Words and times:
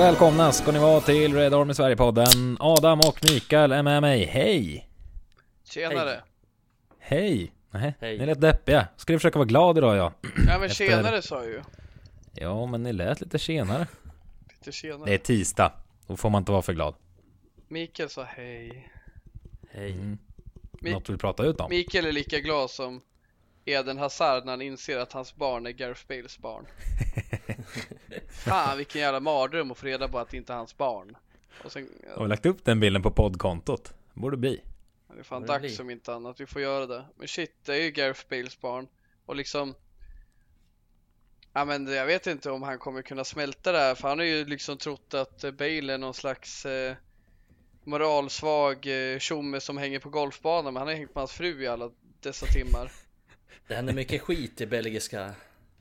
Välkomna 0.00 0.52
ska 0.52 0.72
ni 0.72 0.78
vara 0.78 1.00
till 1.00 1.34
Red 1.34 1.54
Army 1.54 1.74
Sverige-podden. 1.74 2.56
Adam 2.60 2.98
och 3.00 3.18
Mikael 3.22 3.72
är 3.72 3.82
med 3.82 4.00
mig. 4.02 4.24
Hej! 4.24 4.88
Tjenare! 5.64 6.20
Hej! 6.98 7.52
Nej, 7.70 7.94
Hej. 8.00 8.18
ni 8.18 8.26
lät 8.26 8.40
deppiga. 8.40 8.88
Ska 8.96 9.12
ni 9.12 9.18
försöka 9.18 9.38
vara 9.38 9.46
glad 9.46 9.78
idag 9.78 9.96
ja? 9.96 10.12
Ja 10.22 10.30
men 10.58 10.62
Efter- 10.62 10.68
tjenare 10.86 11.22
sa 11.22 11.36
jag 11.42 11.46
ju. 11.52 11.62
Ja, 12.34 12.66
men 12.66 12.82
ni 12.82 12.92
lät 12.92 13.20
lite 13.20 13.38
senare. 13.38 13.86
Lite 14.58 14.72
tjenare. 14.72 15.04
Det 15.04 15.14
är 15.14 15.18
tisdag. 15.18 15.72
Då 16.06 16.16
får 16.16 16.30
man 16.30 16.38
inte 16.42 16.52
vara 16.52 16.62
för 16.62 16.72
glad. 16.72 16.94
Mikael 17.68 18.08
sa 18.08 18.22
hej. 18.22 18.90
Hej. 19.70 19.92
Mm. 19.92 20.18
Mi- 20.72 20.92
Något 20.92 21.04
du 21.04 21.12
vill 21.12 21.20
prata 21.20 21.44
ut 21.44 21.60
om? 21.60 21.70
Mikael 21.70 22.06
är 22.06 22.12
lika 22.12 22.38
glad 22.38 22.70
som 22.70 23.00
Eden 23.70 23.98
Hazard 23.98 24.44
när 24.44 24.52
han 24.52 24.62
inser 24.62 24.98
att 24.98 25.12
hans 25.12 25.36
barn 25.36 25.66
är 25.66 25.70
Gareth 25.70 26.06
Bales 26.08 26.38
barn. 26.38 26.66
Fan 28.30 28.76
vilken 28.76 29.00
jävla 29.00 29.20
mardröm 29.20 29.70
att 29.70 29.78
få 29.78 29.86
reda 29.86 30.08
på 30.08 30.18
att 30.18 30.28
det 30.28 30.36
inte 30.36 30.52
är 30.52 30.56
hans 30.56 30.76
barn. 30.76 31.16
Och 31.64 31.72
sen, 31.72 31.88
Har 32.16 32.22
vi 32.22 32.28
lagt 32.28 32.46
upp 32.46 32.64
den 32.64 32.80
bilden 32.80 33.02
på 33.02 33.10
poddkontot? 33.10 33.94
Borde 34.14 34.36
bli. 34.36 34.60
det 35.14 35.20
är 35.20 35.22
fan 35.22 35.42
Borde 35.42 35.52
dags 35.52 35.80
om 35.80 35.90
inte 35.90 36.14
annat, 36.14 36.40
vi 36.40 36.46
får 36.46 36.62
göra 36.62 36.86
det. 36.86 37.04
Men 37.16 37.28
shit, 37.28 37.54
det 37.64 37.74
är 37.74 37.80
ju 37.82 37.90
Gareth 37.90 38.24
Bales 38.28 38.60
barn. 38.60 38.88
Och 39.26 39.36
liksom 39.36 39.74
Ja 41.52 41.64
men 41.64 41.86
jag 41.86 42.06
vet 42.06 42.26
inte 42.26 42.50
om 42.50 42.62
han 42.62 42.78
kommer 42.78 43.02
kunna 43.02 43.24
smälta 43.24 43.72
det 43.72 43.78
här 43.78 43.94
för 43.94 44.08
han 44.08 44.18
har 44.18 44.26
ju 44.26 44.44
liksom 44.44 44.76
trott 44.76 45.14
att 45.14 45.44
eh, 45.44 45.50
Bale 45.50 45.94
är 45.94 45.98
någon 45.98 46.14
slags 46.14 46.66
eh, 46.66 46.94
moralsvag 47.84 48.86
eh, 48.86 49.18
tjomme 49.18 49.60
som 49.60 49.78
hänger 49.78 49.98
på 49.98 50.10
golfbanan 50.10 50.74
men 50.74 50.80
han 50.80 50.88
har 50.88 50.94
hängt 50.94 51.14
med 51.14 51.20
hans 51.20 51.32
fru 51.32 51.62
i 51.62 51.66
alla 51.66 51.90
dessa 52.20 52.46
timmar. 52.46 52.92
Det 53.68 53.74
händer 53.74 53.92
mycket 53.92 54.22
skit 54.22 54.60
i 54.60 54.66
belgiska. 54.66 55.34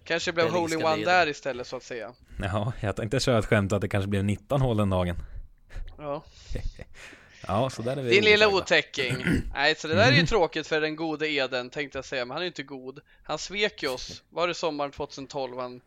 Kanske 0.03 0.31
blev 0.31 0.47
in 0.47 0.53
one 0.55 0.95
leder. 0.95 1.05
där 1.05 1.27
istället 1.27 1.67
så 1.67 1.75
att 1.75 1.83
säga. 1.83 2.13
Jaha, 2.41 2.73
jag 2.81 2.95
tänkte 2.95 3.19
köra 3.19 3.39
ett 3.39 3.45
skämt 3.45 3.73
att 3.73 3.81
det 3.81 3.89
kanske 3.89 4.07
blev 4.07 4.23
19 4.23 4.61
hål 4.61 4.77
den 4.77 4.89
dagen. 4.89 5.15
Ja. 5.97 6.23
Ja, 7.47 7.69
så 7.69 7.81
där 7.81 7.97
är 7.97 8.01
vi 8.01 8.09
Din 8.09 8.23
lilla 8.23 8.47
otäcking. 8.47 9.15
Nej, 9.53 9.75
så 9.75 9.87
det 9.87 9.95
där 9.95 10.11
är 10.11 10.15
ju 10.15 10.25
tråkigt 10.25 10.67
för 10.67 10.81
den 10.81 10.95
gode 10.95 11.29
Eden 11.31 11.69
tänkte 11.69 11.97
jag 11.97 12.05
säga, 12.05 12.25
men 12.25 12.31
han 12.31 12.37
är 12.37 12.43
ju 12.43 12.47
inte 12.47 12.63
god. 12.63 12.99
Han 13.23 13.37
svek 13.37 13.83
ju 13.83 13.89
oss. 13.89 14.23
Var 14.29 14.47
det 14.47 14.53
sommaren 14.53 14.91
2012 14.91 15.59
han... 15.59 15.81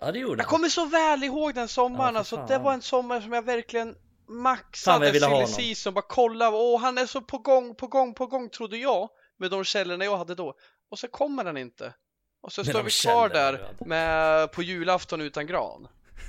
Ja 0.00 0.12
det 0.12 0.18
gjorde 0.18 0.32
Jag 0.42 0.44
han. 0.44 0.50
kommer 0.50 0.68
så 0.68 0.84
väl 0.86 1.22
ihåg 1.24 1.54
den 1.54 1.68
sommaren, 1.68 2.14
Ja, 2.14 2.18
alltså 2.18 2.44
det 2.48 2.58
var 2.58 2.72
en 2.72 2.82
sommar 2.82 3.20
som 3.20 3.32
jag 3.32 3.42
verkligen 3.42 3.94
maxade 4.28 5.18
jag 5.18 5.46
silly 5.46 5.74
season, 5.74 5.94
bara 5.94 6.04
kolla, 6.08 6.50
åh 6.50 6.80
han 6.80 6.98
är 6.98 7.06
så 7.06 7.20
på 7.20 7.38
gång, 7.38 7.74
på 7.74 7.86
gång, 7.86 8.14
på 8.14 8.26
gång 8.26 8.48
trodde 8.48 8.76
jag 8.76 9.08
med 9.36 9.50
de 9.50 9.64
källorna 9.64 10.04
jag 10.04 10.16
hade 10.16 10.34
då. 10.34 10.54
Och 10.92 10.98
så 10.98 11.08
kommer 11.08 11.44
han 11.44 11.56
inte. 11.56 11.94
Och 12.40 12.52
så 12.52 12.64
står 12.64 12.82
vi 12.82 12.90
kvar 12.90 13.28
där 13.28 13.74
med, 13.86 14.52
på 14.52 14.62
julafton 14.62 15.20
utan 15.20 15.46
gran. 15.46 15.88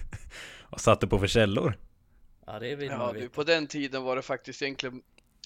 Vad 0.70 0.82
satte 0.82 1.08
på 1.08 1.20
för 1.20 1.28
källor? 1.28 1.78
Ja 2.46 2.60
det 2.60 2.76
vill 2.76 2.88
Ja 2.88 3.14
du, 3.14 3.30
på 3.30 3.44
den 3.44 3.68
tiden 3.68 4.04
var 4.04 4.16
det 4.16 4.22
faktiskt 4.22 4.62
egentligen, 4.62 5.04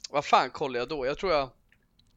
vad 0.10 0.26
fan 0.26 0.50
kollade 0.50 0.80
jag 0.80 0.90
då? 0.90 1.06
Jag 1.06 1.18
tror 1.18 1.32
jag, 1.32 1.50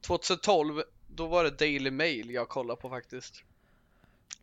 2012, 0.06 0.82
då 1.06 1.26
var 1.26 1.44
det 1.44 1.50
Daily 1.50 1.90
Mail 1.90 2.30
jag 2.30 2.48
kollade 2.48 2.80
på 2.80 2.88
faktiskt. 2.88 3.44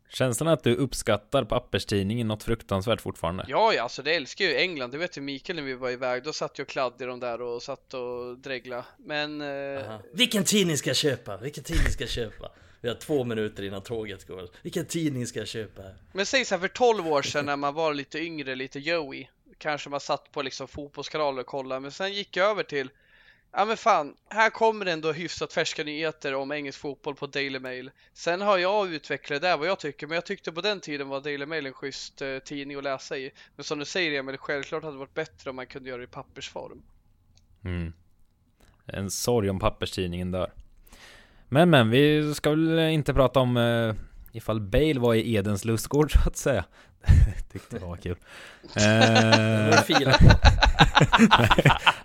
Känslan 0.08 0.48
att 0.48 0.64
du 0.64 0.74
uppskattar 0.74 1.44
papperstidningen 1.44 2.28
något 2.28 2.42
fruktansvärt 2.42 3.00
fortfarande. 3.00 3.44
Ja, 3.48 3.72
ja, 3.72 3.82
alltså 3.82 4.02
det 4.02 4.14
älskar 4.14 4.44
ju 4.44 4.56
England, 4.56 4.90
det 4.90 4.98
vet 4.98 5.16
ju 5.16 5.20
Mikael 5.20 5.56
när 5.56 5.62
vi 5.62 5.74
var 5.74 5.90
iväg, 5.90 6.22
då 6.22 6.32
satt 6.32 6.58
jag 6.58 6.64
och 6.64 6.68
kladdade 6.68 7.06
de 7.06 7.20
där 7.20 7.42
och 7.42 7.62
satt 7.62 7.94
och 7.94 8.38
dregla. 8.38 8.84
Men, 8.96 9.40
eh. 9.40 9.98
Vilken 10.12 10.44
tidning 10.44 10.76
ska 10.76 10.90
jag 10.90 10.96
köpa? 10.96 11.36
Vilken 11.36 11.64
tidning 11.64 11.90
ska 11.92 12.02
jag 12.02 12.10
köpa? 12.10 12.50
Vi 12.80 12.88
har 12.88 12.96
två 12.96 13.24
minuter 13.24 13.62
innan 13.62 13.82
tåget 13.82 14.26
går. 14.26 14.48
Vilken 14.62 14.86
tidning 14.86 15.26
ska 15.26 15.38
jag 15.38 15.48
köpa? 15.48 15.82
men 16.12 16.26
säg 16.26 16.44
så 16.44 16.54
här 16.54 16.60
för 16.60 16.68
12 16.68 17.08
år 17.08 17.22
sedan 17.22 17.46
när 17.46 17.56
man 17.56 17.74
var 17.74 17.94
lite 17.94 18.18
yngre, 18.18 18.54
lite 18.54 18.78
Joey, 18.78 19.26
kanske 19.58 19.90
man 19.90 20.00
satt 20.00 20.32
på 20.32 20.42
liksom 20.42 20.68
fotbollskanaler 20.68 21.40
och 21.40 21.46
kollade, 21.46 21.80
men 21.80 21.92
sen 21.92 22.12
gick 22.12 22.36
jag 22.36 22.50
över 22.50 22.62
till 22.62 22.90
Ja 23.52 23.64
men 23.64 23.76
fan, 23.76 24.14
här 24.28 24.50
kommer 24.50 24.84
det 24.84 24.92
ändå 24.92 25.12
hyfsat 25.12 25.52
färska 25.52 25.84
nyheter 25.84 26.34
om 26.34 26.52
engelsk 26.52 26.78
fotboll 26.78 27.14
på 27.14 27.26
Daily 27.26 27.58
Mail. 27.58 27.90
Sen 28.12 28.40
har 28.40 28.58
jag 28.58 28.92
utvecklat 28.92 29.42
det 29.42 29.48
där 29.48 29.56
vad 29.56 29.68
jag 29.68 29.78
tycker, 29.78 30.06
men 30.06 30.14
jag 30.14 30.26
tyckte 30.26 30.52
på 30.52 30.60
den 30.60 30.80
tiden 30.80 31.08
var 31.08 31.20
Daily 31.20 31.46
Mail 31.46 31.66
en 31.66 31.72
schysst 31.72 32.22
eh, 32.22 32.38
tidning 32.38 32.76
att 32.76 32.84
läsa 32.84 33.18
i. 33.18 33.30
Men 33.56 33.64
som 33.64 33.78
du 33.78 33.84
säger 33.84 34.18
Emil, 34.18 34.38
självklart 34.38 34.82
hade 34.82 34.94
det 34.94 34.98
varit 34.98 35.14
bättre 35.14 35.50
om 35.50 35.56
man 35.56 35.66
kunde 35.66 35.88
göra 35.88 35.98
det 35.98 36.04
i 36.04 36.06
pappersform. 36.06 36.82
Mm. 37.64 37.92
En 38.86 39.10
sorg 39.10 39.50
om 39.50 39.58
papperstidningen 39.58 40.30
dör. 40.30 40.52
Men 41.48 41.70
men, 41.70 41.90
vi 41.90 42.34
ska 42.34 42.50
väl 42.50 42.78
inte 42.78 43.14
prata 43.14 43.40
om 43.40 43.56
eh, 43.56 43.94
ifall 44.32 44.60
Bale 44.60 44.98
var 45.00 45.14
i 45.14 45.34
Edens 45.34 45.64
lustgård 45.64 46.12
så 46.22 46.28
att 46.28 46.36
säga. 46.36 46.64
Tyckte 47.52 47.78
det 47.78 47.84
var 47.86 47.96
kul. 47.96 48.16
Eh, 48.76 49.80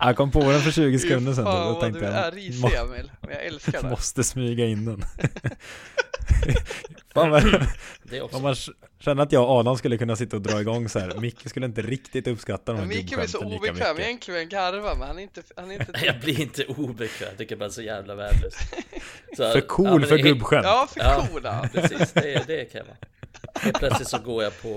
jag 0.00 0.16
kom 0.16 0.30
på 0.30 0.40
den 0.50 0.60
för 0.60 0.70
20 0.70 0.92
Fy 0.92 0.98
sekunder 0.98 1.32
sedan. 1.34 1.44
fan 1.44 1.74
Då 1.74 1.80
tänkte 1.80 2.00
du 2.00 2.06
jag, 2.06 2.14
är 2.14 2.32
risig 2.32 2.64
Emil, 2.74 3.10
men 3.20 3.30
jag 3.30 3.44
älskar 3.44 3.82
det. 3.82 3.90
måste 3.90 4.24
smyga 4.24 4.66
in 4.66 4.84
den. 4.84 5.04
Fan 7.14 7.30
vad, 7.30 7.66
Det 8.02 8.20
också. 8.20 8.36
om 8.36 8.42
man 8.42 8.54
känner 9.04 9.22
att 9.22 9.32
jag 9.32 9.42
och 9.44 9.50
Adam 9.50 9.76
skulle 9.76 9.98
kunna 9.98 10.16
sitta 10.16 10.36
och 10.36 10.42
dra 10.42 10.60
igång 10.60 10.88
så 10.88 10.98
här. 10.98 11.14
Micke 11.20 11.48
skulle 11.48 11.66
inte 11.66 11.82
riktigt 11.82 12.26
uppskatta 12.26 12.72
de 12.72 12.78
Men 12.80 12.90
här 12.90 12.96
Mikael 12.96 13.22
är 13.22 13.26
så 13.26 13.38
obekväm, 13.56 13.98
egentligen 13.98 14.48
garva 14.48 14.94
men 14.94 15.08
han 15.08 15.18
är 15.18 15.22
inte, 15.22 15.42
han 15.56 15.70
är 15.70 15.74
inte 15.80 15.92
Jag 16.06 16.20
blir 16.20 16.40
inte 16.40 16.64
obekväm, 16.64 17.28
jag 17.28 17.38
tycker 17.38 17.56
bara 17.56 17.70
så 17.70 17.82
jävla 17.82 18.14
värdelös. 18.14 18.54
Så- 19.36 19.52
För 19.52 19.60
cool 19.60 20.02
ja, 20.02 20.08
för 20.08 20.16
det 20.16 20.22
är- 20.22 20.24
gubbskämt. 20.24 20.64
Ja, 20.64 20.86
för 20.90 21.00
Ja, 21.00 21.26
coola! 21.32 21.68
precis. 21.74 22.12
Det, 22.12 22.44
det 22.46 22.64
kan 22.64 22.78
jag 22.78 22.84
vara. 22.84 22.96
Helt 23.54 23.78
plötsligt 23.78 24.08
så 24.08 24.18
går 24.18 24.42
jag 24.42 24.62
på, 24.62 24.68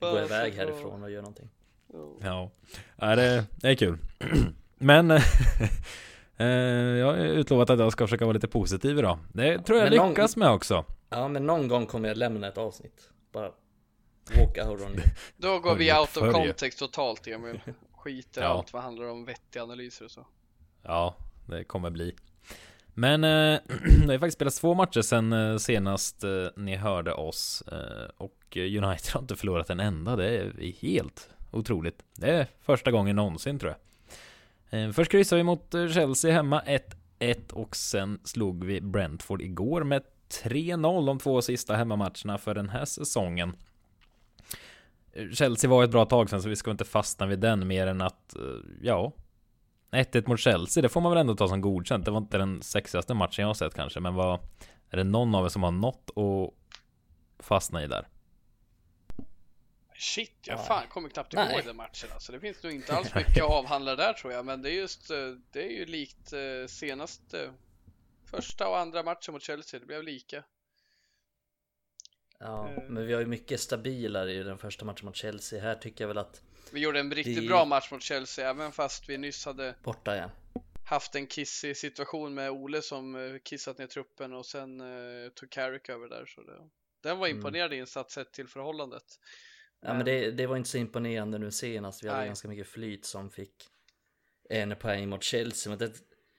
går 0.00 0.22
iväg 0.22 0.52
så- 0.52 0.58
härifrån 0.60 1.02
och 1.02 1.10
gör 1.10 1.20
någonting. 1.22 1.48
Ja, 2.22 2.50
ja 2.96 3.16
det, 3.16 3.44
det 3.50 3.68
är 3.68 3.74
kul. 3.74 3.98
Men 4.78 5.10
eh, 6.36 6.46
jag 6.98 7.06
har 7.06 7.16
utlovat 7.16 7.70
att 7.70 7.78
jag 7.78 7.92
ska 7.92 8.06
försöka 8.06 8.24
vara 8.24 8.32
lite 8.32 8.48
positiv 8.48 8.98
idag. 8.98 9.18
Det 9.32 9.58
tror 9.58 9.78
jag 9.78 9.88
Men 9.90 9.98
någon- 9.98 10.08
lyckas 10.08 10.36
med 10.36 10.50
också. 10.50 10.84
Ja 11.10 11.28
men 11.28 11.46
någon 11.46 11.68
gång 11.68 11.86
kommer 11.86 12.08
jag 12.08 12.16
lämna 12.16 12.48
ett 12.48 12.58
avsnitt. 12.58 13.10
Bara 13.34 13.50
walk 14.36 14.58
out 14.58 14.80
on. 14.80 14.96
Då 15.36 15.58
går 15.58 15.74
vi 15.74 15.92
out 15.92 16.16
of 16.16 16.32
context 16.32 16.78
totalt 16.78 17.26
Emil. 17.26 17.60
Skiter 17.96 18.42
Ja. 18.42 18.48
allt 18.48 18.72
vad 18.72 18.82
handlar 18.82 19.10
om 19.10 19.24
vettiga 19.24 19.62
analyser 19.62 20.04
och 20.04 20.10
så. 20.10 20.26
Ja, 20.82 21.16
det 21.46 21.64
kommer 21.64 21.90
bli. 21.90 22.14
Men 22.94 23.24
eh, 23.24 23.60
det 24.06 24.12
har 24.12 24.18
faktiskt 24.18 24.34
spelats 24.36 24.60
två 24.60 24.74
matcher 24.74 25.02
sen 25.02 25.32
eh, 25.32 25.56
senast 25.56 26.24
eh, 26.24 26.46
ni 26.56 26.76
hörde 26.76 27.12
oss. 27.12 27.62
Eh, 27.72 28.08
och 28.16 28.56
United 28.56 29.12
har 29.12 29.20
inte 29.20 29.36
förlorat 29.36 29.70
en 29.70 29.80
enda. 29.80 30.16
Det 30.16 30.28
är 30.38 30.72
helt 30.82 31.30
otroligt. 31.50 32.02
Det 32.16 32.30
är 32.30 32.46
första 32.62 32.90
gången 32.90 33.16
någonsin 33.16 33.58
tror 33.58 33.74
jag. 34.70 34.80
Eh, 34.80 34.92
först 34.92 35.10
kryssade 35.10 35.36
vi 35.38 35.42
mot 35.44 35.74
eh, 35.74 35.88
Chelsea 35.88 36.32
hemma 36.32 36.62
1-1 37.18 37.52
och 37.52 37.76
sen 37.76 38.20
slog 38.24 38.64
vi 38.64 38.80
Brentford 38.80 39.42
igår 39.42 39.84
med 39.84 40.02
3-0 40.42 41.06
de 41.06 41.18
två 41.18 41.42
sista 41.42 41.76
hemmamatcherna 41.76 42.38
för 42.38 42.54
den 42.54 42.68
här 42.68 42.84
säsongen. 42.84 43.56
Chelsea 45.32 45.70
var 45.70 45.84
ett 45.84 45.90
bra 45.90 46.04
tag 46.04 46.30
sen 46.30 46.42
så 46.42 46.48
vi 46.48 46.56
ska 46.56 46.70
inte 46.70 46.84
fastna 46.84 47.26
vid 47.26 47.38
den 47.38 47.66
mer 47.66 47.86
än 47.86 48.00
att, 48.00 48.36
eh, 48.36 48.42
ja, 48.82 49.12
1-1 49.90 50.26
mot 50.26 50.40
Chelsea, 50.40 50.82
det 50.82 50.88
får 50.88 51.00
man 51.00 51.12
väl 51.12 51.20
ändå 51.20 51.36
ta 51.36 51.48
som 51.48 51.60
godkänt. 51.60 52.04
Det 52.04 52.10
var 52.10 52.18
inte 52.18 52.38
den 52.38 52.62
sexigaste 52.62 53.14
matchen 53.14 53.42
jag 53.42 53.46
har 53.46 53.54
sett 53.54 53.74
kanske, 53.74 54.00
men 54.00 54.14
vad 54.14 54.40
Är 54.90 54.96
det 54.96 55.04
någon 55.04 55.34
av 55.34 55.44
er 55.44 55.48
som 55.48 55.62
har 55.62 55.70
något 55.70 56.10
att 56.10 56.54
fastna 57.44 57.84
i 57.84 57.86
där? 57.86 58.08
Shit, 59.98 60.32
jag 60.46 60.58
Ja. 60.58 60.62
fan 60.62 60.82
kommer 60.88 61.08
knappt 61.08 61.32
Nej. 61.32 61.54
ihåg 61.54 61.64
den 61.64 61.76
matchen 61.76 62.08
alltså. 62.14 62.32
Det 62.32 62.40
finns 62.40 62.62
nog 62.62 62.72
inte 62.72 62.96
alls 62.96 63.14
mycket 63.14 63.44
att 63.44 63.50
avhandla 63.50 63.96
där 63.96 64.12
tror 64.12 64.32
jag, 64.32 64.46
men 64.46 64.62
det 64.62 64.70
är 64.70 64.74
just, 64.74 65.10
eh, 65.10 65.16
det 65.52 65.62
är 65.66 65.70
ju 65.78 65.86
likt 65.86 66.32
eh, 66.32 66.66
senaste 66.68 67.50
första 68.36 68.68
och 68.68 68.78
andra 68.78 69.02
matchen 69.02 69.32
mot 69.34 69.42
Chelsea. 69.42 69.80
Det 69.80 69.86
blev 69.86 70.02
lika. 70.02 70.44
Ja, 72.38 72.68
Eh. 72.70 72.82
men 72.88 73.06
vi 73.06 73.12
har 73.12 73.20
ju 73.20 73.26
mycket 73.26 73.60
stabilare 73.60 74.32
i 74.32 74.42
den 74.42 74.58
första 74.58 74.84
matchen 74.84 75.06
mot 75.06 75.16
Chelsea. 75.16 75.60
Här 75.62 75.74
tycker 75.74 76.04
jag 76.04 76.08
väl 76.08 76.18
att 76.18 76.42
Vi 76.72 76.80
gjorde 76.80 77.00
en 77.00 77.14
riktigt 77.14 77.36
Det- 77.40 77.46
bra 77.48 77.64
match 77.64 77.90
mot 77.90 78.02
Chelsea, 78.02 78.50
även 78.50 78.72
fast 78.72 79.08
vi 79.08 79.18
nyss 79.18 79.44
hade 79.46 79.74
borta 79.82 80.16
igen. 80.16 80.30
haft 80.86 81.14
en 81.14 81.26
kissig 81.26 81.76
situation 81.76 82.34
med 82.34 82.50
Ole 82.50 82.82
som 82.82 83.14
eh, 83.16 83.38
kissat 83.44 83.78
ner 83.78 83.86
truppen 83.86 84.32
och 84.32 84.46
sen 84.46 84.80
eh, 84.80 85.28
tog 85.34 85.50
Carrick 85.50 85.88
över 85.88 86.08
där. 86.08 86.26
Så 86.26 86.42
det, 86.42 86.68
den 87.02 87.18
var 87.18 87.26
Mm. 87.26 87.36
imponerande 87.38 87.76
insats 87.76 88.14
sett 88.14 88.32
till 88.32 88.48
förhållandet. 88.48 89.04
Ja, 89.80 89.94
men 89.94 90.04
det, 90.04 90.30
det 90.30 90.46
var 90.46 90.56
inte 90.56 90.68
så 90.70 90.78
imponerande 90.78 91.38
nu 91.38 91.50
senast. 91.50 92.04
Vi 92.04 92.08
hade 92.08 92.20
Nej. 92.20 92.26
ganska 92.28 92.48
mycket 92.48 92.66
flyt 92.68 93.04
som 93.04 93.30
fick 93.30 93.54
en 94.50 94.76
poäng 94.76 95.08
mot 95.08 95.22
Chelsea. 95.22 95.70
Men 95.70 95.78
det 95.78 95.92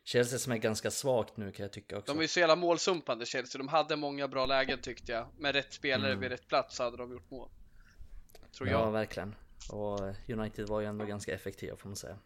Chelsea 0.07 0.40
som 0.40 0.52
är 0.54 0.57
ganska 0.57 0.92
svagt 0.92 1.38
nu 1.38 1.52
kan 1.52 1.63
jag 1.63 1.72
tycka 1.74 1.98
också. 1.98 2.13
De 2.13 2.18
är 2.18 2.22
ju 2.22 2.28
så 2.28 2.40
jävla 2.40 2.56
målsumpande 2.56 3.25
Chelsea. 3.25 3.57
De 3.60 3.68
hade 3.68 3.96
många 3.96 4.28
bra 4.28 4.46
lägen 4.46 4.80
tyckte 4.81 5.12
jag. 5.12 5.28
Med 5.38 5.56
rätt 5.56 5.74
spelare 5.74 6.07
Mm. 6.12 6.19
vid 6.22 6.30
rätt 6.30 6.48
plats 6.48 6.80
hade 6.80 6.98
de 6.98 7.12
gjort 7.12 7.31
mål. 7.31 7.50
Tror 8.57 8.69
Ja, 8.69 8.80
jag. 8.86 8.92
verkligen. 8.92 9.36
Och 9.72 10.00
United 10.30 10.68
var 10.68 10.81
ju 10.81 10.88
ändå 10.88 11.06
ganska 11.06 11.34
effektiva 11.34 11.75
får 11.78 11.90
man 11.90 11.96
säga. 11.96 12.18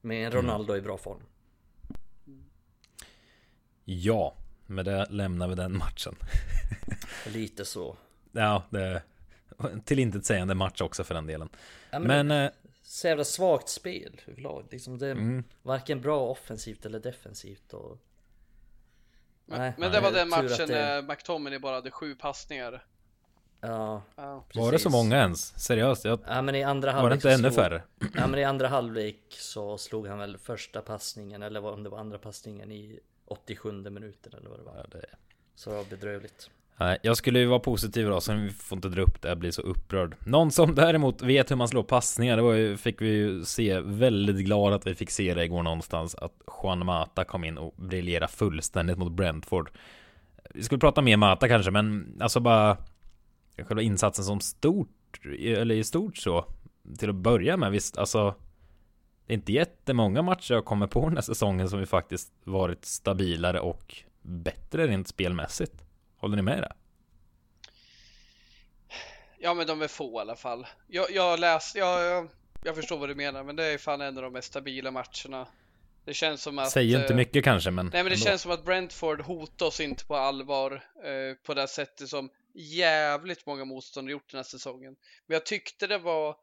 Med 0.00 0.34
Ronaldo 0.34 0.76
i 0.76 0.80
bra 0.80 0.98
form. 0.98 1.20
Ja, 3.84 4.34
med 4.66 4.84
det 4.84 5.06
lämnar 5.10 5.48
vi 5.48 5.54
den 5.54 5.76
matchen. 5.78 6.14
Lite 7.32 7.64
så. 7.64 7.96
Ja, 8.32 8.62
det 8.70 9.02
till 9.84 9.98
inte 9.98 10.22
sägande 10.22 10.54
match 10.54 10.80
också 10.80 11.04
för 11.04 11.14
den 11.14 11.26
delen. 11.26 11.48
Ja, 11.90 11.98
men 11.98 12.26
men 12.26 12.44
eh, 12.44 12.50
så 12.86 13.06
jävla 13.08 13.24
svagt 13.24 13.68
spel 13.68 14.20
överlag. 14.26 14.66
Liksom 14.70 14.98
det 14.98 15.06
är 15.06 15.10
mm, 15.12 15.44
varken 15.62 16.00
bra 16.00 16.20
offensivt 16.20 16.86
eller 16.86 16.98
defensivt. 17.00 17.72
Och... 17.74 17.98
Men, 19.46 19.58
Nej, 19.58 19.74
men 19.78 19.92
det 19.92 20.00
var 20.00 20.12
den 20.12 20.28
matchen 20.28 20.48
det- 20.58 20.66
när 20.66 21.02
McTominay 21.02 21.58
bara 21.58 21.74
hade 21.74 21.90
sju 21.90 22.14
passningar. 22.14 22.84
Ja, 23.60 24.02
Ja. 24.16 24.44
var 24.54 24.72
det 24.72 24.78
så 24.78 24.90
många 24.90 25.16
ens? 25.16 25.58
Seriöst? 25.64 26.04
Jag, 26.04 26.20
Ja 26.26 26.42
men 26.42 26.54
i 26.54 26.62
andra 26.62 26.86
var 26.92 26.94
det 26.96 27.00
halvlek 27.00 27.16
inte 27.16 27.32
ännu 27.32 27.42
slog- 27.42 27.54
färre? 27.64 27.82
Ja 28.14 28.26
men 28.26 28.38
i 28.40 28.44
andra 28.44 28.68
halvlek 28.68 29.20
så 29.30 29.78
slog 29.78 30.06
han 30.06 30.18
väl 30.18 30.38
första 30.38 30.80
passningen 30.80 31.42
eller 31.42 31.64
om 31.64 31.82
det 31.82 31.90
var 31.90 31.98
andra 31.98 32.18
passningen 32.18 32.72
i 32.72 33.00
87 33.24 33.72
minuten 33.72 34.34
eller 34.38 34.48
vad 34.50 34.58
det 34.58 34.64
var. 34.64 34.76
Ja, 34.76 34.86
det... 34.98 35.06
Så 35.54 35.84
bedrövligt. 35.90 36.50
Jag 37.02 37.16
skulle 37.16 37.38
ju 37.38 37.46
vara 37.46 37.58
positiv 37.58 38.06
då, 38.08 38.20
så 38.20 38.32
vi 38.32 38.50
får 38.50 38.76
inte 38.76 38.88
dra 38.88 39.02
upp 39.02 39.22
det, 39.22 39.28
jag 39.28 39.38
blir 39.38 39.50
så 39.50 39.62
upprörd. 39.62 40.16
Någon 40.26 40.50
som 40.50 40.74
däremot 40.74 41.22
vet 41.22 41.50
hur 41.50 41.56
man 41.56 41.68
slår 41.68 41.82
passningar, 41.82 42.36
det 42.36 42.42
var 42.42 42.52
ju, 42.52 42.76
fick 42.76 43.02
vi 43.02 43.08
ju 43.08 43.44
se, 43.44 43.80
väldigt 43.80 44.46
glad 44.46 44.72
att 44.72 44.86
vi 44.86 44.94
fick 44.94 45.10
se 45.10 45.34
det 45.34 45.44
igår 45.44 45.62
någonstans, 45.62 46.14
att 46.14 46.32
Juan 46.62 46.86
Mata 46.86 47.24
kom 47.24 47.44
in 47.44 47.58
och 47.58 47.74
briljerade 47.76 48.32
fullständigt 48.32 48.98
mot 48.98 49.12
Brentford. 49.12 49.70
Vi 50.54 50.62
skulle 50.62 50.78
prata 50.78 51.02
mer 51.02 51.16
Mata 51.16 51.48
kanske, 51.48 51.70
men 51.70 52.16
alltså 52.20 52.40
bara 52.40 52.76
själva 53.62 53.82
insatsen 53.82 54.24
som 54.24 54.40
stort, 54.40 55.20
eller 55.38 55.74
i 55.74 55.84
stort 55.84 56.16
så, 56.16 56.44
till 56.98 57.08
att 57.08 57.14
börja 57.14 57.56
med, 57.56 57.70
visst, 57.70 57.98
alltså 57.98 58.34
det 59.26 59.32
är 59.32 59.36
inte 59.36 59.52
jättemånga 59.52 60.22
matcher 60.22 60.54
jag 60.54 60.64
kommer 60.64 60.86
på 60.86 61.08
den 61.08 61.16
här 61.16 61.22
säsongen 61.22 61.68
som 61.68 61.78
vi 61.78 61.86
faktiskt 61.86 62.32
varit 62.44 62.84
stabilare 62.84 63.60
och 63.60 63.94
bättre 64.22 64.86
rent 64.86 65.08
spelmässigt. 65.08 65.83
Håller 66.24 66.36
ni 66.36 66.42
med 66.42 66.62
det? 66.62 66.72
ja 69.38 69.54
men 69.54 69.66
de 69.66 69.82
är 69.82 69.88
få 69.88 70.18
i 70.18 70.20
alla 70.20 70.36
fall. 70.36 70.66
Jag, 70.86 71.10
jag 71.10 71.40
läst, 71.40 71.76
jag, 71.76 72.04
jag, 72.04 72.28
jag 72.62 72.76
förstår 72.76 72.98
vad 72.98 73.08
du 73.08 73.14
menar 73.14 73.44
men 73.44 73.56
det 73.56 73.64
är 73.64 73.78
fan 73.78 74.00
en 74.00 74.16
av 74.16 74.22
de 74.22 74.32
mest 74.32 74.48
stabila 74.48 74.90
matcherna. 74.90 75.48
Det 76.04 76.14
känns 76.14 76.42
som 76.42 76.58
att... 76.58 76.70
Säger 76.70 77.00
inte 77.00 77.12
eh, 77.12 77.16
mycket 77.16 77.44
kanske 77.44 77.70
men 77.70 77.86
Nej 77.86 78.02
men 78.02 78.04
det 78.04 78.14
ändå. 78.14 78.24
känns 78.24 78.42
som 78.42 78.50
att 78.50 78.64
Brentford 78.64 79.20
hotar 79.20 79.66
oss 79.66 79.80
inte 79.80 80.04
på 80.04 80.16
allvar 80.16 80.72
eh, 81.04 81.36
på 81.46 81.54
det 81.54 81.68
sättet 81.68 82.08
som 82.08 82.30
jävligt 82.54 83.46
många 83.46 83.64
motståndare 83.64 84.12
gjort 84.12 84.30
den 84.30 84.38
här 84.38 84.44
säsongen. 84.44 84.96
Men 85.26 85.34
jag 85.34 85.46
tyckte 85.46 85.86
det 85.86 85.98
var 85.98 86.36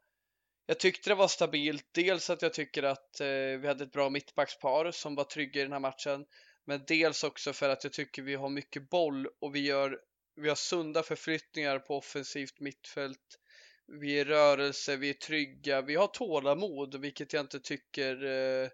jag 0.66 0.78
tyckte 0.78 1.10
det 1.10 1.14
var 1.14 1.28
stabilt. 1.28 1.86
Dels 1.92 2.30
att 2.30 2.42
jag 2.42 2.52
tycker 2.52 2.82
att 2.82 3.20
eh, 3.20 3.26
vi 3.60 3.66
hade 3.66 3.84
ett 3.84 3.92
bra 3.92 4.10
mittbackspar 4.10 4.90
som 4.90 5.14
var 5.14 5.24
trygga 5.24 5.60
i 5.60 5.64
den 5.64 5.72
här 5.72 5.80
matchen. 5.80 6.24
Men 6.64 6.84
dels 6.86 7.24
också 7.24 7.52
för 7.52 7.68
att 7.68 7.84
jag 7.84 7.92
tycker 7.92 8.22
vi 8.22 8.34
har 8.34 8.48
mycket 8.48 8.90
boll 8.90 9.28
och 9.40 9.54
vi 9.54 9.60
gör 9.60 9.98
vi 10.36 10.48
har 10.48 10.56
sunda 10.56 11.02
förflyttningar 11.02 11.78
på 11.78 11.96
offensivt 11.96 12.60
mittfält. 12.60 13.38
Vi 13.86 14.20
är 14.20 14.24
rörelse, 14.24 14.96
vi 14.96 15.10
är 15.10 15.14
trygga, 15.14 15.80
vi 15.80 15.94
har 15.94 16.06
tålamod, 16.06 17.00
vilket 17.00 17.32
jag 17.32 17.40
inte 17.40 17.60
tycker 17.60 18.24
eh, 18.24 18.68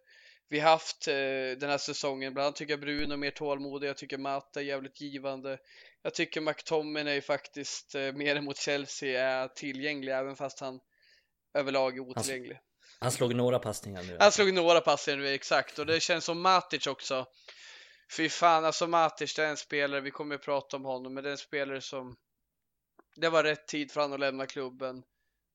vi 0.49 0.61
haft 0.61 1.09
eh, 1.09 1.15
den 1.59 1.71
här 1.71 1.79
säsongen. 1.79 2.35
Bland 2.35 2.47
annat 2.47 2.57
tycker 2.57 2.73
jag 2.73 2.81
Bruno 2.81 3.13
är 3.13 3.17
mer 3.17 3.31
tålmodig. 3.31 3.89
Jag 3.89 3.97
tycker 3.97 4.19
Mata 4.19 4.61
är 4.61 4.65
jävligt 4.65 5.01
givande. 5.01 5.59
Jag 6.03 6.15
tycker 6.15 6.41
McTominay 6.41 7.21
faktiskt 7.21 7.95
eh, 7.95 8.13
mer 8.13 8.37
än 8.37 8.45
mot 8.45 8.57
Chelsea 8.57 9.23
är 9.23 9.49
tillgänglig 9.49 10.13
även 10.13 10.37
fast 10.37 10.61
han 10.61 10.81
överlag 11.55 11.97
är 11.97 12.01
otillgänglig. 12.01 12.59
Han 13.01 13.13
slog 13.13 13.35
några 13.35 13.59
passningar 13.59 14.03
nu. 14.03 14.17
Han 14.21 14.33
slog 14.33 14.55
några 14.55 14.81
passningar 14.81 15.19
nu 15.19 15.29
exakt 15.29 15.79
och 15.79 15.87
det 15.87 16.01
känns 16.01 16.25
som 16.25 16.41
Matic 16.41 16.87
också. 16.87 17.27
Fy 18.11 18.29
fan, 18.29 18.65
alltså 18.65 18.87
Matic 18.87 19.35
det 19.35 19.45
är 19.45 19.51
en 19.51 19.57
spelare, 19.57 20.01
vi 20.01 20.11
kommer 20.11 20.35
att 20.35 20.43
prata 20.43 20.77
om 20.77 20.85
honom, 20.85 21.15
men 21.15 21.25
det 21.25 21.31
är 21.31 21.33
en 21.33 21.39
spelare 21.39 21.81
som 21.81 22.17
det 23.17 23.29
var 23.29 23.45
rätt 23.45 23.67
tid 23.67 23.93
för 23.93 24.01
honom 24.01 24.15
att 24.15 24.21
lämna 24.21 24.47
klubben. 24.47 25.03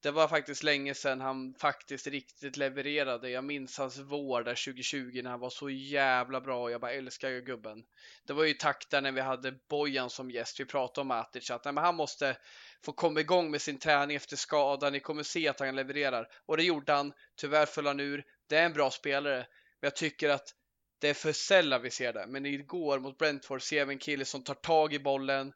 Det 0.04 0.12
var 0.12 0.28
faktiskt 0.28 0.64
länge 0.64 0.94
sedan 0.94 1.22
han 1.22 1.56
faktiskt 1.60 2.08
riktigt 2.08 2.58
levererade. 2.58 3.30
Jag 3.30 3.44
minns 3.44 3.78
hans 3.78 3.98
vår 3.98 4.44
där 4.44 4.66
2020 4.66 5.22
när 5.24 5.30
han 5.30 5.40
var 5.40 5.50
så 5.50 5.70
jävla 5.70 6.42
bra 6.42 6.64
och 6.64 6.72
jag 6.72 6.82
bara 6.82 6.92
älskar 6.92 7.30
ju 7.30 7.42
gubben. 7.42 7.84
Det 8.28 8.34
var 8.34 8.44
ju 8.44 8.54
takt 8.54 8.90
där 8.90 9.02
när 9.02 9.12
vi 9.12 9.22
hade 9.22 9.52
Bojan 9.70 10.10
som 10.10 10.32
gäst. 10.32 10.60
Vi 10.60 10.66
pratade 10.66 11.02
om 11.02 11.08
Matic 11.08 11.52
att 11.52 11.66
nej, 11.66 11.74
men 11.74 11.84
han 11.84 11.96
måste 11.96 12.38
få 12.86 12.92
komma 12.92 13.20
igång 13.20 13.52
med 13.52 13.62
sin 13.62 13.80
träning 13.80 14.16
efter 14.16 14.36
skada. 14.36 14.90
Ni 14.90 15.00
kommer 15.00 15.24
se 15.24 15.48
att 15.48 15.60
han 15.60 15.76
levererar 15.76 16.28
och 16.46 16.58
det 16.58 16.64
gjorde 16.64 16.94
han. 16.94 17.14
Tyvärr 17.36 17.66
föll 17.66 17.88
han 17.88 18.00
ur. 18.00 18.24
Det 18.48 18.58
är 18.58 18.66
en 18.66 18.74
bra 18.74 18.92
spelare, 18.92 19.38
men 19.82 19.88
jag 19.88 19.96
tycker 19.96 20.30
att 20.30 20.54
det 21.04 21.10
är 21.10 21.14
för 21.14 21.32
sällan 21.32 21.82
vi 21.82 21.90
ser 21.90 22.14
det. 22.14 22.28
Men 22.28 22.46
igår 22.46 23.00
mot 23.00 23.18
Brentford 23.18 23.62
ser 23.62 23.86
vi 23.86 23.94
en 23.94 24.00
kille 24.00 24.26
som 24.26 24.44
tar 24.44 24.54
tag 24.54 24.94
i 24.94 25.00
bollen, 25.00 25.54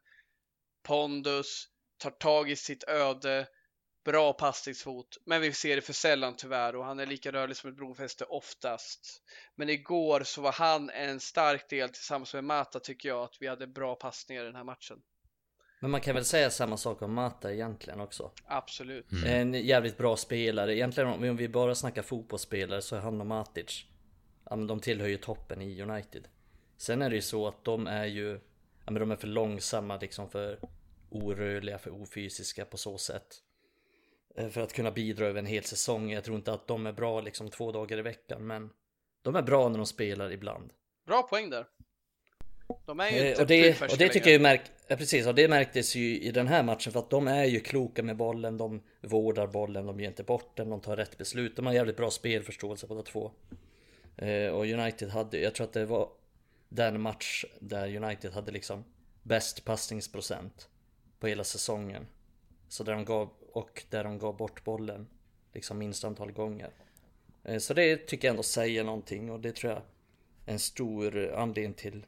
pondus, 0.82 1.68
tar 1.98 2.10
tag 2.10 2.50
i 2.50 2.56
sitt 2.56 2.84
öde, 2.88 3.46
bra 4.04 4.32
passningsfot. 4.32 5.16
Men 5.26 5.40
vi 5.40 5.52
ser 5.52 5.76
det 5.76 5.82
för 5.82 5.92
sällan 5.92 6.36
tyvärr 6.36 6.76
och 6.76 6.84
han 6.84 7.00
är 7.00 7.06
lika 7.06 7.32
rörlig 7.32 7.56
som 7.56 7.70
ett 7.70 7.76
brofäste 7.76 8.24
oftast. 8.24 9.22
Men 9.56 9.68
igår 9.68 10.22
så 10.24 10.42
var 10.42 10.52
han 10.52 10.90
en 10.90 11.20
stark 11.20 11.70
del 11.70 11.88
tillsammans 11.88 12.34
med 12.34 12.44
Mata 12.44 12.80
tycker 12.80 13.08
jag 13.08 13.22
att 13.22 13.36
vi 13.40 13.46
hade 13.46 13.66
bra 13.66 13.94
passningar 13.94 14.42
i 14.42 14.46
den 14.46 14.56
här 14.56 14.64
matchen. 14.64 14.98
Men 15.80 15.90
man 15.90 16.00
kan 16.00 16.14
väl 16.14 16.24
säga 16.24 16.50
samma 16.50 16.76
sak 16.76 17.02
om 17.02 17.14
Mata 17.14 17.52
egentligen 17.52 18.00
också. 18.00 18.32
Absolut. 18.44 19.12
Mm. 19.12 19.54
En 19.54 19.66
jävligt 19.66 19.98
bra 19.98 20.16
spelare. 20.16 20.74
Egentligen 20.74 21.08
om 21.08 21.36
vi 21.36 21.48
bara 21.48 21.74
snackar 21.74 22.02
fotbollsspelare 22.02 22.82
så 22.82 22.96
är 22.96 23.00
han 23.00 23.20
och 23.20 23.26
Matic. 23.26 23.86
Ja 24.50 24.56
men 24.56 24.66
de 24.66 24.80
tillhör 24.80 25.08
ju 25.08 25.16
toppen 25.16 25.62
i 25.62 25.82
United. 25.82 26.28
Sen 26.76 27.02
är 27.02 27.10
det 27.10 27.16
ju 27.16 27.22
så 27.22 27.48
att 27.48 27.64
de 27.64 27.86
är 27.86 28.06
ju, 28.06 28.40
ja 28.84 28.90
men 28.90 28.94
de 28.94 29.10
är 29.10 29.16
för 29.16 29.28
långsamma 29.28 29.96
liksom 29.96 30.30
för 30.30 30.58
orörliga, 31.10 31.78
för 31.78 32.02
ofysiska 32.02 32.64
på 32.64 32.76
så 32.76 32.98
sätt. 32.98 33.36
Eh, 34.36 34.48
För 34.48 34.60
att 34.60 34.72
kunna 34.72 34.90
bidra 34.90 35.26
över 35.26 35.38
en 35.38 35.46
hel 35.46 35.64
säsong. 35.64 36.10
Jag 36.10 36.24
tror 36.24 36.36
inte 36.36 36.52
att 36.52 36.66
de 36.66 36.86
är 36.86 36.92
bra 36.92 37.20
liksom 37.20 37.50
två 37.50 37.72
dagar 37.72 37.98
i 37.98 38.02
veckan 38.02 38.46
men 38.46 38.70
de 39.22 39.36
är 39.36 39.42
bra 39.42 39.68
när 39.68 39.76
de 39.76 39.86
spelar 39.86 40.32
ibland. 40.32 40.72
Bra 41.06 41.22
poäng 41.22 41.50
där. 41.50 41.66
De 42.86 43.00
är 43.00 43.10
ju 43.10 43.18
Eh, 43.18 43.28
inte 43.28 43.42
och, 43.42 43.48
det, 43.48 43.82
och 43.82 43.98
det 43.98 44.08
tycker 44.08 44.26
jag 44.26 44.32
ju 44.32 44.38
märk, 44.38 44.62
ja, 44.86 44.96
precis, 44.96 45.26
och 45.26 45.34
det 45.34 45.48
märktes 45.48 45.96
ju 45.96 46.20
i 46.20 46.30
den 46.30 46.46
här 46.46 46.62
matchen 46.62 46.92
för 46.92 47.00
att 47.00 47.10
de 47.10 47.28
är 47.28 47.44
ju 47.44 47.60
kloka 47.60 48.02
med 48.02 48.16
bollen, 48.16 48.56
de 48.56 48.82
vårdar 49.00 49.46
bollen, 49.46 49.86
de 49.86 50.00
ger 50.00 50.08
inte 50.08 50.22
bort 50.22 50.56
den, 50.56 50.70
de 50.70 50.80
tar 50.80 50.96
rätt 50.96 51.18
beslut. 51.18 51.56
De 51.56 51.66
har 51.66 51.72
jävligt 51.72 51.96
bra 51.96 52.10
spelförståelse 52.10 52.86
båda 52.86 53.02
två. 53.02 53.32
Eh, 54.18 54.50
och 54.50 54.66
United 54.66 55.08
hade, 55.08 55.38
jag 55.38 55.54
tror 55.54 55.66
att 55.66 55.72
det 55.72 55.84
var 55.84 56.10
den 56.68 57.00
match 57.00 57.44
där 57.60 57.96
United 57.96 58.32
hade 58.32 58.52
liksom 58.52 58.84
bäst 59.22 59.64
passningsprocent 59.64 60.68
på 61.20 61.26
hela 61.26 61.44
säsongen. 61.44 62.06
Så 62.68 62.84
där 62.84 62.92
de 62.92 63.04
gav, 63.04 63.30
och 63.52 63.84
där 63.90 64.04
de 64.04 64.18
gav 64.18 64.36
bort 64.36 64.64
bollen 64.64 65.08
liksom 65.52 65.78
minst 65.78 66.04
antal 66.04 66.32
gånger. 66.32 66.70
Eh, 67.44 67.58
så 67.58 67.74
det 67.74 67.96
tycker 67.96 68.28
jag 68.28 68.32
ändå 68.32 68.42
säger 68.42 68.84
någonting 68.84 69.30
och 69.30 69.40
det 69.40 69.52
tror 69.52 69.72
jag 69.72 69.82
är 70.46 70.52
en 70.52 70.58
stor 70.58 71.34
anledning 71.34 71.74
till 71.74 72.06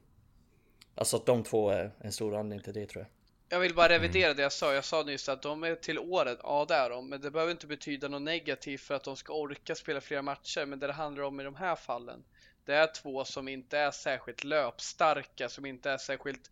Alltså 0.95 1.17
att 1.17 1.27
de 1.27 1.43
två 1.43 1.71
är 1.71 1.91
en 1.99 2.13
stor 2.13 2.37
anledning 2.37 2.65
till 2.65 2.75
det 2.75 2.87
tror 2.87 3.05
jag. 3.05 3.20
Jag 3.53 3.61
vill 3.61 3.75
bara 3.75 3.89
revidera 3.89 4.35
det 4.35 4.43
jag 4.43 4.53
sa. 4.53 4.75
Jag 4.75 4.85
sa 4.85 5.03
nyss 5.03 5.29
att 5.29 5.43
de 5.43 5.63
är 5.65 5.75
till 5.75 5.99
året, 5.99 6.39
ja 6.43 6.65
det 6.69 6.75
är 6.75 6.91
de, 6.91 7.09
men 7.09 7.21
det 7.21 7.31
behöver 7.31 7.53
inte 7.53 7.67
betyda 7.67 8.09
något 8.09 8.23
negativt 8.23 8.81
för 8.81 8.95
att 8.95 9.05
de 9.05 9.17
ska 9.17 9.33
orka 9.33 9.75
spela 9.75 10.01
flera 10.01 10.23
matcher. 10.23 10.67
Men 10.67 10.79
det 10.79 10.87
det 10.87 10.93
handlar 10.93 11.25
om 11.25 11.41
i 11.41 11.45
de 11.45 11.55
här 11.55 11.77
fallen, 11.77 12.25
det 12.65 12.75
är 12.75 12.87
två 12.87 13.25
som 13.25 13.49
inte 13.49 13.79
är 13.79 13.91
särskilt 13.91 14.45
löpstarka, 14.45 15.49
som 15.49 15.67
inte 15.67 15.91
är 15.91 15.99
särskilt 15.99 16.51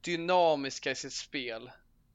dynamiska 0.00 0.90
i 0.90 0.94
sitt 0.94 1.12
spel. 1.12 1.70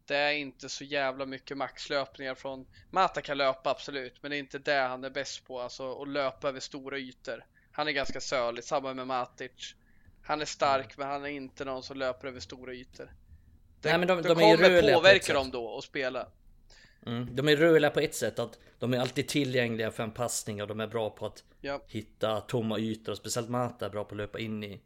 Det 0.06 0.18
är 0.18 0.34
inte 0.34 0.70
så 0.70 0.84
jävla 0.84 1.26
mycket 1.26 1.58
maxlöpningar 1.58 2.36
från 2.36 2.68
Mata 2.92 3.22
kan 3.22 3.38
löpa 3.38 3.70
absolut, 3.70 4.22
men 4.22 4.32
det 4.32 4.38
är 4.38 4.40
inte 4.40 4.60
det 4.60 4.82
han 4.82 5.04
är 5.04 5.10
bäst 5.10 5.46
på, 5.46 5.62
alltså 5.62 6.02
att 6.02 6.08
löpa 6.08 6.50
över 6.50 6.60
stora 6.60 6.98
ytor. 6.98 7.46
Han 7.72 7.88
är 7.88 7.92
ganska 7.92 8.22
sölig, 8.22 8.64
samma 8.64 8.94
med 8.94 9.08
Matic. 9.08 9.76
Han 10.24 10.42
är 10.42 10.46
stark, 10.46 10.98
men 10.98 11.08
han 11.08 11.26
är 11.26 11.30
inte 11.30 11.66
någon 11.66 11.84
som 11.84 11.98
löper 11.98 12.28
över 12.28 12.40
stora 12.40 12.74
ytor. 12.74 13.12
Det, 13.82 13.90
Nej, 13.90 13.98
men 14.00 14.08
de- 14.08 14.22
de 14.22 14.28
ju 14.30 14.34
kommer 14.58 14.82
på 14.82 14.94
påverka 14.98 15.24
sätt. 15.26 15.36
dem 15.36 15.52
då 15.52 15.78
att 15.78 15.84
spela. 15.84 16.28
Mm. 17.06 17.36
De 17.36 17.50
är 17.50 17.56
rörliga 17.56 17.92
på 17.92 18.00
ett 18.00 18.16
sätt 18.16 18.40
att 18.40 18.60
de 18.80 18.94
är 18.94 19.00
alltid 19.00 19.28
tillgängliga 19.28 19.92
för 19.92 20.04
en 20.04 20.12
passning 20.12 20.62
och 20.62 20.68
de 20.68 20.80
är 20.80 20.88
bra 20.88 21.10
på 21.10 21.26
att 21.26 21.44
Ja. 21.62 21.82
hitta 21.88 22.42
tomma 22.42 22.80
ytor 22.80 23.12
och 23.12 23.18
speciellt 23.18 23.50
Mata 23.50 23.86
är 23.86 23.90
bra 23.90 24.04
på 24.04 24.12
att 24.16 24.18
löpa 24.18 24.40
in 24.40 24.64
i, 24.64 24.82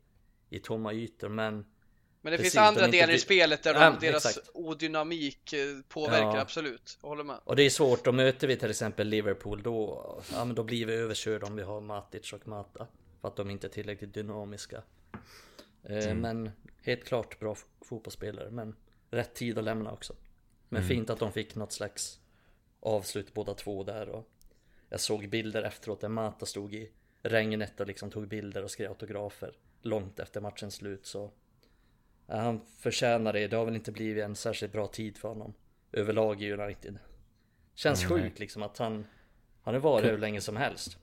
i 0.49 0.59
tomma 0.59 0.93
ytor 0.93 1.29
men 1.29 1.65
Men 2.21 2.31
det 2.31 2.37
Precis, 2.37 2.53
finns 2.53 2.61
andra 2.67 2.81
de 2.87 2.91
delar 2.97 3.13
i 3.13 3.19
spelet 3.19 3.63
där 3.63 3.73
de, 3.73 3.79
Ja, 3.79 3.95
deras 4.01 4.25
exakt. 4.25 4.49
odynamik 4.53 5.53
eh, 5.53 5.59
påverkar, 5.89 6.21
Ja. 6.35 6.41
absolut. 6.41 6.97
Jag 7.01 7.09
håller 7.09 7.23
med. 7.23 7.35
Och 7.43 7.55
det 7.55 7.63
är 7.63 7.69
svårt, 7.69 8.05
då 8.05 8.11
möter 8.11 8.47
vi 8.47 8.55
till 8.57 8.69
exempel 8.69 9.07
Liverpool 9.07 9.63
då, 9.63 10.21
ja 10.33 10.45
men 10.45 10.55
då 10.55 10.63
blir 10.63 10.85
vi 10.85 10.93
överkörda 10.93 11.47
om 11.47 11.55
vi 11.55 11.63
har 11.63 11.81
Matic 11.81 12.33
och 12.33 12.47
Mata. 12.47 12.87
För 13.21 13.27
att 13.27 13.35
de 13.35 13.49
inte 13.49 13.67
är 13.67 13.69
tillräckligt 13.69 14.13
dynamiska. 14.13 14.81
Eh, 15.83 16.13
Men 16.15 16.51
helt 16.83 17.05
klart 17.05 17.39
bra 17.39 17.55
fotbollsspelare, 17.81 18.51
men 18.51 18.75
rätt 19.11 19.33
tid 19.33 19.57
att 19.57 19.63
lämna 19.63 19.91
också. 19.91 20.15
Men 20.69 20.83
fint 20.83 21.09
att 21.09 21.19
de 21.19 21.31
fick 21.31 21.55
något 21.55 21.71
slags 21.71 22.19
avslut 22.79 23.33
båda 23.33 23.53
två 23.53 23.83
där 23.83 24.09
och 24.09 24.29
jag 24.89 24.99
såg 24.99 25.29
bilder 25.29 25.63
efteråt 25.63 26.01
där 26.01 26.09
Mata 26.09 26.45
stod 26.45 26.73
i 26.73 26.91
regnet 27.21 27.79
och 27.79 27.87
liksom 27.87 28.11
tog 28.11 28.27
bilder 28.27 28.63
och 28.63 28.71
skrev 28.71 28.89
autografer 28.89 29.57
långt 29.81 30.19
efter 30.19 30.41
matchens 30.41 30.75
slut 30.75 31.05
så 31.05 31.31
ja, 32.27 32.35
han 32.37 32.61
förtjänar 32.77 33.33
det. 33.33 33.47
Det 33.47 33.55
har 33.57 33.65
väl 33.65 33.75
inte 33.75 33.91
blivit 33.91 34.23
en 34.23 34.35
särskilt 34.35 34.71
bra 34.73 34.87
tid 34.87 35.17
för 35.17 35.27
honom 35.29 35.53
överlag 35.91 36.41
i 36.41 36.53
United. 36.53 36.99
Känns 37.73 38.05
Mm, 38.05 38.21
sjukt 38.21 38.39
liksom 38.39 38.63
att 38.63 38.77
han, 38.77 39.05
han 39.61 39.73
har 39.73 39.81
varit 39.81 40.05
hur 40.05 40.17
länge 40.17 40.41
som 40.41 40.57
helst. 40.57 40.97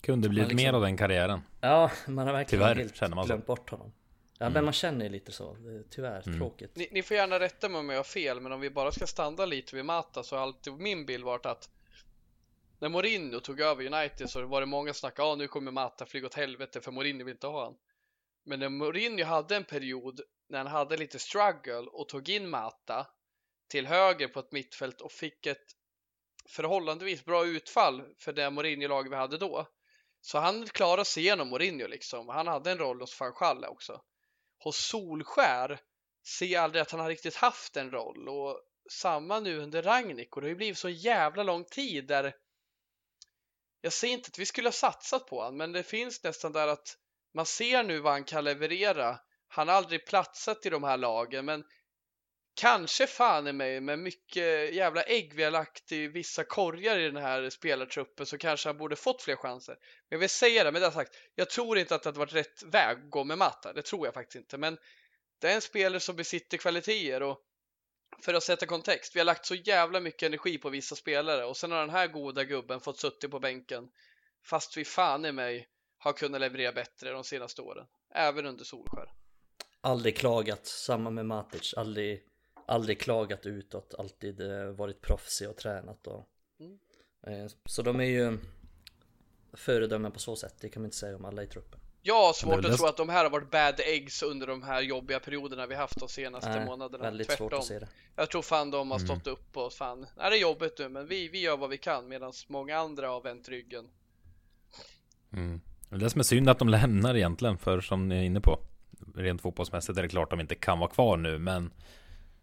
Kunde 0.00 0.28
blivit 0.28 0.48
liksom- 0.48 0.64
mer 0.64 0.72
av 0.72 0.82
den 0.82 0.96
karriären. 0.96 1.40
Ja, 1.60 1.90
man 2.06 2.26
har 2.26 2.34
verkligen 2.34 2.64
Tyvärr, 2.64 2.76
helt 2.76 3.26
glömt 3.26 3.46
bort 3.46 3.70
honom. 3.70 3.92
Ja, 4.38 4.50
men 4.50 4.64
man 4.64 4.72
känner 4.72 5.04
ju 5.04 5.10
lite 5.10 5.32
så. 5.32 5.56
Tyvärr, 5.90 6.22
tråkigt. 6.22 6.76
Ni, 6.76 6.88
ni 6.90 7.02
får 7.02 7.16
gärna 7.16 7.40
rätta 7.40 7.68
mig 7.68 7.78
om 7.78 7.88
jag 7.88 7.96
har 7.96 8.04
fel, 8.04 8.40
men 8.40 8.52
om 8.52 8.60
vi 8.60 8.70
bara 8.70 8.92
ska 8.92 9.06
stanna 9.06 9.44
lite 9.44 9.76
vid 9.76 9.84
Mata 9.84 10.22
så 10.22 10.36
har 10.36 10.42
alltid 10.42 10.72
min 10.72 11.06
bild 11.06 11.24
varit 11.24 11.46
att 11.46 11.70
när 12.78 12.88
Mourinho 12.88 13.40
tog 13.40 13.60
över 13.60 13.94
United 13.94 14.30
så 14.30 14.46
var 14.46 14.60
det 14.60 14.66
många 14.66 14.92
som 14.92 15.00
snackade, 15.00 15.28
ja 15.28 15.34
nu 15.34 15.48
kommer 15.48 15.70
Mata 15.70 16.06
flyga 16.06 16.26
åt 16.26 16.34
helvete 16.34 16.80
för 16.80 16.92
Mourinho 16.92 17.24
vill 17.24 17.34
inte 17.34 17.46
ha 17.46 17.64
han. 17.64 17.74
Men 18.44 18.60
när 18.60 18.68
Mourinho 18.68 19.24
hade 19.24 19.56
en 19.56 19.64
period 19.64 20.20
när 20.48 20.58
han 20.58 20.66
hade 20.66 20.96
lite 20.96 21.18
struggle 21.18 21.86
och 21.92 22.08
tog 22.08 22.28
in 22.28 22.50
Mata 22.50 23.06
till 23.68 23.86
höger 23.86 24.28
på 24.28 24.40
ett 24.40 24.52
mittfält 24.52 25.00
och 25.00 25.12
fick 25.12 25.46
ett 25.46 25.66
förhållandevis 26.48 27.24
bra 27.24 27.46
utfall 27.46 28.02
för 28.18 28.32
det 28.32 28.50
Mourinho-lag 28.50 29.10
vi 29.10 29.16
hade 29.16 29.38
då. 29.38 29.66
Så 30.20 30.38
han 30.38 30.66
klarade 30.66 31.04
sig 31.04 31.22
igenom 31.22 31.48
Mourinho 31.48 31.86
liksom. 31.86 32.28
Han 32.28 32.46
hade 32.46 32.70
en 32.70 32.78
roll 32.78 33.00
hos 33.00 33.20
van 33.20 33.32
Schalle 33.32 33.66
också. 33.66 34.00
Hos 34.58 34.76
Solskär 34.76 35.80
ser 36.26 36.46
jag 36.46 36.64
aldrig 36.64 36.82
att 36.82 36.90
han 36.90 37.00
har 37.00 37.08
riktigt 37.08 37.36
haft 37.36 37.76
en 37.76 37.90
roll. 37.90 38.28
Och 38.28 38.60
samma 38.90 39.40
nu 39.40 39.58
under 39.58 39.82
Ragnik 39.82 40.36
och 40.36 40.42
det 40.42 40.46
har 40.46 40.50
ju 40.50 40.56
blivit 40.56 40.78
så 40.78 40.88
jävla 40.88 41.42
lång 41.42 41.64
tid 41.64 42.06
där 42.06 42.34
jag 43.80 43.92
säger 43.92 44.14
inte 44.14 44.28
att 44.28 44.38
vi 44.38 44.46
skulle 44.46 44.68
ha 44.68 44.72
satsat 44.72 45.26
på 45.26 45.40
honom, 45.40 45.56
men 45.56 45.72
det 45.72 45.82
finns 45.82 46.22
nästan 46.24 46.52
där 46.52 46.68
att 46.68 46.96
man 47.34 47.46
ser 47.46 47.82
nu 47.82 48.00
vad 48.00 48.12
han 48.12 48.24
kan 48.24 48.44
leverera. 48.44 49.18
Han 49.48 49.68
har 49.68 49.74
aldrig 49.74 50.06
platsat 50.06 50.66
i 50.66 50.70
de 50.70 50.84
här 50.84 50.96
lagen, 50.96 51.44
men 51.44 51.64
kanske 52.58 53.06
fan 53.06 53.46
i 53.46 53.52
mig 53.52 53.80
med 53.80 53.98
mycket 53.98 54.74
jävla 54.74 55.02
ägg 55.02 55.34
vi 55.34 55.44
har 55.44 55.50
lagt 55.50 55.92
i 55.92 56.06
vissa 56.06 56.44
korgar 56.44 56.98
i 56.98 57.04
den 57.04 57.22
här 57.22 57.50
spelartruppen 57.50 58.26
så 58.26 58.38
kanske 58.38 58.68
han 58.68 58.78
borde 58.78 58.96
fått 58.96 59.22
fler 59.22 59.36
chanser. 59.36 59.74
Men 59.74 60.08
jag 60.08 60.18
vill 60.18 60.28
säga 60.28 60.64
det, 60.64 60.72
med 60.72 60.82
det 60.82 60.92
sagt, 60.92 61.16
jag 61.34 61.50
tror 61.50 61.78
inte 61.78 61.94
att 61.94 62.02
det 62.02 62.08
hade 62.08 62.18
varit 62.18 62.34
rätt 62.34 62.62
väg 62.62 62.98
att 62.98 63.10
gå 63.10 63.24
med 63.24 63.38
Mata. 63.38 63.72
Det 63.72 63.82
tror 63.82 64.06
jag 64.06 64.14
faktiskt 64.14 64.36
inte, 64.36 64.58
men 64.58 64.78
det 65.38 65.50
är 65.50 65.54
en 65.54 65.60
spelare 65.60 66.00
som 66.00 66.16
besitter 66.16 66.56
kvaliteter 66.56 67.22
och 67.22 67.38
för 68.22 68.34
att 68.34 68.42
sätta 68.42 68.66
kontext, 68.66 69.16
vi 69.16 69.20
har 69.20 69.24
lagt 69.24 69.46
så 69.46 69.54
jävla 69.54 70.00
mycket 70.00 70.26
energi 70.26 70.58
på 70.58 70.70
vissa 70.70 70.96
spelare 70.96 71.44
och 71.44 71.56
sen 71.56 71.72
har 71.72 71.80
den 71.80 71.90
här 71.90 72.06
goda 72.06 72.44
gubben 72.44 72.80
fått 72.80 72.98
suttit 72.98 73.30
på 73.30 73.40
bänken 73.40 73.88
fast 74.44 74.76
vi 74.76 74.84
fan 74.84 75.24
i 75.24 75.32
mig 75.32 75.68
har 75.98 76.12
kunnat 76.12 76.40
leverera 76.40 76.72
bättre 76.72 77.10
de 77.10 77.24
senaste 77.24 77.62
åren, 77.62 77.86
även 78.14 78.46
under 78.46 78.64
Solskär. 78.64 79.12
Aldrig 79.80 80.16
klagat, 80.16 80.66
samma 80.66 81.10
med 81.10 81.26
Matic. 81.26 81.74
Aldrig, 81.76 82.22
aldrig 82.68 83.00
klagat 83.00 83.46
utåt, 83.46 83.94
alltid 83.98 84.40
eh, 84.40 84.64
varit 84.64 85.00
proffsig 85.00 85.48
och 85.50 85.56
tränat 85.56 86.06
och 86.06 86.28
Mm. 86.60 86.78
eh, 87.26 87.50
Så 87.64 87.82
de 87.82 88.00
är 88.00 88.04
ju 88.04 88.38
föredömen 89.52 90.12
på 90.12 90.18
så 90.18 90.36
sätt, 90.36 90.54
det 90.60 90.68
kan 90.68 90.82
man 90.82 90.86
inte 90.86 90.96
säga 90.96 91.16
om 91.16 91.24
alla 91.24 91.42
i 91.42 91.46
truppen. 91.46 91.80
Jag 92.02 92.14
har 92.26 92.32
svårt 92.32 92.64
att 92.64 92.76
tro 92.76 92.86
att 92.86 92.96
de 92.96 93.08
här 93.08 93.22
har 93.24 93.30
varit 93.30 93.50
bad 93.50 93.80
eggs 93.80 94.22
under 94.22 94.46
de 94.46 94.62
här 94.62 94.80
jobbiga 94.82 95.20
perioderna 95.20 95.66
vi 95.66 95.74
haft 95.74 96.00
de 96.00 96.08
senaste 96.08 96.50
Nej, 96.50 96.66
månaderna. 96.66 97.04
väldigt 97.04 97.26
Tvärtom. 97.28 97.48
svårt 97.50 97.58
att 97.58 97.64
se 97.64 97.78
det. 97.78 97.88
Jag 98.16 98.30
tror 98.30 98.42
fan 98.42 98.70
de 98.70 98.90
har 98.90 98.98
Mm. 98.98 99.08
stått 99.08 99.26
upp 99.26 99.56
och 99.56 99.72
fan, 99.72 100.06
nej 100.16 100.30
det 100.30 100.36
är 100.36 100.40
jobbigt 100.40 100.78
nu 100.78 100.88
men 100.88 101.06
vi, 101.06 101.28
vi 101.28 101.40
gör 101.40 101.56
vad 101.56 101.70
vi 101.70 101.78
kan 101.78 102.08
medan 102.08 102.32
många 102.48 102.78
andra 102.78 103.08
har 103.08 103.20
vänt 103.20 103.48
ryggen. 103.48 103.88
Mm. 105.32 105.60
Det 105.88 105.94
är 105.94 105.98
det 105.98 106.10
som 106.10 106.18
är 106.18 106.24
synd 106.24 106.48
att 106.48 106.58
de 106.58 106.68
lämnar 106.68 107.14
egentligen, 107.16 107.58
för 107.58 107.80
som 107.80 108.08
ni 108.08 108.16
är 108.16 108.22
inne 108.22 108.40
på, 108.40 108.58
rent 109.14 109.42
fotbollsmässigt 109.42 109.98
är 109.98 110.02
det 110.02 110.08
klart 110.08 110.30
de 110.30 110.40
inte 110.40 110.54
kan 110.54 110.78
vara 110.78 110.90
kvar 110.90 111.16
nu, 111.16 111.38
men 111.38 111.70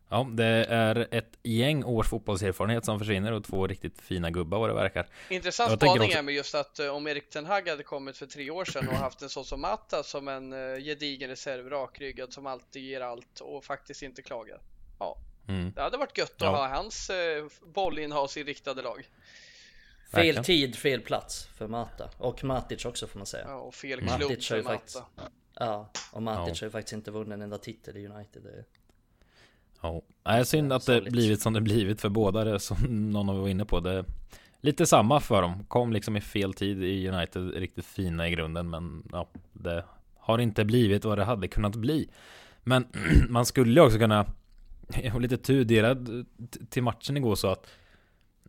ja, 0.10 0.28
det 0.34 0.46
är 0.70 1.08
ett 1.12 1.38
gäng 1.44 1.84
års 1.84 2.08
fotbollserfarenhet 2.10 2.86
som 2.86 3.00
försvinner 3.00 3.32
och 3.32 3.44
två 3.44 3.68
riktigt 3.68 4.02
fina 4.02 4.30
gubbar 4.32 4.60
vad 4.60 4.70
det 4.70 4.74
verkar. 4.74 5.08
Intressant 5.30 5.70
Jag 5.70 5.80
spaning 5.80 6.04
också- 6.08 6.18
är 6.18 6.22
med 6.24 6.34
just 6.36 6.56
att 6.56 6.80
eh, 6.80 6.88
om 6.88 7.08
Erik 7.08 7.30
Ten 7.30 7.46
Hag 7.46 7.68
hade 7.70 7.84
kommit 7.84 8.18
för 8.18 8.26
tre 8.26 8.52
år 8.52 8.66
sedan 8.66 8.88
och 8.88 8.94
haft 8.94 9.22
en 9.22 9.30
sån 9.30 9.46
som 9.46 9.62
Matta 9.62 10.04
som 10.04 10.28
en 10.28 10.54
uh, 10.54 10.78
gedigen 10.80 11.30
reserv, 11.30 11.70
rakryggad 11.70 12.34
som 12.34 12.46
alltid 12.48 12.84
ger 12.84 13.02
allt 13.02 13.40
och 13.40 13.64
faktiskt 13.66 14.02
inte 14.04 14.22
klagar. 14.22 14.62
Mm. 15.48 15.72
Det 15.76 15.82
hade 15.82 15.98
varit 15.98 16.18
gött 16.18 16.32
att 16.32 16.42
Ja. 16.42 16.50
ha 16.56 16.68
hans 16.68 17.10
uh, 17.10 17.48
bollinnehavsinriktade 17.74 18.82
lag. 18.82 18.96
Fel 18.96 19.06
Verkligen. 20.12 20.44
tid, 20.44 20.76
fel 20.76 21.02
plats 21.02 21.46
för 21.58 21.68
Mata. 21.68 22.10
Och 22.18 22.44
Matic 22.44 22.86
också 22.86 23.08
får 23.08 23.20
man 23.20 23.26
säga. 23.26 23.46
Ja, 23.48 23.56
och 23.56 23.76
fel 23.76 24.02
Matic 24.02 24.18
klubb 24.18 24.30
har 24.32 24.38
för 24.42 24.56
ju 24.58 24.64
Matta. 24.64 24.76
faktiskt- 24.76 25.04
Ja, 25.60 25.90
och 26.12 26.24
Matic 26.24 26.62
Ja. 26.62 26.66
har 26.66 26.68
ju 26.68 26.72
faktiskt 26.72 26.94
inte 26.94 27.12
vunnit 27.12 27.34
en 27.34 27.42
enda 27.42 27.58
titel 27.58 27.98
i 27.98 28.08
United. 28.08 28.66
Ja, 29.86 30.02
Nej, 30.26 30.46
synd 30.46 30.74
att 30.74 30.86
det 30.86 31.02
blivit 31.02 31.42
som 31.42 31.54
det 31.54 31.62
blivit 31.62 32.02
för 32.02 32.10
båda 32.10 32.44
det 32.44 32.60
som 32.60 32.78
någon 33.12 33.30
av 33.30 33.38
var 33.38 33.48
inne 33.48 33.66
på. 33.66 33.80
Det 33.80 33.92
är 33.92 34.06
lite 34.62 34.86
samma 34.86 35.20
för 35.20 35.42
dem. 35.42 35.64
Kom 35.68 35.94
liksom 35.94 36.18
i 36.18 36.22
fel 36.22 36.54
tid 36.54 36.84
i 36.84 37.10
United, 37.10 37.54
riktigt 37.54 37.86
fina 37.86 38.28
i 38.28 38.32
grunden, 38.32 38.70
men 38.70 39.04
ja, 39.12 39.28
det 39.54 39.86
har 40.18 40.40
inte 40.40 40.66
blivit 40.66 41.06
vad 41.06 41.18
det 41.18 41.24
hade 41.24 41.48
kunnat 41.48 41.76
bli. 41.76 42.10
Men 42.64 42.88
man 43.30 43.46
skulle 43.46 43.82
också 43.82 43.98
kunna, 43.98 44.26
var 45.14 45.20
lite 45.20 45.38
tudelad 45.38 46.26
till 46.70 46.84
matchen 46.84 47.18
igår 47.18 47.36
så 47.36 47.48
att 47.48 47.68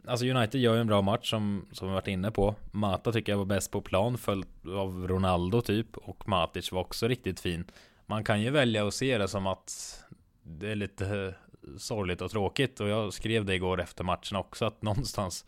Alltså 0.09 0.27
United 0.27 0.61
gör 0.61 0.75
ju 0.75 0.81
en 0.81 0.87
bra 0.87 1.03
match 1.03 1.31
som, 1.31 1.67
som 1.73 1.89
vi 1.89 1.95
varit 1.95 2.09
inne 2.09 2.31
på. 2.31 2.55
Mata 2.71 3.13
tycker 3.13 3.33
jag 3.33 3.39
var 3.39 3.45
bäst 3.45 3.71
på 3.71 3.81
plan, 3.81 4.19
följt 4.19 4.67
av 4.67 5.09
Ronaldo 5.09 5.61
typ. 5.61 5.97
Och 5.97 6.29
Matic 6.29 6.73
var 6.73 6.81
också 6.81 7.09
riktigt 7.09 7.41
fin. 7.41 7.65
Man 8.07 8.25
kan 8.25 8.43
ju 8.43 8.51
välja 8.51 8.87
att 8.87 8.95
se 8.95 9.19
det 9.19 9.29
som 9.29 9.47
att 9.47 10.05
det 10.47 10.71
är 10.71 10.75
lite 10.75 11.07
eh, 11.07 11.77
sorgligt 11.79 12.21
och 12.21 12.31
tråkigt. 12.31 12.81
Och 12.81 12.89
jag 12.89 13.13
skrev 13.13 13.45
det 13.45 13.55
igår 13.55 13.81
efter 13.81 14.05
matchen 14.05 14.37
också 14.37 14.65
att 14.65 14.83
någonstans 14.83 15.45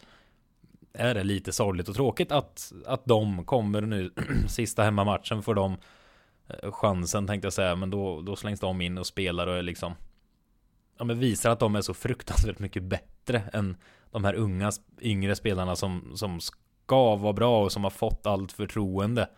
är 0.92 1.14
det 1.14 1.24
lite 1.24 1.52
sorgligt 1.52 1.88
och 1.88 1.94
tråkigt 1.94 2.32
att, 2.32 2.72
att 2.86 3.04
de 3.04 3.44
kommer 3.44 3.80
nu 3.80 4.10
sista 4.48 4.82
hemmamatchen 4.82 5.42
får 5.42 5.54
de 5.54 5.76
eh, 6.48 6.72
chansen 6.72 7.26
tänkte 7.26 7.46
jag 7.46 7.52
säga. 7.52 7.76
Men 7.76 7.90
då, 7.90 8.20
då 8.20 8.36
slängs 8.36 8.60
de 8.60 8.80
in 8.80 8.98
och 8.98 9.06
spelar 9.06 9.46
och 9.46 9.56
är 9.56 9.62
liksom 9.62 9.94
Ja 10.98 11.04
men 11.04 11.18
visar 11.18 11.50
att 11.50 11.60
de 11.60 11.76
är 11.76 11.80
så 11.80 11.94
fruktansvärt 11.94 12.58
mycket 12.58 12.82
bättre 12.82 13.42
än 13.52 13.76
de 14.10 14.24
här 14.24 14.34
unga, 14.34 14.72
yngre 15.00 15.36
spelarna 15.36 15.76
som, 15.76 16.12
som 16.14 16.40
ska 16.40 17.16
vara 17.16 17.32
bra 17.32 17.64
och 17.64 17.72
som 17.72 17.84
har 17.84 17.90
fått 17.90 18.26
allt 18.26 18.52
förtroende. 18.52 19.28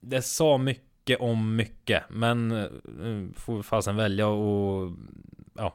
Det 0.00 0.22
sa 0.22 0.58
mycket 0.58 0.91
mycket 1.02 1.20
om 1.20 1.56
mycket, 1.56 2.02
men 2.08 2.52
eh, 2.52 3.40
får 3.40 3.62
fasen 3.62 3.96
välja 3.96 4.26
och 4.26 4.92
ja, 5.54 5.74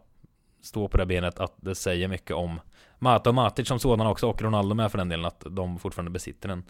stå 0.62 0.88
på 0.88 0.98
det 0.98 1.06
benet 1.06 1.40
att 1.40 1.54
det 1.56 1.76
säger 1.76 2.08
mycket 2.08 2.36
om 2.36 2.60
Mata 3.00 3.30
och 3.30 3.36
Matic 3.36 3.68
som 3.68 3.80
sådana 3.80 4.10
också 4.10 4.28
och 4.28 4.42
Ronaldo 4.42 4.76
med 4.76 4.92
för 4.92 4.98
den 4.98 5.10
delen 5.10 5.26
att 5.26 5.44
de 5.50 5.80
fortfarande 5.80 6.12
besitter 6.12 6.50
en 6.50 6.64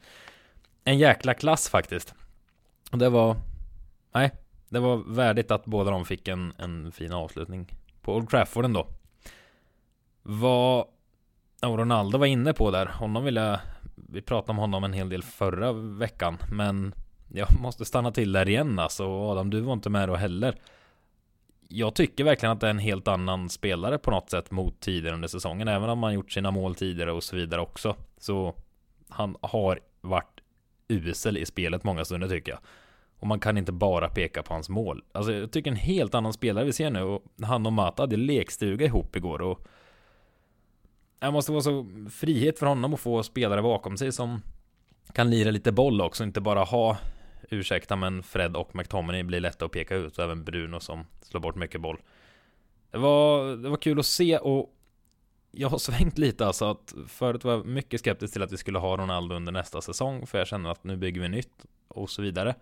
en 0.88 0.98
jäkla 0.98 1.34
klass 1.34 1.70
faktiskt. 1.70 2.14
Och 2.92 2.98
det 2.98 3.10
var 3.10 3.36
nej, 4.14 4.32
det 4.70 4.80
var 4.80 4.98
värdigt 4.98 5.52
att 5.52 5.66
båda 5.66 5.92
de 5.92 6.06
fick 6.06 6.28
en, 6.28 6.54
en 6.58 6.92
fin 6.92 7.14
avslutning 7.14 7.68
på 8.02 8.16
Old 8.16 8.30
Trafford 8.30 8.66
ändå. 8.66 8.88
Vad 10.24 10.86
ja, 11.62 11.68
Ronaldo 11.68 12.18
var 12.18 12.26
inne 12.26 12.54
på 12.54 12.72
där, 12.72 12.86
honom 12.86 13.24
vill 13.24 13.36
jag 13.36 13.60
Vi 13.96 14.22
pratade 14.22 14.52
om 14.52 14.58
honom 14.58 14.84
en 14.84 14.94
hel 14.94 15.10
del 15.10 15.24
förra 15.24 15.74
veckan 15.74 16.38
Men 16.52 16.94
jag 17.30 17.60
måste 17.60 17.86
stanna 17.86 18.12
till 18.12 18.32
där 18.32 18.50
igen 18.50 18.80
alltså. 18.80 19.08
Adam, 19.08 19.50
du 19.50 19.62
var 19.62 19.74
inte 19.74 19.90
med 19.90 20.10
då 20.10 20.16
heller. 20.16 20.56
Jag 21.70 21.96
tycker 21.96 22.24
verkligen 22.24 22.54
att 22.54 22.60
det 22.60 22.68
är 22.68 22.72
en 22.72 22.80
helt 22.80 23.08
annan 23.08 23.50
spelare 23.50 23.98
på 23.98 24.12
något 24.12 24.30
sätt 24.30 24.52
mot 24.52 24.80
tidigare 24.80 25.16
under 25.16 25.28
säsongen 25.28 25.68
Även 25.68 25.90
om 25.90 26.04
han 26.04 26.14
gjort 26.14 26.32
sina 26.32 26.52
mål 26.52 26.76
tidigare 26.76 27.12
och 27.12 27.24
så 27.24 27.36
vidare 27.36 27.62
också. 27.62 27.96
Så 28.18 28.56
Han 29.10 29.36
har 29.42 29.80
varit 30.02 30.42
usel 30.88 31.38
i 31.38 31.46
spelet 31.46 31.84
många 31.84 32.06
stunder 32.06 32.28
tycker 32.28 32.52
jag. 32.52 32.60
Och 33.20 33.28
man 33.28 33.40
kan 33.40 33.58
inte 33.58 33.72
bara 33.72 34.10
peka 34.10 34.44
på 34.44 34.54
hans 34.54 34.70
mål. 34.70 35.04
Alltså 35.12 35.34
jag 35.34 35.52
tycker 35.52 35.72
en 35.72 35.78
helt 35.78 36.16
annan 36.16 36.34
spelare 36.34 36.66
vi 36.66 36.74
ser 36.74 36.90
nu 36.90 37.02
och 37.02 37.24
han 37.42 37.66
och 37.66 37.74
Mata 37.74 38.04
hade 38.04 38.18
lekstuga 38.18 38.86
ihop 38.86 39.16
igår 39.16 39.42
och 39.42 39.68
det 41.20 41.32
måste 41.32 41.52
vara 41.52 41.62
så 41.62 41.86
frihet 42.12 42.60
för 42.60 42.66
honom 42.66 42.94
att 42.94 43.00
få 43.00 43.24
spelare 43.24 43.62
bakom 43.62 43.98
sig 43.98 44.12
som 44.12 44.42
kan 45.14 45.30
lira 45.30 45.52
lite 45.52 45.72
boll 45.72 46.02
också, 46.02 46.24
inte 46.24 46.42
bara 46.42 46.64
ha 46.64 46.98
ursäkta 47.50 47.96
men 47.96 48.24
Fred 48.24 48.56
och 48.56 48.76
McTominay 48.76 49.24
blir 49.24 49.40
lätta 49.40 49.66
att 49.66 49.72
peka 49.72 49.96
ut 49.96 50.18
och 50.18 50.24
även 50.24 50.44
Bruno 50.44 50.80
som 50.80 51.06
slår 51.22 51.42
bort 51.42 51.56
mycket 51.56 51.82
boll. 51.82 52.02
Det 52.92 52.98
var, 52.98 53.56
det 53.56 53.70
var 53.70 53.78
kul 53.78 54.00
att 54.00 54.06
se 54.06 54.38
och 54.38 54.74
jag 55.52 55.70
har 55.70 55.78
svängt 55.78 56.18
lite 56.18 56.48
alltså 56.48 56.66
att 56.66 56.96
förut 57.08 57.44
var 57.44 57.52
jag 57.52 57.66
mycket 57.66 58.00
skeptisk 58.00 58.34
till 58.34 58.44
att 58.44 58.52
vi 58.52 58.58
skulle 58.58 58.80
ha 58.80 58.98
Ronaldo 58.98 59.36
under 59.36 59.52
nästa 59.52 59.82
säsong 59.82 60.28
för 60.28 60.38
jag 60.38 60.48
känner 60.48 60.70
att 60.70 60.84
nu 60.84 60.98
bygger 60.98 61.22
vi 61.22 61.30
nytt 61.30 61.66
och 61.88 62.10
så 62.10 62.22
vidare. 62.22 62.56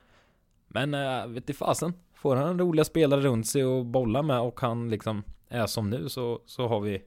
Men 0.68 0.94
äh, 0.94 1.28
vet 1.28 1.50
i 1.50 1.54
fasen, 1.54 1.94
får 2.14 2.36
han 2.36 2.60
roliga 2.60 2.86
spelare 2.86 3.22
runt 3.22 3.48
sig 3.48 3.66
och 3.66 3.86
bolla 3.86 4.22
med 4.22 4.40
och 4.40 4.60
han 4.60 4.90
liksom 4.90 5.24
är 5.50 5.66
som 5.66 5.90
nu 5.90 6.10
så, 6.10 6.42
så 6.46 6.68
har 6.68 6.80
vi 6.80 7.04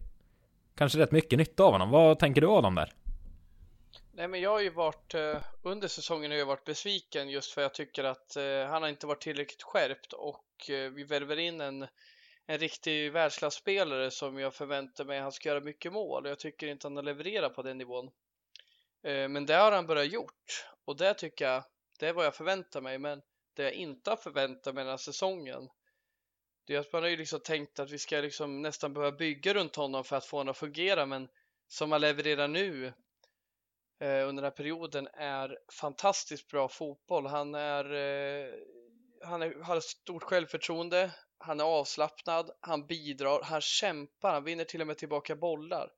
kanske 0.74 0.98
rätt 0.98 1.12
mycket 1.12 1.38
nytta 1.38 1.64
av 1.64 1.72
honom. 1.72 1.90
Vad 1.90 2.18
tänker 2.18 2.40
du 2.40 2.46
Adam 2.46 2.74
där? 2.74 2.92
Nej 4.18 4.28
men 4.28 4.40
jag 4.40 4.50
har 4.50 4.60
ju 4.60 4.70
varit, 4.70 5.14
eh, 5.14 5.42
under 5.62 5.88
säsongen 5.88 6.30
har 6.30 6.38
jag 6.38 6.46
varit 6.46 6.64
besviken 6.64 7.28
just 7.28 7.52
för 7.52 7.62
jag 7.62 7.74
tycker 7.74 8.04
att 8.04 8.36
eh, 8.36 8.66
han 8.66 8.82
har 8.82 8.88
inte 8.88 9.06
varit 9.06 9.20
tillräckligt 9.20 9.62
skärpt 9.62 10.12
och 10.12 10.70
eh, 10.70 10.90
vi 10.90 11.04
värver 11.04 11.36
in 11.38 11.60
en, 11.60 11.86
en 12.46 12.58
riktig 12.58 13.12
världsklasspelare 13.12 14.10
som 14.10 14.38
jag 14.38 14.54
förväntar 14.54 15.04
mig 15.04 15.20
han 15.20 15.32
ska 15.32 15.48
göra 15.48 15.60
mycket 15.60 15.92
mål. 15.92 16.24
och 16.24 16.30
Jag 16.30 16.38
tycker 16.38 16.66
inte 16.66 16.86
han 16.86 16.96
har 16.96 17.02
levererat 17.02 17.54
på 17.54 17.62
den 17.62 17.78
nivån. 17.78 18.10
Men 19.02 19.46
det 19.46 19.54
har 19.54 19.72
han 19.72 19.86
börjat 19.86 20.12
gjort 20.12 20.66
och 20.84 20.96
det 20.96 21.14
tycker 21.14 21.44
jag, 21.44 21.64
det 21.98 22.06
är 22.06 22.12
vad 22.12 22.26
jag 22.26 22.34
förväntar 22.34 22.80
mig. 22.80 22.98
Men 22.98 23.22
det 23.54 23.62
jag 23.62 23.72
inte 23.72 24.10
har 24.10 24.16
förväntat 24.16 24.74
mig 24.74 24.84
den 24.84 24.90
här 24.90 24.96
säsongen, 24.96 25.68
det 26.66 26.74
är 26.74 26.80
att 26.80 26.92
man 26.92 27.02
har 27.02 27.10
ju 27.10 27.16
liksom 27.16 27.40
tänkt 27.40 27.78
att 27.78 27.90
vi 27.90 27.98
ska 27.98 28.16
liksom 28.16 28.62
nästan 28.62 28.94
behöva 28.94 29.16
bygga 29.16 29.54
runt 29.54 29.76
honom 29.76 30.04
för 30.04 30.16
att 30.16 30.26
få 30.26 30.36
honom 30.36 30.50
att 30.50 30.58
fungera. 30.58 31.06
Men 31.06 31.28
som 31.68 31.92
han 31.92 32.00
levererar 32.00 32.48
nu 32.48 32.92
Eh, 34.00 34.28
under 34.28 34.42
den 34.42 34.44
här 34.44 34.50
perioden 34.50 35.08
är 35.12 35.58
fantastiskt 35.80 36.48
bra 36.48 36.68
fotboll. 36.68 37.26
Han 37.26 37.54
är, 37.54 37.84
eh, 37.84 38.54
han 39.22 39.42
är, 39.42 39.62
har 39.62 39.80
stort 39.80 40.22
självförtroende. 40.22 41.10
Han 41.38 41.60
är 41.60 41.64
avslappnad, 41.64 42.50
han 42.60 42.86
bidrar, 42.86 43.42
han 43.42 43.60
kämpar, 43.60 44.32
han 44.32 44.44
vinner 44.44 44.64
till 44.64 44.80
och 44.80 44.86
med 44.86 44.98
tillbaka 44.98 45.36
bollar. 45.36 45.90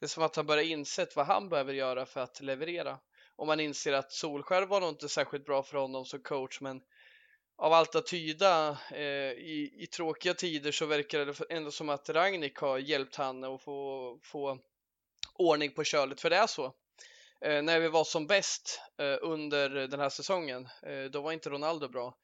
Det 0.00 0.06
är 0.06 0.08
som 0.08 0.22
att 0.22 0.36
han 0.36 0.46
börjar 0.46 0.64
insett 0.64 1.16
vad 1.16 1.26
han 1.26 1.48
behöver 1.48 1.72
göra 1.72 2.06
för 2.06 2.20
att 2.20 2.40
leverera. 2.40 2.98
Och 3.36 3.46
man 3.46 3.60
inser 3.60 3.92
att 3.92 4.12
Solskär 4.12 4.62
var 4.62 4.80
nog 4.80 4.88
inte 4.88 5.08
särskilt 5.08 5.44
bra 5.44 5.62
för 5.62 5.78
honom 5.78 6.04
som 6.04 6.22
coach, 6.22 6.60
men 6.60 6.82
av 7.56 7.72
allt 7.72 7.94
att 7.94 8.06
tyda 8.06 8.78
eh, 8.92 9.32
i, 9.32 9.74
i 9.78 9.86
tråkiga 9.86 10.34
tider 10.34 10.72
så 10.72 10.86
verkar 10.86 11.26
det 11.26 11.34
ändå 11.50 11.70
som 11.70 11.88
att 11.88 12.08
Ragnik 12.08 12.56
har 12.58 12.78
hjälpt 12.78 13.16
han 13.16 13.44
att 13.44 13.62
få, 13.62 14.18
få 14.22 14.58
ordning 15.34 15.72
på 15.72 15.84
kölet, 15.84 16.20
för 16.20 16.30
det 16.30 16.36
är 16.36 16.46
så. 16.46 16.74
Eh, 17.40 17.62
när 17.62 17.80
vi 17.80 17.88
var 17.88 18.04
som 18.04 18.26
bäst 18.26 18.80
eh, 18.98 19.16
under 19.20 19.68
den 19.68 20.00
här 20.00 20.08
säsongen, 20.08 20.68
eh, 20.82 21.04
då 21.04 21.20
var 21.20 21.32
inte 21.32 21.50
Ronaldo 21.50 21.88
bra. 21.88 22.14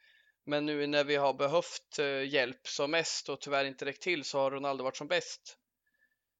Men 0.46 0.66
nu 0.66 0.86
när 0.86 1.04
vi 1.04 1.16
har 1.16 1.34
behövt 1.34 1.98
eh, 1.98 2.28
hjälp 2.28 2.66
som 2.68 2.90
mest 2.90 3.28
och 3.28 3.40
tyvärr 3.40 3.64
inte 3.64 3.84
räckt 3.84 4.02
till 4.02 4.24
så 4.24 4.38
har 4.38 4.50
Ronaldo 4.50 4.84
varit 4.84 4.96
som 4.96 5.08
bäst. 5.08 5.58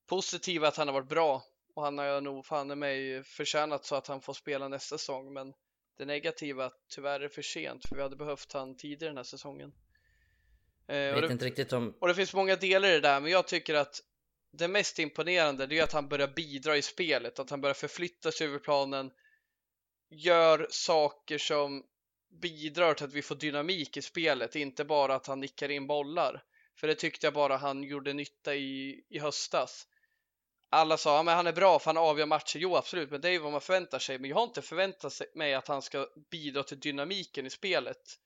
Positiv 0.09 0.65
att 0.65 0.77
han 0.77 0.89
har 0.89 0.93
varit 0.93 1.09
bra 1.09 1.43
och 1.75 1.83
han 1.83 1.99
har 1.99 2.21
nog 2.21 2.47
fan 2.47 2.79
mig 2.79 3.25
förtjänat 3.25 3.85
så 3.85 3.95
att 3.95 4.07
han 4.07 4.21
får 4.21 4.33
spela 4.33 4.69
nästa 4.69 4.99
säsong. 4.99 5.33
Men 5.33 5.55
det 5.99 6.05
negativa 6.05 6.65
att 6.65 6.79
tyvärr 6.89 7.15
är 7.15 7.21
det 7.21 7.29
för 7.29 7.43
sent 7.43 7.89
för 7.89 7.97
vi 7.97 8.03
hade 8.03 8.17
behövt 8.17 8.53
han 8.53 8.77
tidigare 8.77 9.11
den 9.11 9.17
här 9.17 9.25
säsongen. 9.25 9.73
Jag 10.87 11.15
vet 11.15 11.29
det, 11.29 11.33
inte 11.33 11.45
riktigt 11.45 11.73
om... 11.73 11.97
Och 12.01 12.09
det 12.09 12.15
finns 12.15 12.35
många 12.35 12.57
delar 12.57 12.89
i 12.89 12.93
det 12.93 13.01
där, 13.01 13.21
men 13.21 13.31
jag 13.31 13.49
tycker 13.49 13.75
att 13.75 14.01
det 14.59 14.69
mest 14.69 14.99
imponerande 14.99 15.67
det 15.67 15.79
är 15.79 15.83
att 15.83 15.93
han 15.93 16.09
börjar 16.09 16.29
bidra 16.29 16.77
i 16.77 16.83
spelet, 16.83 17.39
att 17.39 17.51
han 17.51 17.61
börjar 17.61 17.75
förflytta 17.75 18.33
sig 18.33 18.47
över 18.47 18.59
planen, 18.59 19.11
gör 20.11 20.67
saker 20.71 21.39
som 21.39 21.85
bidrar 22.41 22.95
till 22.95 23.05
att 23.05 23.13
vi 23.13 23.23
får 23.23 23.35
dynamik 23.35 23.97
i 23.97 24.03
spelet, 24.03 24.57
inte 24.57 24.85
bara 24.85 25.15
att 25.15 25.27
han 25.27 25.41
nickar 25.41 25.69
in 25.69 25.87
bollar. 25.87 26.43
För 26.77 26.87
det 26.87 26.95
tyckte 26.95 27.27
jag 27.27 27.35
bara 27.35 27.57
han 27.57 27.83
gjorde 27.83 28.13
nytta 28.13 28.55
i, 28.55 29.05
i 29.09 29.19
höstas. 29.19 29.87
Alla 30.71 30.97
sa 30.97 31.21
att 31.21 31.27
ja, 31.27 31.33
han 31.33 31.47
är 31.47 31.53
bra 31.53 31.79
för 31.79 31.87
han 31.87 31.97
avgör 31.97 32.27
matcher. 32.27 32.59
Jo, 32.59 32.77
absolut, 32.77 33.11
men 33.11 33.21
det 33.21 33.29
är 33.29 33.33
ju 33.33 33.39
vad 33.39 33.53
man 33.53 33.61
förväntar 33.61 33.99
sig. 33.99 34.19
Men 34.19 34.31
jag 34.31 34.37
har 34.37 34.45
inte 34.45 34.63
förväntat 34.63 35.21
mig 35.35 35.55
att 35.55 35.69
han 35.69 35.83
ska 35.83 36.09
bidra 36.31 36.63
till 36.63 36.81
dynamiken 36.81 37.47
i 37.47 37.51
spelet. 37.51 38.19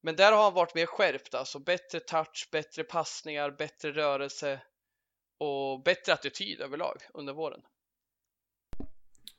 Men 0.00 0.16
där 0.16 0.32
har 0.32 0.42
han 0.42 0.54
varit 0.54 0.74
mer 0.74 0.86
skärpt, 0.86 1.34
alltså 1.34 1.58
bättre 1.58 2.00
touch, 2.00 2.48
bättre 2.52 2.84
passningar, 2.84 3.50
bättre 3.50 3.92
rörelse 3.92 4.60
och 5.38 5.82
bättre 5.82 6.12
attityd 6.12 6.60
överlag 6.60 6.96
under 7.14 7.32
våren. 7.32 7.62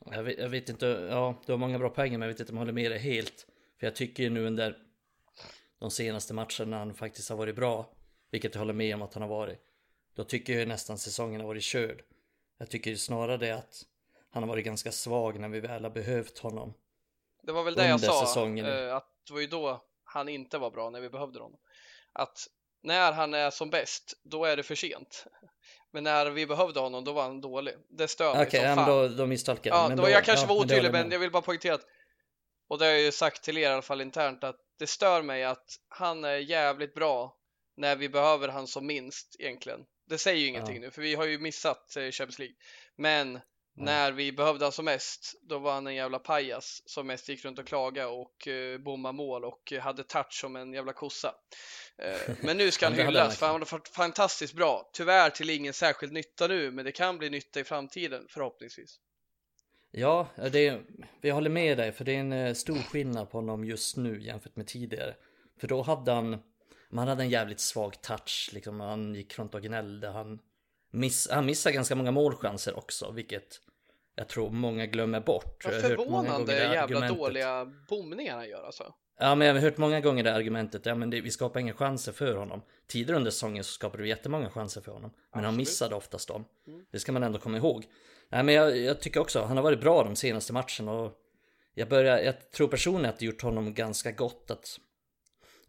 Jag 0.05 0.23
vet, 0.23 0.39
jag 0.39 0.49
vet 0.49 0.69
inte, 0.69 1.07
ja, 1.09 1.41
du 1.45 1.51
har 1.51 1.57
många 1.57 1.79
bra 1.79 1.89
poänger 1.89 2.17
men 2.17 2.27
jag 2.27 2.33
vet 2.33 2.39
inte 2.39 2.51
om 2.51 2.57
jag 2.57 2.61
håller 2.61 2.73
med 2.73 2.91
dig 2.91 2.99
helt. 2.99 3.47
För 3.79 3.87
jag 3.87 3.95
tycker 3.95 4.23
ju 4.23 4.29
nu 4.29 4.45
under 4.45 4.77
de 5.79 5.91
senaste 5.91 6.33
matcherna 6.33 6.77
han 6.77 6.93
faktiskt 6.93 7.29
har 7.29 7.37
varit 7.37 7.55
bra, 7.55 7.89
vilket 8.31 8.55
jag 8.55 8.59
håller 8.59 8.73
med 8.73 8.95
om 8.95 9.01
att 9.01 9.13
han 9.13 9.23
har 9.23 9.29
varit, 9.29 9.59
då 10.13 10.23
tycker 10.23 10.59
jag 10.59 10.67
nästan 10.67 10.97
säsongen 10.97 11.41
har 11.41 11.47
varit 11.47 11.63
körd. 11.63 12.03
Jag 12.57 12.69
tycker 12.69 12.95
snarare 12.95 13.37
det 13.37 13.51
att 13.51 13.85
han 14.29 14.43
har 14.43 14.47
varit 14.47 14.65
ganska 14.65 14.91
svag 14.91 15.39
när 15.39 15.49
vi 15.49 15.59
väl 15.59 15.83
har 15.83 15.91
behövt 15.91 16.39
honom. 16.39 16.73
Det 17.41 17.51
var 17.51 17.63
väl 17.63 17.75
det 17.75 17.87
jag 17.87 17.99
sa, 17.99 18.25
säsongen. 18.25 18.65
Eh, 18.65 18.95
att 18.95 19.09
det 19.27 19.33
var 19.33 19.39
ju 19.41 19.47
då 19.47 19.83
han 20.03 20.29
inte 20.29 20.57
var 20.57 20.71
bra 20.71 20.89
när 20.89 21.01
vi 21.01 21.09
behövde 21.09 21.39
honom. 21.39 21.59
Att 22.13 22.47
när 22.83 23.11
han 23.11 23.33
är 23.33 23.49
som 23.49 23.69
bäst, 23.69 24.13
då 24.23 24.45
är 24.45 24.57
det 24.57 24.63
för 24.63 24.75
sent. 24.75 25.25
Men 25.91 26.03
när 26.03 26.29
vi 26.29 26.45
behövde 26.45 26.79
honom, 26.79 27.03
då 27.03 27.13
var 27.13 27.23
han 27.23 27.41
dålig. 27.41 27.73
Det 27.89 28.07
stör 28.07 28.33
mig 28.33 28.47
Okej, 28.47 28.59
okay, 28.59 28.75
ja, 28.75 28.85
då, 28.85 29.07
då 29.07 29.25
misstolkar 29.25 29.71
jag. 29.71 29.91
Ja, 29.91 29.95
då, 29.95 30.03
då, 30.03 30.09
jag 30.09 30.25
kanske 30.25 30.45
ja, 30.45 30.53
var 30.53 30.55
otydlig, 30.55 30.91
men, 30.91 31.01
men 31.01 31.11
jag 31.11 31.19
vill 31.19 31.31
bara 31.31 31.41
poängtera 31.41 31.75
att 31.75 31.85
och 32.69 32.79
det 32.79 32.85
har 32.85 32.91
jag 32.91 33.01
ju 33.01 33.11
sagt 33.11 33.43
till 33.43 33.57
er 33.57 33.61
i 33.61 33.65
alla 33.65 33.81
fall 33.81 34.01
internt 34.01 34.43
att 34.43 34.55
det 34.79 34.87
stör 34.87 35.21
mig 35.21 35.43
att 35.43 35.65
han 35.87 36.23
är 36.23 36.35
jävligt 36.35 36.93
bra 36.93 37.35
när 37.77 37.95
vi 37.95 38.09
behöver 38.09 38.47
han 38.47 38.67
som 38.67 38.85
minst 38.85 39.35
egentligen. 39.39 39.79
Det 40.07 40.17
säger 40.17 40.39
ju 40.39 40.47
ingenting 40.47 40.75
ja. 40.75 40.81
nu 40.81 40.91
för 40.91 41.01
vi 41.01 41.15
har 41.15 41.25
ju 41.25 41.39
missat 41.39 41.95
eh, 41.95 42.11
Champions 42.11 42.39
League. 42.39 42.55
Men 42.97 43.39
ja. 43.79 43.85
när 43.85 44.11
vi 44.11 44.31
behövde 44.31 44.65
han 44.65 44.71
som 44.71 44.85
mest, 44.85 45.35
då 45.41 45.59
var 45.59 45.73
han 45.73 45.87
en 45.87 45.95
jävla 45.95 46.19
pajas 46.19 46.83
som 46.85 47.07
mest 47.07 47.29
gick 47.29 47.45
runt 47.45 47.59
och 47.59 47.67
klaga 47.67 48.09
och 48.09 48.47
uh, 48.47 48.77
bomma 48.77 49.11
mål 49.11 49.45
och 49.45 49.73
hade 49.81 50.03
touch 50.03 50.33
som 50.33 50.55
en 50.55 50.73
jävla 50.73 50.93
kossa. 50.93 51.35
Uh, 52.05 52.35
men 52.41 52.57
nu 52.57 52.71
ska 52.71 52.85
han 52.89 52.95
hyllas 52.95 53.37
för 53.37 53.45
han 53.45 53.61
har 53.61 53.71
varit 53.71 53.87
fantastiskt 53.87 54.53
bra. 54.53 54.89
Tyvärr 54.93 55.29
till 55.29 55.49
ingen 55.49 55.73
särskild 55.73 56.13
nytta 56.13 56.47
nu, 56.47 56.71
men 56.71 56.85
det 56.85 56.91
kan 56.91 57.17
bli 57.17 57.29
nytta 57.29 57.59
i 57.59 57.63
framtiden 57.63 58.25
förhoppningsvis. 58.29 58.99
Ja, 59.91 60.27
det, 60.51 60.81
vi 61.21 61.29
håller 61.29 61.49
med 61.49 61.77
dig 61.77 61.91
för 61.91 62.05
det 62.05 62.15
är 62.15 62.19
en 62.19 62.33
eh, 62.33 62.53
stor 62.53 62.75
skillnad 62.75 63.29
på 63.31 63.37
honom 63.37 63.65
just 63.65 63.97
nu 63.97 64.21
jämfört 64.21 64.55
med 64.55 64.67
tidigare. 64.67 65.15
För 65.59 65.67
då 65.67 65.81
hade 65.81 66.11
han, 66.11 66.37
man 66.89 67.07
hade 67.07 67.23
en 67.23 67.29
jävligt 67.29 67.59
svag 67.59 68.01
touch, 68.01 68.49
liksom 68.53 68.79
han 68.79 69.15
gick 69.15 69.39
runt 69.39 69.55
och 69.55 69.61
gnällde, 69.61 70.07
han, 70.07 70.39
miss, 70.91 71.29
han 71.31 71.45
missade 71.45 71.75
ganska 71.75 71.95
många 71.95 72.11
målchanser 72.11 72.77
också, 72.77 73.11
vilket 73.11 73.61
jag 74.19 74.27
tror 74.27 74.49
många 74.49 74.85
glömmer 74.85 75.19
bort. 75.19 75.65
Vad 75.65 75.73
förvånande 75.73 76.53
jävla 76.53 77.07
dåliga 77.07 77.65
bomningar 77.89 78.35
han 78.35 78.49
gör 78.49 78.63
alltså. 78.63 78.93
Ja, 79.19 79.35
men 79.35 79.47
jag 79.47 79.53
har 79.53 79.61
hört 79.61 79.77
många 79.77 79.99
gånger 79.99 80.23
det 80.23 80.33
argumentet, 80.33 80.85
ja 80.85 80.95
men 80.95 81.09
det, 81.09 81.21
vi 81.21 81.31
skapar 81.31 81.59
inga 81.59 81.73
chanser 81.73 82.11
för 82.11 82.35
honom. 82.35 82.61
Tidigare 82.87 83.17
under 83.17 83.31
säsongen 83.31 83.63
så 83.63 83.71
skapade 83.71 84.03
vi 84.03 84.09
jättemånga 84.09 84.49
chanser 84.49 84.81
för 84.81 84.91
honom, 84.91 85.09
men 85.11 85.19
Absolut. 85.29 85.45
han 85.45 85.57
missade 85.57 85.95
oftast 85.95 86.27
dem. 86.27 86.45
Mm. 86.67 86.85
Det 86.91 86.99
ska 86.99 87.11
man 87.11 87.23
ändå 87.23 87.39
komma 87.39 87.57
ihåg. 87.57 87.85
Nej 88.29 88.43
men 88.43 88.55
jag, 88.55 88.77
jag, 88.77 89.01
tycker 89.01 89.19
också, 89.19 89.41
han 89.41 89.57
har 89.57 89.63
varit 89.63 89.81
bra 89.81 90.03
de 90.03 90.15
senaste 90.15 90.53
matcherna 90.53 90.91
och 90.91 91.13
jag, 91.73 91.89
börjar, 91.89 92.17
jag 92.17 92.51
tror 92.51 92.67
personligen 92.67 93.09
att 93.09 93.19
det 93.19 93.25
gjort 93.25 93.41
honom 93.41 93.73
ganska 93.73 94.11
gott 94.11 94.51
att 94.51 94.79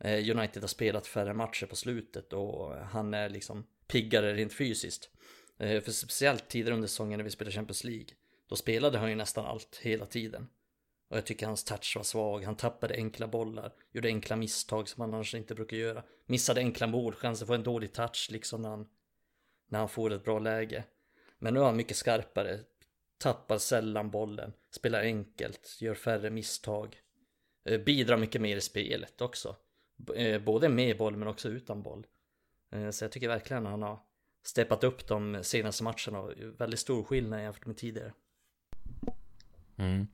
eh, 0.01 0.31
United 0.37 0.63
har 0.63 0.69
spelat 0.69 1.07
färre 1.07 1.35
matcher 1.35 1.67
på 1.67 1.77
slutet 1.77 2.33
och 2.33 2.75
han 2.75 3.15
är 3.15 3.29
liksom 3.29 3.67
piggare 3.87 4.35
rent 4.35 4.53
fysiskt. 4.53 5.11
Eh, 5.61 5.81
för 5.81 5.93
speciellt 5.93 6.49
tidigare 6.49 6.75
under 6.75 6.89
säsongen 6.89 7.19
när 7.19 7.25
vi 7.25 7.31
spelade 7.31 7.55
Champions 7.55 7.85
League, 7.85 8.07
då 8.51 8.57
spelade 8.57 8.99
han 8.99 9.11
ju 9.11 9.17
nästan 9.17 9.47
allt 9.47 9.79
hela 9.83 10.07
tiden. 10.07 10.49
Och 11.09 11.17
jag 11.17 11.27
tycker 11.27 11.47
hans 11.47 11.65
touch 11.65 11.97
var 11.97 12.03
svag, 12.03 12.45
han 12.45 12.57
tappade 12.57 12.95
enkla 12.95 13.27
bollar, 13.27 13.73
gjorde 13.93 14.09
enkla 14.09 14.37
misstag 14.37 14.89
som 14.89 15.01
han 15.01 15.15
annars 15.15 15.35
inte 15.35 15.55
brukar 15.55 15.77
göra. 15.77 16.03
Missade 16.27 16.61
enkla 16.61 16.87
målchanser, 16.87 17.47
får 17.47 17.55
en 17.55 17.63
dålig 17.63 17.93
touch 17.93 18.29
liksom 18.31 18.63
när 18.63 18.69
han, 18.69 18.89
när 19.69 19.79
han 19.79 19.89
får 19.89 20.13
ett 20.13 20.25
bra 20.25 20.39
läge. 20.39 20.85
Men 21.39 21.55
nu 21.55 21.61
är 21.61 21.65
han 21.65 21.77
mycket 21.77 21.97
skarpare, 21.97 22.61
tappar 23.19 23.59
sällan 23.59 24.11
bollen, 24.11 24.53
spelar 24.71 25.01
enkelt, 25.03 25.77
gör 25.81 25.95
färre 25.95 26.31
misstag. 26.31 26.97
Eh, 27.65 27.81
bidrar 27.81 28.17
mycket 28.17 28.41
mer 28.41 28.57
i 28.57 28.61
spelet 28.61 29.21
också. 29.21 29.57
Eh, 30.15 30.43
både 30.43 30.69
med 30.69 30.99
boll 30.99 31.17
men 31.17 31.29
också 31.29 31.49
utan 31.49 31.83
boll. 31.83 32.07
Eh, 32.73 32.91
så 32.91 33.05
jag 33.05 33.13
tycker 33.13 33.29
verkligen 33.29 33.67
att 33.67 33.71
han 33.71 33.83
har 33.83 33.99
steppat 34.43 34.85
upp 34.85 35.07
de 35.07 35.39
senaste 35.43 35.85
matcherna 35.85 36.21
och 36.21 36.33
väldigt 36.59 36.81
stor 36.81 37.05
skillnad 37.05 37.43
jämfört 37.43 37.67
med 37.67 37.77
tidigare. 37.77 38.13
Mm. 39.81 40.07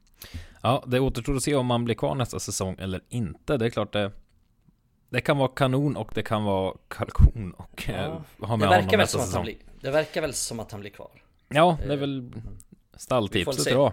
Ja, 0.63 0.85
det 0.87 1.01
återstår 1.01 1.37
att 1.37 1.43
se 1.43 1.55
om 1.55 1.67
man 1.67 1.85
blir 1.85 1.95
kvar 1.95 2.15
nästa 2.15 2.39
säsong 2.41 2.77
eller 2.79 3.01
inte. 3.09 3.57
Det 3.57 3.67
är 3.67 3.71
klart 3.71 3.93
det 3.93 4.13
det 5.09 5.21
kan 5.21 5.39
vara 5.39 5.49
kanon 5.49 5.97
och 5.97 6.11
det 6.15 6.23
kan 6.23 6.45
vara 6.45 6.75
kalkon 6.89 7.53
och 7.53 7.85
ja. 7.89 7.95
eh, 7.95 8.47
ha 8.47 8.57
med 8.57 8.69
det 8.69 8.75
honom 8.75 8.99
nästa 8.99 9.19
säsong. 9.19 9.43
Blir, 9.43 9.57
det 9.81 9.91
verkar 9.91 10.21
väl 10.21 10.35
som 10.35 10.61
att 10.61 10.73
han 10.73 10.81
blir 10.81 10.91
kvar. 10.91 11.11
Ja, 11.49 11.79
det 11.87 11.93
är 11.93 11.97
väl 11.97 12.33
stalltipset 12.97 13.75
då. 13.75 13.93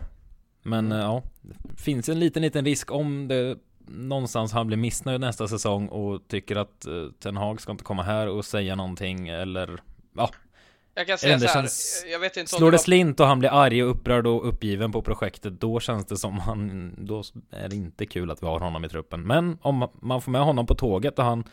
Men 0.63 0.86
mm. 0.86 0.97
ja, 0.97 1.23
det 1.41 1.81
finns 1.81 2.09
en 2.09 2.19
liten, 2.19 2.41
liten 2.41 2.65
risk 2.65 2.91
om 2.91 3.27
det 3.27 3.57
någonstans 3.88 4.51
han 4.51 4.67
blir 4.67 4.77
missnöjd 4.77 5.21
nästa 5.21 5.47
säsong 5.47 5.88
och 5.88 6.27
tycker 6.27 6.55
att 6.55 6.86
Ten 7.19 7.38
Hag 7.38 7.62
ska 7.62 7.71
inte 7.71 7.83
komma 7.83 8.03
här 8.03 8.27
och 8.27 8.45
säga 8.45 8.75
någonting 8.75 9.27
eller 9.27 9.81
ja, 10.15 10.29
jag 10.93 11.08
kan 11.08 11.17
säga 11.17 11.39
så 11.39 11.47
här, 11.47 11.69
jag 12.12 12.19
vet 12.19 12.38
inte 12.38 12.51
Slår 12.51 12.71
det, 12.71 12.77
var... 12.77 12.84
slint 12.84 13.19
och 13.19 13.27
han 13.27 13.39
blir 13.39 13.49
arg 13.49 13.84
och 13.84 13.89
upprörd 13.89 14.27
och 14.27 14.47
uppgiven 14.47 14.91
på 14.91 15.01
projektet 15.01 15.62
Då 15.62 15.79
känns 15.79 16.06
det 16.06 16.17
som 16.17 16.39
han 16.39 16.93
Då 16.97 17.23
är 17.51 17.69
det 17.69 17.75
inte 17.75 18.06
kul 18.06 18.32
att 18.32 18.43
vi 18.43 18.47
har 18.47 18.60
honom 18.60 18.86
i 18.86 18.89
truppen 18.89 19.21
Men 19.21 19.58
om 19.62 19.89
man 20.01 20.21
får 20.21 20.32
med 20.32 20.41
honom 20.41 20.65
på 20.65 20.75
tåget 20.75 21.19
och 21.19 21.25
han 21.25 21.43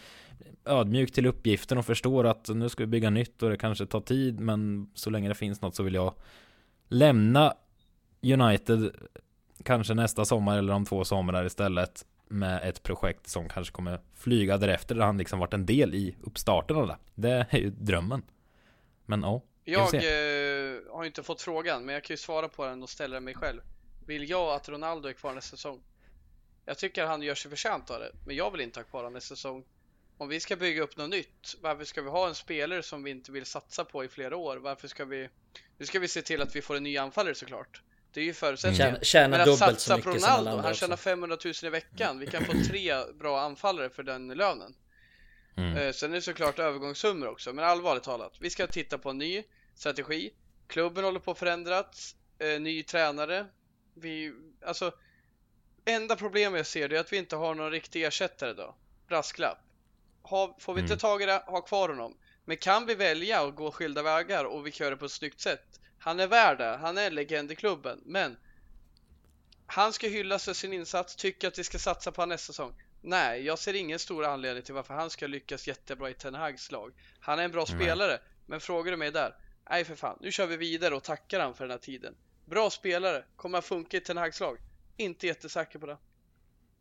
Ödmjuk 0.65 1.13
till 1.13 1.27
uppgiften 1.27 1.79
och 1.79 1.87
förstår 1.87 2.27
att 2.27 2.49
nu 2.49 2.69
ska 2.69 2.83
vi 2.83 2.87
bygga 2.87 3.11
nytt 3.11 3.43
och 3.43 3.51
det 3.51 3.57
kanske 3.57 3.87
tar 3.87 4.01
tid 4.01 4.41
Men 4.41 4.91
så 4.95 5.11
länge 5.11 5.29
det 5.29 5.35
finns 5.35 5.61
något 5.61 5.75
så 5.75 5.83
vill 5.83 5.95
jag 5.95 6.15
Lämna 6.89 7.55
United 8.23 8.91
Kanske 9.65 9.95
nästa 9.95 10.25
sommar 10.25 10.59
eller 10.59 10.73
om 10.73 10.85
två 10.85 11.05
somrar 11.05 11.45
istället 11.45 12.05
med 12.29 12.69
ett 12.69 12.83
projekt 12.83 13.29
som 13.29 13.49
kanske 13.49 13.75
kommer 13.75 14.01
flyga 14.15 14.59
därefter 14.59 14.95
där 14.95 15.05
han 15.05 15.19
liksom 15.19 15.39
varit 15.39 15.55
en 15.55 15.67
del 15.67 15.95
i 15.95 16.17
uppstarten 16.23 16.77
av 16.77 16.87
det. 16.87 16.97
Det 17.15 17.47
är 17.51 17.59
ju 17.59 17.71
drömmen. 17.71 18.23
Men 19.11 19.23
ja, 19.23 19.43
Jag 19.65 19.95
eh, 19.95 20.81
har 20.91 21.05
inte 21.05 21.23
fått 21.23 21.43
frågan, 21.43 21.85
men 21.85 21.95
jag 21.95 22.05
kan 22.05 22.15
ju 22.15 22.19
svara 22.19 22.49
på 22.49 22.67
den 22.67 22.83
och 22.83 22.91
ställa 22.91 23.15
den 23.15 23.25
mig 23.25 23.35
själv. 23.35 23.61
Vill 24.07 24.31
jag 24.31 24.55
att 24.55 24.69
Ronaldo 24.69 25.09
är 25.09 25.13
kvar 25.13 25.35
nästa 25.35 25.57
säsong? 25.57 25.83
Jag 26.65 26.79
tycker 26.79 27.07
han 27.07 27.23
gör 27.23 27.35
sig 27.35 27.51
förtjänt 27.51 27.91
av 27.91 28.01
det, 28.01 28.13
men 28.27 28.37
jag 28.37 28.51
vill 28.51 28.61
inte 28.61 28.81
ha 28.81 28.85
kvar 28.85 29.01
honom 29.01 29.13
nästa 29.13 29.37
säsong. 29.37 29.65
Om 30.19 30.29
vi 30.29 30.41
ska 30.41 30.57
bygga 30.57 30.83
upp 30.83 30.97
något 30.97 31.11
nytt, 31.11 31.57
varför 31.61 31.85
ska 31.85 32.03
vi 32.03 32.09
ha 32.09 32.29
en 32.29 32.35
spelare 32.35 32.83
som 32.83 33.03
vi 33.03 33.11
inte 33.11 33.33
vill 33.33 33.47
satsa 33.47 33.85
på 33.85 34.05
i 34.05 34.09
flera 34.09 34.37
år? 34.37 34.57
Varför 34.57 34.89
ska 34.89 35.05
vi... 35.05 35.29
Nu 35.79 35.87
ska 35.87 35.99
vi 35.99 36.09
se 36.09 36.23
till 36.23 36.43
att 36.43 36.57
vi 36.57 36.63
får 36.63 36.77
en 36.77 36.83
ny 36.83 36.97
anfallare 36.97 37.35
såklart. 37.35 37.83
Det 38.13 38.21
är 38.21 38.25
ju 38.25 38.35
förutsättningen. 38.35 38.93
Tjäna, 38.93 39.05
tjäna 39.05 39.39
Men 39.39 39.49
att 39.49 39.59
satsa 39.59 39.99
på 39.99 40.11
Ronaldo, 40.11 40.57
han 40.57 40.75
tjänar 40.75 40.97
500 40.97 41.37
000 41.45 41.55
i 41.63 41.69
veckan. 41.69 42.19
Vi 42.19 42.27
kan 42.27 42.45
få 42.45 42.53
tre 42.69 43.13
bra 43.19 43.41
anfallare 43.41 43.91
för 43.91 44.03
den 44.03 44.29
lönen. 44.29 44.75
Mm. 45.61 45.77
Eh, 45.77 45.93
Sen 45.93 46.11
är 46.11 46.15
det 46.15 46.23
såklart 46.23 46.59
övergångssummor 46.59 47.29
också, 47.29 47.53
men 47.53 47.65
allvarligt 47.65 48.03
talat. 48.05 48.33
Vi 48.41 48.51
ska 48.51 48.67
titta 48.67 48.99
på 48.99 49.11
en 49.11 49.19
ny 49.19 49.45
strategi. 49.75 50.33
Klubben 50.67 51.05
håller 51.05 51.21
på 51.21 51.31
att 51.31 51.39
förändras. 51.39 52.17
Eh, 52.39 52.61
ny 52.61 52.83
tränare. 52.83 53.47
Vi, 53.95 54.33
alltså, 54.67 54.93
enda 55.85 56.17
problemet 56.17 56.59
jag 56.59 56.67
ser 56.67 56.89
det 56.89 56.97
är 56.97 57.01
att 57.01 57.13
vi 57.13 57.17
inte 57.17 57.37
har 57.37 57.55
någon 57.55 57.71
riktig 57.71 58.05
ersättare 58.05 58.53
då. 58.53 58.75
Brasklapp. 59.09 59.59
Ha, 60.23 60.57
får 60.61 60.75
vi 60.75 60.81
inte 60.81 60.93
Mm. 60.93 60.99
tag 60.99 61.23
i 61.23 61.27
det, 61.27 61.43
ha 61.47 61.61
kvar 61.61 61.89
honom. 61.89 62.17
Men 62.45 62.57
kan 62.57 62.87
vi 62.87 62.95
välja 62.95 63.41
att 63.41 63.55
gå 63.57 63.73
skilda 63.73 64.03
vägar 64.03 64.45
och 64.45 64.67
vi 64.67 64.71
kan 64.71 64.85
göra 64.85 64.95
det 64.95 64.99
på 64.99 65.05
ett 65.05 65.13
snyggt 65.13 65.41
sätt. 65.41 65.81
Han 65.99 66.21
är 66.21 66.27
värd 66.27 66.59
det, 66.59 66.77
han 66.81 66.99
är 66.99 67.07
en 67.07 67.15
legend 67.15 67.53
i 67.53 67.57
klubben, 67.57 68.01
men 68.05 68.37
han 69.67 69.93
ska 69.93 70.09
hyllas 70.09 70.45
för 70.45 70.53
sin 70.53 70.73
insats, 70.73 71.17
tycker 71.17 71.49
att 71.49 71.59
vi 71.59 71.65
ska 71.65 71.79
satsa 71.79 72.13
på 72.13 72.23
honom 72.23 72.29
nästa 72.29 72.53
säsong. 72.53 72.75
Nej, 73.03 73.43
jag 73.43 73.59
ser 73.59 73.75
ingen 73.75 73.99
stor 73.99 74.25
anledning 74.25 74.63
till 74.63 74.75
varför 74.75 74.95
han 74.95 75.11
ska 75.11 75.27
lyckas 75.27 75.69
jättebra 75.69 76.11
i 76.11 76.15
Ten 76.15 76.35
Hags 76.35 76.73
lag. 76.73 76.93
Han 77.21 77.39
är 77.39 77.45
en 77.45 77.51
bra 77.51 77.65
Nej. 77.69 77.77
spelare, 77.81 78.19
men 78.47 78.61
frågar 78.61 78.91
du 78.91 78.97
mig 78.97 79.11
där? 79.11 79.35
Nej 79.71 79.85
för 79.85 79.95
fan, 79.95 80.19
nu 80.21 80.33
kör 80.33 80.47
vi 80.47 80.57
vidare 80.57 80.95
och 80.95 81.03
tackar 81.03 81.41
han 81.41 81.55
för 81.55 81.65
den 81.65 81.71
här 81.71 81.79
tiden. 81.79 82.15
Bra 82.45 82.71
spelare, 82.71 83.25
kommer 83.37 83.59
att 83.59 83.65
funka 83.65 83.97
i 83.97 84.01
Ten 84.01 84.17
Hags 84.17 84.41
lag? 84.41 84.59
Inte 84.97 85.27
jättesäker 85.27 85.79
på 85.79 85.87
det. 85.87 85.97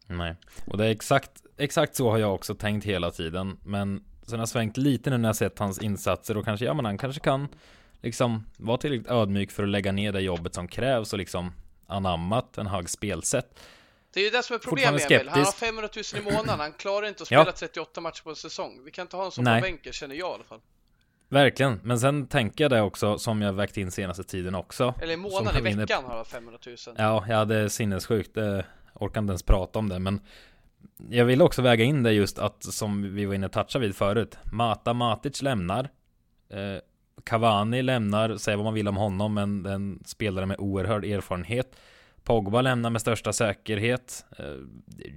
Nej, 0.08 0.36
och 0.68 0.78
det 0.78 0.86
är 0.86 0.92
exakt, 0.92 1.32
exakt 1.58 1.96
så 1.96 2.10
har 2.10 2.18
jag 2.18 2.36
också 2.36 2.56
tänkt 2.56 2.86
hela 2.86 3.12
tiden. 3.12 3.60
Men 3.64 4.04
sen 4.22 4.34
har 4.34 4.42
jag 4.42 4.50
svängt 4.50 4.78
lite 4.78 5.10
nu 5.10 5.18
när 5.18 5.30
jag 5.30 5.36
sett 5.36 5.60
hans 5.60 5.82
insatser 5.82 6.38
och 6.38 6.46
kanske, 6.46 6.66
ja 6.66 6.74
men 6.74 6.86
han 6.86 6.98
kanske 6.98 7.22
kan 7.22 7.48
liksom 8.02 8.46
vara 8.58 8.78
tillräckligt 8.78 9.12
ödmjuk 9.12 9.52
för 9.52 9.64
att 9.64 9.70
lägga 9.70 9.92
ner 9.92 10.12
det 10.12 10.22
jobbet 10.22 10.56
som 10.56 10.68
krävs 10.68 11.14
och 11.14 11.20
liksom 11.20 11.54
anammat 11.88 12.58
en 12.58 12.68
hög 12.68 12.90
spelsätt. 12.90 13.60
Det 14.14 14.20
är 14.20 14.24
ju 14.24 14.30
det 14.30 14.44
som 14.44 14.54
är 14.54 14.60
problemet 14.60 15.12
Emil. 15.12 15.28
Han 15.30 15.40
har 15.40 15.46
skeptisk. 15.46 15.66
500 15.66 15.90
000 16.14 16.22
i 16.22 16.34
månaden, 16.34 16.60
han 16.60 16.74
klarar 16.74 17.08
inte 17.08 17.24
att 17.24 17.32
Ja. 17.32 17.42
spela 17.42 17.52
38 17.58 18.02
matcher 18.02 18.24
på 18.24 18.30
en 18.30 18.36
säsong. 18.36 18.82
Vi 18.86 18.92
kan 18.92 19.02
inte 19.04 19.16
ha 19.18 19.26
en 19.26 19.32
sån 19.32 19.44
Nej. 19.44 19.62
på 19.62 19.66
bänken, 19.66 19.94
känner 19.94 20.16
jag 20.16 20.32
i 20.32 20.34
alla 20.34 20.44
fall. 20.44 20.60
Verkligen, 21.30 21.80
men 21.84 22.00
sen 22.00 22.28
tänker 22.28 22.64
jag 22.64 22.72
det 22.72 22.82
också 22.82 23.18
som 23.18 23.42
jag 23.42 23.54
vägt 23.54 23.78
in 23.78 23.92
senaste 23.92 24.24
tiden 24.24 24.56
också. 24.56 24.94
Eller 25.02 25.14
i 25.14 25.18
månaden, 25.18 25.68
i 25.68 25.74
veckan 25.76 26.04
har 26.06 26.16
han 26.16 26.26
500 26.26 26.60
000. 26.66 26.76
Ja, 26.98 27.26
jag 27.28 27.36
hade 27.36 27.70
sinnessjukt. 27.70 28.38
Eh, 28.38 28.60
orkar 28.94 29.22
inte 29.22 29.32
ens 29.32 29.44
prata 29.44 29.80
om 29.80 29.90
det, 29.90 30.00
men 30.00 30.22
jag 31.10 31.26
vill 31.26 31.42
också 31.42 31.62
väga 31.62 31.84
in 31.84 32.04
det 32.04 32.12
just 32.14 32.40
att 32.40 32.64
som 32.64 33.16
vi 33.16 33.26
var 33.26 33.34
inne 33.34 33.46
och 33.46 33.52
touchade 33.52 33.86
vid 33.86 33.96
förut. 33.96 34.38
Mata 34.52 34.94
Matic 34.94 35.42
lämnar. 35.42 35.90
Eh, 36.50 36.82
Cavani 37.24 37.82
lämnar, 37.82 38.38
säg 38.38 38.56
vad 38.56 38.66
man 38.66 38.74
vill 38.74 38.88
om 38.88 38.98
honom, 38.98 39.34
men 39.34 39.64
den 39.64 40.04
spelare 40.06 40.46
med 40.46 40.58
oerhörd 40.60 41.06
erfarenhet. 41.06 41.76
Pogba 42.24 42.62
lämnar 42.62 42.90
med 42.90 43.02
största 43.02 43.34
säkerhet. 43.34 44.26
Eh, 44.38 44.46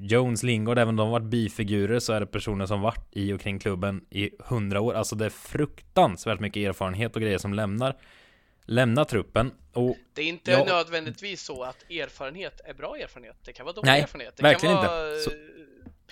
Jones, 0.00 0.42
Lingard, 0.42 0.78
även 0.78 0.88
om 0.88 0.96
de 0.96 1.10
varit 1.10 1.26
bifigurer 1.26 1.98
så 1.98 2.12
är 2.12 2.20
det 2.20 2.26
personer 2.26 2.66
som 2.66 2.80
varit 2.80 3.08
i 3.12 3.32
och 3.32 3.40
kring 3.40 3.58
klubben 3.58 4.04
i 4.10 4.30
hundra 4.38 4.80
år. 4.80 4.94
Alltså 4.94 5.16
det 5.16 5.24
är 5.24 5.30
fruktansvärt 5.30 6.40
mycket 6.40 6.60
erfarenhet 6.68 7.16
och 7.16 7.22
grejer 7.22 7.38
som 7.38 7.54
lämnar 7.54 7.96
lämnar 8.64 9.04
truppen. 9.04 9.52
Och 9.72 9.96
Det 10.14 10.22
är 10.22 10.26
inte 10.26 10.50
Ja. 10.50 10.64
nödvändigtvis 10.64 11.42
så 11.42 11.62
att 11.62 11.90
erfarenhet 11.90 12.60
är 12.64 12.74
bra 12.74 12.96
erfarenhet. 12.96 13.36
Det 13.44 13.52
kan 13.52 13.66
vara 13.66 13.74
dålig 13.74 13.86
Nej, 13.88 14.00
erfarenhet. 14.00 14.36
Det 14.36 14.42
verkligen 14.42 14.76
kan 14.76 14.84
inte. 14.84 14.94
vara 14.94 15.18
Så- 15.18 15.30
eh, 15.30 15.36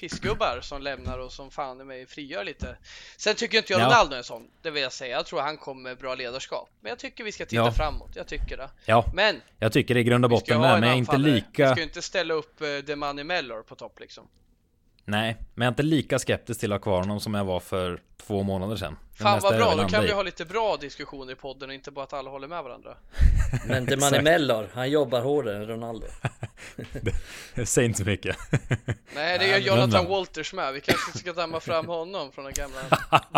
pissgubbar 0.00 0.60
som 0.62 0.82
lämnar 0.82 1.18
och 1.18 1.32
som 1.32 1.50
fan 1.50 1.80
i 1.80 1.84
mig 1.84 2.06
frigör 2.06 2.44
lite. 2.44 2.76
Sen 3.16 3.34
tycker 3.34 3.58
inte 3.58 3.72
jag 3.72 3.80
Ja. 3.82 3.86
Ronaldo 3.86 4.14
är 4.14 4.18
en 4.18 4.24
sån. 4.24 4.48
Det 4.62 4.70
vill 4.70 4.82
jag 4.82 4.92
säga. 4.92 5.16
Jag 5.16 5.26
tror 5.26 5.40
han 5.40 5.56
kommer 5.56 5.82
med 5.82 5.98
bra 5.98 6.14
ledarskap. 6.14 6.68
Men 6.80 6.90
jag 6.90 6.98
tycker 6.98 7.24
vi 7.24 7.32
ska 7.32 7.46
titta 7.46 7.56
Ja. 7.62 7.72
framåt. 7.72 8.10
Jag 8.14 8.26
tycker 8.26 8.56
det. 8.56 8.70
ja, 8.84 9.04
Men 9.14 9.40
jag 9.58 9.72
tycker 9.72 9.94
det 9.94 10.00
i 10.00 10.04
grund 10.04 10.24
och 10.24 10.30
botten 10.30 10.60
med, 10.60 10.74
en 10.74 10.80
men 10.80 10.88
jag 10.88 10.94
är 10.94 10.98
inte 10.98 11.10
anfallare. 11.12 11.32
Vi 11.32 11.40
lika... 11.40 11.70
ska 11.70 11.76
ju 11.80 11.84
inte 11.84 12.02
ställa 12.02 12.34
upp 12.34 12.62
uh, 12.62 12.78
Demani 12.78 13.24
Mellor 13.24 13.62
på 13.62 13.74
topp 13.74 14.00
liksom. 14.00 14.28
Nej, 15.10 15.36
men 15.54 15.64
jag 15.64 15.70
är 15.70 15.72
inte 15.72 15.82
lika 15.82 16.18
skeptisk 16.18 16.60
till 16.60 16.72
att 16.72 16.78
ha 16.80 16.82
kvar 16.82 17.00
honom 17.00 17.20
som 17.20 17.34
jag 17.34 17.44
var 17.44 17.60
för 17.60 18.00
två 18.26 18.42
månader 18.42 18.76
sedan. 18.76 18.96
Det 19.12 19.22
Fan 19.22 19.40
vad 19.42 19.54
är 19.54 19.58
bra, 19.58 19.74
då 19.74 19.88
kan 19.88 20.04
i. 20.04 20.06
vi 20.06 20.12
ha 20.12 20.22
lite 20.22 20.44
bra 20.44 20.76
diskussioner 20.76 21.32
i 21.32 21.36
podden 21.36 21.68
och 21.68 21.74
inte 21.74 21.90
bara 21.90 22.04
att 22.04 22.12
alla 22.12 22.30
håller 22.30 22.48
med 22.48 22.62
varandra. 22.62 22.96
Men 23.66 23.86
Demani 23.86 24.22
Mellor, 24.22 24.70
han 24.74 24.90
jobbar 24.90 25.20
hårdare 25.20 25.56
än 25.56 25.66
Ronaldo. 25.66 26.06
Säg 27.64 27.84
inte 27.84 27.98
så 27.98 28.04
mycket. 28.04 28.36
Nej, 29.14 29.38
det 29.38 29.46
gör 29.46 29.58
Jonathan 29.58 30.06
Walters 30.06 30.52
med. 30.52 30.72
Vi 30.72 30.80
kanske 30.80 31.18
ska 31.18 31.32
damma 31.32 31.60
fram 31.60 31.86
honom 31.86 32.32
från 32.32 32.44
den 32.44 32.54
gamla 32.54 32.78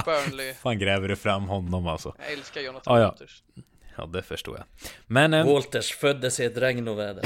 Burnley. 0.05 0.55
Fan 0.55 0.79
gräver 0.79 1.09
du 1.09 1.17
fram 1.17 1.45
honom 1.45 1.87
alltså. 1.87 2.15
Jag 2.19 2.33
älskar 2.33 2.61
Jonathan 2.61 2.95
Ja, 2.97 3.01
ja. 3.01 3.09
Walters. 3.09 3.43
Ja, 3.97 4.07
det 4.07 4.23
förstår 4.23 4.57
jag. 4.57 4.65
Men... 5.07 5.35
eh, 5.35 5.47
Walters 5.47 5.93
föddes 5.93 6.41
i 6.41 6.45
ett 6.45 6.57
regnoväder. 6.57 7.25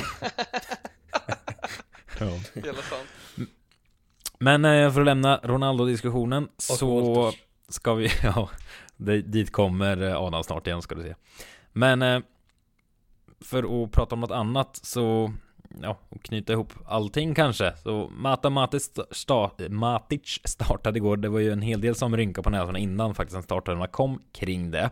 ja. 2.20 2.26
Jävla 2.54 2.82
sant. 2.82 3.08
Men 4.38 4.64
eh, 4.64 4.92
för 4.92 5.00
att 5.00 5.06
lämna 5.06 5.40
Ronaldo-diskussionen 5.42 6.48
så 6.56 7.14
Walters. 7.14 7.40
ska 7.68 7.94
vi, 7.94 8.08
ja, 8.22 8.50
dit 9.24 9.52
kommer 9.52 10.02
eh, 10.02 10.22
Adam 10.22 10.44
snart 10.44 10.66
igen 10.66 10.82
ska 10.82 10.94
du 10.94 11.02
se. 11.02 11.14
Men 11.72 12.02
eh, 12.02 12.20
för 13.40 13.84
att 13.84 13.92
prata 13.92 14.14
om 14.14 14.20
något 14.20 14.30
annat 14.30 14.80
så, 14.82 15.32
ja, 15.82 15.98
och 16.08 16.22
knyta 16.22 16.52
ihop 16.52 16.72
allting 16.86 17.34
kanske. 17.34 17.72
Så 17.76 18.10
Mata 18.16 18.50
Matic, 18.50 18.90
sta, 19.10 19.50
Matic 19.68 20.40
startade 20.44 20.98
igår. 20.98 21.16
Det 21.16 21.28
var 21.28 21.40
ju 21.40 21.52
en 21.52 21.62
hel 21.62 21.80
del 21.80 21.94
som 21.94 22.16
rynkade 22.16 22.42
på 22.42 22.50
näsan 22.50 22.76
innan 22.76 23.14
faktiskt 23.14 23.36
en 23.36 23.42
startarna 23.42 23.86
kom 23.86 24.22
kring 24.32 24.70
det. 24.70 24.90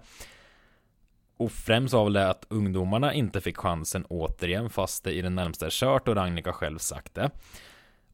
Och 1.37 1.53
främst 1.53 1.95
var 1.95 2.05
väl 2.05 2.13
det 2.13 2.31
att 2.31 2.47
ungdomarna 2.49 3.15
inte 3.15 3.41
fick 3.41 3.57
chansen 3.57 4.05
återigen 4.05 4.71
fast 4.71 5.05
det 5.05 5.13
i 5.13 5.23
det 5.23 5.31
närmsta 5.31 5.67
är 5.67 5.71
kört 5.71 6.09
och 6.09 6.17
Ragnik 6.17 6.47
har 6.47 6.53
själv 6.53 6.79
sagt 6.79 7.15
det. 7.15 7.31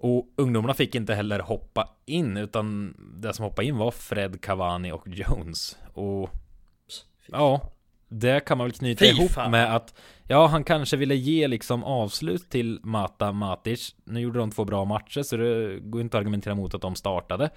Och 0.02 0.26
ungdomarna 0.36 0.74
fick 0.74 0.94
inte 0.94 1.14
heller 1.14 1.38
hoppa 1.38 1.88
in 2.06 2.36
utan 2.36 2.94
det 3.16 3.32
som 3.34 3.44
hoppade 3.44 3.68
in 3.68 3.76
var 3.76 3.90
Fred, 3.90 4.40
Cavani 4.40 4.92
och 4.92 5.08
Jones. 5.08 5.78
Och 5.94 6.30
ja, 7.26 7.60
det 8.08 8.40
kan 8.40 8.58
man 8.58 8.66
väl 8.66 8.72
knyta 8.72 9.04
Fy 9.04 9.10
ihop 9.10 9.30
fan. 9.30 9.50
med 9.50 9.76
att 9.76 9.94
ja, 10.26 10.46
han 10.46 10.64
kanske 10.64 10.96
ville 10.96 11.14
ge 11.14 11.48
liksom 11.48 11.84
avslut 11.84 12.50
till 12.50 12.80
Mata 12.82 13.32
Matic. 13.32 13.94
Nu 14.04 14.20
gjorde 14.20 14.38
de 14.38 14.50
två 14.50 14.64
bra 14.64 14.84
matcher 14.84 15.22
så 15.22 15.36
det 15.36 15.80
går 15.80 16.00
inte 16.00 16.16
att 16.16 16.20
argumentera 16.20 16.54
mot 16.54 16.74
att 16.74 16.82
de 16.82 16.94
startade. 16.94 17.50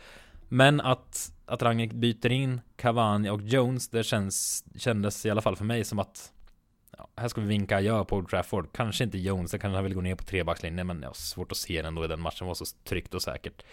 Men 0.49 0.81
att, 0.81 1.31
att 1.45 1.61
Rangnick 1.61 1.93
byter 1.93 2.31
in 2.31 2.61
Cavani 2.75 3.29
och 3.29 3.41
Jones, 3.41 3.89
det 3.89 4.03
känns, 4.03 4.65
kändes 4.77 5.25
i 5.25 5.29
alla 5.29 5.41
fall 5.41 5.55
för 5.55 5.65
mig 5.65 5.83
som 5.83 5.99
att 5.99 6.32
här 7.15 7.27
ska 7.27 7.41
vi 7.41 7.47
vinka 7.47 7.77
adjö 7.77 8.05
på 8.05 8.15
Old 8.15 8.29
Trafford. 8.29 8.73
Kanske 8.73 9.03
inte 9.03 9.17
Jones, 9.17 9.51
det 9.51 9.59
kanske 9.59 9.75
han 9.75 9.83
vill 9.83 9.93
gå 9.93 10.01
ner 10.01 10.15
på 10.15 10.23
trebackslinjen, 10.23 10.87
men 10.87 11.01
jag 11.01 11.09
har 11.09 11.13
svårt 11.13 11.51
att 11.51 11.57
se 11.57 11.77
den 11.77 11.85
ändå 11.85 12.05
i 12.05 12.07
den 12.07 12.21
matchen 12.21 12.47
var 12.47 12.53
så 12.53 12.65
tryggt 12.83 13.13
och 13.13 13.21
säkert. 13.21 13.63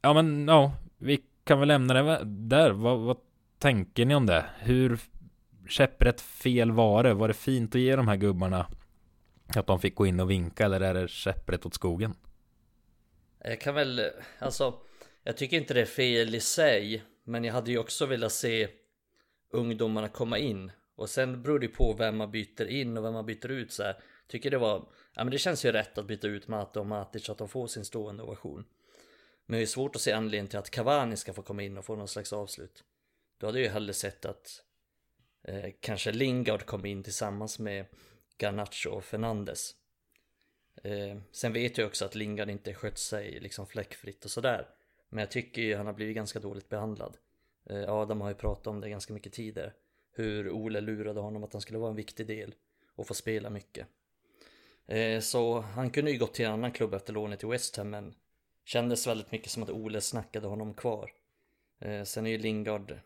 Ja, 0.00 0.14
men 0.14 0.48
ja, 0.48 0.72
vi 0.98 1.22
kan 1.44 1.58
väl 1.58 1.68
lämna 1.68 1.94
det 1.94 2.20
där. 2.24 2.70
Vad, 2.70 2.98
vad 2.98 3.16
tänker 3.58 4.04
ni 4.04 4.14
om 4.14 4.26
det? 4.26 4.44
Hur 4.58 5.00
käpprätt 5.68 6.20
fel 6.20 6.72
var 6.72 7.02
det? 7.02 7.14
Var 7.14 7.28
det 7.28 7.34
fint 7.34 7.74
att 7.74 7.80
ge 7.80 7.96
de 7.96 8.08
här 8.08 8.16
gubbarna 8.16 8.66
att 9.56 9.66
de 9.66 9.80
fick 9.80 9.94
gå 9.94 10.06
in 10.06 10.20
och 10.20 10.30
vinka 10.30 10.64
eller 10.64 10.80
är 10.80 10.94
det 10.94 11.08
käpprätt 11.08 11.66
åt 11.66 11.74
skogen? 11.74 12.14
Jag 13.44 13.60
kan 13.60 13.74
väl, 13.74 14.02
alltså, 14.38 14.74
jag 15.24 15.36
tycker 15.36 15.56
inte 15.56 15.74
det 15.74 15.80
är 15.80 15.86
fel 15.86 16.34
i 16.34 16.40
sig, 16.40 17.02
men 17.24 17.44
jag 17.44 17.54
hade 17.54 17.70
ju 17.70 17.78
också 17.78 18.06
velat 18.06 18.32
se 18.32 18.68
ungdomarna 19.52 20.08
komma 20.08 20.38
in. 20.38 20.72
Och 20.98 21.10
sen 21.10 21.42
beror 21.42 21.58
det 21.58 21.66
ju 21.66 21.72
på 21.72 21.92
vem 21.92 22.16
man 22.16 22.30
byter 22.30 22.66
in 22.66 22.96
och 22.96 23.04
vem 23.04 23.12
man 23.12 23.26
byter 23.26 23.50
ut 23.50 23.72
så 23.72 23.82
här. 23.82 23.96
Tycker 24.26 24.50
det 24.50 24.58
var, 24.58 24.88
ja 25.14 25.24
men 25.24 25.30
det 25.30 25.38
känns 25.38 25.64
ju 25.64 25.72
rätt 25.72 25.98
att 25.98 26.06
byta 26.06 26.26
ut 26.26 26.48
Mata 26.48 26.80
och 26.80 26.86
Matic 26.86 27.24
så 27.24 27.32
att 27.32 27.38
de 27.38 27.48
får 27.48 27.66
sin 27.66 27.84
stående 27.84 28.22
ovation. 28.22 28.64
Men 29.46 29.58
det 29.58 29.64
är 29.64 29.66
svårt 29.66 29.96
att 29.96 30.02
se 30.02 30.12
anledningen 30.12 30.46
till 30.46 30.58
att 30.58 30.70
Cavani 30.70 31.16
ska 31.16 31.32
få 31.32 31.42
komma 31.42 31.62
in 31.62 31.78
och 31.78 31.84
få 31.84 31.96
någon 31.96 32.08
slags 32.08 32.32
avslut. 32.32 32.84
Då 33.38 33.46
hade 33.46 33.58
jag 33.58 33.66
ju 33.66 33.72
hellre 33.72 33.92
sett 33.92 34.24
att 34.24 34.62
eh, 35.42 35.70
kanske 35.80 36.12
Lingard 36.12 36.66
kom 36.66 36.86
in 36.86 37.02
tillsammans 37.02 37.58
med 37.58 37.86
Garnacho 38.38 38.90
och 38.90 39.04
Fernandes. 39.04 39.74
Eh, 40.82 41.18
sen 41.32 41.52
vet 41.52 41.78
jag 41.78 41.86
också 41.86 42.04
att 42.04 42.14
Lingard 42.14 42.50
inte 42.50 42.74
skött 42.74 42.98
sig 42.98 43.40
liksom 43.40 43.66
fläckfritt 43.66 44.24
och 44.24 44.30
sådär. 44.30 44.68
Men 45.08 45.18
jag 45.18 45.30
tycker 45.30 45.62
ju 45.62 45.76
han 45.76 45.86
har 45.86 45.92
blivit 45.92 46.16
ganska 46.16 46.38
dåligt 46.40 46.68
behandlad. 46.68 47.16
Eh, 47.70 47.88
Adam 47.88 48.20
har 48.20 48.28
ju 48.28 48.34
pratat 48.34 48.66
om 48.66 48.80
det 48.80 48.90
ganska 48.90 49.12
mycket 49.12 49.32
tidigare. 49.32 49.72
Hur 50.18 50.50
Ole 50.50 50.80
lurade 50.80 51.20
honom 51.20 51.44
att 51.44 51.52
han 51.52 51.62
skulle 51.62 51.78
vara 51.78 51.90
en 51.90 51.96
viktig 51.96 52.26
del 52.26 52.54
och 52.94 53.06
få 53.06 53.14
spela 53.14 53.50
mycket. 53.50 53.86
Eh, 54.86 55.20
så 55.20 55.60
han 55.60 55.90
kunde 55.90 56.10
ju 56.10 56.18
gått 56.18 56.34
till 56.34 56.44
en 56.44 56.52
annan 56.52 56.72
klubb 56.72 56.94
efter 56.94 57.12
lånet 57.12 57.38
till 57.38 57.48
West 57.48 57.76
Ham 57.76 57.90
men 57.90 58.14
kändes 58.64 59.06
väldigt 59.06 59.32
mycket 59.32 59.50
som 59.50 59.62
att 59.62 59.70
Ole 59.70 60.00
snackade 60.00 60.46
honom 60.46 60.74
kvar. 60.74 61.12
Eh, 61.78 62.02
sen 62.02 62.26
är 62.26 62.30
ju 62.30 62.38
Lingard, 62.38 62.98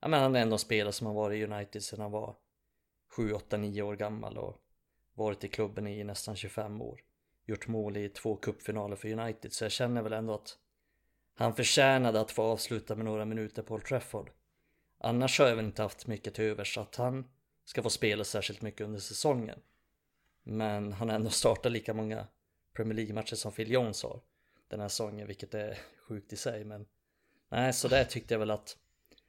ja 0.00 0.08
men 0.08 0.20
han 0.20 0.36
är 0.36 0.40
ändå 0.40 0.54
en 0.54 0.58
spelare 0.58 0.92
som 0.92 1.06
har 1.06 1.14
varit 1.14 1.36
i 1.36 1.52
United 1.52 1.82
sedan 1.82 2.00
han 2.00 2.10
var 2.10 2.36
7, 3.16 3.32
8, 3.32 3.56
9 3.56 3.82
år 3.82 3.96
gammal 3.96 4.38
och 4.38 4.60
varit 5.14 5.44
i 5.44 5.48
klubben 5.48 5.86
i 5.86 6.04
nästan 6.04 6.36
25 6.36 6.82
år. 6.82 7.00
Gjort 7.46 7.68
mål 7.68 7.96
i 7.96 8.08
två 8.08 8.36
cupfinaler 8.36 8.96
för 8.96 9.12
United 9.12 9.52
så 9.52 9.64
jag 9.64 9.72
känner 9.72 10.02
väl 10.02 10.12
ändå 10.12 10.34
att 10.34 10.58
han 11.34 11.54
förtjänade 11.54 12.20
att 12.20 12.30
få 12.30 12.42
avsluta 12.42 12.94
med 12.94 13.04
några 13.04 13.24
minuter 13.24 13.62
på 13.62 13.74
Old 13.74 13.84
Trafford. 13.84 14.30
Annars 14.98 15.38
har 15.38 15.46
jag 15.46 15.56
väl 15.56 15.64
inte 15.64 15.82
haft 15.82 16.06
mycket 16.06 16.34
till 16.34 16.44
övers 16.44 16.78
att 16.78 16.96
han 16.96 17.30
ska 17.64 17.82
få 17.82 17.90
spela 17.90 18.24
särskilt 18.24 18.62
mycket 18.62 18.80
under 18.80 19.00
säsongen. 19.00 19.60
Men 20.42 20.92
han 20.92 21.08
har 21.08 21.16
ändå 21.16 21.30
startat 21.30 21.72
lika 21.72 21.94
många 21.94 22.26
Premier 22.72 22.94
League-matcher 22.94 23.34
som 23.34 23.52
Phil 23.52 23.70
Jones 23.70 24.02
har 24.02 24.20
den 24.68 24.80
här 24.80 24.88
säsongen, 24.88 25.26
vilket 25.26 25.54
är 25.54 25.78
sjukt 26.08 26.32
i 26.32 26.36
sig. 26.36 26.64
Men 26.64 26.86
nej, 27.48 27.72
så 27.72 27.88
där 27.88 28.04
tyckte 28.04 28.34
jag 28.34 28.38
väl 28.38 28.50
att 28.50 28.76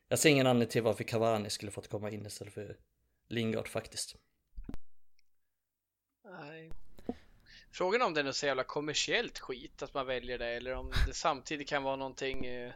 jag 0.07 0.19
ser 0.19 0.29
ingen 0.29 0.47
anledning 0.47 0.71
till 0.71 0.83
varför 0.83 1.03
Cavani 1.03 1.49
skulle 1.49 1.71
fått 1.71 1.87
komma 1.87 2.11
in 2.11 2.25
istället 2.25 2.53
för 2.53 2.77
Lingard 3.27 3.67
faktiskt. 3.67 4.15
Nej. 6.25 6.71
Frågan 7.71 8.01
om 8.01 8.13
det 8.13 8.19
är 8.19 8.23
något 8.23 8.35
så 8.35 8.45
jävla 8.45 8.63
kommersiellt 8.63 9.39
skit 9.39 9.81
att 9.81 9.93
man 9.93 10.07
väljer 10.07 10.37
det 10.37 10.47
eller 10.47 10.73
om 10.73 10.91
det 11.07 11.13
samtidigt 11.13 11.69
kan 11.69 11.83
vara 11.83 11.95
någonting 11.95 12.45
eh, 12.45 12.73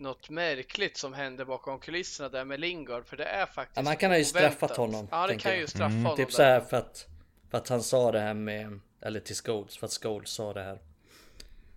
något 0.00 0.30
märkligt 0.30 0.96
som 0.96 1.12
händer 1.12 1.44
bakom 1.44 1.78
kulisserna 1.78 2.28
där 2.28 2.44
med 2.44 2.60
Lingard 2.60 3.06
för 3.06 3.16
det 3.16 3.24
är 3.24 3.46
faktiskt 3.46 3.76
Ja, 3.76 3.82
man 3.82 3.96
kan 3.96 4.10
ha 4.10 4.18
ju 4.18 4.22
oväntat. 4.24 4.52
straffat 4.52 4.76
honom, 4.76 5.08
Ja, 5.10 5.26
det 5.26 5.36
kan 5.36 5.50
jag. 5.52 5.60
ju 5.60 5.66
straffa 5.66 5.84
Mm, 5.84 6.04
honom. 6.04 6.16
Typ 6.16 6.32
så 6.32 6.42
här 6.42 6.60
för 6.60 6.76
att, 6.76 7.06
för 7.50 7.58
att 7.58 7.68
han 7.68 7.82
sa 7.82 8.12
det 8.12 8.20
här 8.20 8.34
med, 8.34 8.80
eller 9.02 9.20
till 9.20 9.36
Scholes, 9.36 9.76
för 9.78 9.86
att 9.86 9.92
Scholes 10.02 10.30
sa 10.30 10.52
det 10.52 10.62
här. 10.62 10.78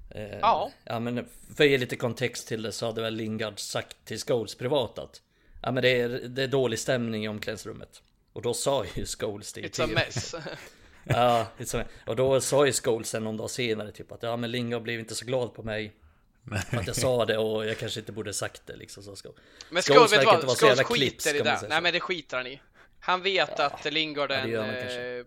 Eh, 0.10 0.40
Ja. 0.42 0.72
Ja 0.84 1.00
men 1.00 1.28
för 1.56 1.64
att 1.64 1.70
ge 1.70 1.78
lite 1.78 1.96
kontext 1.96 2.48
till 2.48 2.62
det 2.62 2.72
så 2.72 2.86
hade 2.86 3.02
väl 3.02 3.14
Lingard 3.16 3.60
sagt 3.60 3.98
till 4.06 4.20
Scholes 4.20 4.56
privat 4.56 5.00
att 5.00 5.22
Ja 5.62 5.72
men 5.72 5.84
det 5.84 6.02
är, 6.02 6.10
det 6.10 6.44
är 6.44 6.48
dålig 6.48 6.80
stämning 6.80 7.26
i 7.26 7.28
omklädningsrummet. 7.28 8.02
Och 8.34 8.42
då 8.42 8.54
sa 8.54 8.86
ju 8.96 9.06
Scholes 9.06 9.54
det 9.54 9.62
It's 9.62 9.84
a 9.84 9.86
till- 9.86 9.96
mess. 9.96 10.36
Ja, 11.06 11.46
it's 11.58 11.82
a, 11.82 11.86
och 12.06 12.16
då 12.16 12.42
sa 12.42 12.66
ju 12.66 12.72
Scholes 12.72 13.10
sen 13.10 13.24
någon 13.24 13.38
dag 13.38 13.50
senare 13.50 13.92
typ 13.92 14.12
att 14.12 14.24
ja 14.24 14.38
men 14.38 14.52
Lingard 14.52 14.82
blev 14.82 15.00
inte 15.00 15.16
så 15.16 15.26
glad 15.26 15.54
på 15.54 15.64
mig. 15.64 15.94
För 16.70 16.78
att 16.78 16.88
jag 16.88 16.96
sa 16.96 17.26
det 17.26 17.38
och 17.38 17.66
jag 17.66 17.78
kanske 17.78 18.00
inte 18.00 18.12
borde 18.12 18.34
sagt 18.34 18.62
det 18.66 18.76
liksom 18.76 19.04
så 19.04 19.16
ska. 19.16 19.30
Men 19.70 19.84
Scholes 19.84 19.86
Scholes, 19.86 20.14
verkar 20.14 20.36
inte 20.36 20.46
vara 20.46 20.56
så 20.56 20.66
jävla 20.66 20.84
klipsk, 20.84 21.36
Nej 21.70 21.82
men 21.82 21.94
det 21.94 22.00
skiter 22.00 22.38
han 22.38 22.48
i. 22.48 22.62
Han 23.00 23.22
vet 23.22 23.60
att 23.60 23.94
Lingard 23.94 24.32
är 24.32 24.48
ja, 24.48 24.64
en 24.64 24.88
eh, 24.88 25.26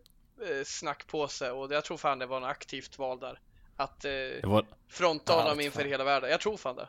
eh, 0.50 0.64
snack 0.64 1.06
på 1.06 1.28
sig 1.28 1.50
och 1.50 1.72
jag 1.72 1.84
tror 1.84 1.96
fan 1.96 2.18
det 2.18 2.26
var 2.26 2.36
en 2.36 2.44
aktivt 2.44 2.98
val 2.98 3.20
där. 3.20 3.40
Att 3.76 4.04
eh, 4.04 4.10
var, 4.42 4.66
fronta 4.88 5.32
Ja, 5.32 5.42
honom 5.42 5.60
inför 5.60 5.84
hela 5.84 6.04
världen. 6.04 6.30
Jag 6.30 6.40
tror 6.40 6.56
fan 6.56 6.76
det. 6.76 6.88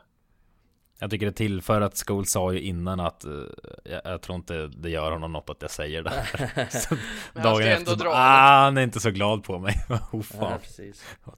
Jag 1.00 1.10
tycker 1.10 1.26
det 1.26 1.32
tillför 1.32 1.80
att 1.80 1.96
Skol 1.96 2.26
sa 2.26 2.52
ju 2.52 2.60
innan 2.60 3.00
att 3.00 3.24
eh, 3.24 3.32
jag, 3.84 4.00
jag 4.04 4.22
tror 4.22 4.36
inte 4.36 4.66
det 4.66 4.90
gör 4.90 5.10
honom 5.10 5.32
något 5.32 5.50
att 5.50 5.62
jag 5.62 5.70
säger 5.70 6.02
det. 6.02 6.10
Så 6.70 6.78
ska 6.78 6.96
dagen 7.42 7.62
ändå 7.62 7.72
efter, 7.72 7.84
så 7.84 7.94
dra 7.94 8.10
ah, 8.10 8.64
han 8.64 8.76
är 8.76 8.82
inte 8.82 9.00
så 9.00 9.10
glad 9.10 9.44
på 9.44 9.58
mig. 9.58 9.74
oh, 9.88 9.98
Ja, 10.12 10.22
fan. 10.22 10.60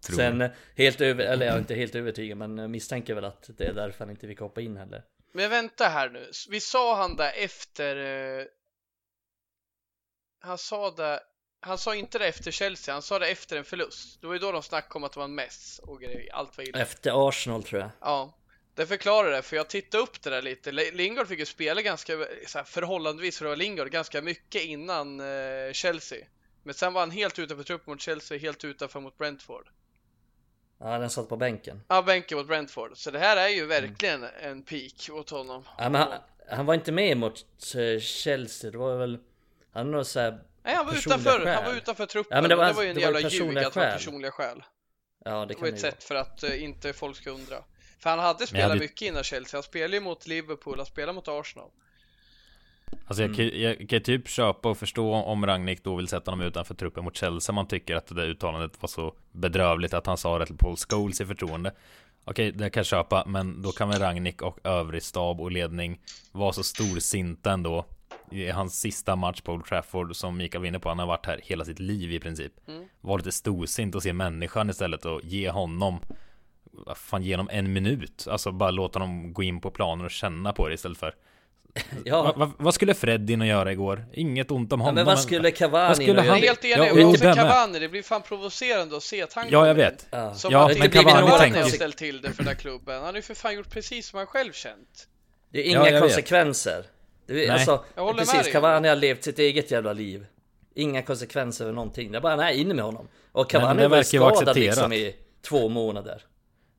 tror 0.01 0.17
Sen 0.17 0.51
helt 0.77 1.01
över, 1.01 1.25
eller 1.25 1.47
jag 1.47 1.55
är 1.55 1.59
inte 1.59 1.75
helt 1.75 1.95
övertygad 1.95 2.39
men 2.39 2.71
misstänker 2.71 3.15
väl 3.15 3.25
att 3.25 3.51
det 3.59 3.65
är 3.65 3.75
därför 3.75 3.99
han 4.05 4.11
inte 4.11 4.27
fick 4.27 4.41
hoppa 4.41 4.61
in 4.61 4.77
heller. 4.77 5.03
Men 5.35 5.51
vänta 5.51 5.85
här 5.85 6.11
nu. 6.11 6.31
Vi 6.51 6.61
sa 6.61 6.97
han 6.97 7.17
där 7.17 7.33
efter... 7.37 7.97
Eh, 7.97 8.45
han 10.41 10.59
sa 10.59 10.91
det... 10.91 11.21
Han 11.63 11.79
sa 11.79 11.95
inte 11.95 12.19
det 12.19 12.27
efter 12.27 12.51
Chelsea, 12.51 12.95
han 12.95 13.03
sa 13.03 13.19
det 13.19 13.27
efter 13.27 13.57
en 13.57 13.65
förlust. 13.65 14.21
Det 14.21 14.27
var 14.27 14.35
ju 14.35 14.41
då 14.41 14.53
de 14.53 14.63
snackade 14.63 14.97
om 14.97 15.05
att 15.05 15.13
det 15.13 15.19
var 15.19 15.25
en 15.25 15.35
mess 15.35 15.81
och 15.83 16.01
grejer. 16.01 16.35
Allt 16.35 16.57
var 16.57 16.69
illa. 16.69 16.79
Efter 16.79 17.29
Arsenal 17.29 17.63
tror 17.63 17.81
jag. 17.81 17.91
Ja, 18.01 18.40
det 18.75 18.87
förklarar 18.87 19.31
det, 19.31 19.43
för 19.43 19.57
jag 19.57 19.69
tittade 19.69 20.03
upp 20.03 20.23
det 20.23 20.31
där 20.31 20.43
lite. 20.43 20.73
Lingard 20.73 21.29
fick 21.29 21.39
ju 21.39 21.47
spela 21.47 21.83
ganska, 21.83 22.17
här, 22.17 22.65
förhållandevis 22.65 23.39
för 23.39 23.45
att 23.45 23.49
vara 23.49 23.57
Lingard, 23.57 23.91
ganska 23.91 24.23
mycket 24.23 24.63
innan 24.63 25.21
eh, 25.21 25.73
Chelsea. 25.73 26.19
Men 26.63 26.75
sen 26.75 26.93
var 26.93 27.01
han 27.01 27.11
helt 27.11 27.39
utanför 27.39 27.65
truppen 27.65 27.91
mot 27.93 28.01
Chelsea, 28.01 28.39
helt 28.39 28.65
utanför 28.65 29.01
mot 29.01 29.19
Brentford. 29.19 29.69
Ja, 30.79 30.99
den 30.99 31.11
satt 31.11 31.29
på 31.29 31.37
bänken. 31.37 31.83
Ja, 31.89 32.03
bänken 32.03 32.39
mot 32.39 32.47
Brentford. 32.47 32.93
Så 32.97 33.11
det 33.11 33.19
här 33.19 33.37
är 33.37 33.49
ju 33.49 33.67
verkligen 33.67 34.25
en 34.43 34.63
peak 34.63 35.09
åt 35.13 35.31
honom. 35.31 35.65
Ja, 35.79 35.89
men 35.89 36.01
han, 36.01 36.13
han 36.51 36.67
var 36.67 36.75
inte 36.75 36.93
med 36.93 37.17
mot 37.17 37.45
eh, 37.77 38.01
Chelsea, 38.01 38.71
det 38.71 38.79
var 38.79 38.97
väl... 38.97 39.19
Han 39.73 39.87
hade 39.87 39.91
nog 39.97 40.07
såhär... 40.07 40.43
Nej, 40.63 40.75
han 40.75 40.87
var 40.87 40.93
utanför, 40.95 41.47
han 41.47 41.65
var 41.65 41.73
utanför 41.75 42.07
truppen. 42.07 42.37
Ja, 42.37 42.41
men 42.43 42.49
det 42.51 42.57
var- 42.57 42.67
det 42.67 42.73
var 42.73 42.83
ju 42.83 42.89
en 42.89 42.95
det 42.95 43.01
var 43.07 43.13
jävla 43.13 43.29
ljug 43.29 43.59
att 43.59 43.75
det 43.75 43.81
var 43.81 43.91
personliga 43.93 44.31
skäl. 44.31 44.63
Ja, 45.25 45.31
det 45.41 45.47
Det 45.47 45.55
kan 45.55 45.61
var 45.61 45.67
det 45.69 45.73
ett 45.73 45.79
ju 45.79 45.83
vara. 45.83 45.93
sätt 45.93 46.05
för 46.05 46.15
att 46.15 46.43
eh, 46.43 46.63
inte 46.63 46.93
folk 46.93 47.17
ska 47.17 47.31
undra. 47.31 47.65
För 48.01 48.11
han 48.11 48.19
hade 48.19 48.47
spelat 48.47 48.69
hade- 48.69 48.81
mycket 48.81 49.03
innan 49.03 49.25
Chelsea. 49.25 49.59
Han 49.59 49.63
spelade 49.63 49.95
ju 49.95 50.01
mot 50.01 50.27
Liverpool, 50.27 50.77
han 50.77 50.87
spelade 50.87 51.13
mot 51.13 51.29
Arsenal. 51.29 51.71
Alltså 53.07 53.23
jag, 53.23 53.37
kan, 53.37 53.61
jag 53.61 53.89
kan 53.89 54.03
typ 54.03 54.29
köpa 54.29 54.71
och 54.71 54.79
förstå 54.79 55.15
om 55.15 55.47
Ragnik 55.47 55.85
då 55.85 55.97
vill 55.97 56.09
sätta 56.09 56.31
honom 56.31 56.47
utanför 56.47 56.75
truppen 56.75 57.05
mot 57.05 57.17
Chelsea. 57.17 57.55
Man 57.55 57.67
tycker 57.67 57.97
att 57.97 58.07
det 58.07 58.15
där 58.15 58.27
uttalandet 58.27 58.83
var 58.83 58.89
så 58.89 59.15
bedrövligt 59.33 59.95
att 59.95 60.07
han 60.07 60.17
sa 60.17 60.39
det 60.39 60.47
till 60.47 60.57
Paul 60.57 60.77
Scholes 60.77 61.21
i 61.21 61.27
förtroende. 61.27 61.73
Okej, 62.25 62.53
det 62.53 62.71
kan 62.71 62.81
jag 62.81 62.87
köpa, 62.87 63.25
men 63.27 63.63
då 63.63 63.73
kan 63.73 63.89
väl 63.89 64.01
Ragnik 64.01 64.43
och 64.43 64.59
övrig 64.65 65.03
stab 65.03 65.41
och 65.41 65.51
ledning 65.51 66.01
vara 66.33 66.53
så 66.53 66.63
storsinta 66.63 67.53
ändå 67.53 67.87
i 68.31 68.51
hans 68.51 68.81
sista 68.81 69.17
match 69.17 69.41
på 69.41 69.53
Old 69.53 69.65
Trafford 69.65 70.17
som 70.17 70.37
Mikael 70.37 70.61
var 70.61 70.69
inne 70.69 70.79
på. 70.79 70.89
Han 70.89 70.99
har 70.99 71.07
varit 71.07 71.27
här 71.27 71.41
hela 71.45 71.65
sitt 71.65 71.79
liv 71.79 72.13
i 72.13 72.21
princip. 72.21 72.53
Mm. 72.69 72.85
Var 73.01 73.19
lite 73.19 73.33
storsint 73.33 73.95
och 73.95 74.03
se 74.03 74.13
människan 74.13 74.71
istället 74.71 75.05
och 75.05 75.21
ge 75.25 75.51
honom 75.51 76.01
fan, 76.97 77.23
ge 77.23 77.33
honom 77.33 77.49
en 77.53 77.73
minut. 77.73 78.27
Alltså 78.31 78.53
bara 78.53 78.71
låta 78.71 78.99
honom 78.99 79.33
gå 79.33 79.43
in 79.43 79.61
på 79.61 79.71
planen 79.71 80.05
och 80.05 80.11
känna 80.11 80.53
på 80.53 80.69
det 80.69 80.75
istället 80.75 80.99
för 80.99 81.15
Ja, 82.05 82.23
Va, 82.23 82.33
va, 82.37 82.53
vad 82.59 82.75
skulle 82.75 82.95
Fred 82.95 83.31
in 83.31 83.41
och 83.41 83.47
göra 83.47 83.73
igår? 83.73 84.05
Inget 84.13 84.51
ont 84.51 84.73
om 84.73 84.81
ja, 84.81 84.85
honom. 84.85 84.95
men 84.95 85.05
vad 85.07 85.21
skulle 85.21 85.51
Cavani 85.51 85.89
vad 85.89 85.97
skulle 85.97 86.15
han- 86.21 86.27
göra? 86.27 86.37
helt 86.37 86.65
enig, 86.65 86.89
Ja, 86.89 86.93
och 87.05 87.11
också 87.11 87.23
det 87.23 87.29
med. 87.29 87.37
Cavani, 87.37 87.79
det 87.79 87.89
blir 87.89 88.03
fan 88.03 88.23
provocerande 88.23 88.97
att 88.97 89.03
se 89.03 89.23
att 89.23 89.33
han 89.33 89.47
Ja, 89.51 89.67
jag 89.67 89.75
vet. 89.75 90.07
Ja. 90.11 90.35
Som 90.35 90.53
Ja, 90.53 90.71
att 90.71 90.79
men 90.79 90.87
inte 90.87 90.99
Cavani 90.99 91.39
tänkte- 91.39 91.61
har 91.63 91.69
ställt 91.69 91.97
till 91.97 92.21
det 92.23 92.31
för 92.31 92.37
den 92.37 92.47
här 92.47 92.55
klubben. 92.55 92.95
Han 92.95 93.05
har 93.05 93.15
ju 93.15 93.23
för 93.23 93.35
fan 93.35 93.55
gjort 93.55 93.71
precis 93.71 94.09
som 94.09 94.17
han 94.17 94.27
själv 94.27 94.53
känt. 94.53 95.07
Det 95.53 95.59
är 95.69 95.73
Ja, 95.75 95.81
inga 95.81 95.91
vet. 95.91 96.01
konsekvenser. 96.03 96.85
Det 97.27 97.33
är, 97.33 97.37
Nej. 97.37 97.49
alltså, 97.51 97.85
Jag 97.95 98.03
håller 98.03 98.19
med 98.19 98.29
precis. 98.29 98.53
Cavani 98.53 98.89
har 98.89 98.97
levt 98.97 99.25
sitt 99.25 99.39
eget 99.39 99.71
jävla 99.71 99.93
liv. 99.93 100.27
Inga 100.75 101.03
konsekvenser 101.03 101.65
över 101.65 101.75
någonting. 101.75 102.13
Det 102.13 102.19
är 102.19 102.23
bara, 102.23 102.37
nej, 102.37 102.61
in 102.61 102.69
med 102.69 102.85
honom. 102.85 103.09
Och 103.33 103.51
Cavani 103.51 103.83
det 103.83 103.89
var 103.89 104.03
skadad 104.03 104.57
liksom 104.57 104.93
i 104.93 105.15
två 105.49 105.69
månader. 105.69 106.23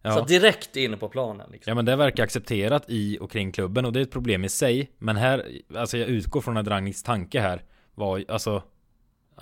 Så 0.04 0.08
Ja. 0.10 0.26
direkt 0.28 0.76
in 0.76 0.98
på 0.98 1.10
planen 1.10 1.48
liksom. 1.52 1.72
ja, 1.72 1.76
men 1.76 1.86
det 1.86 1.96
verkar 1.96 2.24
accepterat 2.24 2.84
i 2.88 3.18
och 3.22 3.32
kring 3.32 3.52
klubben 3.52 3.86
och 3.86 3.94
det 3.94 4.00
är 4.00 4.04
ett 4.04 4.12
problem 4.12 4.44
i 4.44 4.50
sig. 4.50 4.92
Men 4.98 5.18
här, 5.18 5.48
alltså 5.76 5.98
jag 5.98 6.08
utgår 6.10 6.42
från 6.42 6.58
att 6.58 6.68
Ragniks 6.68 7.04
tanke 7.04 7.40
här 7.40 7.62
var 7.96 8.24
alltså 8.28 8.64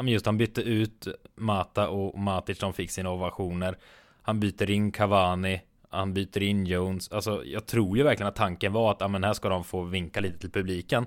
just 0.04 0.26
han 0.26 0.38
bytte 0.38 0.62
ut 0.62 1.08
Mata 1.36 1.90
och 1.90 2.20
Matic 2.20 2.60
de 2.60 2.74
fick 2.74 2.92
sina 2.92 3.10
ovationer. 3.10 3.78
Han 4.22 4.40
byter 4.40 4.70
in 4.70 4.92
Cavani. 4.92 5.62
Han 5.90 6.14
byter 6.14 6.44
in 6.44 6.66
Jones. 6.66 7.12
Alltså 7.12 7.46
jag 7.46 7.66
tror 7.66 7.98
ju 7.98 8.04
verkligen 8.04 8.28
att 8.28 8.36
tanken 8.36 8.74
var 8.74 8.92
att 8.92 9.12
men 9.12 9.24
här 9.24 9.34
ska 9.34 9.50
de 9.50 9.64
få 9.64 9.82
vinka 9.82 10.20
lite 10.20 10.40
till 10.40 10.52
publiken. 10.52 11.06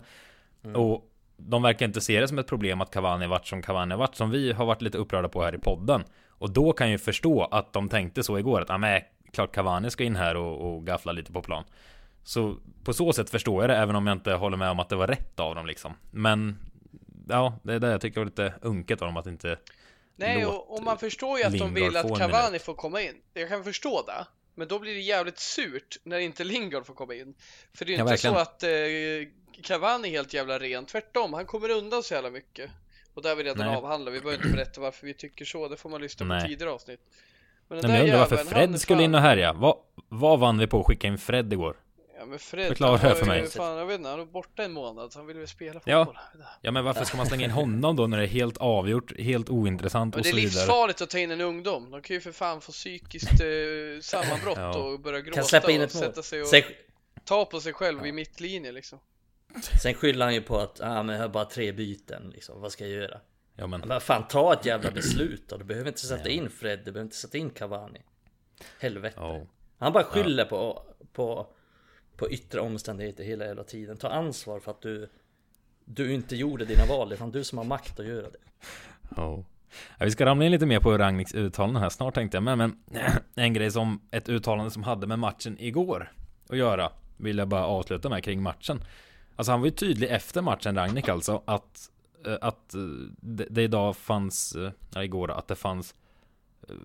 Och 0.74 1.08
de 1.36 1.62
verkar 1.62 1.86
inte 1.86 2.00
se 2.00 2.20
det 2.20 2.28
som 2.28 2.38
ett 2.38 2.46
problem 2.46 2.80
att 2.80 2.90
Cavani 2.90 3.26
varit 3.26 3.46
som 3.46 3.62
Cavani 3.62 3.96
varit 3.96 4.14
som 4.14 4.30
vi 4.30 4.52
har 4.52 4.66
varit 4.66 4.82
lite 4.82 4.98
upprörda 4.98 5.28
på 5.28 5.42
här 5.42 5.54
i 5.54 5.58
podden. 5.58 6.04
Och 6.28 6.52
då 6.52 6.72
kan 6.72 6.86
jag 6.86 6.92
ju 6.92 6.98
förstå 6.98 7.44
att 7.44 7.72
de 7.72 7.88
tänkte 7.88 8.22
så 8.22 8.38
igår 8.38 8.60
att 8.60 8.68
ja 8.68 8.78
men 8.78 9.00
klart 9.32 9.54
Cavani 9.54 9.90
ska 9.90 10.04
in 10.04 10.16
här 10.16 10.36
och, 10.36 10.74
och 10.74 10.86
gaffla 10.86 11.12
lite 11.12 11.32
på 11.32 11.42
plan. 11.42 11.64
Så 12.24 12.56
på 12.84 12.92
så 12.92 13.12
sätt 13.12 13.30
förstår 13.30 13.62
jag 13.62 13.70
det 13.70 13.76
även 13.76 13.96
om 13.96 14.06
jag 14.06 14.14
inte 14.16 14.32
håller 14.32 14.56
med 14.56 14.70
om 14.70 14.80
att 14.80 14.88
det 14.88 14.96
var 14.96 15.06
rätt 15.06 15.40
av 15.40 15.54
dem 15.54 15.66
liksom. 15.66 15.94
Men 16.10 16.56
ja, 17.28 17.58
det 17.62 17.74
är 17.74 17.78
det 17.78 17.90
jag 17.90 18.00
tycker 18.00 18.20
var 18.20 18.24
lite 18.24 18.54
unket 18.62 19.02
av 19.02 19.08
dem 19.08 19.16
att 19.16 19.26
inte 19.26 19.58
Nej, 20.16 20.42
Låt 20.42 20.54
och, 20.54 20.76
och 20.76 20.82
man 20.82 20.98
förstår 20.98 21.38
ju 21.38 21.44
att 21.44 21.52
de 21.52 21.58
Lingard 21.58 21.74
vill 21.74 21.96
att 21.96 22.18
Cavani 22.18 22.46
minut. 22.46 22.62
får 22.62 22.74
komma 22.74 23.00
in. 23.02 23.14
Jag 23.34 23.48
kan 23.48 23.64
förstå 23.64 24.02
det. 24.06 24.26
Men 24.54 24.68
då 24.68 24.78
blir 24.78 24.94
det 24.94 25.00
jävligt 25.00 25.38
surt 25.38 25.98
när 26.04 26.18
inte 26.18 26.44
Lingard 26.44 26.86
får 26.86 26.94
komma 26.94 27.14
in. 27.14 27.34
För 27.74 27.84
det 27.84 27.90
är 27.90 27.92
ju 27.92 27.98
Ja, 27.98 28.02
inte 28.02 28.12
verkligen. 28.12 28.34
så 28.34 28.40
att 28.40 28.62
eh, 28.62 29.62
Cavani 29.62 30.08
är 30.08 30.12
helt 30.12 30.34
jävla 30.34 30.58
ren. 30.58 30.86
Tvärtom, 30.86 31.32
han 31.32 31.46
kommer 31.46 31.68
undan 31.70 32.02
så 32.02 32.14
jävla 32.14 32.30
mycket. 32.30 32.70
Och 33.14 33.22
där 33.22 33.28
har 33.28 33.36
vi 33.36 33.44
redan 33.44 33.66
Nej. 33.66 33.76
avhandlat. 33.76 34.14
Vi 34.14 34.20
behöver 34.20 34.44
inte 34.44 34.56
berätta 34.56 34.80
varför 34.80 35.06
vi 35.06 35.14
tycker 35.14 35.44
så. 35.44 35.68
Det 35.68 35.76
får 35.76 35.90
man 35.90 36.00
lyssna 36.00 36.26
på 36.26 36.32
Nej. 36.32 36.48
tidigare 36.48 36.70
avsnitt. 36.72 37.00
Men 37.72 37.90
Nej, 37.90 37.90
men 37.90 37.96
jag 37.96 38.04
undrar 38.04 38.18
varför 38.18 38.36
är 38.36 38.44
Fred 38.66 38.80
skulle 38.80 39.02
in 39.02 39.14
och 39.14 39.20
härja. 39.20 39.52
Vad, 39.52 39.76
vad 40.08 40.38
vann 40.38 40.58
vi 40.58 40.66
på 40.66 40.80
att 40.80 40.86
skicka 40.86 41.06
in 41.08 41.18
Fred 41.18 41.52
igår? 41.52 41.76
Ja 42.18 42.26
men 42.26 42.38
Fred, 42.38 42.68
Förklara 42.68 42.96
han 42.96 43.08
det 43.10 43.16
för 43.16 43.26
mig. 43.26 43.46
Fan, 43.50 43.76
jag 43.78 43.86
vet 43.86 43.98
inte, 43.98 44.08
han 44.10 44.18
var 44.18 44.26
borta 44.26 44.62
en 44.64 44.72
månad 44.72 45.12
så 45.12 45.18
han 45.18 45.26
ville 45.26 45.38
väl 45.38 45.48
spela 45.48 45.80
Ja. 45.84 46.04
fotboll. 46.04 46.22
Ja 46.60 46.70
men 46.70 46.84
varför 46.84 47.04
ska 47.04 47.16
man 47.16 47.26
slänga 47.26 47.44
in 47.44 47.50
honom 47.50 47.96
då 47.96 48.06
när 48.06 48.18
det 48.18 48.24
är 48.24 48.28
helt 48.28 48.56
avgjort, 48.58 49.18
helt 49.20 49.48
ointressant 49.50 50.14
Men 50.14 50.20
och 50.20 50.22
det 50.24 50.28
är 50.28 50.30
så 50.30 50.36
vidare? 50.36 50.50
livsfarligt 50.54 51.00
att 51.02 51.10
ta 51.10 51.18
in 51.18 51.30
en 51.30 51.40
ungdom. 51.40 51.90
De 51.90 52.02
kan 52.02 52.14
ju 52.14 52.20
för 52.20 52.32
fan 52.32 52.60
få 52.60 52.72
psykiskt 52.72 53.40
eh, 53.40 54.00
sammanbrott 54.02 54.56
Ja. 54.58 54.78
och 54.78 55.00
börja 55.00 55.20
gråta 55.20 55.34
Kan 55.34 55.44
släppa 55.44 55.70
in 55.70 55.82
och 55.82 55.94
mål. 55.94 56.02
sätta 56.04 56.22
sig 56.22 56.40
och 56.42 56.48
Sen, 56.48 56.62
ta 57.24 57.44
på 57.44 57.60
sig 57.60 57.72
själv 57.72 58.06
i 58.06 58.12
mittlinjen 58.12 58.74
liksom. 58.74 58.98
sen 59.82 59.94
skyller 59.94 60.24
han 60.24 60.34
ju 60.34 60.42
på 60.42 60.58
att 60.58 60.80
ah, 60.80 61.02
men 61.02 61.14
jag 61.14 61.22
har 61.22 61.28
bara 61.28 61.44
tre 61.44 61.72
byten 61.72 62.30
liksom. 62.34 62.60
Vad 62.60 62.72
ska 62.72 62.84
jag 62.86 62.92
göra? 63.02 63.20
Ja 63.56 63.66
men, 63.66 63.80
Men 63.80 64.00
fan 64.00 64.28
ta 64.28 64.52
ett 64.52 64.66
jävla 64.66 64.90
beslut 64.90 65.48
då. 65.48 65.56
Du 65.56 65.64
behöver 65.64 65.88
inte 65.88 66.00
sätta 66.00 66.28
in 66.28 66.50
Fred, 66.50 66.78
du 66.78 66.84
behöver 66.84 67.02
inte 67.02 67.16
sätta 67.16 67.38
in 67.38 67.50
Cavani. 67.50 68.00
Helvete. 68.80 69.16
ja. 69.20 69.40
Han 69.78 69.92
bara 69.92 70.04
skyller 70.04 70.44
på, 70.44 70.82
på, 71.12 71.46
på 72.16 72.30
yttre 72.30 72.60
omständigheter 72.60 73.24
hela 73.24 73.44
jävla 73.44 73.64
tiden. 73.64 73.96
Ta 73.96 74.08
ansvar 74.08 74.60
för 74.60 74.70
att 74.70 74.80
du, 74.80 75.08
du 75.84 76.12
inte 76.12 76.36
gjorde 76.36 76.64
dina 76.64 76.86
val. 76.86 77.08
Det 77.08 77.14
är 77.14 77.16
fan 77.16 77.30
du 77.30 77.44
som 77.44 77.58
har 77.58 77.64
makt 77.64 78.00
att 78.00 78.06
göra 78.06 78.30
det. 78.30 78.38
Ja. 79.16 79.44
Ja, 79.98 80.04
vi 80.04 80.10
ska 80.10 80.26
ramla 80.26 80.44
in 80.44 80.52
lite 80.52 80.66
mer 80.66 80.80
på 80.80 80.98
Ragniks 80.98 81.34
uttalanden 81.34 81.82
här 81.82 81.90
snart 81.90 82.14
tänkte 82.14 82.36
jag 82.36 82.42
med, 82.42 82.58
men 82.58 82.76
en 83.34 83.54
grej 83.54 83.70
som 83.70 84.00
ett 84.10 84.28
uttalande 84.28 84.70
som 84.70 84.82
hade 84.82 85.06
med 85.06 85.18
matchen 85.18 85.56
igår 85.60 86.12
att 86.48 86.56
göra 86.56 86.92
vill 87.16 87.38
jag 87.38 87.48
bara 87.48 87.66
avsluta 87.66 88.08
med 88.08 88.24
kring 88.24 88.42
matchen. 88.42 88.84
Alltså 89.36 89.52
han 89.52 89.60
var 89.60 89.66
ju 89.66 89.70
tydlig 89.70 90.10
efter 90.10 90.42
matchen 90.42 90.76
Ragnik 90.76 91.08
alltså 91.08 91.42
att 91.44 91.90
Eh, 92.26 92.38
att 92.40 92.74
eh, 92.74 92.80
det, 93.20 93.62
idag 93.62 93.96
fanns, 93.96 94.54
eh, 94.54 94.72
eller 94.92 95.02
igår 95.02 95.28
igår 95.28 95.30
att 95.30 95.48
det 95.48 95.54
fanns 95.54 95.94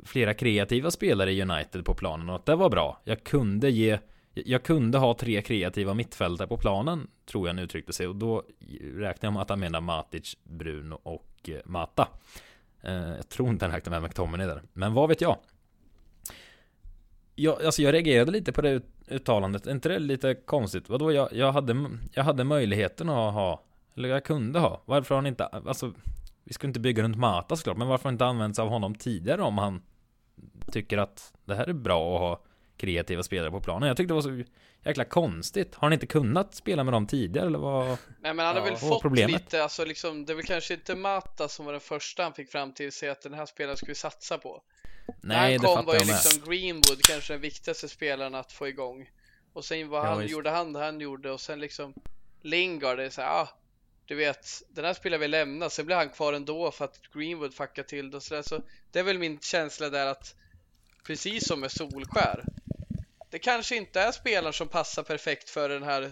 flera 0.04 0.34
kreativa 0.34 0.92
spelare 0.92 1.32
i 1.32 1.42
United 1.42 1.86
på 1.86 1.94
planen 1.94 2.30
och 2.30 2.36
att 2.36 2.46
det 2.46 2.56
var 2.56 2.70
bra. 2.70 3.02
Jag 3.04 3.24
kunde 3.24 3.70
ge 3.70 4.00
jag 4.34 4.64
kunde 4.64 4.98
ha 4.98 5.14
tre 5.14 5.42
kreativa 5.42 5.94
mittfältare 5.94 6.48
på 6.48 6.58
planen, 6.58 7.08
tror 7.26 7.48
jag 7.48 7.54
han 7.54 7.64
uttryckte 7.64 7.94
sig. 7.94 8.08
Och 8.08 8.16
då 8.16 8.44
räknar 8.96 9.28
jag 9.28 9.34
med 9.34 9.42
att 9.42 9.50
han 9.50 9.60
menar 9.60 9.82
Matic, 9.82 10.38
Bruno 10.44 11.00
och 11.04 11.50
Mata. 11.66 12.08
Jag 13.18 13.30
tror 13.30 13.50
inte 13.50 13.66
han 13.66 13.74
räknar 13.74 13.92
med 13.92 14.10
McTominay 14.10 14.48
där. 14.48 14.62
Men 14.74 14.94
vad 14.94 15.10
vet 15.10 15.22
jag? 15.22 15.38
Jag, 17.36 17.64
alltså 17.64 17.82
jag 17.82 17.94
reagerade 17.94 18.32
lite 18.32 18.52
på 18.52 18.62
det 18.62 18.82
uttalandet. 19.08 19.68
Är 19.68 19.72
inte 19.72 19.90
det 19.90 20.00
lite 20.00 20.34
konstigt? 20.34 20.90
Vadå, 20.90 21.12
jag, 21.12 21.34
jag, 21.34 21.52
hade, 21.52 21.90
jag 22.14 22.24
hade 22.24 22.44
möjligheten 22.44 23.10
att 23.10 23.34
ha, 23.34 23.64
eller 23.98 24.10
jag 24.10 24.24
kunde 24.26 24.60
ha. 24.60 24.84
Varför 24.86 25.16
har 25.16 25.22
han 25.22 25.28
inte, 25.28 25.46
alltså, 25.46 25.94
vi 26.44 26.54
ska 26.54 26.68
inte 26.68 26.80
bygga 26.80 27.04
runt 27.04 27.18
Mata 27.18 27.56
såklart, 27.56 27.78
men 27.78 27.88
varför 27.88 28.04
har 28.04 28.08
han 28.10 28.14
inte 28.16 28.26
använt 28.26 28.56
sig 28.56 28.64
av 28.64 28.70
honom 28.70 28.96
tidigare 28.96 29.42
om 29.42 29.58
han 29.58 29.82
tycker 30.72 30.98
att 30.98 31.34
det 31.46 31.56
här 31.56 31.68
är 31.68 31.74
bra 31.74 32.16
att 32.16 32.22
ha 32.22 32.44
kreativa 32.78 33.24
spelare 33.24 33.52
på 33.52 33.62
planen? 33.62 33.88
Jag 33.88 33.98
tyckte 33.98 34.10
det 34.14 34.16
var 34.16 34.22
så 34.22 34.44
jäkla 34.84 35.06
konstigt. 35.06 35.76
Har 35.76 35.82
han 35.82 35.94
inte 35.94 36.08
kunnat 36.08 36.56
spela 36.56 36.84
med 36.84 36.94
dem 36.94 37.08
tidigare 37.08 37.48
eller 37.48 37.60
vad? 37.60 37.86
Nej 38.20 38.34
men 38.34 38.40
han 38.40 38.56
har 38.56 38.56
Ja, 38.56 38.64
väl 38.70 38.76
fått 38.78 39.02
problemet? 39.02 39.32
lite, 39.42 39.64
alltså 39.64 39.86
liksom, 39.86 40.26
det 40.26 40.34
är 40.34 40.36
väl 40.36 40.46
kanske 40.46 40.74
inte 40.74 40.96
Mata 40.96 41.48
som 41.48 41.66
var 41.66 41.74
den 41.74 41.82
första 41.82 42.24
han 42.24 42.34
fick 42.34 42.52
fram 42.52 42.74
till 42.74 42.92
sig 42.92 43.10
att 43.10 43.22
den 43.22 43.34
här 43.34 43.46
spelaren 43.46 43.78
vi 43.88 43.96
satsa 43.96 44.38
på. 44.38 44.62
Nej, 45.22 45.38
han 45.38 45.52
det 45.52 45.58
kom 45.60 45.76
fattar 45.76 45.84
var 45.86 45.94
ju 45.94 46.00
jag 46.00 46.08
med. 46.08 46.16
liksom 46.16 46.52
Greenwood 46.52 47.02
kanske 47.02 47.34
den 47.34 47.42
viktigaste 47.42 47.90
spelaren 47.90 48.36
att 48.36 48.52
få 48.52 48.68
igång. 48.68 49.10
Och 49.54 49.66
sen 49.66 49.90
vad 49.90 50.06
Ja, 50.06 50.10
han 50.10 50.20
visst. 50.20 50.32
gjorde 50.32 50.50
han, 50.50 50.76
han 50.76 51.00
gjorde 51.00 51.32
och 51.32 51.40
sen 51.42 51.60
liksom 51.60 51.94
Lingard, 52.42 52.98
det 52.98 53.06
är 53.06 53.10
så 53.10 53.22
här, 53.22 53.42
ah, 53.42 53.50
du 54.08 54.16
vet, 54.16 54.64
den 54.70 54.86
här 54.86 54.94
spelaren 54.94 55.22
vi 55.22 55.28
lämna, 55.28 55.70
sen 55.70 55.86
blir 55.86 55.96
han 55.96 56.10
kvar 56.10 56.34
ändå 56.34 56.72
för 56.72 56.86
att 56.86 57.02
Greenwood 57.14 57.54
fuckar 57.54 57.84
till 57.84 58.12
det 58.12 58.18
och 58.18 58.24
sådär. 58.24 58.42
Så 58.42 58.62
det 58.92 59.00
är 59.00 59.04
väl 59.04 59.20
min 59.20 59.40
känsla 59.40 59.90
där 59.90 60.06
att 60.06 60.36
precis 61.04 61.48
som 61.48 61.60
med 61.60 61.72
Solskär, 61.72 62.46
det 63.30 63.40
kanske 63.40 63.76
inte 63.76 64.02
är 64.02 64.12
spelaren 64.12 64.54
som 64.54 64.68
passar 64.68 65.04
perfekt 65.04 65.50
för 65.50 65.70
den 65.70 65.84
här 65.84 66.12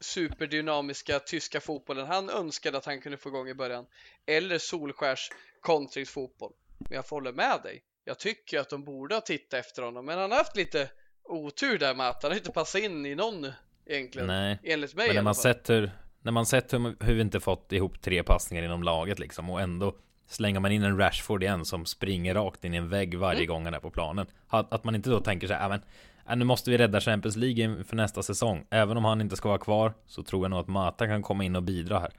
superdynamiska 0.00 1.18
tyska 1.18 1.60
fotbollen 1.60 2.06
han 2.06 2.30
önskade 2.30 2.78
att 2.78 2.86
han 2.86 3.00
kunde 3.00 3.18
få 3.18 3.28
igång 3.28 3.48
i 3.48 3.54
början. 3.54 3.86
Eller 4.26 4.58
Solskärs 4.58 5.30
kontringsfotboll. 5.60 6.52
Men 6.78 6.96
jag 6.96 7.06
får 7.06 7.16
hålla 7.16 7.32
med 7.32 7.60
dig. 7.62 7.82
Jag 8.04 8.18
tycker 8.18 8.60
att 8.60 8.68
de 8.68 8.84
borde 8.84 9.14
ha 9.14 9.20
tittat 9.20 9.60
efter 9.60 9.82
honom, 9.82 10.06
men 10.06 10.18
han 10.18 10.30
har 10.30 10.38
haft 10.38 10.56
lite 10.56 10.90
otur 11.24 11.78
där 11.78 11.94
med 11.94 12.08
att 12.08 12.22
han 12.22 12.32
inte 12.32 12.52
passat 12.52 12.80
in 12.80 13.06
i 13.06 13.14
någon 13.14 13.52
egentligen. 13.86 14.26
Nej, 14.26 14.60
Enligt 14.62 14.94
mig 14.94 15.06
men 15.06 15.16
när 15.16 15.22
man 15.22 15.34
fall. 15.34 15.90
När 16.22 16.32
man 16.32 16.46
sett 16.46 16.72
hur, 16.72 17.04
hur 17.04 17.14
vi 17.14 17.20
inte 17.20 17.40
fått 17.40 17.72
ihop 17.72 18.00
tre 18.02 18.22
passningar 18.22 18.62
inom 18.64 18.82
laget 18.82 19.18
liksom 19.18 19.50
och 19.50 19.60
ändå 19.60 19.94
slänger 20.26 20.60
man 20.60 20.72
in 20.72 20.82
en 20.82 20.98
Rashford 20.98 21.42
igen 21.42 21.64
som 21.64 21.86
springer 21.86 22.34
rakt 22.34 22.64
in 22.64 22.74
i 22.74 22.76
en 22.76 22.88
vägg 22.88 23.18
varje 23.18 23.38
Mm. 23.38 23.46
gång 23.48 23.64
han 23.64 23.74
är 23.74 23.80
på 23.80 23.90
planen. 23.90 24.26
Att, 24.48 24.72
att 24.72 24.84
man 24.84 24.94
inte 24.94 25.10
då 25.10 25.20
tänker 25.20 25.46
så 25.46 25.52
här, 25.54 25.60
"Ja, 25.62 25.68
men 25.68 25.80
ja, 26.28 26.34
nu 26.34 26.44
måste 26.44 26.70
vi 26.70 26.78
rädda 26.78 27.00
Champions 27.00 27.36
League 27.36 27.84
för 27.84 27.96
nästa 27.96 28.22
säsong. 28.22 28.66
Även 28.70 28.96
om 28.96 29.04
han 29.04 29.20
inte 29.20 29.36
ska 29.36 29.48
vara 29.48 29.58
kvar 29.58 29.92
så 30.06 30.22
tror 30.22 30.44
jag 30.44 30.50
nog 30.50 30.60
att 30.60 30.68
Mata 30.68 31.06
kan 31.06 31.22
komma 31.22 31.44
in 31.44 31.56
och 31.56 31.62
bidra 31.62 31.98
här. 31.98 32.10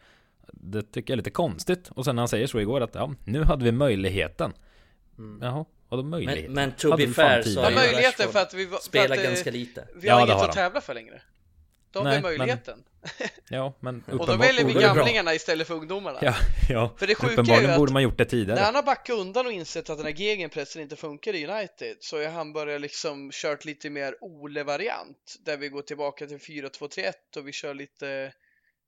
Det 0.52 0.82
tycker 0.82 1.12
jag 1.14 1.16
är 1.16 1.18
lite 1.18 1.30
konstigt. 1.30 1.90
Och 1.96 2.06
sen 2.06 2.16
när 2.16 2.22
han 2.22 2.28
säger 2.28 2.48
så 2.48 2.60
igår 2.60 2.82
att 2.82 2.96
ja, 2.96 3.14
nu 3.26 3.44
hade 3.44 3.66
vi 3.66 3.72
möjligheten. 3.72 4.54
Jaha, 5.42 5.66
vadå 5.90 6.04
möjlighet? 6.04 6.46
Men, 6.46 6.54
men 6.54 6.72
to 6.72 6.98
be 6.98 7.08
fair 7.08 7.42
så 7.42 7.60
Ja, 7.60 7.64
har 7.64 7.72
möjligheten 7.72 8.30
för 8.32 8.40
att 8.40 8.54
vi 8.54 8.66
att, 8.66 8.96
eh, 9.18 9.24
ganska 9.24 9.52
lite. 9.52 9.88
Vi 9.96 10.08
Ja, 10.08 10.14
har 10.14 10.20
det 10.20 10.26
inget 10.26 10.42
har 10.42 10.48
att 10.50 10.56
tävla 10.56 10.82
för 10.82 10.94
längre. 10.94 11.22
Då 11.94 12.00
har 12.00 12.04
Nej, 12.04 12.16
vi 12.18 12.22
men- 12.22 12.38
möjligheten. 12.38 12.84
Ja, 13.50 13.74
men 13.80 14.04
Och 14.20 14.28
då 14.28 14.36
väljer 14.36 14.66
vi 14.66 14.74
gamlingarna 14.74 15.34
istället 15.34 15.68
för 15.68 15.74
ungdomarna. 15.74 16.20
Ja, 16.22 16.36
ja. 16.70 16.94
För 16.98 17.08
det 17.08 17.16
sjuka 17.16 17.42
är 17.42 17.72
ju 17.72 17.78
borde 17.78 17.94
man 17.94 18.04
gjort 18.04 18.18
det 18.18 18.26
tidigare. 18.26 18.56
När 18.60 18.66
han 18.66 18.76
har 18.76 18.84
backat 18.84 19.16
undan 19.16 19.46
och 19.46 19.52
insett 19.52 19.90
att 19.90 19.98
den 19.98 20.06
här 20.06 20.14
gegenpressen 20.14 20.82
inte 20.82 20.96
funkar 20.96 21.34
i 21.36 21.48
United 21.48 21.98
så 22.00 22.24
har 22.24 22.30
han 22.30 22.54
börjat 22.54 22.82
liksom 22.82 23.30
kört 23.34 23.66
lite 23.66 23.90
mer 23.90 24.16
Ole-variant 24.22 25.36
där 25.46 25.58
vi 25.58 25.70
går 25.70 25.82
tillbaka 25.82 26.28
till 26.28 26.38
4-2-3-1 26.38 27.14
och 27.38 27.48
vi 27.48 27.52
kör 27.52 27.74
lite 27.74 28.34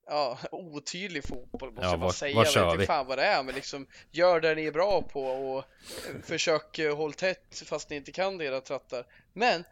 ja, 0.07 0.37
otydlig 0.51 1.23
fotboll 1.23 1.71
måste 1.71 1.85
Ja, 1.87 1.95
vad- 1.97 2.15
säga. 2.15 2.35
vad 2.35 2.47
jag 2.47 2.65
vet 2.65 2.73
inte 2.73 2.85
fan 2.85 3.07
vad 3.07 3.17
det 3.17 3.23
är 3.25 3.43
men 3.43 3.55
liksom 3.55 3.87
gör 4.11 4.39
det 4.41 4.55
ni 4.55 4.65
är 4.65 4.71
bra 4.71 5.01
på 5.01 5.25
och 5.25 5.57
eh, 5.59 6.21
försök 6.23 6.79
eh, 6.79 6.95
håll 6.97 7.13
tätt 7.13 7.63
fast 7.65 7.89
ni 7.89 7.95
inte 7.95 8.11
kan 8.11 8.37
det 8.37 8.45
era 8.45 8.61
trattar. 8.61 9.05
Men 9.33 9.63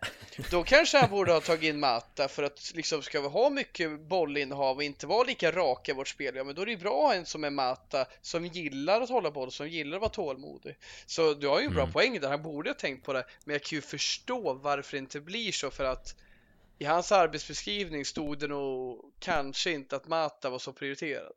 då 0.51 0.63
kanske 0.63 0.97
han 0.97 1.09
borde 1.09 1.31
ha 1.33 1.41
tagit 1.41 1.63
in 1.63 1.79
Mata 1.79 2.27
för 2.27 2.43
att 2.43 2.71
liksom 2.75 3.01
ska 3.01 3.21
vi 3.21 3.27
ha 3.27 3.49
mycket 3.49 3.99
bollinnehav 3.99 4.77
och 4.77 4.83
inte 4.83 5.07
vara 5.07 5.23
lika 5.23 5.51
raka 5.51 5.91
i 5.91 5.95
vårt 5.95 6.07
spel, 6.07 6.35
ja 6.35 6.43
men 6.43 6.55
då 6.55 6.61
är 6.61 6.65
det 6.65 6.71
ju 6.71 6.77
bra 6.77 6.91
att 6.95 7.01
ha 7.03 7.13
en 7.13 7.25
som 7.25 7.43
är 7.43 7.49
Mata 7.49 8.05
som 8.21 8.45
gillar 8.45 9.01
att 9.01 9.09
hålla 9.09 9.31
boll, 9.31 9.51
som 9.51 9.67
gillar 9.69 9.95
att 9.97 10.01
vara 10.01 10.11
tålmodig. 10.11 10.75
Så 11.05 11.33
du 11.33 11.47
har 11.47 11.59
ju 11.59 11.65
en 11.65 11.73
bra 11.73 11.83
Mm. 11.83 11.93
poäng 11.93 12.19
där, 12.19 12.29
han 12.29 12.43
borde 12.43 12.69
ha 12.69 12.75
tänkt 12.75 13.05
på 13.05 13.13
det, 13.13 13.25
men 13.45 13.53
jag 13.53 13.63
kan 13.63 13.75
ju 13.75 13.81
förstå 13.81 14.53
varför 14.53 14.91
det 14.91 14.99
inte 14.99 15.19
blir 15.21 15.51
så 15.51 15.71
för 15.71 15.83
att 15.83 16.15
i 16.83 16.85
hans 16.85 17.11
arbetsbeskrivning 17.11 18.05
stod 18.05 18.39
det 18.39 18.47
nog 18.47 19.13
kanske 19.19 19.71
inte 19.71 19.95
att 19.95 20.07
Mata 20.07 20.49
var 20.49 20.59
så 20.59 20.73
prioriterad. 20.73 21.31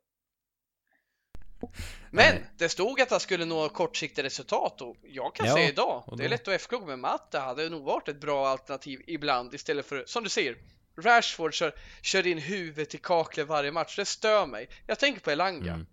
Men 2.11 2.35
Nej. 2.35 2.43
det 2.57 2.69
stod 2.69 3.01
att 3.01 3.11
han 3.11 3.19
skulle 3.19 3.45
nå 3.45 3.69
kortsiktiga 3.69 4.25
resultat 4.25 4.81
och 4.81 4.95
jag 5.03 5.35
kan 5.35 5.45
Ja, 5.45 5.53
säga 5.53 5.69
idag, 5.69 6.13
det 6.17 6.25
är 6.25 6.29
lätt 6.29 6.47
att 6.47 6.53
efterklok 6.53 6.87
men 6.87 6.99
Mata 6.99 7.39
hade 7.39 7.69
nog 7.69 7.83
varit 7.83 8.07
ett 8.07 8.21
bra 8.21 8.47
alternativ 8.47 9.01
ibland 9.07 9.53
istället 9.53 9.85
för, 9.85 10.03
som 10.07 10.23
du 10.23 10.29
säger, 10.29 10.57
Rashford 10.97 11.53
kör, 11.53 11.73
kör 12.01 12.27
in 12.27 12.37
huvudet 12.37 12.95
i 12.95 12.97
kaklet 12.97 13.47
varje 13.47 13.71
match, 13.71 13.95
det 13.95 14.05
stör 14.05 14.45
mig. 14.45 14.69
Jag 14.87 14.99
tänker 14.99 15.21
på 15.21 15.31
Elanga. 15.31 15.73
Mm. 15.73 15.85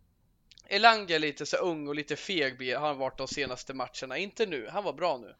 Elanga 0.66 1.14
är 1.14 1.18
lite 1.18 1.46
så 1.46 1.56
ung 1.56 1.88
och 1.88 1.94
lite 1.94 2.16
feg 2.16 2.74
har 2.74 2.86
han 2.86 2.98
varit 2.98 3.18
de 3.18 3.28
senaste 3.28 3.74
matcherna, 3.74 4.18
inte 4.18 4.46
nu, 4.46 4.68
han 4.72 4.84
var 4.84 4.92
bra 4.92 5.18
nu. 5.18 5.34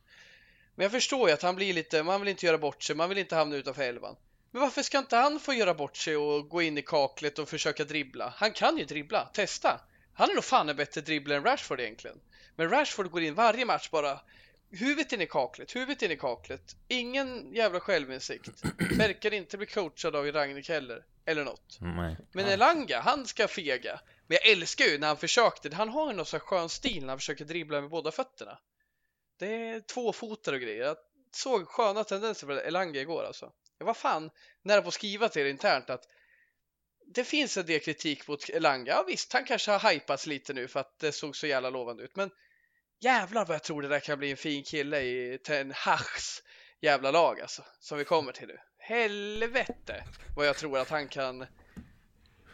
Men 0.75 0.85
jag 0.85 0.93
förstår 0.93 1.29
ju 1.29 1.35
att 1.35 1.43
han 1.43 1.57
blir 1.57 1.75
lite, 1.75 2.03
man 2.03 2.21
vill 2.21 2.29
inte 2.29 2.47
göra 2.47 2.59
bort 2.59 2.83
sig, 2.83 2.97
man 2.97 3.09
vill 3.09 3.19
inte 3.19 3.37
hamna 3.37 3.57
utanför 3.57 3.83
elvan. 3.83 4.17
Men 4.51 4.63
varför 4.63 4.83
ska 4.83 4.99
inte 4.99 5.17
han 5.17 5.41
få 5.41 5.53
göra 5.53 5.75
bort 5.75 5.97
sig 5.97 6.17
och 6.17 6.49
gå 6.49 6.63
in 6.63 6.79
i 6.79 6.83
kaklet 6.83 7.39
och 7.39 7.49
försöka 7.49 7.85
dribbla? 7.85 8.35
Han 8.37 8.53
kan 8.53 8.79
ju 8.79 8.85
dribbla, 8.85 9.25
testa! 9.33 9.81
Han 10.15 10.31
är 10.31 10.35
nog 10.35 10.45
fan 10.45 10.69
en 10.69 10.77
bättre 10.77 11.01
dribbler 11.01 11.37
än 11.37 11.45
Rashford 11.45 11.81
egentligen. 11.81 12.21
Men 12.57 12.71
Rashford 12.71 13.11
går 13.11 13.23
in 13.23 13.35
varje 13.35 13.65
match 13.65 13.91
bara 13.91 14.21
huvudet 14.71 15.13
in 15.13 15.21
i 15.21 15.27
kaklet, 15.27 15.77
huvudet 15.77 16.03
in 16.03 16.11
i 16.11 16.17
kaklet. 16.17 16.77
Ingen 16.89 17.53
jävla 17.53 17.81
självinsikt. 17.81 18.49
Verkar 18.99 19.35
inte 19.35 19.57
bli 19.57 19.67
coachad 19.67 20.17
av 20.17 20.27
Ragnik 20.27 20.69
heller, 20.69 21.05
eller 21.25 21.45
något. 21.45 21.79
Nej. 21.81 22.17
Men 22.33 22.47
Elanga, 22.47 23.01
han 23.01 23.27
ska 23.27 23.49
fega. 23.49 24.01
Men 24.27 24.39
jag 24.43 24.53
älskar 24.53 24.85
ju 24.85 24.99
när 24.99 25.07
han 25.07 25.17
försökte, 25.17 25.75
han 25.75 25.89
har 25.89 26.11
ju 26.11 26.17
någon 26.17 26.27
sån 26.27 26.41
skön 26.41 26.69
stil 26.69 27.01
när 27.01 27.09
han 27.09 27.19
försöker 27.19 27.45
dribbla 27.45 27.81
med 27.81 27.91
båda 27.91 28.11
fötterna. 28.11 28.59
Det 29.39 29.47
är 29.47 29.81
tvåfotare 29.81 30.55
och 30.55 30.63
grejer. 30.63 30.85
Jag 30.85 30.97
såg 31.33 31.69
sköna 31.69 32.05
tendenser 32.05 32.47
för 32.47 32.67
Elanga 32.67 33.01
igår 33.01 33.25
alltså. 33.25 33.53
Jag 33.79 33.87
var 33.87 33.95
fan 33.95 34.31
nära 34.63 34.83
på 34.83 34.89
att 34.89 34.95
skriva 34.95 35.29
till 35.29 35.43
er 35.43 35.47
internt 35.47 35.91
att 35.91 36.05
det 37.07 37.25
finns 37.25 37.57
en 37.57 37.67
del 37.67 37.81
kritik 37.81 38.29
mot 38.29 38.49
Elanga. 38.49 38.93
Ja 38.93 39.05
visst, 39.09 39.33
han 39.33 39.45
kanske 39.45 39.71
har 39.71 39.93
hypats 39.93 40.27
lite 40.27 40.53
nu 40.53 40.69
för 40.69 40.81
att 40.81 40.99
det 40.99 41.13
såg 41.13 41.37
så 41.37 41.47
jävla 41.47 41.71
lovande 41.71 42.03
ut. 42.03 42.17
Men 42.17 42.31
jävlar 43.01 43.47
vad 43.47 43.55
jag 43.55 43.63
tror 43.63 43.83
det 43.83 43.89
där 43.89 44.01
kan 44.01 44.19
bli 44.19 44.31
en 44.31 44.37
fin 44.37 44.63
kille 44.65 45.01
i 45.01 45.39
Ten 45.45 45.73
Hachs 45.77 46.43
jävla 46.81 47.11
lag 47.11 47.41
alltså. 47.41 47.63
Som 47.81 47.99
vi 47.99 48.05
kommer 48.05 48.33
till 48.33 48.49
nu. 48.49 48.59
Helvete 48.79 50.05
vad 50.37 50.47
jag 50.47 50.57
tror 50.57 50.79
att 50.79 50.91
han 50.91 51.09
kan 51.09 51.47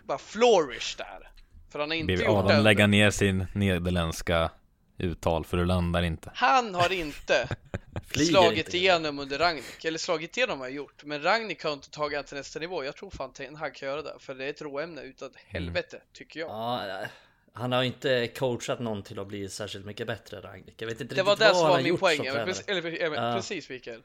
bara 0.05 0.19
flourish 0.19 0.97
där. 0.97 1.31
För 1.73 1.79
han 1.79 1.91
har 1.91 1.97
inte 1.97 2.13
Vill 2.13 2.21
gjort 2.21 2.45
Adam 2.45 2.63
lägga 2.63 2.87
ner 2.87 3.11
sin 3.11 3.47
nederländska 3.55 4.51
uttal 5.01 5.45
för 5.45 5.57
det 5.57 5.65
landar 5.65 6.03
inte. 6.03 6.31
Han 6.35 6.75
har 6.75 6.93
inte 6.93 7.49
slagit 8.15 8.67
inte. 8.67 8.77
igenom 8.77 9.19
under 9.19 9.39
Ragnik, 9.39 9.85
eller 9.85 9.99
slagit 9.99 10.37
igenom 10.37 10.59
har 10.59 10.67
jag 10.67 10.75
gjort, 10.75 11.05
men 11.05 11.23
Ragnik 11.23 11.65
har 11.65 11.73
inte 11.73 11.91
tagit 11.91 12.17
han 12.17 12.25
till 12.25 12.37
nästa 12.37 12.59
nivå. 12.59 12.85
Jag 12.85 12.97
tror 12.97 13.11
fan 13.11 13.33
Ten 13.33 13.57
Hag 13.57 13.75
kan 13.75 13.89
göra 13.89 14.03
det, 14.03 14.15
för 14.19 14.35
det 14.35 14.45
är 14.45 14.51
ett 14.51 14.63
råämne 14.63 15.03
utav 15.03 15.33
helvete, 15.47 16.03
tycker 16.13 16.41
jag. 16.41 16.49
Ja, 16.49 17.07
han 17.53 17.73
har 17.73 17.83
inte 17.83 18.27
coachat 18.27 18.81
någon 18.81 19.03
till 19.03 19.19
att 19.19 19.27
bli 19.27 19.49
särskilt 19.49 19.87
mycket 19.87 20.07
bättre 20.07 20.41
Ragnik. 20.41 20.75
Jag 20.83 20.87
vet 20.89 21.01
inte 21.01 21.15
Det 21.15 21.21
riktigt 21.21 21.27
var 21.27 21.37
det 21.37 21.45
vad 21.53 21.57
som 21.57 21.65
han 21.67 21.73
var 21.77 21.83
min 21.83 21.99
poäng, 21.99 22.27
eller, 22.27 22.71
eller, 23.03 23.35
precis 23.37 23.69
Mikael. 23.69 24.03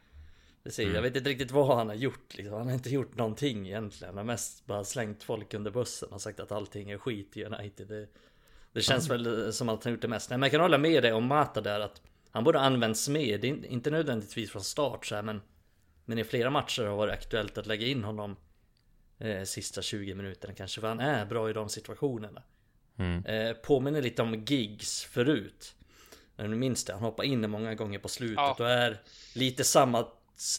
Precis, 0.64 0.84
Mm. 0.84 0.96
jag 0.96 1.02
vet 1.02 1.16
inte 1.16 1.30
riktigt 1.30 1.52
vad 1.52 1.78
han 1.78 1.88
har 1.88 1.96
gjort 1.96 2.34
liksom. 2.38 2.54
Han 2.58 2.68
har 2.68 2.74
inte 2.74 2.90
gjort 2.90 3.16
någonting 3.16 3.68
egentligen. 3.68 4.10
Han 4.10 4.18
har 4.18 4.24
mest 4.34 4.66
bara 4.66 4.84
slängt 4.84 5.24
folk 5.24 5.54
under 5.54 5.72
bussen 5.72 6.10
och 6.10 6.22
sagt 6.22 6.40
att 6.40 6.52
allting 6.52 6.92
är 6.92 6.98
skit 6.98 7.38
i 7.38 7.44
United. 7.46 7.88
Det, 7.88 8.08
Det 8.76 8.82
känns 8.82 9.10
väl 9.10 9.54
som 9.54 9.70
att 9.70 9.84
han 9.84 9.94
gjort 9.94 10.02
det 10.02 10.08
mest. 10.08 10.30
Nej, 10.30 10.38
men 10.38 10.48
jag 10.48 10.52
kan 10.52 10.62
hålla 10.62 10.78
med 10.78 11.04
dig 11.04 11.14
om 11.14 11.26
Mata 11.26 11.62
där 11.62 11.80
att 11.80 12.02
han 12.32 12.44
borde 12.44 12.60
använts 12.60 13.10
mer. 13.10 13.38
Det 13.38 13.50
är 13.50 13.66
inte 13.66 13.92
nödvändigtvis 13.92 14.52
från 14.52 14.64
start 14.64 15.06
så 15.06 15.16
här, 15.16 15.22
men 15.22 15.42
men 16.06 16.20
i 16.20 16.24
flera 16.24 16.50
matcher 16.50 16.84
har 16.84 16.90
det 16.90 16.96
varit 16.96 17.14
aktuellt 17.14 17.58
att 17.58 17.68
lägga 17.68 17.88
in 17.88 18.04
honom 18.04 18.36
eh, 19.20 19.44
sista 19.44 19.82
20 19.82 20.16
minuterna 20.16 20.54
kanske 20.54 20.82
för 20.82 20.88
han 20.88 21.00
är 21.00 21.26
bra 21.26 21.50
i 21.50 21.54
de 21.54 21.70
situationerna. 21.70 22.44
Mm. 22.98 23.26
Eh, 23.26 23.54
påminner 23.54 24.02
lite 24.02 24.22
om 24.22 24.44
Giggs 24.48 25.04
förut. 25.04 25.76
När 26.36 26.48
du 26.48 26.56
minns 26.56 26.86
det, 26.86 26.94
han 26.94 27.02
hoppar 27.02 27.24
in 27.24 27.50
många 27.50 27.76
gånger 27.76 28.00
på 28.00 28.08
slutet 28.08 28.38
ja. 28.38 28.56
och 28.60 28.70
är 28.70 29.02
lite 29.36 29.64
samma 29.64 30.08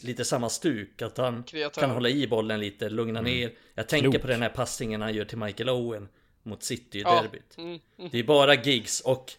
lite 0.03 0.25
samma 0.25 0.49
stuk 0.49 1.03
att 1.03 1.19
han 1.19 1.43
Kreatör. 1.43 1.81
kan 1.81 1.91
hålla 1.91 2.09
i 2.09 2.27
bollen 2.27 2.61
lite, 2.61 2.89
lugna 2.89 3.19
mm. 3.19 3.33
ner. 3.33 3.53
Jag 3.75 3.89
tänker 3.89 4.11
Klok. 4.11 4.23
på 4.23 4.29
den 4.29 4.43
här 4.43 4.49
passningen 4.49 5.01
han 5.01 5.15
gör 5.15 5.25
till 5.25 5.39
Michael 5.39 5.69
Owen 5.69 6.09
mot 6.47 6.63
City 6.63 6.99
i 6.99 7.03
ja. 7.03 7.23
derbyt. 7.23 7.59
Mm. 7.59 7.81
Mm. 7.99 8.11
Det 8.13 8.19
är 8.19 8.25
bara 8.25 8.55
Giggs 8.55 9.01
och 9.01 9.33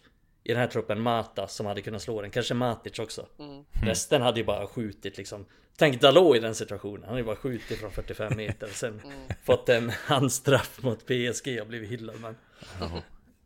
i 0.44 0.52
den 0.52 0.60
här 0.60 0.66
truppen 0.66 1.00
Mata 1.00 1.48
som 1.48 1.66
hade 1.66 1.82
kunnat 1.82 2.02
slå 2.02 2.22
den. 2.22 2.30
Kanske 2.30 2.54
Matic 2.54 2.98
också. 2.98 3.26
Mm. 3.38 3.64
Resten 3.82 4.22
hade 4.22 4.40
ju 4.40 4.46
bara 4.46 4.66
skjutit 4.66 5.16
liksom. 5.16 5.46
Tänk 5.76 6.00
Dalot 6.00 6.36
i 6.36 6.40
den 6.40 6.54
situationen. 6.54 7.02
Han 7.02 7.08
hade 7.08 7.20
ju 7.20 7.26
bara 7.26 7.36
skjutit 7.36 7.78
från 7.78 7.90
45 7.90 8.36
meter. 8.36 8.68
Sen 8.72 9.00
mm. 9.04 9.18
fått 9.44 9.68
en 9.68 9.90
handstraff 9.90 10.82
mot 10.82 11.06
PSG 11.06 11.60
och 11.60 11.66
blivit 11.66 11.90
hyllad. 11.90 12.16
Men, 12.20 12.36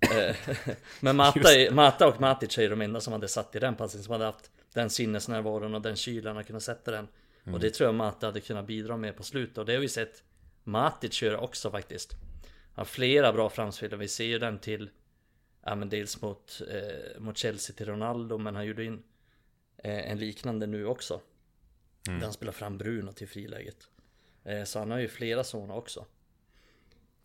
eh, 0.01 0.37
men 1.01 1.17
Mata, 1.17 1.49
Mata 1.71 2.09
och 2.09 2.21
Matic 2.21 2.59
är 2.59 2.71
de 2.71 2.81
enda 2.81 3.01
som 3.01 3.13
hade 3.13 3.29
satt 3.29 3.57
i 3.57 3.59
den 3.59 3.75
passningen. 3.75 4.05
Som 4.05 4.13
hade 4.13 4.25
haft 4.25 4.51
den 4.75 4.91
sinnesnärvaron 4.91 5.75
och 5.75 5.83
den 5.83 5.97
kylan 5.97 6.39
att 6.39 6.47
kunna 6.47 6.61
sätta 6.61 6.91
den. 6.91 7.09
Mm. 7.45 7.55
Och 7.55 7.61
det 7.61 7.71
tror 7.71 7.89
jag 7.89 7.95
Mata 7.95 8.27
hade 8.27 8.41
kunnat 8.41 8.67
bidra 8.67 8.97
med 8.97 9.17
på 9.17 9.23
slutet. 9.23 9.59
Och 9.59 9.67
det 9.67 9.73
har 9.73 9.81
vi 9.81 9.89
sett 9.89 10.23
Matic 10.65 11.23
göra 11.23 11.39
också 11.39 11.71
faktiskt. 11.71 12.17
Har 12.75 12.85
flera 12.85 13.33
bra 13.33 13.51
framspel. 13.51 13.97
Vi 13.97 14.09
ser 14.09 14.25
ju 14.25 14.39
den 14.39 14.59
till 14.59 14.91
ja, 15.65 15.75
men 15.75 15.89
dels 15.89 16.23
mot, 16.23 16.63
eh, 16.71 17.21
mot 17.21 17.39
Chelsea 17.39 17.77
till 17.77 17.87
Ronaldo, 17.87 18.39
men 18.39 18.55
han 18.55 18.67
gjorde 18.67 18.85
in 18.85 19.03
eh, 19.79 20.11
en 20.11 20.19
liknande 20.19 20.67
nu 20.67 20.87
också. 20.87 21.21
Mm. 22.09 22.21
Där 22.21 22.27
han 22.27 22.35
spelar 22.35 22.53
fram 22.53 22.79
Bruno 22.79 23.13
till 23.13 23.29
friläget. 23.29 23.89
Eh, 24.45 24.65
så 24.65 24.79
han 24.79 24.91
har 24.91 24.99
ju 24.99 25.09
flera 25.09 25.45
sådana 25.45 25.75
också. 25.75 26.05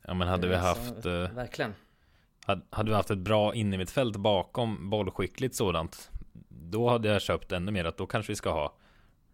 Ja 0.02 0.14
men 0.14 0.28
hade 0.28 0.48
vi 0.48 0.54
eh, 0.54 0.60
haft 0.60 1.04
så, 1.04 1.24
eh, 1.24 1.32
Verkligen 1.32 1.74
hade, 2.45 2.62
hade 2.70 2.89
vi 2.89 2.95
haft 2.95 3.12
ett 3.12 3.18
bra 3.18 3.56
innermittfält 3.56 4.16
bakom 4.16 4.89
bollskickligt 4.89 5.56
sådant 5.56 6.12
Då 6.50 6.89
hade 6.89 7.08
jag 7.08 7.22
köpt 7.22 7.52
ännu 7.52 7.72
mer 7.72 7.86
att 7.86 7.98
då 7.98 8.06
kanske 8.06 8.32
vi 8.32 8.36
ska 8.36 8.52
ha 8.52 8.78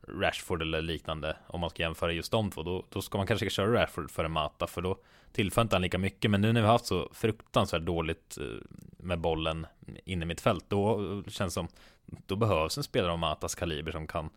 Rashford 0.08 0.62
eller 0.62 0.82
liknande 0.82 1.38
Om 1.47 1.60
man 1.60 1.70
ska 1.70 1.84
jämföra 1.84 2.12
just 2.12 2.32
de 2.32 2.51
två 2.51 2.64
Då, 2.64 2.86
då 2.89 3.01
ska 3.01 3.18
man 3.18 3.28
kanske 3.28 3.49
köra 3.49 3.82
Rashford 3.82 4.12
före 4.12 4.28
Mata 4.28 4.68
För 4.68 4.82
då 4.82 4.97
tillför 5.32 5.62
inte 5.62 5.76
han 5.76 5.82
lika 5.82 5.97
mycket. 5.97 6.32
Men 6.32 6.41
nu 6.41 6.54
när 6.54 6.62
vi 6.62 6.68
har 6.68 6.74
haft 6.74 6.86
så 6.86 7.10
fruktansvärt 7.14 7.82
dåligt 7.82 8.38
eh, 8.38 8.45
Med 8.97 9.20
bollen 9.20 9.66
inne 10.06 10.24
i 10.24 10.28
mitt 10.28 10.41
fält 10.41 10.66
Då 10.68 11.24
känns 11.28 11.54
det 11.54 11.60
som 11.60 11.68
Då 12.06 12.36
behövs 12.36 12.78
en 12.78 12.84
spelare 12.84 13.12
av 13.12 13.20
Matas 13.20 13.56
kaliber 13.56 13.91
som 13.91 14.08
kan 14.08 14.30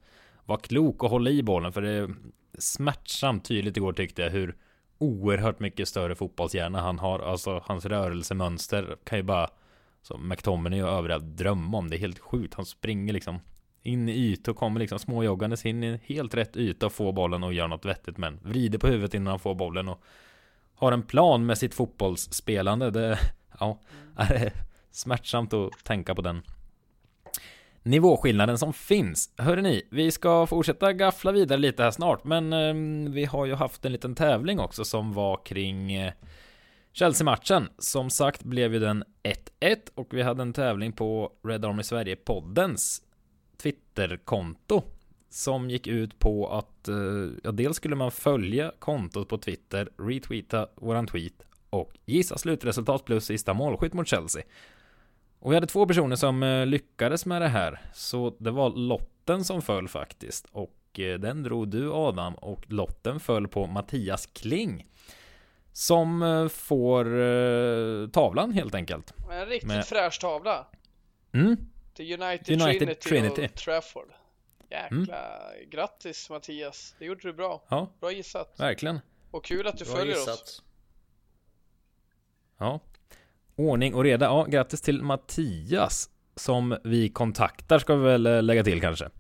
Vara 0.45 0.59
klok 0.59 1.03
och 1.03 1.11
hålla 1.11 1.31
i 1.31 1.43
bollen. 1.43 1.73
För 1.73 1.83
det 1.83 1.91
är 1.91 2.15
smärtsamt 2.59 3.45
tydligt 3.45 3.77
igår 3.77 3.93
tyckte 3.93 4.23
jag 4.23 4.31
hur 4.31 4.57
Oerhört 4.99 5.61
mycket 5.61 5.89
större 5.89 6.15
fotbollshjärna 6.15 6.81
han 6.81 6.99
har. 6.99 7.19
Alltså 7.19 7.63
hans 7.65 7.85
rörelsemönster 7.85 8.97
kan 9.05 9.19
ju 9.19 9.23
bara 9.23 9.49
Som 10.03 10.29
McTominay 10.29 10.83
och 10.83 10.89
övriga 10.89 11.19
drömma 11.19 11.79
om. 11.79 11.91
Det 11.91 11.97
är 11.97 11.99
helt 11.99 12.19
sjukt. 12.19 12.55
Han 12.55 12.67
springer 12.67 13.13
liksom 13.13 13.41
in 13.87 14.09
i 14.09 14.13
ytor, 14.13 14.55
kommer 14.55 14.81
liksom 14.81 14.99
småjoggandes 14.99 15.67
in 15.67 15.85
i 15.85 16.01
helt 16.05 16.35
rätt 16.35 16.57
yta 16.57 16.87
och 16.87 16.93
får 16.93 17.13
bollen 17.13 17.43
och 17.43 17.53
gör 17.53 17.69
något 17.69 17.85
vettigt 17.85 18.19
men 18.19 18.41
vrider 18.43 18.79
på 18.79 18.87
huvudet 18.87 19.15
innan 19.15 19.27
han 19.27 19.39
får 19.39 19.55
bollen 19.55 19.89
och 19.89 20.03
har 20.75 20.93
en 20.93 21.03
plan 21.03 21.47
med 21.47 21.59
sitt 21.59 21.75
fotbollsspelande. 21.75 22.91
Det, 22.91 23.19
ja, 23.61 23.81
är 24.17 24.53
smärtsamt 24.91 25.53
att 25.53 25.85
tänka 25.85 26.15
på 26.15 26.23
den 26.23 26.43
nivåskillnaden 27.83 28.59
som 28.59 28.73
finns. 28.73 29.31
Hörde 29.37 29.63
ni, 29.63 29.83
vi 29.91 30.11
ska 30.11 30.47
fortsätta 30.47 30.93
gaffla 30.93 31.33
vidare 31.33 31.59
lite 31.59 31.83
här 31.83 31.91
snart, 31.91 32.25
men 32.25 32.53
eh, 32.53 33.13
vi 33.13 33.25
har 33.25 33.47
ju 33.47 33.55
haft 33.55 33.85
en 33.85 33.93
liten 33.93 34.15
tävling 34.15 34.61
också 34.61 34.85
som 34.85 35.13
var 35.13 35.45
kring 35.45 35.93
eh, 35.93 36.13
Chelsea-matchen. 36.93 37.69
Som 37.79 38.11
sagt 38.11 38.43
blev 38.43 38.73
ju 38.73 38.79
den 38.79 39.05
1-1 39.61 39.77
och 39.95 40.15
vi 40.15 40.23
hade 40.23 40.43
en 40.43 40.53
tävling 40.53 40.93
på 40.93 41.33
Red 41.45 41.65
Army 41.65 41.83
Sverige-poddens 41.83 43.03
Twitterkonto 43.57 44.83
som 45.37 45.71
gick 45.71 45.87
ut 45.87 46.19
på 46.19 46.49
att 46.49 46.89
eh, 46.89 46.97
ja, 47.45 47.53
dels 47.53 47.77
skulle 47.77 47.97
man 47.97 48.11
följa 48.11 48.73
kontot 48.79 49.29
på 49.29 49.39
Twitter, 49.39 49.89
retweeta 49.99 50.69
våran 50.75 51.07
tweet 51.07 51.43
och 51.71 51.93
gissa 52.05 52.39
slutresultat 52.39 53.05
plus 53.05 53.25
sista 53.25 53.55
målskytt 53.55 53.93
mot 53.93 54.09
Chelsea. 54.09 54.43
Och 55.39 55.51
vi 55.51 55.55
hade 55.55 55.67
två 55.67 55.87
personer 55.87 56.17
som 56.17 56.43
eh, 56.43 56.67
lyckades 56.67 57.27
med 57.27 57.43
det 57.43 57.49
här, 57.49 57.81
så 57.95 58.37
det 58.39 58.51
var 58.51 58.71
lotten 58.71 59.45
som 59.45 59.63
föll 59.63 59.89
faktiskt 59.89 60.47
och 60.53 61.01
eh, 61.01 61.19
den 61.19 61.43
drog 61.43 61.69
du 61.69 61.93
Adam 61.93 62.35
och 62.35 62.65
lotten 62.67 63.21
föll 63.21 63.49
på 63.49 63.67
Mattias 63.67 64.27
Kling 64.27 64.87
som 65.73 66.21
får 66.53 67.05
tavlan 68.09 68.53
helt 68.53 68.75
enkelt. 68.75 69.15
En 69.31 69.47
riktigt 69.47 69.69
med... 69.69 69.87
fräsch 69.87 70.21
tavla. 70.21 70.67
Mm. 71.33 71.57
Till 71.97 72.23
United, 72.23 72.63
United 72.63 73.01
Trinity, 73.01 73.09
Trinity. 73.09 73.45
och 73.45 73.55
Trafford. 73.55 74.09
Jäkla 74.71 75.49
mm. 75.53 75.71
grattis 75.71 76.31
Mattias. 76.31 76.95
Det 76.99 77.05
gjorde 77.05 77.21
du 77.23 77.33
bra. 77.33 77.63
Ja. 77.69 77.93
Bra 78.01 78.13
gissat. 78.13 78.55
Verkligen. 78.57 79.01
Och 79.31 79.45
kul 79.45 79.67
att 79.67 79.79
du 79.79 79.85
bra 79.85 79.95
följer 79.95 80.15
gissat. 80.15 80.43
oss. 80.43 80.63
Ja. 82.59 82.81
Ordning 83.57 83.95
och 83.95 84.05
reda. 84.05 84.27
Ja, 84.27 84.45
grattis 84.45 84.83
till 84.83 85.03
Mattias. 85.03 86.11
Som 86.35 86.79
vi 86.85 87.09
kontaktar 87.09 87.79
ska 87.79 87.95
vi 87.95 88.05
väl 88.05 88.27
eh, 88.27 88.43
lägga 88.43 88.65
till 88.65 88.81
kanske. 88.81 89.11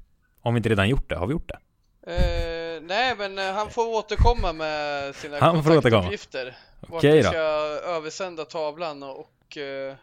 Om 0.40 0.54
vi 0.54 0.58
inte 0.58 0.68
redan 0.68 0.88
gjort 0.88 1.08
det. 1.08 1.16
Har 1.16 1.26
vi 1.26 1.32
gjort 1.32 1.48
det? 1.48 1.58
Uh, 2.06 2.82
nej, 2.82 3.14
men 3.18 3.38
uh, 3.38 3.44
han 3.44 3.70
får 3.70 3.86
återkomma 3.86 4.52
med 4.52 5.14
sina 5.14 5.38
han 5.38 5.62
kontaktuppgifter. 5.62 6.56
Okej 6.80 6.96
okay, 6.96 7.22
då. 7.22 7.28
ska 7.28 7.38
översända 7.96 8.44
tavlan 8.44 9.02
och, 9.02 9.18
och 9.20 9.56
uh, 9.56 9.94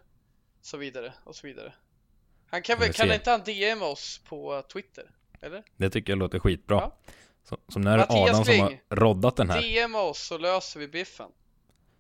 så 0.61 0.78
vidare 0.78 1.13
och 1.24 1.36
så 1.36 1.47
vidare. 1.47 1.74
Han 2.54 2.62
kan 2.62 2.80
väl, 2.80 2.93
kan 2.93 3.12
inte 3.12 3.32
han 3.32 3.43
DM 3.43 3.82
oss 3.82 4.22
på 4.30 4.64
Twitter? 4.74 5.04
Eller? 5.41 5.64
Det 5.78 5.89
tycker 5.89 6.12
jag 6.12 6.20
låter 6.20 6.39
skitbra. 6.39 6.76
Ja. 6.76 6.97
Så, 7.43 7.58
som 7.68 7.82
när 7.82 7.97
Mattias 7.97 8.30
Adam 8.30 8.43
Kling, 8.43 8.58
som 8.58 8.78
har 8.89 8.95
roddat 8.95 9.36
den 9.36 9.49
här. 9.49 9.62
DM 9.62 9.95
oss 9.95 10.20
så 10.28 10.38
löser 10.38 10.80
vi 10.80 10.88
biffen. 10.88 11.30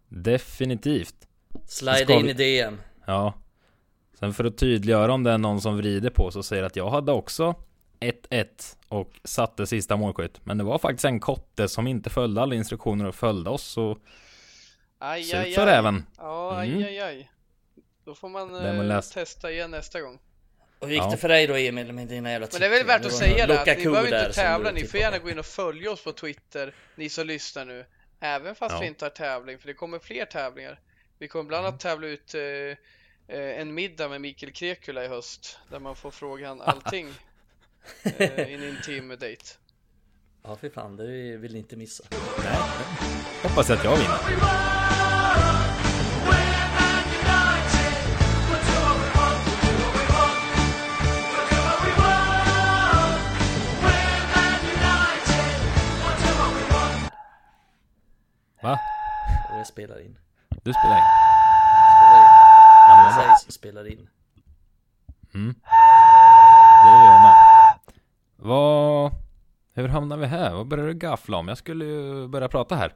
Definitivt. 0.07 1.15
Slide 1.67 2.13
in 2.13 2.29
i 2.29 2.33
DM. 2.33 2.81
Ja. 3.05 3.33
Sen 4.19 4.33
för 4.33 4.43
att 4.43 4.57
tydliggöra 4.57 5.13
om 5.13 5.23
det 5.23 5.31
är 5.31 5.37
någon 5.37 5.61
som 5.61 5.77
vrider 5.77 6.09
på 6.09 6.31
så 6.31 6.43
säger 6.43 6.63
att 6.63 6.75
jag 6.75 6.89
hade 6.89 7.11
också 7.11 7.55
1-1 7.99 8.45
och 8.87 9.19
satte 9.23 9.67
sista 9.67 9.95
målskytt. 9.95 10.45
Men 10.45 10.57
det 10.57 10.63
var 10.63 10.79
faktiskt 10.79 11.05
en 11.05 11.19
kotte 11.19 11.67
som 11.67 11.87
inte 11.87 12.09
följde 12.09 12.41
alla 12.41 12.55
instruktioner 12.55 13.05
och 13.05 13.15
följde 13.15 13.49
oss 13.49 13.63
så 13.63 13.97
Aj, 14.99 15.33
aj, 15.33 15.55
aj. 15.55 15.69
även. 15.69 16.05
Ja, 16.17 16.55
aj, 16.57 16.69
mm. 16.69 16.83
aj, 16.83 16.99
aj. 16.99 17.31
Då 18.05 18.15
får 18.15 18.29
man 18.29 18.55
eh, 18.91 19.01
testa 19.01 19.51
igen 19.51 19.71
nästa 19.71 20.01
gång. 20.01 20.19
Och 20.83 20.89
hur 20.89 20.95
gick 20.95 21.03
ja. 21.03 21.11
det 21.11 21.17
för 21.17 21.27
dig 21.27 21.47
då 21.47 21.55
Emil 21.55 21.93
med 21.93 22.07
dina 22.07 22.31
jävla 22.31 22.47
Men 22.51 22.61
det 22.61 22.65
är 22.65 22.69
väl 22.69 22.85
värt 22.85 23.05
att 23.05 23.13
säga 23.13 23.47
det, 23.47 23.61
att 23.61 23.77
ni 23.77 23.83
behöver 23.83 24.23
inte 24.23 24.33
tävla, 24.33 24.71
ni 24.71 24.87
får 24.87 24.99
gärna 24.99 25.17
gå 25.17 25.29
in 25.29 25.39
och 25.39 25.45
följa 25.45 25.91
oss 25.91 26.03
på 26.03 26.11
Twitter, 26.11 26.75
ni 26.95 27.09
som 27.09 27.27
lyssnar 27.27 27.65
nu. 27.65 27.85
Även 28.19 28.55
fast 28.55 28.73
ja. 28.73 28.79
vi 28.79 28.87
inte 28.87 29.05
har 29.05 29.09
tävling, 29.09 29.59
för 29.59 29.67
det 29.67 29.73
kommer 29.73 29.99
fler 29.99 30.25
tävlingar. 30.25 30.79
Vi 31.19 31.27
kommer 31.27 31.43
bland 31.43 31.65
annat 31.65 31.83
mm. 31.83 31.93
tävla 31.93 32.07
ut 32.07 32.35
eh, 32.35 32.41
eh, 32.41 33.59
en 33.59 33.73
middag 33.73 34.09
med 34.09 34.21
Mikael 34.21 34.51
Krekula 34.51 35.05
i 35.05 35.07
höst, 35.07 35.59
där 35.71 35.79
man 35.79 35.95
får 35.95 36.11
fråga 36.11 36.47
han 36.47 36.61
allting 36.65 37.09
eh, 38.03 38.49
i 38.49 38.53
en 38.53 38.63
intim 38.63 39.09
date. 39.09 39.45
Ja, 40.43 40.57
fy 40.61 40.69
fan, 40.69 40.95
det 40.95 41.37
vill 41.37 41.53
ni 41.53 41.59
inte 41.59 41.75
missa. 41.75 42.03
Nej, 42.43 42.57
hoppas 43.43 43.69
att 43.69 43.83
jag 43.83 43.97
vinner. 43.97 44.82
Va? 58.63 58.79
Och 59.49 59.59
jag 59.59 59.67
spelar 59.67 60.01
in. 60.01 60.17
Du 60.49 60.73
spelar 60.73 60.97
in? 60.97 61.03
Spelar 61.93 62.17
in. 62.17 62.29
Ja, 62.87 63.15
men 63.17 63.27
jag 63.27 63.39
spelar 63.53 63.87
in. 63.87 64.09
Mm. 65.33 65.55
Det 66.83 66.89
gör 66.89 67.05
jag 67.05 67.21
med. 67.21 67.35
Vad... 68.35 69.11
Hur 69.73 69.87
hamnar 69.87 70.17
vi 70.17 70.25
här? 70.25 70.53
Vad 70.53 70.67
börjar 70.67 70.87
du 70.87 70.93
gaffla 70.93 71.37
om? 71.37 71.47
Jag 71.47 71.57
skulle 71.57 71.85
ju 71.85 72.27
börja 72.27 72.47
prata 72.47 72.75
här. 72.75 72.95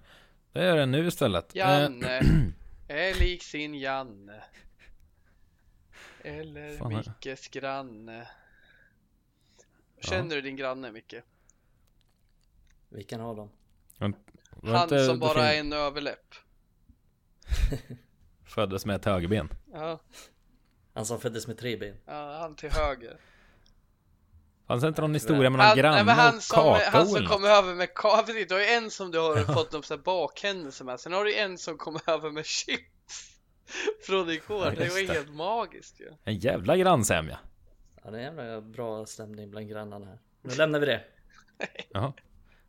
Det 0.51 0.65
gör 0.65 0.77
jag 0.77 0.89
nu 0.89 1.07
istället. 1.07 1.55
Janne. 1.55 2.21
är 2.87 3.19
lik 3.19 3.43
sin 3.43 3.75
Janne. 3.75 4.43
Eller 6.21 6.77
Fan, 6.77 6.95
Mickes 6.95 7.47
granne. 7.47 8.27
Känner 10.01 10.35
ja. 10.35 10.35
du 10.35 10.41
din 10.41 10.55
granne 10.55 10.91
Micke? 10.91 11.15
Vilken 12.89 13.21
av 13.21 13.35
dem? 13.35 13.49
Han 14.73 14.83
inte, 14.83 15.05
som 15.05 15.19
bara 15.19 15.53
är 15.53 15.59
en 15.59 15.73
överläpp. 15.73 16.35
Föddes 18.45 18.85
med 18.85 18.95
ett 18.95 19.05
högerben. 19.05 19.49
Ja, 19.73 19.99
Han 20.93 21.05
som 21.05 21.19
föddes 21.19 21.47
med 21.47 21.57
tre 21.57 21.77
ben. 21.77 21.95
ja 22.05 22.37
han 22.41 22.55
till 22.55 22.71
höger. 22.71 23.17
Fanns 24.67 24.81
det 24.81 24.87
inte 24.87 25.01
någon 25.01 25.13
historia 25.13 25.49
med 25.49 25.51
någon 25.51 25.59
Han, 25.59 25.75
nej, 25.75 25.81
granne 25.83 26.03
men 26.03 26.15
han 26.15 26.35
och 26.35 26.43
som, 26.43 26.55
kakao 26.55 26.91
han 26.91 27.07
som 27.07 27.25
kom 27.27 27.45
över 27.45 27.75
med 27.75 27.93
precis, 28.25 28.47
du 28.47 28.53
har 28.53 28.61
ju 28.61 28.67
en 28.67 28.91
som 28.91 29.11
du 29.11 29.19
har 29.19 29.35
fått 29.53 29.71
någon 29.71 29.83
sån 29.83 29.97
här 29.97 30.03
bakhändelse 30.03 30.83
med, 30.83 30.99
sen 30.99 31.13
har 31.13 31.25
du 31.25 31.35
en 31.35 31.57
som 31.57 31.77
kom 31.77 31.99
över 32.07 32.31
med 32.31 32.45
chips 32.45 33.37
från 34.07 34.29
igår, 34.29 34.65
Ja, 34.65 34.71
det 34.71 34.89
var 34.89 35.07
det. 35.07 35.13
helt 35.13 35.33
magiskt 35.33 35.99
ju. 35.99 36.13
En 36.23 36.37
jävla 36.39 36.77
grannsämja. 36.77 37.39
Ja, 38.03 38.11
det 38.11 38.17
är 38.21 38.27
en 38.27 38.35
jävla 38.37 38.61
bra 38.61 39.05
stämning 39.05 39.49
bland 39.51 39.69
grannarna 39.69 40.05
här. 40.05 40.19
Nu 40.41 40.55
lämnar 40.55 40.79
vi 40.79 40.85
det. 40.85 41.03
Jaha. 41.89 42.13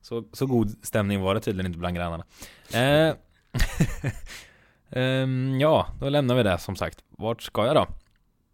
Så, 0.08 0.24
så 0.32 0.46
god 0.46 0.86
stämning 0.86 1.20
var 1.20 1.34
det 1.34 1.40
tydligen 1.40 1.66
inte 1.66 1.78
bland 1.78 1.96
grannarna. 1.96 2.24
Eh, 2.74 3.14
ehm, 5.00 5.60
ja, 5.60 5.86
då 6.00 6.08
lämnar 6.08 6.34
vi 6.34 6.42
det 6.42 6.58
som 6.58 6.76
sagt. 6.76 7.04
Vart 7.08 7.42
ska 7.42 7.66
jag 7.66 7.76
då? 7.76 7.86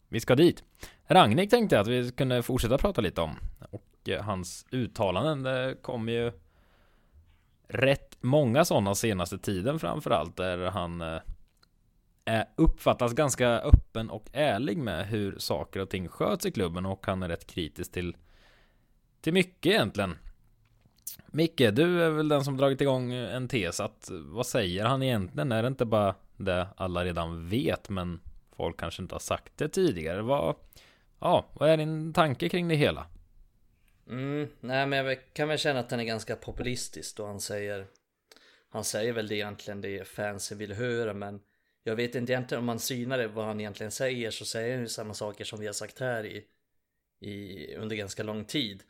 Vi 0.08 0.20
ska 0.20 0.34
dit. 0.34 0.64
Ragnik 1.06 1.50
tänkte 1.50 1.76
jag 1.76 1.80
att 1.82 1.88
vi 1.88 2.10
kunde 2.10 2.42
fortsätta 2.42 2.78
prata 2.78 3.00
lite 3.00 3.20
om. 3.20 3.36
Och 3.70 4.08
eh, 4.08 4.22
hans 4.22 4.66
uttalanden, 4.70 5.42
det 5.42 5.76
kom 5.82 6.08
ju 6.08 6.32
rätt 7.68 8.16
många 8.20 8.64
sådana 8.64 8.94
senaste 8.94 9.38
tiden 9.38 9.78
framförallt 9.78 10.36
där 10.36 10.70
han 10.70 11.00
eh, 11.00 11.20
är, 12.24 12.44
uppfattas 12.56 13.12
ganska 13.12 13.48
öppen 13.48 14.10
och 14.10 14.26
ärlig 14.32 14.78
med 14.78 15.06
hur 15.06 15.38
saker 15.38 15.80
och 15.80 15.90
ting 15.90 16.08
sköts 16.08 16.46
i 16.46 16.52
klubben 16.52 16.86
och 16.86 17.06
han 17.06 17.22
är 17.22 17.28
rätt 17.28 17.46
kritisk 17.46 17.92
till 17.92 18.16
till 19.20 19.32
mycket 19.32 19.72
egentligen. 19.72 20.16
Micke, 21.26 21.58
du 21.72 22.02
är 22.02 22.10
väl 22.10 22.28
den 22.28 22.44
som 22.44 22.56
dragit 22.56 22.80
igång 22.80 23.12
en 23.12 23.48
tes 23.48 23.80
att 23.80 24.10
vad 24.10 24.46
säger 24.46 24.84
han 24.84 25.02
egentligen? 25.02 25.52
Är 25.52 25.62
det 25.62 25.68
inte 25.68 25.84
bara 25.84 26.14
det 26.36 26.66
alla 26.76 27.04
redan 27.04 27.48
vet 27.48 27.88
men 27.88 28.20
folk 28.56 28.76
kanske 28.80 29.02
inte 29.02 29.14
har 29.14 29.20
sagt 29.20 29.52
det 29.56 29.68
tidigare? 29.68 30.22
Vad, 30.22 30.56
ja, 31.20 31.46
vad 31.52 31.70
är 31.70 31.76
din 31.76 32.12
tanke 32.12 32.48
kring 32.48 32.68
det 32.68 32.74
hela? 32.74 33.06
Mm, 34.10 34.48
nej 34.60 34.86
men 34.86 35.06
jag 35.06 35.18
kan 35.32 35.48
väl 35.48 35.58
känna 35.58 35.80
att 35.80 35.88
den 35.88 36.00
är 36.00 36.04
ganska 36.04 36.36
populistisk 36.36 37.16
då 37.16 37.26
han 37.26 37.40
säger 37.40 37.86
Han 38.68 38.84
säger 38.84 39.12
väl 39.12 39.28
det 39.28 39.34
egentligen 39.34 39.80
det 39.80 40.08
fansen 40.08 40.58
vill 40.58 40.72
höra 40.72 41.14
men 41.14 41.40
Jag 41.82 41.96
vet 41.96 42.14
inte 42.14 42.32
egentligen 42.32 42.58
om 42.58 42.66
man 42.66 42.78
synar 42.78 43.18
det 43.18 43.28
vad 43.28 43.44
han 43.44 43.60
egentligen 43.60 43.90
säger 43.90 44.30
så 44.30 44.44
säger 44.44 44.72
han 44.72 44.82
ju 44.82 44.88
samma 44.88 45.14
saker 45.14 45.44
som 45.44 45.60
vi 45.60 45.66
har 45.66 45.72
sagt 45.72 46.00
här 46.00 46.26
i, 46.26 46.44
i 47.20 47.74
Under 47.76 47.96
ganska 47.96 48.22
lång 48.22 48.44
tid 48.44 48.82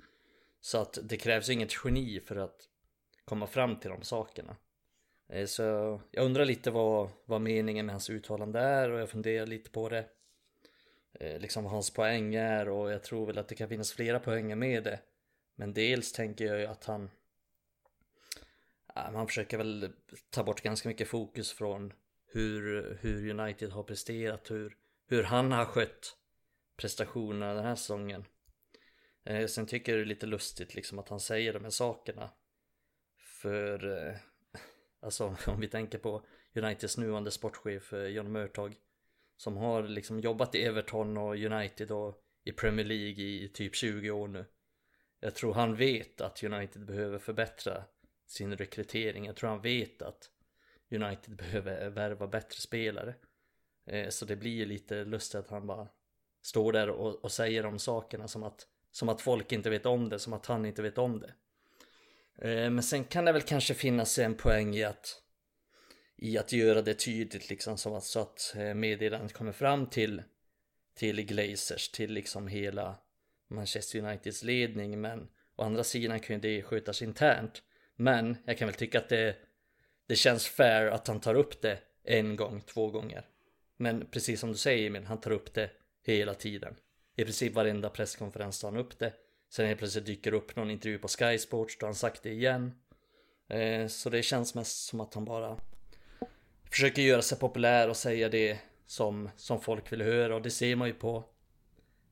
så 0.64 0.78
att 0.78 0.98
det 1.02 1.16
krävs 1.16 1.48
inget 1.48 1.72
geni 1.84 2.20
för 2.20 2.36
att 2.36 2.68
komma 3.24 3.46
fram 3.46 3.76
till 3.76 3.90
de 3.90 4.02
sakerna 4.02 4.56
eh, 5.28 5.46
Så 5.46 5.62
jag 6.10 6.24
undrar 6.24 6.44
lite 6.44 6.70
vad, 6.70 7.08
vad 7.24 7.40
meningen 7.40 7.86
med 7.86 7.92
hans 7.92 8.10
uttalande 8.10 8.60
är 8.60 8.90
och 8.90 9.00
jag 9.00 9.10
funderar 9.10 9.46
lite 9.46 9.70
på 9.70 9.88
det 9.88 10.06
eh, 11.12 11.38
liksom 11.38 11.64
vad 11.64 11.72
hans 11.72 11.90
poäng 11.90 12.34
är 12.34 12.68
och 12.68 12.92
jag 12.92 13.02
tror 13.02 13.26
väl 13.26 13.38
att 13.38 13.48
det 13.48 13.54
kan 13.54 13.68
finnas 13.68 13.92
flera 13.92 14.20
poänger 14.20 14.56
med 14.56 14.84
det. 14.84 15.00
Men 15.54 15.74
dels 15.74 16.12
tänker 16.12 16.44
jag 16.44 16.60
ju 16.60 16.66
att 16.66 16.84
han 16.84 17.10
Man 18.94 19.14
han 19.14 19.26
försöker 19.26 19.58
väl 19.58 19.92
ta 20.30 20.42
bort 20.44 20.62
ganska 20.62 20.88
mycket 20.88 21.08
fokus 21.08 21.52
från 21.52 21.92
hur, 22.26 22.98
hur 23.00 23.30
United 23.30 23.70
har 23.70 23.82
presterat, 23.82 24.50
hur, 24.50 24.76
hur 25.06 25.22
han 25.22 25.52
har 25.52 25.64
skött 25.64 26.16
prestationerna 26.76 27.54
den 27.54 27.64
här 27.64 27.76
säsongen. 27.76 28.24
Eh, 29.24 29.46
sen 29.46 29.66
tycker 29.66 29.92
jag 29.92 29.98
det 29.98 30.04
är 30.04 30.06
lite 30.06 30.26
lustigt 30.26 30.74
liksom 30.74 30.98
att 30.98 31.08
han 31.08 31.20
säger 31.20 31.52
de 31.52 31.62
här 31.62 31.70
sakerna. 31.70 32.30
För 33.18 34.06
eh, 34.08 34.16
alltså 35.00 35.36
om 35.46 35.60
vi 35.60 35.68
tänker 35.68 35.98
på 35.98 36.26
Uniteds 36.54 36.98
nuvarande 36.98 37.30
sportchef 37.30 37.92
eh, 37.92 38.06
John 38.06 38.32
Murtag 38.32 38.76
som 39.36 39.56
har 39.56 39.82
liksom 39.82 40.20
jobbat 40.20 40.54
i 40.54 40.62
Everton 40.64 41.16
och 41.16 41.36
United 41.36 41.90
och 41.90 42.24
i 42.44 42.52
Premier 42.52 42.86
League 42.86 43.24
i 43.24 43.50
typ 43.54 43.74
20 43.74 44.10
år 44.10 44.28
nu. 44.28 44.44
Jag 45.20 45.34
tror 45.34 45.54
han 45.54 45.76
vet 45.76 46.20
att 46.20 46.44
United 46.44 46.86
behöver 46.86 47.18
förbättra 47.18 47.84
sin 48.26 48.56
rekrytering. 48.56 49.26
Jag 49.26 49.36
tror 49.36 49.50
han 49.50 49.60
vet 49.60 50.02
att 50.02 50.30
United 50.90 51.36
behöver 51.36 51.90
värva 51.90 52.26
bättre 52.26 52.60
spelare. 52.60 53.14
Eh, 53.86 54.08
så 54.08 54.24
det 54.24 54.36
blir 54.36 54.66
lite 54.66 55.04
lustigt 55.04 55.40
att 55.40 55.50
han 55.50 55.66
bara 55.66 55.88
står 56.42 56.72
där 56.72 56.90
och, 56.90 57.24
och 57.24 57.32
säger 57.32 57.62
de 57.62 57.78
sakerna 57.78 58.28
som 58.28 58.42
att, 58.42 58.68
som 58.94 59.08
att 59.08 59.20
folk 59.20 59.52
inte 59.52 59.70
vet 59.70 59.86
om 59.86 60.08
det, 60.08 60.18
som 60.18 60.32
att 60.32 60.46
han 60.46 60.66
inte 60.66 60.82
vet 60.82 60.98
om 60.98 61.20
det. 61.20 61.34
Eh, 62.48 62.70
Men 62.70 62.82
sen 62.82 63.04
kan 63.04 63.24
det 63.24 63.32
väl 63.32 63.42
kanske 63.42 63.74
finnas 63.74 64.18
en 64.18 64.34
poäng 64.34 64.74
i 64.76 64.84
att 64.84 65.20
i 66.16 66.38
att 66.38 66.52
göra 66.52 66.82
det 66.82 66.94
tydligt 66.94 67.50
liksom 67.50 67.78
så 67.78 67.96
att, 67.96 68.04
så 68.04 68.20
att 68.20 68.54
eh, 68.56 68.74
meddelandet 68.74 69.32
kommer 69.32 69.52
fram 69.52 69.86
till 69.86 70.22
till 70.94 71.22
Glazers, 71.22 71.88
till 71.88 72.12
liksom 72.12 72.48
hela 72.48 72.96
Manchester 73.50 73.98
Uniteds 73.98 74.42
ledning. 74.42 75.00
Men 75.00 75.28
å 75.56 75.62
andra 75.62 75.84
sidan 75.84 76.20
kan 76.20 76.36
ju 76.36 76.40
det 76.40 76.62
skötas 76.62 77.02
internt. 77.02 77.62
Men 77.96 78.36
jag 78.46 78.58
kan 78.58 78.68
väl 78.68 78.74
tycka 78.74 78.98
att 78.98 79.08
det 79.08 79.36
det 80.06 80.16
känns 80.16 80.46
fair 80.46 80.86
att 80.86 81.06
han 81.06 81.20
tar 81.20 81.34
upp 81.34 81.62
det 81.62 81.78
en 82.04 82.36
gång, 82.36 82.60
två 82.60 82.90
gånger. 82.90 83.26
Men 83.76 84.06
precis 84.10 84.40
som 84.40 84.52
du 84.52 84.58
säger 84.58 84.86
Emil, 84.86 85.04
han 85.04 85.20
tar 85.20 85.30
upp 85.30 85.54
det 85.54 85.70
hela 86.02 86.34
tiden 86.34 86.76
i 87.16 87.24
princip 87.24 87.54
varenda 87.54 87.90
presskonferens 87.90 88.60
tar 88.60 88.70
han 88.70 88.80
upp 88.80 88.98
det 88.98 89.12
sen 89.48 89.66
helt 89.66 89.78
plötsligt 89.78 90.06
dyker 90.06 90.30
det 90.30 90.36
upp 90.36 90.56
någon 90.56 90.70
intervju 90.70 90.98
på 90.98 91.08
Sky 91.08 91.38
Sports 91.38 91.78
då 91.78 91.84
har 91.84 91.88
han 91.88 91.94
sagt 91.94 92.22
det 92.22 92.30
igen 92.30 92.72
eh, 93.48 93.86
så 93.86 94.10
det 94.10 94.22
känns 94.22 94.54
mest 94.54 94.86
som 94.86 95.00
att 95.00 95.14
han 95.14 95.24
bara 95.24 95.58
försöker 96.70 97.02
göra 97.02 97.22
sig 97.22 97.38
populär 97.38 97.88
och 97.88 97.96
säga 97.96 98.28
det 98.28 98.58
som, 98.86 99.30
som 99.36 99.60
folk 99.60 99.92
vill 99.92 100.02
höra 100.02 100.34
och 100.34 100.42
det 100.42 100.50
ser 100.50 100.76
man 100.76 100.88
ju 100.88 100.94
på 100.94 101.24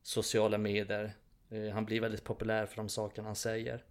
sociala 0.03 0.59
medier. 0.59 1.12
Eh, 1.50 1.68
han 1.68 1.84
blir 1.84 2.00
väldigt 2.00 2.24
populär 2.24 2.66
för 2.66 2.76
de 2.76 2.88
sakerna 2.88 3.28
han 3.28 3.36
säger. 3.36 3.84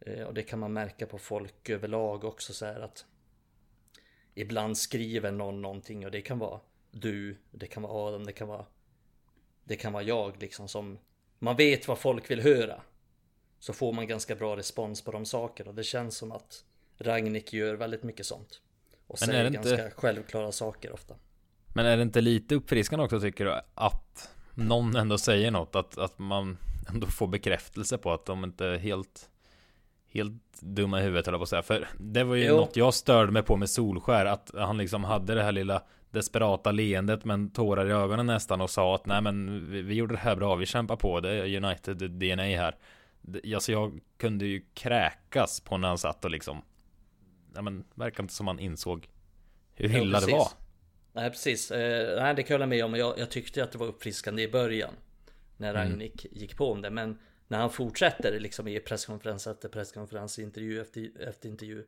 Eh, 0.00 0.22
och 0.22 0.34
det 0.34 0.42
kan 0.42 0.58
man 0.58 0.72
märka 0.72 1.06
på 1.06 1.18
folk 1.18 1.68
överlag 1.68 2.24
också 2.24 2.52
så 2.52 2.66
här 2.66 2.80
att 2.80 3.04
ibland 4.34 4.78
skriver 4.78 5.30
någon 5.30 5.62
någonting 5.62 6.04
och 6.04 6.10
det 6.10 6.20
kan 6.20 6.38
vara 6.38 6.60
du, 6.90 7.36
det 7.50 7.66
kan 7.66 7.82
vara 7.82 7.92
Adam, 7.92 8.26
det 8.26 8.32
kan 8.32 8.48
vara 8.48 8.66
det 9.64 9.76
kan 9.76 9.92
vara 9.92 10.02
jag 10.02 10.34
liksom 10.42 10.68
som 10.68 10.98
man 11.38 11.56
vet 11.56 11.88
vad 11.88 11.98
folk 11.98 12.30
vill 12.30 12.40
höra. 12.40 12.80
Så 13.58 13.72
får 13.72 13.92
man 13.92 14.06
ganska 14.08 14.34
bra 14.34 14.56
respons 14.56 15.04
på 15.04 15.12
de 15.12 15.24
sakerna 15.26 15.70
och 15.70 15.76
det 15.76 15.84
känns 15.84 16.16
som 16.16 16.32
att 16.32 16.64
Ragnik 16.98 17.52
gör 17.52 17.74
väldigt 17.74 18.02
mycket 18.02 18.26
sånt. 18.26 18.60
Och 19.06 19.16
Men 19.20 19.26
säger 19.28 19.50
det 19.50 19.56
inte- 19.56 19.76
ganska 19.76 19.90
självklara 20.00 20.52
saker 20.52 20.92
ofta. 20.92 21.14
Men 21.74 21.86
är 21.86 21.96
det 21.96 22.02
inte 22.02 22.20
lite 22.20 22.54
uppfriskande 22.54 23.04
också 23.04 23.20
tycker 23.20 23.44
du 23.44 23.60
att 23.74 24.30
någon 24.54 24.96
ändå 24.96 25.18
säger 25.18 25.50
något? 25.50 25.74
Att, 25.76 25.98
att 25.98 26.18
man 26.18 26.58
ändå 26.88 27.06
får 27.06 27.26
bekräftelse 27.26 27.98
på 27.98 28.12
att 28.12 28.26
de 28.26 28.44
inte 28.44 28.66
är 28.66 28.78
helt 28.78 29.26
Helt 30.12 30.42
dumma 30.60 31.00
i 31.00 31.02
huvudet 31.02 31.26
höll 31.26 31.32
jag 31.32 31.40
på 31.40 31.42
att 31.42 31.48
säga 31.48 31.62
För 31.62 31.88
det 31.98 32.24
var 32.24 32.34
ju 32.34 32.44
Jo. 32.46 32.56
något 32.56 32.76
jag 32.76 32.94
störde 32.94 33.32
mig 33.32 33.42
på 33.42 33.56
med 33.56 33.70
Solskär 33.70 34.26
Att 34.26 34.50
han 34.54 34.78
liksom 34.78 35.04
hade 35.04 35.34
det 35.34 35.42
här 35.42 35.52
lilla 35.52 35.82
Desperata 36.10 36.72
leendet 36.72 37.24
men 37.24 37.50
tårar 37.50 37.86
i 37.88 37.92
ögonen 37.92 38.26
nästan 38.26 38.60
och 38.60 38.70
sa 38.70 38.94
att 38.94 39.06
nej 39.06 39.20
men 39.22 39.66
vi, 39.70 39.82
vi 39.82 39.94
gjorde 39.94 40.14
det 40.14 40.18
här 40.20 40.36
bra, 40.36 40.54
vi 40.54 40.66
kämpar 40.66 40.96
på 40.96 41.20
det 41.20 41.30
är 41.30 41.64
United 41.64 41.96
DNA 42.10 42.42
här 42.42 42.76
Det- 43.20 43.54
Alltså 43.54 43.72
jag 43.72 44.00
kunde 44.16 44.46
ju 44.46 44.64
kräkas 44.74 45.60
på 45.60 45.76
när 45.78 45.88
han 45.88 45.98
satt 45.98 46.24
och 46.24 46.30
liksom 46.30 46.62
Nej 47.52 47.62
men 47.62 47.84
verkar 47.94 48.22
inte 48.22 48.34
som 48.34 48.46
han 48.46 48.58
insåg 48.58 49.08
Hur 49.74 49.88
Ja, 49.88 49.98
illa 50.02 50.20
det 50.20 50.26
precis. 50.26 50.32
var 50.38 50.48
Nej 51.12 51.30
precis, 51.30 51.70
eh, 51.70 52.22
nej, 52.22 52.34
det 52.34 52.42
kan 52.42 52.54
jag 52.54 52.58
hålla 52.58 52.66
med 52.66 52.84
om. 52.84 52.94
Jag, 52.94 53.18
jag 53.18 53.30
tyckte 53.30 53.64
att 53.64 53.72
det 53.72 53.78
var 53.78 53.86
uppfriskande 53.86 54.42
i 54.42 54.48
början. 54.48 54.94
När 55.56 55.74
Mm. 55.74 55.82
Ragnik 55.90 56.26
gick 56.30 56.56
på 56.56 56.72
om 56.72 56.82
det. 56.82 56.90
Men 56.90 57.18
när 57.48 57.58
han 57.58 57.70
fortsätter 57.70 58.40
liksom 58.40 58.68
i 58.68 58.80
presskonferens 58.80 59.46
efter 59.46 59.68
presskonferens, 59.68 60.38
intervju 60.38 60.80
efter, 60.80 61.28
efter 61.28 61.48
intervju. 61.48 61.84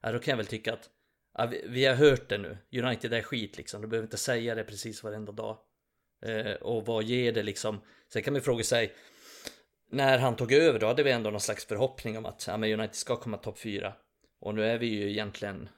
Ja, 0.00 0.12
då 0.12 0.18
kan 0.18 0.32
jag 0.32 0.36
väl 0.36 0.46
tycka 0.46 0.72
att 0.72 0.90
ja, 1.34 1.46
vi, 1.46 1.64
vi 1.68 1.84
har 1.84 1.94
hört 1.94 2.28
det 2.28 2.38
nu. 2.38 2.58
United 2.72 3.12
är 3.12 3.22
skit 3.22 3.56
liksom. 3.56 3.82
Du 3.82 3.88
behöver 3.88 4.06
inte 4.06 4.16
säga 4.16 4.54
det 4.54 4.64
precis 4.64 5.02
varenda 5.02 5.32
dag. 5.32 5.58
Eh, 6.22 6.52
och 6.52 6.86
vad 6.86 7.04
ger 7.04 7.32
det 7.32 7.42
liksom? 7.42 7.80
Sen 8.12 8.22
kan 8.22 8.32
man 8.32 8.42
fråga 8.42 8.64
sig. 8.64 8.92
När 9.90 10.18
han 10.18 10.36
tog 10.36 10.52
över 10.52 10.78
då 10.78 10.86
hade 10.86 11.02
vi 11.02 11.10
ändå 11.10 11.30
någon 11.30 11.40
slags 11.40 11.66
förhoppning 11.66 12.18
om 12.18 12.26
att 12.26 12.44
ja, 12.46 12.56
men 12.56 12.72
United 12.72 12.94
ska 12.94 13.16
komma 13.16 13.36
topp 13.36 13.58
4. 13.58 13.94
Och 14.40 14.54
nu 14.54 14.64
är 14.64 14.78
vi 14.78 14.86
ju 14.86 15.10
egentligen 15.10 15.68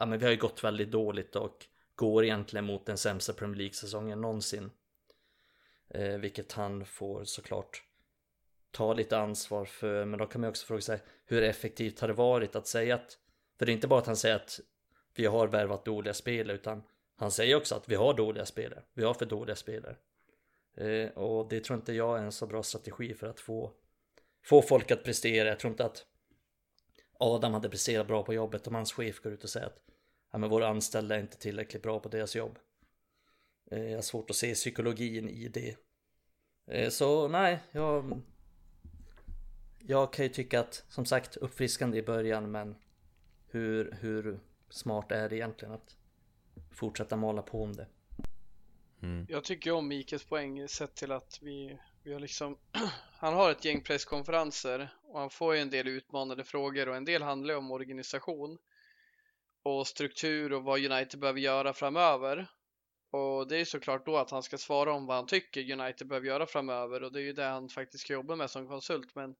Ja 0.00 0.06
men 0.06 0.18
vi 0.18 0.24
har 0.24 0.32
ju 0.32 0.38
gått 0.38 0.64
väldigt 0.64 0.90
dåligt 0.90 1.36
och 1.36 1.66
går 1.94 2.24
egentligen 2.24 2.64
mot 2.64 2.86
den 2.86 2.98
sämsta 2.98 3.32
Premier 3.32 3.56
League-säsongen 3.56 4.20
någonsin. 4.20 4.70
Eh, 5.90 6.18
vilket 6.18 6.52
han 6.52 6.84
får 6.84 7.24
såklart 7.24 7.82
ta 8.70 8.94
lite 8.94 9.18
ansvar 9.18 9.64
för. 9.64 10.04
Men 10.04 10.18
då 10.18 10.26
kan 10.26 10.40
man 10.40 10.48
ju 10.48 10.50
också 10.50 10.66
fråga 10.66 10.80
sig 10.80 11.02
hur 11.24 11.42
effektivt 11.42 12.00
har 12.00 12.08
det 12.08 12.14
varit 12.14 12.56
att 12.56 12.66
säga 12.66 12.94
att 12.94 13.18
för 13.58 13.66
det 13.66 13.72
är 13.72 13.74
inte 13.74 13.88
bara 13.88 14.00
att 14.00 14.06
han 14.06 14.16
säger 14.16 14.36
att 14.36 14.60
vi 15.18 15.26
har 15.26 15.48
värvat 15.48 15.84
dåliga 15.84 16.14
spelare 16.14 16.56
utan 16.56 16.82
han 17.16 17.30
säger 17.30 17.56
också 17.56 17.74
att 17.74 17.88
vi 17.88 17.94
har 17.94 18.14
dåliga 18.14 18.46
spelare. 18.46 18.82
Vi 18.94 19.04
har 19.04 19.14
för 19.14 19.26
dåliga 19.26 19.56
spelare. 19.56 19.96
Eh, 20.76 21.08
och 21.08 21.48
det 21.48 21.64
tror 21.64 21.78
inte 21.78 21.92
jag 21.92 22.18
är 22.18 22.22
en 22.22 22.32
så 22.32 22.46
bra 22.46 22.62
strategi 22.62 23.14
för 23.14 23.26
att 23.26 23.40
få 23.40 23.72
få 24.44 24.62
folk 24.62 24.90
att 24.90 25.04
prestera. 25.04 25.48
Jag 25.48 25.58
tror 25.58 25.70
inte 25.70 25.84
att 25.84 26.06
Adam 27.12 27.54
hade 27.54 27.68
presterat 27.68 28.06
bra 28.06 28.22
på 28.22 28.34
jobbet 28.34 28.66
om 28.66 28.74
hans 28.74 28.92
chef 28.92 29.20
går 29.20 29.32
ut 29.32 29.44
och 29.44 29.50
säger 29.50 29.66
att 29.66 29.80
ja, 30.32 30.38
men 30.38 30.50
våra 30.50 30.68
anställda 30.68 31.16
är 31.16 31.20
inte 31.20 31.38
tillräckligt 31.38 31.82
bra 31.82 32.00
på 32.00 32.08
deras 32.08 32.36
jobb. 32.36 32.58
Eh, 33.70 33.84
jag 33.84 33.96
har 33.96 34.02
svårt 34.02 34.30
att 34.30 34.36
se 34.36 34.54
psykologin 34.54 35.28
i 35.28 35.48
det. 35.48 35.76
Eh, 36.66 36.90
så 36.90 37.28
nej, 37.28 37.58
jag... 37.72 38.22
Jag 39.80 40.12
kan 40.12 40.24
ju 40.24 40.28
tycka 40.28 40.60
att, 40.60 40.84
som 40.88 41.04
sagt, 41.04 41.36
uppfriskande 41.36 41.98
i 41.98 42.02
början 42.02 42.50
men 42.50 42.76
hur, 43.46 43.96
hur 44.00 44.40
smart 44.70 45.12
är 45.12 45.28
det 45.28 45.36
egentligen 45.36 45.74
att 45.74 45.96
fortsätta 46.70 47.16
mala 47.16 47.42
på 47.42 47.62
om 47.62 47.76
det? 47.76 47.86
Mm. 49.02 49.26
Jag 49.28 49.44
tycker 49.44 49.72
om 49.72 49.88
Mikes 49.88 50.24
poäng 50.24 50.68
sett 50.68 50.94
till 50.94 51.12
att 51.12 51.38
vi, 51.42 51.78
vi 52.02 52.12
har 52.12 52.20
liksom 52.20 52.58
Han 53.18 53.34
har 53.34 53.50
ett 53.50 53.64
gäng 53.64 53.82
presskonferenser 53.82 54.88
och 55.02 55.20
han 55.20 55.30
får 55.30 55.54
ju 55.54 55.60
en 55.60 55.70
del 55.70 55.88
utmanande 55.88 56.44
frågor 56.44 56.88
och 56.88 56.96
en 56.96 57.04
del 57.04 57.22
handlar 57.22 57.56
om 57.56 57.70
organisation 57.70 58.58
och 59.62 59.86
struktur 59.86 60.52
och 60.52 60.64
vad 60.64 60.92
United 60.92 61.20
behöver 61.20 61.40
göra 61.40 61.72
framöver. 61.72 62.46
Och 63.10 63.48
det 63.48 63.56
är 63.56 63.64
såklart 63.64 64.06
då 64.06 64.16
att 64.16 64.30
han 64.30 64.42
ska 64.42 64.58
svara 64.58 64.92
om 64.92 65.06
vad 65.06 65.16
han 65.16 65.26
tycker 65.26 65.80
United 65.80 66.08
behöver 66.08 66.26
göra 66.26 66.46
framöver 66.46 67.02
och 67.02 67.12
det 67.12 67.20
är 67.20 67.24
ju 67.24 67.32
det 67.32 67.44
han 67.44 67.68
faktiskt 67.68 68.04
ska 68.04 68.12
jobba 68.12 68.36
med 68.36 68.50
som 68.50 68.68
konsult. 68.68 69.14
Men, 69.14 69.34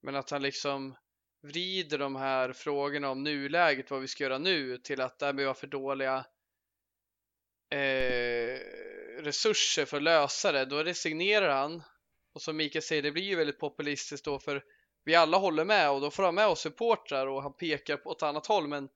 men 0.00 0.16
att 0.16 0.30
han 0.30 0.42
liksom 0.42 0.96
vrider 1.40 1.98
de 1.98 2.16
här 2.16 2.52
frågorna 2.52 3.10
om 3.10 3.22
nuläget, 3.22 3.90
vad 3.90 4.00
vi 4.00 4.08
ska 4.08 4.24
göra 4.24 4.38
nu, 4.38 4.78
till 4.78 5.00
att 5.00 5.18
där 5.18 5.32
vi 5.32 5.44
har 5.44 5.54
för 5.54 5.66
dåliga 5.66 6.24
eh, 7.70 8.58
resurser 9.22 9.84
för 9.84 9.96
att 9.96 10.02
lösa 10.02 10.52
det, 10.52 10.64
då 10.64 10.82
resignerar 10.82 11.56
han. 11.56 11.82
Och 12.32 12.42
som 12.42 12.56
Mikael 12.56 12.82
säger, 12.82 13.02
det 13.02 13.12
blir 13.12 13.22
ju 13.22 13.36
väldigt 13.36 13.60
populistiskt 13.60 14.24
då 14.24 14.38
för 14.38 14.64
vi 15.04 15.14
alla 15.14 15.36
håller 15.36 15.64
med 15.64 15.90
och 15.90 16.00
då 16.00 16.10
får 16.10 16.22
han 16.22 16.34
med 16.34 16.46
oss 16.46 16.60
supportrar 16.60 17.26
och 17.26 17.42
han 17.42 17.52
pekar 17.56 17.96
på 17.96 18.12
ett 18.12 18.22
annat 18.22 18.46
håll 18.46 18.68
men 18.68 18.88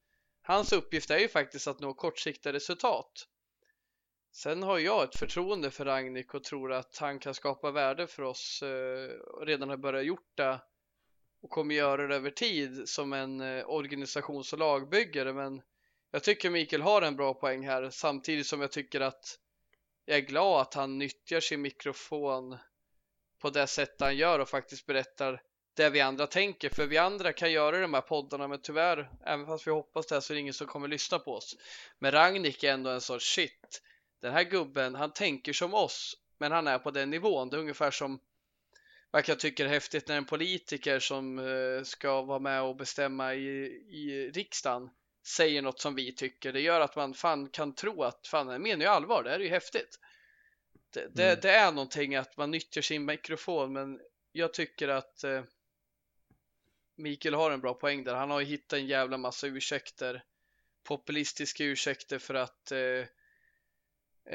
hans 0.43 0.73
uppgift 0.73 1.11
är 1.11 1.19
ju 1.19 1.29
faktiskt 1.29 1.67
att 1.67 1.81
nå 1.81 1.95
kortsiktiga 1.95 2.53
resultat. 2.53 3.29
Sen 4.33 4.63
har 4.63 4.79
jag 4.79 5.05
ett 5.05 5.19
förtroende 5.19 5.71
för 5.71 5.85
Ragnik 5.85 6.35
och 6.35 6.45
tror 6.45 6.73
att 6.73 6.99
han 6.99 7.19
kan 7.19 7.35
skapa 7.35 7.71
värde 7.71 8.07
för 8.07 8.23
oss 8.23 8.63
eh, 8.63 9.11
redan 9.47 9.69
har 9.69 9.77
börjat 9.77 10.05
gjort 10.05 10.31
det 10.35 10.61
och 11.43 11.51
kommer 11.51 11.75
göra 11.75 12.07
det 12.07 12.15
över 12.15 12.31
tid 12.31 12.89
som 12.89 13.13
en 13.13 13.41
eh, 13.41 13.71
organisations 13.71 14.53
och 14.53 14.59
lagbyggare 14.59 15.33
men 15.33 15.63
jag 16.11 16.25
tycker 16.25 16.51
Mikael 16.51 16.83
har 16.83 17.03
en 17.03 17.17
bra 17.17 17.35
poäng 17.35 17.67
här 17.67 17.91
samtidigt 17.91 18.47
som 18.47 18.61
jag 18.61 18.73
tycker 18.73 19.01
att 19.01 19.39
jag 20.05 20.17
är 20.17 20.23
glad 20.23 20.61
att 20.61 20.75
han 20.75 20.99
nyttjar 20.99 21.41
sin 21.41 21.63
mikrofon 21.63 22.59
på 23.39 23.51
det 23.51 23.67
sätt 23.67 23.97
han 24.01 24.17
gör 24.17 24.39
och 24.39 24.49
faktiskt 24.49 24.87
berättar 24.87 25.43
det 25.75 25.91
vi 25.91 26.01
andra 26.01 26.27
tänker. 26.27 26.69
För 26.69 26.87
vi 26.87 26.99
andra 26.99 27.33
kan 27.33 27.53
göra 27.53 27.81
de 27.81 27.95
här 27.95 28.01
poddarna 28.01 28.49
men 28.49 28.63
tyvärr, 28.63 29.11
även 29.27 29.47
fast 29.47 29.67
vi 29.67 29.71
hoppas 29.71 30.07
det 30.07 30.21
så 30.21 30.33
är 30.33 30.35
det 30.35 30.41
ingen 30.41 30.55
som 30.55 30.67
kommer 30.67 30.89
lyssna 30.89 31.19
på 31.19 31.35
oss. 31.35 31.57
Men 31.99 32.13
Ragnik 32.13 32.65
är 32.65 32.73
ändå 32.73 32.91
en 32.91 33.01
sorts 33.01 33.35
shit. 33.35 33.83
Den 34.21 34.33
här 34.33 34.43
gubben, 34.43 34.95
han 34.95 35.13
tänker 35.13 35.53
som 35.53 35.75
oss 35.75 36.17
men 36.39 36.53
han 36.53 36.67
är 36.67 36.79
på 36.79 36.91
den 36.91 37.11
nivån. 37.11 37.49
Det 37.49 37.57
är 37.57 37.61
ungefär 37.61 37.91
som 37.91 38.21
vad 39.13 39.29
jag 39.29 39.41
tycker 39.41 39.65
är 39.65 39.69
häftigt 39.69 40.09
när 40.09 40.17
en 40.17 40.25
politiker 40.25 40.99
som 40.99 41.39
eh, 41.39 41.83
ska 41.83 42.23
vara 42.23 42.39
med 42.39 42.63
och 42.63 42.77
bestämma 42.77 43.35
i, 43.35 43.65
i 43.91 44.31
riksdagen 44.35 44.91
säger 45.27 45.63
något 45.63 45.81
som 45.81 45.95
vi 45.95 46.15
tycker. 46.15 46.53
Det 46.53 46.61
gör 46.61 46.81
att 46.81 46.97
man 46.97 47.15
fan 47.15 47.49
kan 47.49 47.75
tro 47.75 48.03
att 48.03 48.27
fan, 48.27 48.49
han 48.49 48.63
menar 48.63 48.85
ju 48.85 48.91
allvar. 48.91 49.23
Det 49.23 49.31
här 49.31 49.41
är 49.41 49.45
ju 49.45 49.51
häftigt. 49.51 49.99
Det, 50.91 51.09
det, 51.15 51.29
mm. 51.29 51.39
det, 51.43 51.51
är 51.51 51.73
någonting 51.73 52.17
att 52.17 52.37
man 52.37 52.51
nyttjar 52.51 52.83
sin 52.83 53.05
mikrofon, 53.05 53.73
men 53.73 54.01
jag 54.33 54.55
tycker 54.55 54.89
att 54.89 55.25
eh, 55.25 55.45
Mikael 56.97 57.35
har 57.35 57.51
en 57.51 57.61
bra 57.61 57.75
poäng 57.75 58.05
där. 58.05 58.15
Han 58.15 58.31
har 58.31 58.41
ju 58.41 58.47
hittat 58.47 58.79
en 58.79 58.87
jävla 58.87 59.19
massa 59.19 59.47
ursäkter, 59.47 60.25
populistiska 60.85 61.65
ursäkter 61.65 62.19
för 62.19 62.35
att 62.35 62.73
eh, 62.73 63.07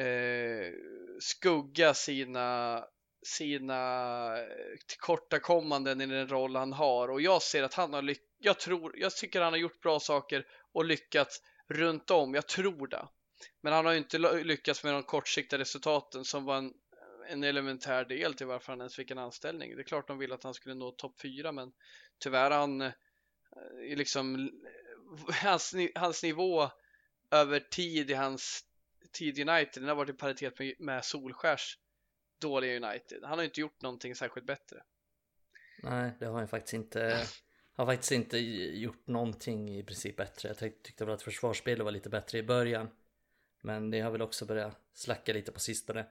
eh, 0.04 0.74
skugga 1.20 1.94
sina 1.94 2.84
sina 3.26 4.38
eh, 4.38 4.46
tillkortakommanden 4.88 6.02
i 6.02 6.06
den 6.06 6.28
roll 6.28 6.56
han 6.56 6.74
har 6.74 7.08
och 7.08 7.22
jag 7.22 7.42
ser 7.42 7.64
att 7.64 7.74
han 7.74 7.94
har 7.94 8.02
lyckats. 8.02 8.28
Jag 8.40 8.60
tror, 8.60 8.98
jag 8.98 9.16
tycker 9.16 9.42
han 9.42 9.54
har 9.54 9.58
gjort 9.58 9.82
bra 9.82 10.00
saker 10.00 10.46
och 10.72 10.86
lyckats 10.86 11.42
runt 11.68 12.12
om. 12.12 12.34
Jag 12.34 12.48
tror 12.48 12.88
det. 12.88 13.08
Men 13.62 13.74
han 13.74 13.86
har 13.86 13.92
ju 13.92 13.98
inte 13.98 14.18
lyckats 14.44 14.84
med 14.84 14.94
de 14.94 15.04
kortsiktiga 15.04 15.60
resultaten 15.60 16.26
som 16.26 16.46
var 16.46 16.58
en, 16.58 16.74
en 17.30 17.44
elementär 17.44 18.06
del 18.06 18.34
till 18.34 18.48
varför 18.48 18.72
han 18.72 18.82
ens 18.82 18.96
fick 18.96 19.12
en 19.12 19.18
anställning. 19.18 19.76
Det 19.76 19.82
är 19.82 19.84
klart 19.84 20.08
de 20.08 20.18
ville 20.18 20.36
att 20.36 20.44
han 20.44 20.54
skulle 20.54 20.76
nå 20.76 20.92
topp 20.92 21.22
4 21.22 21.52
men 21.52 21.72
tyvärr 22.20 22.52
han 22.52 22.82
eh, 22.82 22.92
liksom 23.80 24.52
hans, 25.44 25.76
hans 25.96 26.24
nivå 26.24 26.70
över 27.32 27.60
tid 27.60 28.12
i 28.12 28.14
hans 28.14 28.64
tid 29.12 29.40
i 29.40 29.42
United 29.42 29.84
den 29.84 29.90
har 29.90 29.96
varit 29.96 30.10
i 30.10 30.14
paritet 30.14 30.60
med, 30.60 30.74
med 30.80 31.06
Solskärs 31.06 31.78
dåliga 32.40 32.76
United. 32.76 33.24
Han 33.24 33.38
har 33.38 33.46
inte 33.46 33.62
gjort 33.62 33.82
någonting 33.82 34.16
särskilt 34.16 34.48
bättre. 34.48 34.84
Nej, 35.84 36.12
det 36.20 36.26
har 36.26 36.40
han 36.40 36.48
faktiskt 36.48 36.74
inte. 36.74 37.26
Har 37.78 37.86
faktiskt 37.86 38.12
inte 38.12 38.38
gjort 38.38 39.08
någonting 39.08 39.78
i 39.78 39.84
princip 39.84 40.16
bättre. 40.16 40.50
Jag 40.50 40.58
tyckte 40.58 41.06
väl 41.06 41.14
att 41.14 41.22
försvarsspelet 41.22 41.86
var 41.86 41.92
lite 41.92 42.10
bättre 42.10 42.38
i 42.38 42.44
början. 42.44 42.90
Men 43.62 43.92
det 43.92 44.00
har 44.00 44.12
väl 44.12 44.22
också 44.22 44.46
börjat 44.46 44.78
slacka 44.94 45.34
lite 45.34 45.52
på 45.52 45.60
sistone. 45.60 46.06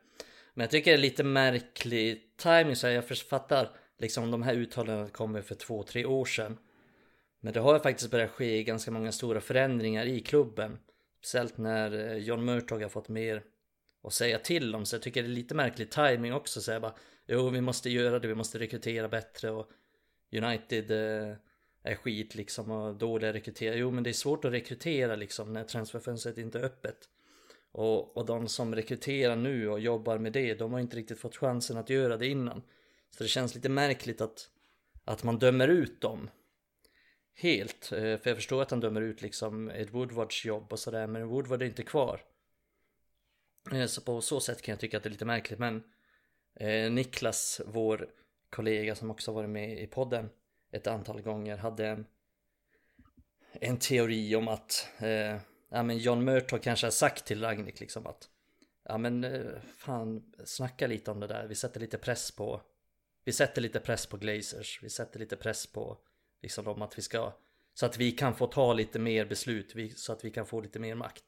Men 0.54 0.64
jag 0.64 0.70
tycker 0.70 0.90
det 0.90 0.96
är 0.96 1.00
lite 1.00 1.24
märklig 1.24 2.36
timing 2.36 2.76
så 2.76 2.86
jag 2.86 3.08
fattar 3.08 3.70
liksom 3.98 4.30
de 4.30 4.42
här 4.42 4.54
uttalandena 4.54 5.08
kommer 5.08 5.42
för 5.42 5.54
två, 5.54 5.82
tre 5.82 6.04
år 6.04 6.24
sedan. 6.24 6.58
Men 7.40 7.52
det 7.52 7.60
har 7.60 7.78
faktiskt 7.78 8.10
börjat 8.10 8.30
ske 8.30 8.62
ganska 8.62 8.90
många 8.90 9.12
stora 9.12 9.40
förändringar 9.40 10.06
i 10.06 10.20
klubben. 10.20 10.78
Speciellt 11.18 11.58
när 11.58 12.10
eh, 12.10 12.16
John 12.16 12.44
Murtog 12.44 12.82
har 12.82 12.88
fått 12.88 13.08
mer 13.08 13.42
och 14.06 14.12
säga 14.12 14.38
till 14.38 14.72
dem, 14.72 14.86
Så 14.86 14.94
jag 14.94 15.02
tycker 15.02 15.22
det 15.22 15.28
är 15.28 15.30
lite 15.30 15.54
märklig 15.54 15.90
timing 15.90 16.32
också. 16.32 16.60
Så 16.60 16.70
jag 16.70 16.82
bara, 16.82 16.94
jo 17.26 17.48
vi 17.50 17.60
måste 17.60 17.90
göra 17.90 18.18
det, 18.18 18.28
vi 18.28 18.34
måste 18.34 18.58
rekrytera 18.58 19.08
bättre 19.08 19.50
och 19.50 19.70
United 20.32 20.90
eh, 20.90 21.36
är 21.82 21.94
skit 21.94 22.34
liksom 22.34 22.70
och 22.70 22.96
dåliga 22.96 23.32
rekrytera. 23.32 23.74
Jo 23.74 23.90
men 23.90 24.04
det 24.04 24.10
är 24.10 24.14
svårt 24.14 24.44
att 24.44 24.52
rekrytera 24.52 25.16
liksom 25.16 25.52
när 25.52 25.64
transferfönstret 25.64 26.38
inte 26.38 26.58
är 26.58 26.64
öppet. 26.64 26.96
Och, 27.72 28.16
och 28.16 28.26
de 28.26 28.48
som 28.48 28.74
rekryterar 28.74 29.36
nu 29.36 29.68
och 29.68 29.80
jobbar 29.80 30.18
med 30.18 30.32
det, 30.32 30.54
de 30.54 30.72
har 30.72 30.80
inte 30.80 30.96
riktigt 30.96 31.18
fått 31.18 31.36
chansen 31.36 31.76
att 31.76 31.90
göra 31.90 32.16
det 32.16 32.26
innan. 32.26 32.62
Så 33.10 33.22
det 33.22 33.28
känns 33.28 33.54
lite 33.54 33.68
märkligt 33.68 34.20
att, 34.20 34.48
att 35.04 35.24
man 35.24 35.38
dömer 35.38 35.68
ut 35.68 36.00
dem. 36.00 36.30
Helt, 37.34 37.92
eh, 37.92 37.98
för 37.98 38.30
jag 38.30 38.36
förstår 38.36 38.62
att 38.62 38.70
han 38.70 38.80
dömer 38.80 39.00
ut 39.00 39.22
liksom 39.22 39.70
Ed 39.70 39.90
Woodwards 39.90 40.44
jobb 40.44 40.72
och 40.72 40.78
sådär, 40.78 41.06
men 41.06 41.28
Woodward 41.28 41.62
är 41.62 41.66
inte 41.66 41.82
kvar. 41.82 42.20
Eh, 43.72 43.86
så 43.86 44.00
på 44.00 44.20
så 44.20 44.40
sätt 44.40 44.62
kan 44.62 44.72
jag 44.72 44.80
tycka 44.80 44.96
att 44.96 45.02
det 45.02 45.08
är 45.08 45.10
lite 45.10 45.24
märkligt, 45.24 45.58
men 45.58 45.82
eh, 46.60 46.90
Niklas, 46.90 47.60
vår 47.66 48.08
kollega 48.50 48.94
som 48.94 49.10
också 49.10 49.32
varit 49.32 49.50
med 49.50 49.82
i 49.82 49.86
podden, 49.86 50.30
ett 50.72 50.86
antal 50.86 51.22
gånger 51.22 51.56
hade 51.56 51.86
en, 51.86 52.06
en 53.52 53.78
teori 53.78 54.36
om 54.36 54.48
att 54.48 54.88
eh, 54.98 55.36
ja, 55.68 55.82
men 55.82 55.98
John 55.98 56.24
Murtaugh 56.24 56.62
kanske 56.62 56.86
har 56.86 56.92
sagt 56.92 57.24
till 57.24 57.40
Ragnik 57.40 57.80
liksom 57.80 58.06
att 58.06 58.28
ja 58.84 58.98
men 58.98 59.24
eh, 59.24 59.60
fan 59.76 60.32
snacka 60.44 60.86
lite 60.86 61.10
om 61.10 61.20
det 61.20 61.26
där, 61.26 61.46
vi 61.46 61.54
sätter 61.54 61.80
lite 61.80 61.98
press 61.98 62.30
på 62.30 62.62
vi 63.24 63.32
sätter 63.32 63.62
lite 63.62 63.80
press 63.80 64.06
på 64.06 64.16
Glazers, 64.16 64.80
vi 64.82 64.90
sätter 64.90 65.18
lite 65.18 65.36
press 65.36 65.66
på 65.66 65.98
liksom 66.42 66.68
om 66.68 66.82
att 66.82 66.98
vi 66.98 67.02
ska 67.02 67.32
så 67.74 67.86
att 67.86 67.98
vi 67.98 68.12
kan 68.12 68.34
få 68.34 68.46
ta 68.46 68.72
lite 68.72 68.98
mer 68.98 69.24
beslut, 69.24 69.74
vi, 69.74 69.90
så 69.90 70.12
att 70.12 70.24
vi 70.24 70.30
kan 70.30 70.46
få 70.46 70.60
lite 70.60 70.78
mer 70.78 70.94
makt. 70.94 71.24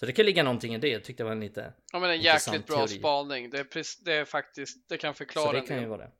Så 0.00 0.06
det 0.06 0.12
kan 0.12 0.26
ligga 0.26 0.42
någonting 0.42 0.74
i 0.74 0.78
det, 0.78 0.88
jag 0.88 1.04
tyckte 1.04 1.22
det 1.22 1.24
var 1.24 1.32
en 1.32 1.40
lite 1.40 1.72
Ja 1.92 1.98
men 1.98 2.10
en 2.10 2.20
jäkligt 2.20 2.66
bra 2.66 2.76
teori. 2.76 2.98
spaning, 2.98 3.50
det 3.50 3.58
är, 3.58 4.04
det 4.04 4.12
är 4.12 4.24
faktiskt, 4.24 4.88
det 4.88 4.96
kan 4.96 5.14
förklara 5.14 5.46
Så 5.46 5.52
det 5.52 5.60
kan 5.60 5.80
ju 5.80 5.86
vara 5.86 5.98
det. 5.98 6.10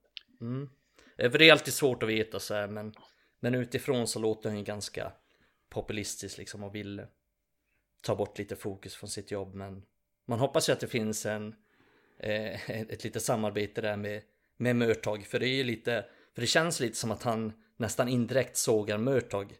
Mm. 0.40 0.68
Eh, 1.16 1.30
för 1.30 1.38
det 1.38 1.48
är 1.48 1.52
alltid 1.52 1.74
svårt 1.74 2.02
att 2.02 2.08
veta 2.08 2.40
så 2.40 2.54
här, 2.54 2.68
men, 2.68 2.94
men 3.40 3.54
utifrån 3.54 4.08
så 4.08 4.18
låter 4.18 4.48
han 4.48 4.58
ju 4.58 4.64
ganska 4.64 5.12
populistisk 5.70 6.38
liksom 6.38 6.64
och 6.64 6.74
vill 6.74 7.06
ta 8.00 8.16
bort 8.16 8.38
lite 8.38 8.56
fokus 8.56 8.94
från 8.96 9.10
sitt 9.10 9.30
jobb. 9.30 9.54
Men 9.54 9.82
man 10.26 10.38
hoppas 10.38 10.68
ju 10.68 10.72
att 10.72 10.80
det 10.80 10.88
finns 10.88 11.26
en, 11.26 11.54
eh, 12.18 12.70
ett 12.70 13.04
litet 13.04 13.22
samarbete 13.22 13.80
där 13.80 13.96
med, 13.96 14.22
med 14.56 14.76
Mörtag. 14.76 15.26
För 15.26 15.38
det 15.38 15.48
är 15.48 15.56
ju 15.56 15.64
lite, 15.64 16.04
för 16.34 16.40
det 16.40 16.46
känns 16.46 16.80
lite 16.80 16.96
som 16.96 17.10
att 17.10 17.22
han 17.22 17.52
nästan 17.76 18.08
indirekt 18.08 18.56
sågar 18.56 18.98
Mörtag. 18.98 19.54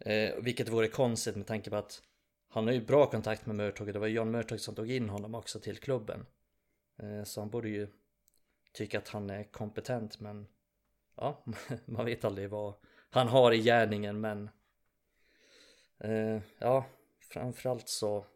Eh, 0.00 0.34
vilket 0.40 0.68
vore 0.68 0.88
konstigt 0.88 1.36
med 1.36 1.46
tanke 1.46 1.70
på 1.70 1.76
att 1.76 2.02
han 2.48 2.66
har 2.66 2.74
ju 2.74 2.80
bra 2.80 3.10
kontakt 3.10 3.46
med 3.46 3.56
Mörtog, 3.56 3.92
det 3.92 3.98
var 3.98 4.06
John 4.06 4.30
Mörtog 4.30 4.60
som 4.60 4.74
tog 4.74 4.90
in 4.90 5.08
honom 5.08 5.34
också 5.34 5.60
till 5.60 5.78
klubben. 5.78 6.26
Eh, 6.98 7.24
så 7.24 7.40
han 7.40 7.50
borde 7.50 7.68
ju 7.68 7.88
tycka 8.72 8.98
att 8.98 9.08
han 9.08 9.30
är 9.30 9.44
kompetent 9.44 10.20
men 10.20 10.46
ja, 11.16 11.44
man 11.84 12.06
vet 12.06 12.24
aldrig 12.24 12.50
vad 12.50 12.74
han 13.10 13.28
har 13.28 13.52
i 13.52 13.62
gärningen 13.62 14.20
men 14.20 14.50
eh, 15.98 16.40
ja, 16.58 16.86
framförallt 17.20 17.88
så 17.88 18.26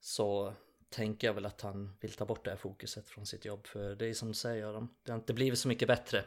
så 0.00 0.54
tänker 0.88 1.26
jag 1.26 1.34
väl 1.34 1.46
att 1.46 1.60
han 1.60 1.96
vill 2.00 2.12
ta 2.12 2.24
bort 2.24 2.44
det 2.44 2.50
här 2.50 2.56
fokuset 2.56 3.08
från 3.08 3.26
sitt 3.26 3.44
jobb 3.44 3.66
för 3.66 3.94
det 3.94 4.06
är 4.06 4.14
som 4.14 4.28
du 4.28 4.34
säger, 4.34 4.88
det 5.02 5.12
har 5.12 5.18
inte 5.18 5.34
blivit 5.34 5.58
så 5.58 5.68
mycket 5.68 5.88
bättre 5.88 6.24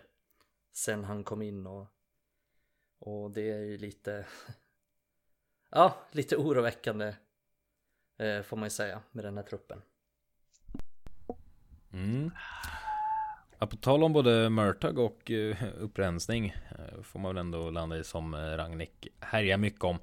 sen 0.71 1.03
han 1.03 1.23
kom 1.23 1.41
in 1.41 1.67
och 1.67 1.87
och 2.99 3.31
det 3.31 3.51
är 3.51 3.59
ju 3.59 3.77
lite 3.77 4.25
ja, 5.69 5.97
lite 6.11 6.37
oroväckande 6.37 7.13
eh, 8.19 8.41
får 8.41 8.57
man 8.57 8.65
ju 8.65 8.69
säga 8.69 9.01
med 9.11 9.25
den 9.25 9.37
här 9.37 9.43
truppen. 9.43 9.81
Mm. 11.93 12.31
Ja, 13.59 13.67
på 13.67 13.75
tal 13.75 14.03
om 14.03 14.13
både 14.13 14.49
Murtag 14.49 14.99
och 14.99 15.29
uh, 15.29 15.63
upprensning 15.79 16.55
uh, 16.71 17.01
får 17.01 17.19
man 17.19 17.35
väl 17.35 17.41
ändå 17.41 17.69
landa 17.69 17.97
i 17.97 18.03
som 18.03 18.33
uh, 18.33 18.57
Ragnik 18.57 19.07
härjar 19.19 19.57
mycket 19.57 19.83
om. 19.83 19.97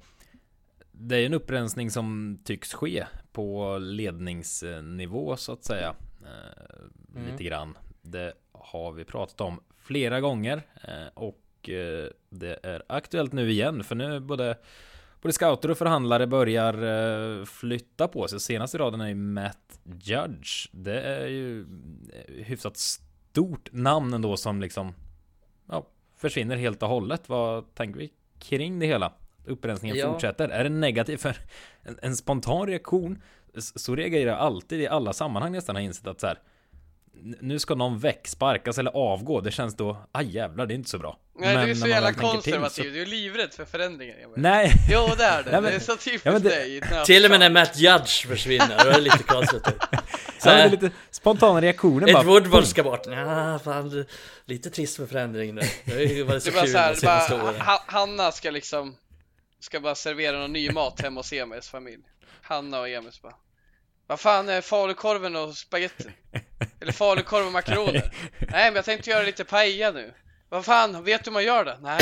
Det 0.91 1.15
är 1.15 1.25
en 1.25 1.33
upprensning 1.33 1.91
som 1.91 2.39
tycks 2.43 2.73
ske 2.73 3.05
på 3.31 3.77
ledningsnivå 3.77 5.37
så 5.37 5.53
att 5.53 5.63
säga. 5.63 5.95
Mm. 7.15 7.31
Lite 7.31 7.43
grann. 7.43 7.77
Det 8.01 8.33
har 8.51 8.91
vi 8.91 9.05
pratat 9.05 9.41
om 9.41 9.63
flera 9.77 10.21
gånger 10.21 10.61
och 11.13 11.69
det 12.29 12.59
är 12.63 12.83
aktuellt 12.89 13.33
nu 13.33 13.51
igen 13.51 13.83
för 13.83 13.95
nu 13.95 14.19
både 14.19 14.57
både 15.27 15.33
scouter 15.33 15.71
och 15.71 15.77
förhandlare 15.77 16.27
börjar 16.27 17.45
flytta 17.45 18.07
på 18.07 18.27
sig. 18.27 18.39
Senast 18.39 18.75
i 18.75 18.77
raden 18.77 19.01
är 19.01 19.07
ju 19.07 19.15
Matt 19.15 19.79
Judge. 19.83 20.69
Det 20.71 21.01
är 21.01 21.27
ju 21.27 21.65
hyfsat 22.27 22.77
stort 22.77 23.69
namn 23.71 24.13
ändå 24.13 24.37
som 24.37 24.61
liksom 24.61 24.93
ja, 25.69 25.87
försvinner 26.17 26.55
helt 26.55 26.83
och 26.83 26.89
hållet. 26.89 27.29
Vad 27.29 27.75
tänker 27.75 27.99
vi 27.99 28.11
kring 28.39 28.79
det 28.79 28.85
hela? 28.85 29.13
Upprensningen 29.45 29.97
ja. 29.97 30.13
fortsätter. 30.13 30.49
Är 30.49 30.63
det 30.63 30.69
negativt? 30.69 31.21
För 31.21 31.37
en, 31.81 31.99
en 32.01 32.15
spontan 32.15 32.67
reaktion 32.67 33.21
så 33.57 33.95
reagerar 33.95 34.31
jag 34.31 34.39
alltid 34.39 34.81
i 34.81 34.87
alla 34.87 35.13
sammanhang 35.13 35.51
nästan 35.51 35.75
har 35.75 35.83
insett 35.83 36.07
att 36.07 36.19
så 36.19 36.27
här 36.27 36.39
nu 37.41 37.59
ska 37.59 37.75
någon 37.75 37.99
väck, 37.99 38.27
sparkas 38.27 38.77
eller 38.77 38.91
avgå. 38.91 39.41
Det 39.41 39.51
känns 39.51 39.75
då, 39.75 39.97
aj 40.11 40.35
jävlar, 40.35 40.65
det 40.65 40.73
är 40.73 40.75
inte 40.75 40.89
så 40.89 40.97
bra. 40.97 41.19
Nej, 41.39 41.55
men 41.55 41.65
du 41.65 41.71
är 41.71 41.75
så 41.75 41.87
jävla 41.87 42.13
konservativ. 42.13 42.83
Så... 42.83 42.89
Du 42.89 43.01
är 43.01 43.05
livrädd 43.05 43.53
för 43.53 43.65
förändringar. 43.65 44.15
Nej. 44.35 44.73
Jo, 44.89 45.09
det 45.17 45.23
är 45.23 45.43
det. 45.43 45.51
Nej, 45.51 45.61
men... 45.61 45.63
Det 45.63 45.75
är 45.75 45.79
så 45.79 45.95
typiskt 45.95 46.25
ja, 46.25 46.39
det... 46.39 46.49
dig. 46.49 46.81
Till 47.05 47.25
och 47.25 47.31
med 47.31 47.39
när 47.39 47.49
Matt 47.49 47.77
Judge 47.77 48.27
försvinner, 48.27 48.83
då 48.83 48.89
är 48.89 48.93
det 48.93 49.01
lite 49.01 49.23
konstigt. 49.23 49.63
Så 50.39 50.49
här, 50.49 50.69
lite 50.69 50.91
spontana 51.11 51.61
reaktioner 51.61 52.13
bara. 52.13 52.21
Ed 52.21 52.27
Woodward 52.27 52.65
ska 52.65 52.83
bort. 52.83 53.05
Ja, 53.05 53.59
fan, 53.63 54.05
lite 54.45 54.69
trist 54.69 54.99
med 54.99 55.09
förändring 55.09 55.55
nu. 55.55 55.61
Det 55.85 55.93
har 55.93 55.99
ju 55.99 56.23
varit 56.23 56.43
så 56.43 56.51
kul 56.51 56.73
de 56.73 56.95
senaste 56.95 57.35
åren. 57.35 57.55
Hanna 57.85 58.31
ska 58.31 58.51
liksom, 58.51 58.95
ska 59.59 59.79
bara 59.79 59.95
servera 59.95 60.39
någon 60.39 60.53
ny 60.53 60.71
mat 60.71 61.01
hemma 61.01 61.19
hos 61.19 61.33
Emils 61.33 61.69
familj. 61.69 62.03
Hanna 62.41 62.79
och 62.79 62.89
Emils 62.89 63.21
bara. 63.21 63.33
Vad 64.07 64.19
fan 64.19 64.49
är 64.49 64.61
falukorven 64.61 65.35
och 65.35 65.53
spagetti? 65.53 66.09
Eller 66.81 66.91
falukorv 66.91 67.45
och 67.45 67.51
makaroner? 67.51 68.11
Nej, 68.39 68.65
men 68.65 68.75
jag 68.75 68.85
tänkte 68.85 69.09
göra 69.09 69.23
lite 69.23 69.43
paella 69.43 69.91
nu. 69.91 70.13
Vad 70.49 70.65
fan, 70.65 71.03
vet 71.03 71.23
du 71.23 71.29
hur 71.29 71.33
man 71.33 71.43
gör 71.43 71.65
det? 71.65 71.77
Nej, 71.81 71.99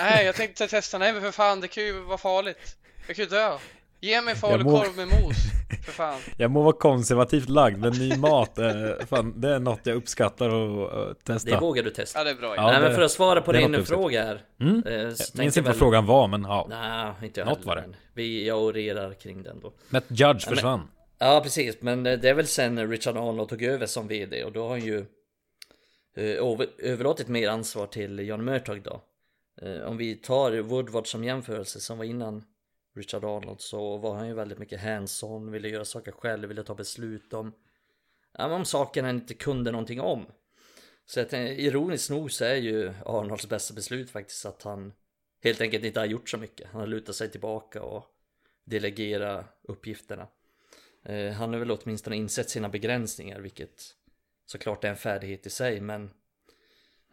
nej, 0.00 0.26
jag 0.26 0.34
tänkte 0.34 0.68
testa. 0.68 0.98
Nej, 0.98 1.12
men 1.12 1.22
för 1.22 1.30
fan, 1.30 1.60
det 1.60 1.68
kan 1.68 1.84
ju 1.84 2.00
vara 2.00 2.18
farligt. 2.18 2.76
Jag 3.06 3.16
kan 3.16 3.24
ju 3.24 3.28
dö. 3.28 3.58
Ge 4.00 4.20
mig 4.20 4.34
falukorv 4.34 4.96
med 4.96 5.06
mos, 5.08 5.36
för 5.84 5.92
fan. 5.92 6.20
Jag 6.36 6.50
må 6.50 6.62
vara 6.62 6.76
konservativt 6.76 7.48
lagd, 7.48 7.78
men 7.78 7.92
ny 7.92 8.16
mat, 8.16 8.58
är, 8.58 9.06
fan, 9.06 9.40
det 9.40 9.54
är 9.54 9.58
något 9.58 9.80
jag 9.82 9.96
uppskattar 9.96 10.48
att 10.48 11.24
testa. 11.24 11.50
Det 11.50 11.56
vågar 11.56 11.82
du 11.82 11.90
testa. 11.90 12.18
Ja, 12.18 12.24
det 12.24 12.30
är 12.30 12.34
bra. 12.34 12.56
Ja, 12.56 12.70
Nej, 12.70 12.80
men 12.80 12.94
för 12.94 13.02
att 13.02 13.10
svara 13.10 13.40
på 13.40 13.52
din 13.52 13.86
fråga 13.86 14.24
här. 14.24 14.40
Mm. 14.60 14.82
Eh, 14.86 14.92
jag 14.92 15.16
minns 15.32 15.56
inte 15.56 15.70
vad 15.70 15.76
frågan 15.76 16.06
var, 16.06 16.28
men 16.28 16.42
ja. 16.42 16.66
Nej, 16.70 17.26
inte 17.26 17.40
jag 17.40 17.48
Något 17.48 17.64
var 17.64 17.76
det. 17.76 17.84
Vi, 18.14 18.46
jag 18.46 18.62
orerar 18.62 19.12
kring 19.12 19.42
den 19.42 19.60
då. 19.60 19.72
Matt 19.88 20.04
Judge 20.08 20.48
försvann. 20.48 20.78
Men, 20.78 20.88
Ja 21.20 21.40
precis, 21.42 21.82
men 21.82 22.06
eh, 22.06 22.18
det 22.18 22.28
är 22.28 22.34
väl 22.34 22.46
sen 22.46 22.90
Richard 22.90 23.16
Arnold 23.16 23.48
tog 23.48 23.62
över 23.62 23.86
som 23.86 24.08
VD 24.08 24.44
och 24.44 24.52
då 24.52 24.62
har 24.62 24.70
han 24.70 24.84
ju 24.84 24.98
eh, 26.14 26.66
överlåtit 26.78 27.28
mer 27.28 27.48
ansvar 27.48 27.86
till 27.86 28.18
Jan 28.18 28.44
Mörtag 28.44 28.82
då. 28.82 29.02
Eh, 29.62 29.80
om 29.80 29.96
vi 29.96 30.14
tar 30.14 30.58
Woodward 30.60 31.06
som 31.06 31.24
jämförelse 31.24 31.80
som 31.80 31.98
var 31.98 32.04
innan 32.04 32.44
Richard 32.96 33.24
Arnold 33.24 33.60
så 33.60 33.96
var 33.96 34.14
han 34.14 34.28
ju 34.28 34.34
väldigt 34.34 34.58
mycket 34.58 34.80
hands-on, 34.80 35.50
ville 35.50 35.68
göra 35.68 35.84
saker 35.84 36.12
själv, 36.12 36.48
ville 36.48 36.62
ta 36.62 36.74
beslut 36.74 37.32
om, 37.32 37.52
om 38.38 38.64
saker 38.64 39.02
han 39.02 39.16
inte 39.16 39.34
kunde 39.34 39.70
någonting 39.70 40.00
om. 40.00 40.26
Så 41.06 41.20
att, 41.20 41.32
ironiskt 41.32 42.10
nog 42.10 42.32
så 42.32 42.44
är 42.44 42.56
ju 42.56 42.92
Arnolds 43.04 43.48
bästa 43.48 43.74
beslut 43.74 44.10
faktiskt 44.10 44.46
att 44.46 44.62
han 44.62 44.92
helt 45.44 45.60
enkelt 45.60 45.84
inte 45.84 46.00
har 46.00 46.06
gjort 46.06 46.28
så 46.28 46.38
mycket. 46.38 46.68
Han 46.72 46.80
har 46.80 46.88
lutat 46.88 47.14
sig 47.16 47.30
tillbaka 47.30 47.82
och 47.82 48.04
delegera 48.64 49.44
uppgifterna. 49.62 50.28
Eh, 51.02 51.32
han 51.32 51.52
har 51.52 51.58
väl 51.58 51.70
åtminstone 51.70 52.16
insett 52.16 52.50
sina 52.50 52.68
begränsningar, 52.68 53.40
vilket 53.40 53.94
såklart 54.46 54.84
är 54.84 54.88
en 54.88 54.96
färdighet 54.96 55.46
i 55.46 55.50
sig, 55.50 55.80
men 55.80 56.10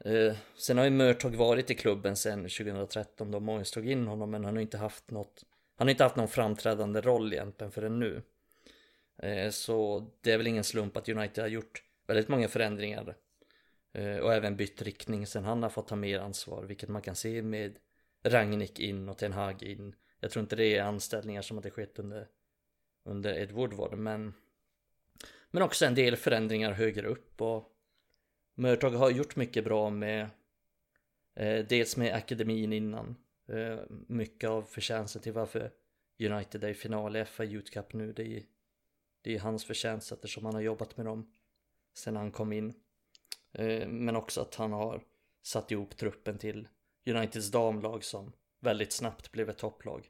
eh, 0.06 0.36
sen 0.58 0.78
har 0.78 0.86
ju 0.86 0.92
Mörtag 0.92 1.36
varit 1.36 1.70
i 1.70 1.76
klubben 1.76 2.16
sen 2.16 2.40
2013 2.40 3.32
då 3.32 3.40
Moyes 3.40 3.72
tog 3.72 3.90
in 3.90 4.08
honom, 4.08 4.32
men 4.32 4.46
han 4.46 4.56
har 4.56 4.62
inte 4.62 4.78
haft 4.78 5.12
något, 5.12 5.44
han 5.76 5.88
har 5.88 5.92
inte 5.92 6.04
haft 6.04 6.16
någon 6.16 6.28
framträdande 6.28 7.02
roll 7.02 7.34
egentligen 7.34 7.72
förrän 7.72 8.00
nu. 8.00 8.22
Eh, 9.18 9.50
så 9.50 10.08
det 10.22 10.32
är 10.32 10.38
väl 10.38 10.48
ingen 10.48 10.64
slump 10.64 10.98
att 10.98 11.10
United 11.10 11.44
har 11.44 11.50
gjort 11.50 11.84
väldigt 12.08 12.28
många 12.28 12.48
förändringar 12.48 13.16
och 14.22 14.34
även 14.34 14.56
bytt 14.56 14.82
riktning 14.82 15.28
sen 15.28 15.44
han 15.44 15.64
har 15.64 15.70
fått 15.70 15.88
ta 15.88 15.96
mer 15.96 16.20
ansvar, 16.20 16.64
vilket 16.64 16.90
man 16.90 17.02
kan 17.02 17.16
se 17.16 17.42
med 17.42 17.78
Rangnick 18.24 18.80
in 18.80 19.10
och 19.10 19.18
Ten 19.18 19.34
Hag 19.34 19.64
in. 19.64 19.96
Jag 20.20 20.32
tror 20.32 20.42
inte 20.42 20.56
det 20.56 20.78
är 20.78 20.84
anställningar 20.84 21.42
som 21.42 21.58
hade 21.58 21.72
skett 21.72 22.00
under 22.00 22.28
under 23.06 23.34
Ed 23.34 23.52
Woodward 23.52 23.98
men 23.98 24.34
men 25.52 25.64
också 25.64 25.86
en 25.86 25.96
del 25.96 26.16
förändringar 26.16 26.72
högre 26.72 27.08
upp 27.08 27.42
och 27.42 27.72
Murtag 28.56 28.92
har 28.92 29.10
gjort 29.10 29.36
mycket 29.36 29.64
bra 29.64 29.90
med 29.90 30.30
eh, 31.36 31.66
dels 31.66 31.98
med 31.98 32.14
akademin 32.14 32.74
innan 32.74 33.16
eh, 33.48 33.80
mycket 34.08 34.50
av 34.50 34.62
förtjänsten 34.62 35.22
till 35.22 35.34
varför 35.34 35.72
United 36.20 36.64
är 36.64 36.70
i 36.70 36.74
final 36.74 37.16
i 37.16 37.26
FA 37.26 37.46
Youth 37.46 37.72
Cup 37.72 37.94
nu 37.94 38.14
det 38.14 38.38
är, 38.38 38.44
det 39.22 39.36
är 39.36 39.40
hans 39.40 39.66
förtjänst 39.66 40.12
eftersom 40.12 40.46
han 40.46 40.54
har 40.54 40.62
jobbat 40.62 40.98
med 40.98 41.06
dem 41.06 41.34
sen 41.94 42.16
han 42.16 42.32
kom 42.32 42.54
in. 42.54 42.74
Eh, 43.52 43.88
men 43.88 44.16
också 44.16 44.42
att 44.42 44.56
han 44.56 44.72
har 44.72 45.04
satt 45.42 45.72
ihop 45.72 45.98
truppen 45.98 46.38
till 46.38 46.68
Uniteds 47.06 47.52
damlag 47.52 48.04
som 48.04 48.34
väldigt 48.60 48.92
snabbt 48.92 49.32
blev 49.32 49.50
ett 49.50 49.58
topplag. 49.58 50.10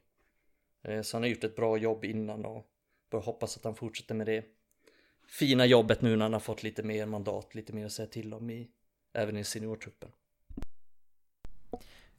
Eh, 0.82 1.02
så 1.02 1.16
han 1.16 1.22
har 1.22 1.28
gjort 1.28 1.44
ett 1.44 1.56
bra 1.56 1.76
jobb 1.76 2.04
innan 2.04 2.44
och 2.44 2.70
Bör 3.10 3.20
hoppas 3.20 3.56
att 3.56 3.64
han 3.64 3.74
fortsätter 3.74 4.14
med 4.14 4.26
det 4.26 4.44
fina 5.26 5.66
jobbet 5.66 6.02
nu 6.02 6.16
när 6.16 6.24
han 6.24 6.32
har 6.32 6.40
fått 6.40 6.62
lite 6.62 6.82
mer 6.82 7.06
mandat, 7.06 7.54
lite 7.54 7.72
mer 7.72 7.86
att 7.86 7.92
säga 7.92 8.08
till 8.08 8.34
om 8.34 8.50
i 8.50 8.70
även 9.12 9.36
i 9.36 9.44
seniortruppen. 9.44 10.10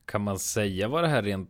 Kan 0.06 0.22
man 0.22 0.40
säga 0.40 0.88
vad 0.88 1.04
det 1.04 1.08
här 1.08 1.24
rent 1.24 1.50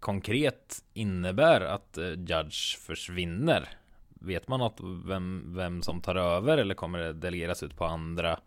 konkret 0.00 0.84
innebär 0.92 1.60
att 1.60 1.98
eh, 1.98 2.10
Judge 2.10 2.78
försvinner? 2.78 3.68
Vet 4.08 4.48
man 4.48 4.60
något 4.60 4.80
vem, 5.06 5.54
vem 5.56 5.82
som 5.82 6.00
tar 6.00 6.14
över 6.14 6.58
eller 6.58 6.74
kommer 6.74 6.98
det 6.98 7.12
delegeras 7.12 7.62
ut 7.62 7.76
på 7.76 7.84
andra 7.84 8.40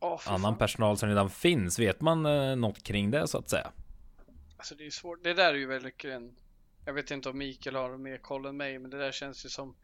oh, 0.00 0.32
annan 0.32 0.58
personal 0.58 0.96
som 0.96 1.08
redan 1.08 1.30
finns? 1.30 1.78
Vet 1.78 2.00
man 2.00 2.26
eh, 2.26 2.56
något 2.56 2.82
kring 2.82 3.10
det 3.10 3.28
så 3.28 3.38
att 3.38 3.50
säga? 3.50 3.70
Alltså 4.56 4.74
det 4.74 4.86
är 4.86 4.90
svårt. 4.90 5.24
Det 5.24 5.34
där 5.34 5.54
är 5.54 5.58
ju 5.58 5.66
väldigt 5.66 6.04
en 6.04 6.34
jag 6.84 6.92
vet 6.92 7.10
inte 7.10 7.28
om 7.28 7.38
Mikael 7.38 7.76
har 7.76 7.96
mer 7.96 8.18
koll 8.18 8.46
än 8.46 8.56
mig, 8.56 8.78
men 8.78 8.90
det 8.90 8.98
där 8.98 9.12
känns 9.12 9.44
ju 9.44 9.48
som 9.48 9.76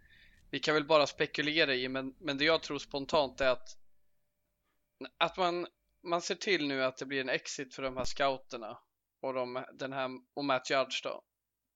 vi 0.50 0.58
kan 0.58 0.74
väl 0.74 0.84
bara 0.86 1.06
spekulera 1.06 1.74
i, 1.74 1.88
men, 1.88 2.14
men 2.18 2.38
det 2.38 2.44
jag 2.44 2.62
tror 2.62 2.78
spontant 2.78 3.40
är 3.40 3.50
att 3.50 3.76
att 5.18 5.36
man, 5.36 5.66
man 6.02 6.22
ser 6.22 6.34
till 6.34 6.68
nu 6.68 6.84
att 6.84 6.96
det 6.96 7.06
blir 7.06 7.20
en 7.20 7.28
exit 7.28 7.74
för 7.74 7.82
de 7.82 7.96
här 7.96 8.04
scouterna 8.04 8.78
och, 9.20 9.34
de, 9.34 9.64
den 9.72 9.92
här, 9.92 10.10
och 10.34 10.44
Matt 10.44 10.70
Judge 10.70 11.02
då 11.02 11.22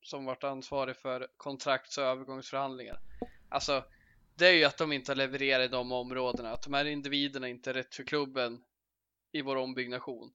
som 0.02 0.24
varit 0.24 0.44
ansvarig 0.44 0.96
för 0.96 1.28
kontrakts 1.36 1.98
och 1.98 2.04
övergångsförhandlingar. 2.04 3.00
Alltså, 3.48 3.84
det 4.34 4.46
är 4.46 4.52
ju 4.52 4.64
att 4.64 4.78
de 4.78 4.92
inte 4.92 5.14
levererar 5.14 5.62
i 5.62 5.68
de 5.68 5.92
områdena, 5.92 6.50
att 6.50 6.62
de 6.62 6.74
här 6.74 6.84
individerna 6.84 7.48
inte 7.48 7.70
är 7.70 7.74
rätt 7.74 7.94
för 7.94 8.04
klubben 8.04 8.64
i 9.32 9.42
vår 9.42 9.56
ombyggnation. 9.56 10.32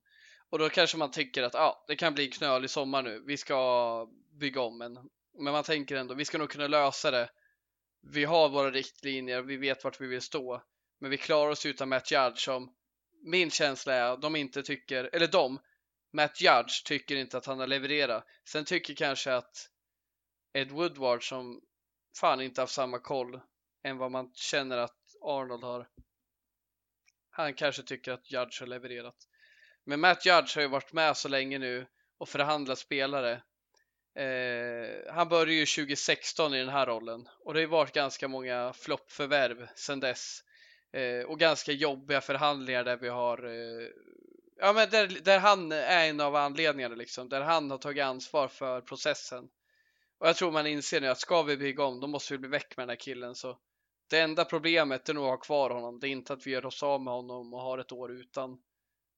Och 0.50 0.58
då 0.58 0.68
kanske 0.68 0.96
man 0.96 1.10
tycker 1.10 1.42
att 1.42 1.54
ah, 1.54 1.84
det 1.88 1.96
kan 1.96 2.14
bli 2.14 2.28
knölig 2.28 2.70
sommar 2.70 3.02
nu, 3.02 3.22
vi 3.26 3.36
ska 3.36 4.08
bygga 4.38 4.60
om 4.60 4.82
en. 4.82 4.94
Men 5.38 5.52
man 5.52 5.64
tänker 5.64 5.96
ändå, 5.96 6.14
vi 6.14 6.24
ska 6.24 6.38
nog 6.38 6.50
kunna 6.50 6.66
lösa 6.66 7.10
det. 7.10 7.30
Vi 8.00 8.24
har 8.24 8.48
våra 8.48 8.70
riktlinjer, 8.70 9.42
vi 9.42 9.56
vet 9.56 9.84
vart 9.84 10.00
vi 10.00 10.06
vill 10.06 10.22
stå. 10.22 10.62
Men 10.98 11.10
vi 11.10 11.16
klarar 11.16 11.50
oss 11.50 11.66
utan 11.66 11.88
Matt 11.88 12.10
Judge 12.10 12.38
som 12.38 12.74
min 13.22 13.50
känsla 13.50 13.94
är 13.94 14.10
att 14.12 14.22
de 14.22 14.36
inte 14.36 14.62
tycker, 14.62 15.10
eller 15.12 15.26
de, 15.26 15.60
Matt 16.12 16.40
Judge 16.40 16.84
tycker 16.84 17.16
inte 17.16 17.38
att 17.38 17.46
han 17.46 17.58
har 17.58 17.66
levererat. 17.66 18.24
Sen 18.44 18.64
tycker 18.64 18.94
kanske 18.94 19.34
att 19.34 19.70
Ed 20.52 20.70
Woodward 20.70 21.28
som 21.28 21.60
fan 22.16 22.40
inte 22.40 22.60
haft 22.60 22.74
samma 22.74 22.98
koll 22.98 23.40
än 23.82 23.98
vad 23.98 24.10
man 24.10 24.32
känner 24.34 24.78
att 24.78 24.98
Arnold 25.22 25.64
har. 25.64 25.88
Han 27.30 27.54
kanske 27.54 27.82
tycker 27.82 28.12
att 28.12 28.30
Judge 28.30 28.60
har 28.60 28.66
levererat. 28.66 29.16
Men 29.84 30.00
Matt 30.00 30.26
Judge 30.26 30.56
har 30.56 30.62
ju 30.62 30.68
varit 30.68 30.92
med 30.92 31.16
så 31.16 31.28
länge 31.28 31.58
nu 31.58 31.86
och 32.18 32.28
förhandlat 32.28 32.78
spelare 32.78 33.42
Eh, 34.18 35.12
han 35.12 35.28
började 35.28 35.52
ju 35.52 35.66
2016 35.66 36.54
i 36.54 36.58
den 36.58 36.68
här 36.68 36.86
rollen 36.86 37.28
och 37.44 37.54
det 37.54 37.60
har 37.60 37.66
varit 37.66 37.92
ganska 37.92 38.28
många 38.28 38.72
floppförvärv 38.72 39.68
sedan 39.74 40.00
dess 40.00 40.40
eh, 40.92 41.26
och 41.26 41.38
ganska 41.38 41.72
jobbiga 41.72 42.20
förhandlingar 42.20 42.84
där 42.84 42.96
vi 42.96 43.08
har 43.08 43.44
eh, 43.44 43.88
ja 44.56 44.72
men 44.72 44.90
där, 44.90 45.06
där 45.06 45.38
han 45.38 45.72
är 45.72 46.08
en 46.08 46.20
av 46.20 46.36
anledningarna 46.36 46.94
liksom 46.94 47.28
där 47.28 47.40
han 47.40 47.70
har 47.70 47.78
tagit 47.78 48.04
ansvar 48.04 48.48
för 48.48 48.80
processen 48.80 49.48
Och 50.18 50.28
jag 50.28 50.36
tror 50.36 50.52
man 50.52 50.66
inser 50.66 51.00
nu 51.00 51.08
att 51.08 51.20
ska 51.20 51.42
vi 51.42 51.56
bygga 51.56 51.84
om, 51.84 52.00
då 52.00 52.06
måste 52.06 52.34
vi 52.34 52.38
bli 52.38 52.48
väck 52.48 52.76
med 52.76 52.82
den 52.82 52.88
här 52.88 52.96
killen. 52.96 53.34
Så 53.34 53.58
det 54.10 54.20
enda 54.20 54.44
problemet 54.44 55.08
är 55.08 55.14
nog 55.14 55.24
att 55.24 55.30
ha 55.30 55.36
kvar 55.36 55.70
honom. 55.70 56.00
Det 56.00 56.08
är 56.08 56.10
inte 56.10 56.32
att 56.32 56.46
vi 56.46 56.50
gör 56.50 56.66
oss 56.66 56.82
av 56.82 57.02
med 57.02 57.14
honom 57.14 57.54
och 57.54 57.60
har 57.60 57.78
ett 57.78 57.92
år 57.92 58.12
utan 58.12 58.58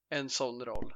en 0.09 0.29
sån 0.29 0.65
roll. 0.65 0.93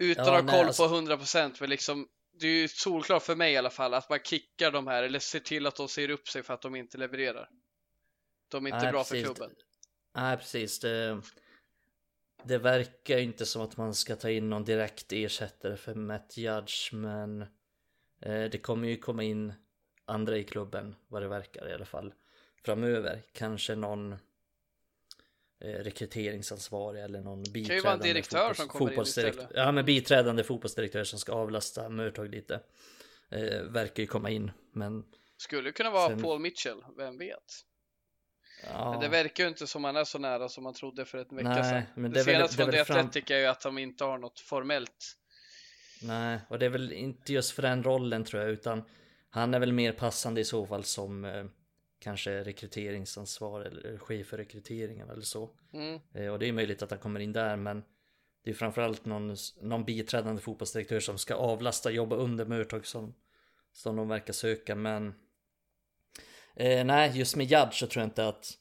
Utan 0.00 0.26
Ja, 0.26 0.38
att 0.38 0.44
ha 0.44 0.50
koll 0.58 0.66
alltså- 0.66 0.88
på 0.88 0.94
100% 0.94 1.60
men 1.60 1.70
liksom 1.70 2.08
det 2.40 2.46
är 2.46 2.60
ju 2.60 2.68
solklart 2.68 3.22
för 3.22 3.36
mig 3.36 3.52
i 3.52 3.56
alla 3.56 3.70
fall 3.70 3.94
att 3.94 4.10
man 4.10 4.18
kickar 4.24 4.70
de 4.70 4.86
här 4.86 5.02
eller 5.02 5.18
ser 5.18 5.40
till 5.40 5.66
att 5.66 5.76
de 5.76 5.88
ser 5.88 6.10
upp 6.10 6.28
sig 6.28 6.42
för 6.42 6.54
att 6.54 6.62
de 6.62 6.76
inte 6.76 6.98
levererar. 6.98 7.50
De 8.48 8.66
är 8.66 8.70
inte 8.70 8.82
Nej, 8.82 8.92
bra 8.92 9.00
precis. 9.00 9.26
för 9.26 9.34
klubben. 9.34 9.56
Nej 10.14 10.36
precis. 10.36 10.78
Det, 10.80 11.22
det 12.44 12.58
verkar 12.58 13.18
inte 13.18 13.46
som 13.46 13.62
att 13.62 13.76
man 13.76 13.94
ska 13.94 14.16
ta 14.16 14.30
in 14.30 14.50
någon 14.50 14.64
direkt 14.64 15.12
ersättare 15.12 15.76
för 15.76 15.94
Matt 15.94 16.36
Judge 16.36 16.92
men 16.92 17.42
eh, 18.20 18.44
det 18.50 18.62
kommer 18.62 18.88
ju 18.88 18.96
komma 18.96 19.22
in 19.22 19.52
andra 20.04 20.36
i 20.36 20.44
klubben 20.44 20.94
vad 21.08 21.22
det 21.22 21.28
verkar 21.28 21.68
i 21.68 21.74
alla 21.74 21.84
fall 21.84 22.14
framöver. 22.64 23.22
Kanske 23.32 23.74
någon 23.74 24.16
rekryteringsansvarig 25.60 27.02
eller 27.04 27.20
någon 27.20 27.42
biträdande 27.42 27.74
ju 27.74 27.80
vara 27.80 27.94
en 27.94 28.00
direktör 28.00 28.54
som 28.54 28.68
kommer 28.68 28.90
in 28.92 28.98
fotbollsdirekt- 28.98 29.28
istället. 29.30 29.50
Ja 29.54 29.72
men 29.72 29.84
biträdande 29.84 30.44
fotbollsdirektör 30.44 31.04
som 31.04 31.18
ska 31.18 31.32
avlasta 31.32 31.88
Murtag 31.88 32.28
lite. 32.30 32.60
Eh, 33.30 33.60
verkar 33.62 34.02
ju 34.02 34.06
komma 34.06 34.30
in 34.30 34.50
men 34.72 35.04
Skulle 35.36 35.72
kunna 35.72 35.90
vara 35.90 36.08
Sen- 36.08 36.22
Paul 36.22 36.40
Mitchell, 36.40 36.84
vem 36.96 37.18
vet? 37.18 37.38
ja. 38.64 38.90
Men 38.90 39.00
det 39.00 39.08
verkar 39.08 39.44
ju 39.44 39.48
inte 39.48 39.66
som 39.66 39.84
han 39.84 39.96
är 39.96 40.04
så 40.04 40.18
nära 40.18 40.48
som 40.48 40.64
man 40.64 40.74
trodde 40.74 41.04
för 41.04 41.18
ett 41.18 41.32
vecka 41.32 41.64
sedan. 41.64 41.82
men 41.94 42.12
det 42.12 42.18
det 42.18 42.24
senaste 42.24 42.56
det 42.56 42.62
från 42.64 42.66
väl 42.66 42.74
The 42.74 42.84
fram- 42.92 43.06
Athletic 43.06 43.30
är 43.30 43.38
ju 43.38 43.46
att 43.46 43.60
de 43.60 43.78
inte 43.78 44.04
har 44.04 44.18
något 44.18 44.40
formellt. 44.40 45.16
Nej, 46.02 46.38
och 46.48 46.58
det 46.58 46.66
är 46.66 46.70
väl 46.70 46.92
inte 46.92 47.32
just 47.32 47.50
för 47.50 47.62
den 47.62 47.82
rollen 47.84 48.24
tror 48.24 48.42
jag, 48.42 48.50
utan 48.50 48.82
han 49.30 49.54
är 49.54 49.58
väl 49.60 49.72
mer 49.72 49.92
passande 49.92 50.40
i 50.40 50.44
så 50.44 50.66
fall 50.66 50.84
som 50.84 51.24
eh, 51.24 51.44
kanske 52.06 52.44
rekryteringsansvar 52.44 53.60
eller 53.60 53.98
chef 53.98 54.26
för 54.26 54.36
rekryteringen 54.36 55.10
eller 55.10 55.22
så. 55.22 55.50
Mm. 55.72 56.00
Eh, 56.14 56.28
och 56.28 56.38
det 56.38 56.48
är 56.48 56.52
möjligt 56.52 56.82
att 56.82 56.90
han 56.90 57.00
kommer 57.00 57.20
in 57.20 57.32
där, 57.32 57.56
men 57.56 57.84
det 58.44 58.50
är 58.50 58.54
framförallt 58.54 59.04
någon, 59.04 59.36
någon 59.60 59.84
biträdande 59.84 60.42
fotbollsdirektör 60.42 61.00
som 61.00 61.18
ska 61.18 61.34
avlasta, 61.34 61.90
jobba 61.90 62.16
under 62.16 62.44
Murtag 62.44 62.86
som, 62.86 63.14
som 63.72 63.96
de 63.96 64.08
verkar 64.08 64.32
söka, 64.32 64.74
men 64.74 65.14
eh, 66.56 66.84
nej, 66.84 67.18
just 67.18 67.36
med 67.36 67.46
Judge 67.46 67.74
så 67.74 67.86
tror 67.86 68.00
jag 68.00 68.06
inte 68.06 68.28
att 68.28 68.52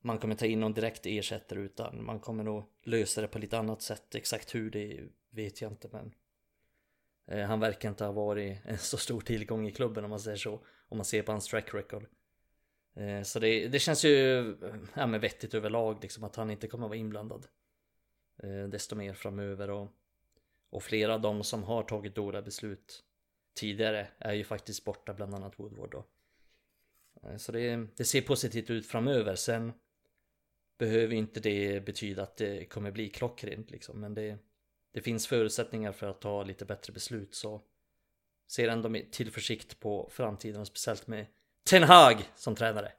man 0.00 0.18
kommer 0.18 0.34
ta 0.34 0.46
in 0.46 0.60
någon 0.60 0.74
direkt 0.74 1.06
ersättare 1.06 1.60
utan 1.60 2.04
man 2.04 2.20
kommer 2.20 2.44
nog 2.44 2.64
lösa 2.84 3.20
det 3.20 3.28
på 3.28 3.38
lite 3.38 3.58
annat 3.58 3.82
sätt. 3.82 4.14
Exakt 4.14 4.54
hur 4.54 4.70
det 4.70 5.00
vet 5.30 5.60
jag 5.60 5.72
inte 5.72 5.88
men 5.92 6.14
eh, 7.26 7.46
han 7.46 7.60
verkar 7.60 7.88
inte 7.88 8.04
ha 8.04 8.12
varit 8.12 8.58
en 8.64 8.78
så 8.78 8.96
stor 8.96 9.20
tillgång 9.20 9.66
i 9.66 9.72
klubben 9.72 10.04
om 10.04 10.10
man 10.10 10.20
säger 10.20 10.36
så. 10.36 10.60
Om 10.88 10.98
man 10.98 11.04
ser 11.04 11.22
på 11.22 11.32
hans 11.32 11.46
track 11.46 11.74
record. 11.74 12.06
Eh, 12.94 13.22
så 13.22 13.38
det, 13.38 13.68
det 13.68 13.78
känns 13.78 14.04
ju 14.04 14.38
eh, 14.38 14.76
ja, 14.94 15.06
men 15.06 15.20
vettigt 15.20 15.54
överlag 15.54 16.02
liksom 16.02 16.24
att 16.24 16.36
han 16.36 16.50
inte 16.50 16.66
kommer 16.66 16.88
vara 16.88 16.98
inblandad. 16.98 17.46
Eh, 18.42 18.64
desto 18.68 18.96
mer 18.96 19.14
framöver 19.14 19.70
och, 19.70 19.88
och 20.70 20.82
flera 20.82 21.14
av 21.14 21.20
de 21.20 21.44
som 21.44 21.62
har 21.62 21.82
tagit 21.82 22.14
dåliga 22.14 22.42
beslut 22.42 23.04
tidigare 23.54 24.08
är 24.18 24.32
ju 24.32 24.44
faktiskt 24.44 24.84
borta 24.84 25.14
bland 25.14 25.34
annat 25.34 25.58
Woodward 25.58 25.90
då. 25.90 26.04
Så 27.38 27.52
det, 27.52 27.86
det 27.96 28.04
ser 28.04 28.20
positivt 28.22 28.70
ut 28.70 28.86
framöver. 28.86 29.34
Sen 29.34 29.72
behöver 30.78 31.14
inte 31.14 31.40
det 31.40 31.84
betyda 31.84 32.22
att 32.22 32.36
det 32.36 32.64
kommer 32.64 32.90
bli 32.90 33.08
klockrent 33.08 33.70
liksom. 33.70 34.00
Men 34.00 34.14
det, 34.14 34.38
det 34.92 35.00
finns 35.00 35.26
förutsättningar 35.26 35.92
för 35.92 36.06
att 36.06 36.20
ta 36.20 36.42
lite 36.42 36.64
bättre 36.64 36.92
beslut. 36.92 37.34
Så 37.34 37.62
ser 38.46 38.68
ändå 38.68 38.88
med 38.88 39.12
tillförsikt 39.12 39.80
på 39.80 40.08
framtiden 40.12 40.60
och 40.60 40.66
speciellt 40.66 41.06
med 41.06 41.26
Ten 41.70 41.82
Hag 41.82 42.28
som 42.36 42.54
tränare. 42.54 42.92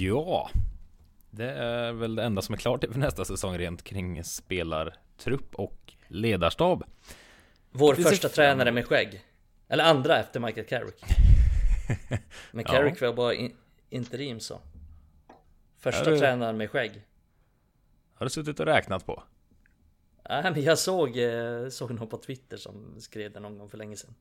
Ja, 0.00 0.50
det 1.30 1.50
är 1.50 1.92
väl 1.92 2.14
det 2.14 2.22
enda 2.22 2.42
som 2.42 2.52
är 2.52 2.58
klart 2.58 2.84
inför 2.84 2.98
nästa 3.00 3.24
säsong 3.24 3.58
rent 3.58 3.82
kring 3.82 4.24
spelartrupp 4.24 5.54
och 5.54 5.92
ledarstab. 6.08 6.84
Vår 7.70 7.94
Det 7.94 8.02
första 8.02 8.28
tränare 8.28 8.72
med 8.72 8.86
skägg. 8.86 9.24
Eller 9.68 9.84
andra 9.84 10.18
efter 10.18 10.40
Michael 10.40 10.66
Carrick. 10.66 11.04
Men 12.52 12.64
Ja. 12.66 12.72
Carrick 12.72 13.00
var 13.00 13.12
bara 13.12 13.34
in, 13.34 13.56
interim 13.90 14.40
så. 14.40 14.60
Första 15.78 16.04
Ja, 16.04 16.10
det- 16.10 16.18
tränaren 16.18 16.56
med 16.56 16.70
skägg. 16.70 17.02
Har 18.14 18.26
du 18.26 18.30
suttit 18.30 18.60
och 18.60 18.66
räknat 18.66 19.06
på? 19.06 19.22
Nej 20.28 20.42
men 20.42 20.62
jag 20.62 20.78
såg, 20.78 21.18
eh, 21.18 21.68
såg 21.68 21.90
någon 21.90 22.08
på 22.08 22.16
Twitter 22.18 22.56
som 22.56 23.00
skrev 23.00 23.32
det 23.32 23.40
någon 23.40 23.58
gång 23.58 23.68
för 23.70 23.78
länge 23.78 23.96
sedan. 23.96 24.14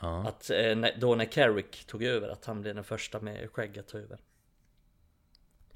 Ja. 0.00 0.28
Att 0.28 0.50
eh, 0.50 0.76
då 1.00 1.14
när 1.14 1.24
Carrick 1.24 1.84
tog 1.84 2.02
över, 2.02 2.28
att 2.28 2.44
han 2.44 2.60
blev 2.60 2.74
den 2.74 2.84
första 2.84 3.20
med 3.20 3.50
skägg 3.50 3.78
att 3.78 3.88
ta 3.88 3.98
över. 3.98 4.18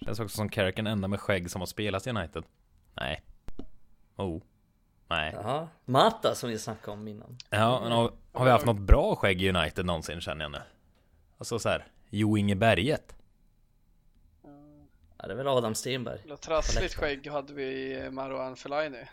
Känns 0.01 0.21
också 0.21 0.37
som 0.37 0.49
Carrick 0.49 0.77
den 0.77 0.87
enda 0.87 1.09
med 1.09 1.21
skägg 1.21 1.51
som 1.51 1.61
har 1.61 1.67
spelat 1.67 2.07
i 2.07 2.11
United. 2.11 2.45
Nej. 2.95 3.23
Oh. 4.17 4.43
Nej. 5.09 5.33
Jaha, 5.35 5.69
Mata 5.85 6.35
som 6.35 6.51
vi 6.51 6.59
snackade 6.59 6.93
om 6.93 7.09
innan. 7.09 7.39
Ja, 7.51 7.81
men 7.83 7.93
har, 7.93 8.13
har 8.33 8.45
vi 8.45 8.51
haft 8.51 8.67
något 8.67 8.81
bra 8.81 9.17
skägg 9.17 9.43
i 9.43 9.49
United 9.49 9.87
någonsin 9.87 10.21
känner 10.21 10.45
jag 10.45 10.53
nu? 10.53 10.63
Alltså 11.39 11.59
så 11.59 11.69
här, 11.69 11.87
Jo 12.11 12.39
Inge 12.39 12.55
Berget. 12.55 13.15
Ja, 15.19 15.27
det 15.27 15.33
är 15.33 15.37
väl 15.37 15.49
Adam 15.49 15.75
Stenberg. 15.75 16.21
Eller 16.25 16.37
trassligt 16.37 16.95
skägg 16.95 17.31
hade 17.31 17.55
vi 17.55 17.65
i 17.65 18.11
Marouane 18.11 18.57
Fellaini. 18.57 19.09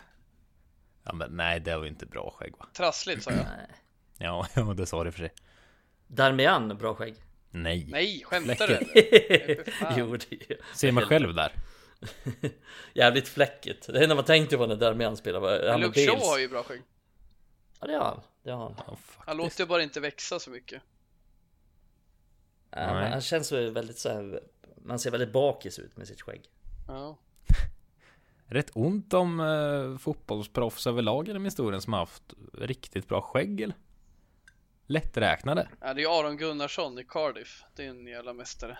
Ja 1.04 1.12
men 1.12 1.36
nej, 1.36 1.60
det 1.60 1.76
var 1.76 1.82
ju 1.82 1.88
inte 1.88 2.06
bra 2.06 2.34
skägg 2.36 2.54
va? 2.58 2.66
Trassligt 2.72 3.22
sa 3.22 3.30
jag. 3.30 3.44
Nej. 3.44 3.68
Ja, 4.18 4.46
ja 4.54 4.62
det 4.62 4.86
sa 4.86 5.04
det 5.04 5.12
för 5.12 5.18
sig. 5.18 5.32
Darmian, 6.06 6.78
bra 6.78 6.94
skägg. 6.94 7.14
Nej. 7.50 7.86
Nej, 7.90 8.22
skämtar 8.24 8.66
du 8.66 8.74
eller? 8.74 9.96
jo, 9.98 10.16
det 10.16 10.50
är 10.50 10.58
Ser 10.74 10.92
man 10.92 11.04
själv 11.04 11.34
där? 11.34 11.52
jävligt 12.94 13.28
fläckigt. 13.28 13.86
Det 13.86 14.02
enda 14.02 14.14
man 14.14 14.24
tänkte 14.24 14.56
på 14.56 14.66
när 14.66 14.76
Darmian 14.76 15.16
spelade 15.16 15.46
var... 15.46 15.70
Men 15.72 15.80
Luke 15.80 16.06
Shaw 16.06 16.20
har 16.20 16.38
ju 16.38 16.48
bra 16.48 16.62
skägg. 16.62 16.82
Ja, 17.80 17.86
det 17.86 17.92
har 17.92 18.04
han. 18.04 18.20
Det 18.42 18.50
har 18.50 18.64
han. 18.64 18.74
Ja, 18.86 18.96
Han 19.18 19.36
låter 19.36 19.66
bara 19.66 19.82
inte 19.82 20.00
växa 20.00 20.38
så 20.38 20.50
mycket. 20.50 20.82
Nej. 22.70 23.10
han 23.10 23.20
känns 23.20 23.52
väl 23.52 23.72
väldigt 23.72 23.98
så 23.98 24.08
här, 24.08 24.40
Man 24.82 24.98
ser 24.98 25.10
väldigt 25.10 25.32
bakis 25.32 25.78
ut 25.78 25.96
med 25.96 26.08
sitt 26.08 26.22
skägg. 26.22 26.42
Ja. 26.88 27.18
Rätt 28.46 28.70
ont 28.74 29.14
om 29.14 29.40
eh, 29.40 29.98
fotbollsproffs 29.98 30.86
överlag 30.86 31.28
genom 31.28 31.44
historien 31.44 31.82
som 31.82 31.92
har 31.92 32.00
haft 32.00 32.34
riktigt 32.52 33.08
bra 33.08 33.20
skägg 33.20 33.60
eller? 33.60 33.76
Lätträknade. 34.86 35.68
ja, 35.80 35.94
det 35.94 36.02
är 36.02 36.20
Aron 36.20 36.36
Gunnarsson 36.36 36.98
i 36.98 37.04
Cardiff. 37.04 37.64
Det 37.76 37.84
är 37.84 37.90
en 37.90 38.06
jävla 38.06 38.32
mästare. 38.32 38.78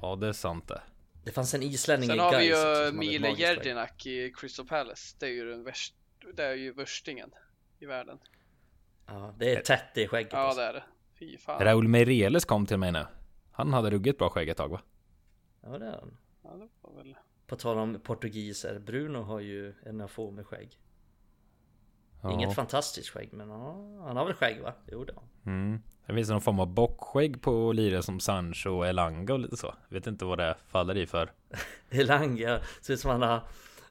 Ja, 0.00 0.16
det 0.16 0.28
är 0.28 0.32
sant 0.32 0.68
det. 0.68 0.82
Det 1.24 1.32
fanns 1.32 1.54
en 1.54 1.62
islänning 1.62 2.08
Sen 2.08 2.16
i 2.16 2.20
har 2.20 2.38
vi 2.38 2.44
ju 2.46 2.92
Mile. 2.92 3.28
Jerdinak 3.28 4.06
i 4.06 4.32
Crystal 4.36 4.66
Palace. 4.66 5.16
Det 5.20 5.26
är 5.26 5.30
ju 5.30 5.50
den 5.50 5.64
värst, 5.64 5.94
det 6.34 6.44
är 6.44 6.54
ju 6.54 6.72
värstingen 6.72 7.30
i 7.78 7.86
världen. 7.86 8.18
Ja, 9.06 9.34
det 9.38 9.56
är 9.56 9.60
tätt 9.60 9.96
i 9.98 10.08
skägget. 10.08 10.32
Ja, 10.32 10.38
alltså. 10.38 10.60
det 10.60 10.66
är 10.66 10.72
det. 10.72 10.82
Fy 11.18 11.38
fan. 11.38 11.64
Raul 11.64 11.88
Meireles 11.88 12.44
kom 12.44 12.66
till 12.66 12.76
mig 12.76 12.92
nu. 12.92 13.06
Han 13.52 13.72
hade 13.72 13.90
ruggigt 13.90 14.18
bra 14.18 14.30
skägg 14.30 14.48
ett 14.48 14.56
tag 14.56 14.68
va? 14.68 14.80
Ja, 15.62 15.78
det 15.78 15.86
är 15.86 15.90
han. 15.90 16.16
Ja, 16.42 16.50
det 16.50 16.68
var 16.80 17.02
väl... 17.02 17.16
På 17.46 17.56
tal 17.56 17.78
om 17.78 18.00
portugiser, 18.00 18.78
Bruno 18.78 19.18
har 19.18 19.40
ju 19.40 19.74
en 19.82 20.00
av 20.00 20.08
få 20.08 20.30
med 20.30 20.46
skägg. 20.46 20.78
Ja. 22.22 22.32
Inget 22.32 22.54
fantastiskt 22.54 23.08
skägg, 23.08 23.28
men 23.32 23.48
ja, 23.48 23.72
han 24.06 24.16
har 24.16 24.24
väl 24.24 24.34
skägg 24.34 24.62
va? 24.62 24.72
Jo 24.92 25.04
han. 25.14 25.54
Mm. 25.54 25.82
Det 26.06 26.14
finns 26.14 26.28
någon 26.30 26.40
form 26.40 26.60
av 26.60 26.66
bockskägg 26.66 27.42
på 27.42 27.72
lirare 27.72 28.02
som 28.02 28.20
Sancho 28.20 28.70
och 28.70 28.86
Elanga 28.86 29.32
och 29.32 29.38
lite 29.38 29.56
så. 29.56 29.74
Vet 29.88 30.06
inte 30.06 30.24
vad 30.24 30.38
det 30.38 30.56
faller 30.68 30.96
i 30.96 31.06
för. 31.06 31.30
Elanga, 31.90 32.60
ser 32.80 32.94
ut 32.94 33.00
som 33.00 33.10
han 33.10 33.22
har 33.22 33.40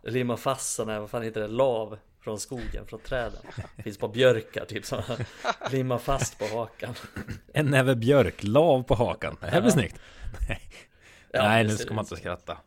limmat 0.04 0.40
fast 0.40 0.76
här, 0.90 1.00
vad 1.00 1.10
fan 1.10 1.22
heter 1.24 1.42
det, 1.42 1.48
lav 1.48 1.98
från 2.20 2.40
skogen, 2.40 2.86
från 2.88 3.00
träden. 3.00 3.42
Finns 3.84 3.98
på 3.98 4.08
björkar 4.08 4.66
typ 4.66 4.86
som 4.86 5.02
limmar 5.72 5.98
fast 5.98 6.40
på 6.40 6.58
hakan. 6.58 6.94
En 7.54 7.66
näve 7.66 7.96
björklav 7.96 8.84
på 8.84 8.96
hakan. 8.96 9.38
Det 9.42 9.48
här 9.48 9.62
blir 9.62 9.72
Ja. 9.72 9.74
snyggt. 9.74 10.00
Ja, 11.32 11.44
Nej, 11.44 11.64
nu 11.64 11.70
ska 11.70 11.94
man 11.94 12.04
inte 12.06 12.16
skratta. 12.16 12.58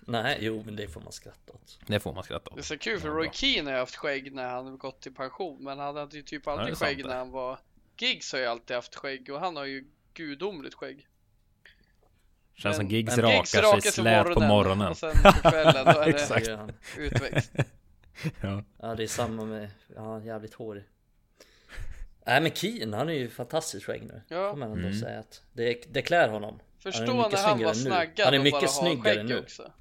Nej, 0.00 0.38
jo 0.40 0.62
men 0.66 0.76
det 0.76 0.88
får 0.88 1.00
man 1.00 1.12
skratta 1.12 1.52
åt. 1.52 1.78
Det 1.86 2.00
får 2.00 2.12
man 2.14 2.24
skratta 2.24 2.50
Det 2.50 2.56
är 2.56 2.58
åt. 2.60 2.64
så 2.64 2.78
kul 2.78 3.00
för 3.00 3.08
Roy. 3.08 3.28
Keane 3.32 3.70
har 3.70 3.74
ju 3.74 3.80
haft 3.80 3.96
skägg 3.96 4.32
när 4.34 4.48
han 4.48 4.78
gått 4.78 5.06
i 5.06 5.10
pension. 5.10 5.64
Men 5.64 5.78
han 5.78 5.96
hade 5.96 6.16
ju 6.16 6.22
typ 6.22 6.44
sant 6.44 6.78
skägg 6.78 7.04
när 7.04 7.16
han 7.16 7.30
var... 7.30 7.58
Giggs 7.98 8.32
har 8.32 8.38
ju 8.40 8.46
alltid 8.46 8.76
haft 8.76 8.94
skägg 8.94 9.30
och 9.30 9.40
han 9.40 9.56
har 9.56 9.64
ju 9.64 9.84
gudomligt 10.14 10.74
skägg. 10.74 11.06
Känns 12.54 12.76
som 12.76 12.84
Men- 12.84 12.94
Giggs 12.94 13.16
men 13.16 13.24
rakar 13.24 13.36
Giggs 13.36 13.50
sig 13.50 13.62
rakar 13.62 13.80
sig 13.80 13.92
slät 13.92 14.34
på 14.34 14.40
morgonen. 14.40 14.88
Och 14.88 14.96
sen 14.96 15.12
på 15.24 15.48
kvällen 15.50 15.84
då 15.84 15.90
är 16.00 16.12
det 16.12 16.22
Exakt. 16.22 16.48
Utväxt. 16.98 17.52
Ja. 18.40 18.62
Ja 18.78 18.94
det 18.94 19.02
är 19.02 19.06
samma 19.06 19.44
med, 19.44 19.70
ja 19.96 20.20
jävligt 20.22 20.54
hårig. 20.54 20.84
Nej 22.26 22.40
men 22.40 22.50
Keen, 22.54 22.92
han 22.92 23.08
är 23.08 23.12
ju 23.12 23.28
fantastiskt 23.30 23.86
skägg 23.86 24.02
nu. 24.02 24.22
Ja. 24.28 24.50
Får 24.50 24.56
man 24.58 24.72
ändå 24.72 24.86
Mm. 24.88 25.00
säga 25.00 25.18
att 25.18 25.42
det, 25.52 25.84
det 25.94 26.02
klär 26.02 26.28
honom. 26.28 26.60
Förstå 26.78 27.00
Han 27.06 27.18
är 27.18 27.22
mycket 27.24 27.32
när 27.32 27.48
han 27.48 27.58
var 27.58 27.66
nu. 27.68 27.74
snaggad 27.74 28.24
Han 28.24 28.34
är 28.34 28.38
mycket 28.38 28.70
snyggare 28.70 29.22
nu. 29.22 29.38
också. 29.40 29.72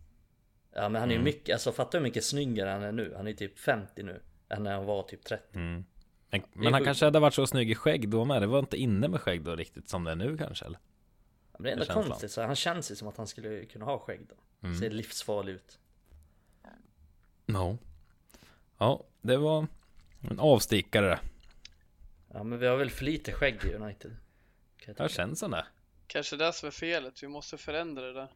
Ja 0.74 0.90
men 0.90 1.02
han 1.02 1.12
är 1.12 1.16
Mm. 1.16 1.24
mycket, 1.26 1.54
alltså 1.54 1.72
fatta 1.72 1.98
hur 1.98 2.04
mycket 2.04 2.24
snyggare 2.24 2.70
han 2.70 2.84
är 2.84 2.92
nu. 2.92 3.14
Han 3.18 3.28
är 3.28 3.34
typ 3.34 3.60
50 3.60 4.04
nu. 4.04 4.22
Än 4.50 4.64
när 4.64 4.74
han 4.76 4.86
var 4.86 5.04
typ 5.04 5.24
30. 5.26 5.44
Mm. 5.58 5.86
Men, 6.30 6.42
men 6.54 6.74
han 6.74 6.84
kanske 6.84 7.06
hade 7.06 7.20
varit 7.20 7.34
så 7.34 7.48
snygg 7.48 7.72
i 7.72 7.76
skägg 7.76 8.10
då 8.10 8.26
med. 8.26 8.42
Det 8.42 8.48
var 8.48 8.60
inte 8.60 8.78
inne 8.78 9.08
med 9.08 9.22
skägg 9.22 9.44
då 9.44 9.56
riktigt 9.56 9.90
som 9.90 10.04
det 10.04 10.12
är 10.12 10.16
nu 10.16 10.38
kanske 10.38 10.66
eller? 10.66 10.80
Men 11.54 11.64
det 11.64 11.70
är 11.70 11.74
ändå 11.74 11.86
Det 11.86 11.94
konstigt, 11.94 12.32
så 12.32 12.42
han 12.42 12.56
känns 12.56 12.92
ju 12.92 12.96
som 12.96 13.08
att 13.08 13.18
han 13.18 13.28
skulle 13.28 13.66
kunna 13.66 13.86
ha 13.86 14.00
skägg 14.00 14.22
då. 14.30 14.36
Mm. 14.68 14.80
Ser 14.80 14.90
livsfarlig 14.90 15.54
ut. 15.54 15.80
No. 17.46 17.78
Ja, 18.78 19.04
det 19.22 19.38
var 19.38 19.68
en 20.30 20.40
avstickare. 20.40 21.20
Ja 22.34 22.44
men 22.44 22.60
vi 22.60 22.68
har 22.68 22.78
väl 22.78 22.90
för 22.90 23.06
lite 23.06 23.32
skägg 23.32 23.56
i 23.66 23.74
United. 23.74 24.16
Jag 24.86 24.96
tycka. 24.98 25.10
känns 25.10 25.40
som 25.40 25.52
det. 25.52 25.66
Kanske 26.08 26.36
det 26.38 26.54
som 26.54 26.68
är 26.68 26.72
felet, 26.72 27.24
vi 27.24 27.28
måste 27.28 27.58
förändra 27.58 28.06
det 28.08 28.14
där. 28.14 28.32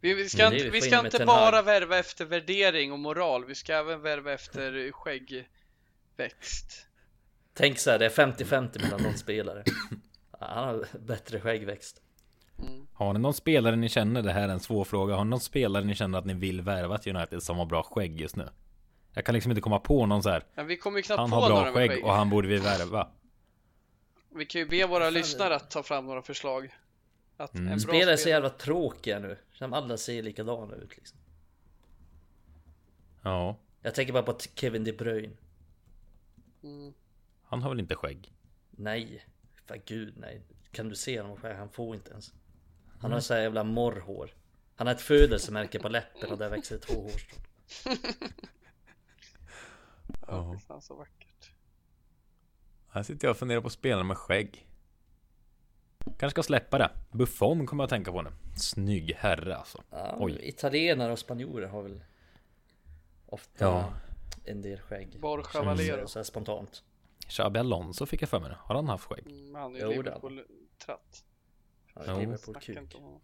Vi, 0.00 0.14
vi 0.14 0.28
ska, 0.28 0.52
inte, 0.52 0.70
vi 0.70 0.80
ska 0.80 0.98
in 0.98 1.04
inte 1.04 1.24
bara 1.26 1.62
värva 1.62 1.98
efter 1.98 2.24
värdering 2.24 2.92
och 2.92 2.98
moral, 2.98 3.44
vi 3.44 3.54
ska 3.54 3.74
även 3.74 4.00
värva 4.02 4.32
efter 4.32 4.92
skäggväxt. 4.92 6.86
Tänk 7.54 7.78
så 7.78 7.90
här, 7.90 7.98
det 7.98 8.06
är 8.06 8.10
50-50 8.10 8.82
mellan 8.82 9.02
de 9.02 9.14
spelare. 9.18 9.64
Ja, 10.40 10.46
Han 10.46 10.68
har 10.68 10.86
bättre 10.98 11.40
skäggväxt. 11.40 12.02
Har 12.92 13.12
ni 13.12 13.18
någon 13.18 13.34
spelare 13.34 13.76
ni 13.76 13.88
känner, 13.88 14.22
det 14.22 14.32
här 14.32 14.48
är 14.48 14.52
en 14.52 14.60
svår 14.60 14.84
fråga. 14.84 15.14
Har 15.14 15.24
ni 15.24 15.30
någon 15.30 15.40
spelare 15.40 15.84
ni 15.84 15.94
känner 15.94 16.18
att 16.18 16.26
ni 16.26 16.34
vill 16.34 16.60
värva 16.60 16.98
till 16.98 17.16
United 17.16 17.42
som 17.42 17.56
har 17.58 17.66
bra 17.66 17.82
skägg 17.82 18.20
just 18.20 18.36
nu? 18.36 18.48
Jag 19.14 19.24
kan 19.24 19.34
liksom 19.34 19.52
inte 19.52 19.60
komma 19.60 19.78
på 19.78 20.06
någon 20.06 20.22
så 20.22 20.30
här. 20.30 20.44
Men 20.54 20.66
vi 20.66 20.76
kommer 20.76 20.98
ju 20.98 21.02
knappt 21.02 21.18
Han 21.20 21.30
på 21.30 21.36
har 21.36 21.48
bra 21.48 21.72
skägg 21.72 21.90
skägg. 21.90 22.04
och 22.04 22.12
han 22.12 22.30
borde 22.30 22.48
vi 22.48 22.58
värva. 22.58 23.08
Vi 24.34 24.46
kan 24.46 24.60
ju 24.60 24.66
be 24.66 24.86
våra 24.86 25.10
lyssnare 25.10 25.54
att 25.56 25.70
ta 25.70 25.82
fram 25.82 26.06
några 26.06 26.22
förslag. 26.22 26.74
Att 27.40 27.54
Mm. 27.54 27.66
en 27.66 27.78
bra 27.78 27.78
Spelare 27.80 28.12
är 28.12 28.16
så 28.16 28.20
spelare- 28.20 28.36
jävla 28.36 28.50
tråkiga 28.58 29.18
nu. 29.18 29.38
Som 29.52 29.72
alla 29.72 29.96
ser 29.96 30.22
likadana 30.22 30.74
ut 30.74 30.96
liksom. 30.96 31.18
Ja, 33.22 33.56
Jag 33.82 33.94
tänker 33.94 34.12
bara 34.12 34.22
på 34.22 34.38
Kevin 34.54 34.84
De 34.84 34.92
Bruyne. 34.92 35.36
Mm. 36.62 36.92
han 37.42 37.62
har 37.62 37.70
väl 37.70 37.80
inte 37.80 37.94
skägg? 37.94 38.32
Nej. 38.70 39.26
För 39.66 39.82
gud 39.86 40.14
nej. 40.16 40.42
Kan 40.70 40.88
du 40.88 40.96
se 40.96 41.20
honom 41.20 41.36
själv? 41.36 41.56
Han 41.56 41.68
får 41.70 41.94
inte 41.94 42.10
ens. 42.10 42.32
Han 42.98 43.12
har 43.12 43.20
så 43.20 43.34
här 43.34 43.40
jävla 43.40 43.64
morrhår. 43.64 44.30
Han 44.76 44.86
har 44.86 44.94
ett 44.94 45.00
födelsemärke 45.00 45.78
på 45.78 45.88
läppen 45.88 46.32
och 46.32 46.38
där 46.38 46.50
växer 46.50 46.78
två 46.78 46.94
hårstrån. 47.02 47.44
Ja, 50.26 50.58
fan 50.66 50.82
så 50.82 50.94
vackert. 50.94 51.50
Här 52.88 53.02
sitter 53.02 53.26
jag 53.28 53.30
och 53.32 53.36
funderar 53.38 53.60
på 53.60 53.66
att 53.66 53.72
spela 53.72 54.02
med 54.04 54.16
skägg. 54.18 54.66
Kanske 56.04 56.30
ska 56.30 56.42
släppa 56.42 56.78
det. 56.78 56.90
Buffon 57.12 57.66
kommer 57.66 57.82
jag 57.82 57.86
att 57.86 57.90
tänka 57.90 58.12
på 58.12 58.22
nu. 58.22 58.30
Snygg 58.56 59.14
herre 59.18 59.56
alltså. 59.56 59.82
Ja, 59.90 60.16
Oj. 60.18 60.38
Italienare 60.48 61.12
och 61.12 61.18
spanjorer 61.18 61.66
har 61.68 61.82
väl 61.82 62.00
ofta 63.26 63.64
Ja. 63.64 63.92
en 64.44 64.62
del 64.62 64.80
skägg. 64.80 65.20
Borja 65.20 65.62
Valero. 65.62 66.08
Så 66.08 66.18
här 66.18 66.24
spontant. 66.24 66.82
Xabi 67.28 67.58
Alonso 67.58 68.06
fick 68.06 68.22
jag 68.22 68.28
för 68.28 68.40
mig 68.40 68.48
nu. 68.50 68.56
Har 68.60 68.74
han 68.74 68.88
haft 68.88 69.04
skägg? 69.04 69.26
Mm, 69.26 69.54
han 69.54 69.76
är 69.76 69.80
ju 69.80 69.88
Liverpool-tratt. 69.88 71.24
Ja. 71.94 72.16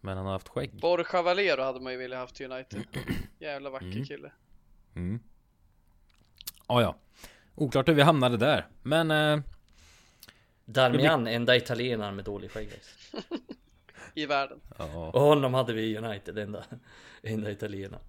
Men 0.01 0.17
han 0.17 0.25
har 0.25 0.33
haft 0.33 0.47
skägg. 0.47 0.79
Borja 0.81 1.21
Valero 1.21 1.61
hade 1.63 1.79
man 1.79 1.91
ju 1.93 1.97
velat 1.99 2.19
haft 2.19 2.41
i 2.41 2.45
United. 2.45 2.83
Jävla 3.39 3.69
vacker 3.69 3.85
Mm. 3.85 4.05
kille. 4.05 4.31
Mm. 4.95 5.19
Ah, 6.67 6.81
ja. 6.81 6.95
Oklart 7.55 7.87
hur 7.87 7.93
vi 7.93 8.01
hamnade 8.01 8.37
där. 8.37 8.67
Men... 8.83 9.11
Eh, 9.11 9.39
Darmian, 10.69 11.27
enda 11.27 11.55
italienaren 11.55 12.15
med 12.15 12.25
dålig 12.25 12.51
skäggväxt. 12.51 12.89
I 14.13 14.25
världen. 14.25 14.59
ja, 14.77 15.11
Och 15.13 15.21
honom 15.21 15.53
hade 15.53 15.73
vi 15.73 15.81
i 15.81 15.97
United, 15.97 16.37
enda, 16.37 16.63
enda 17.23 17.51
italienaren. 17.51 18.03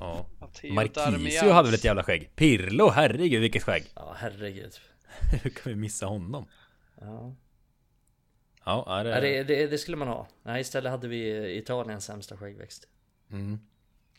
ja. 0.00 0.26
Marquisio 0.70 1.50
hade 1.50 1.68
väl 1.68 1.74
ett 1.74 1.84
jävla 1.84 2.02
skägg? 2.02 2.30
Pirlo, 2.36 2.90
herregud 2.90 3.40
vilket 3.40 3.62
skägg! 3.62 3.84
Ja, 3.94 4.14
herregud. 4.18 4.72
Hur 5.42 5.50
kan 5.50 5.62
vi 5.72 5.74
missa 5.74 6.06
honom? 6.06 6.46
Ja. 7.00 7.34
Ja, 8.64 9.00
är 9.00 9.04
Ja, 9.04 9.20
det... 9.20 9.42
det, 9.42 9.44
det, 9.44 9.66
det 9.66 9.78
skulle 9.78 9.96
man 9.96 10.08
ha. 10.08 10.28
Nej, 10.42 10.60
istället 10.60 10.90
hade 10.92 11.08
vi 11.08 11.52
Italiens 11.56 12.04
sämsta 12.04 12.36
skäggväxt. 12.36 12.88
Mm. 13.30 13.58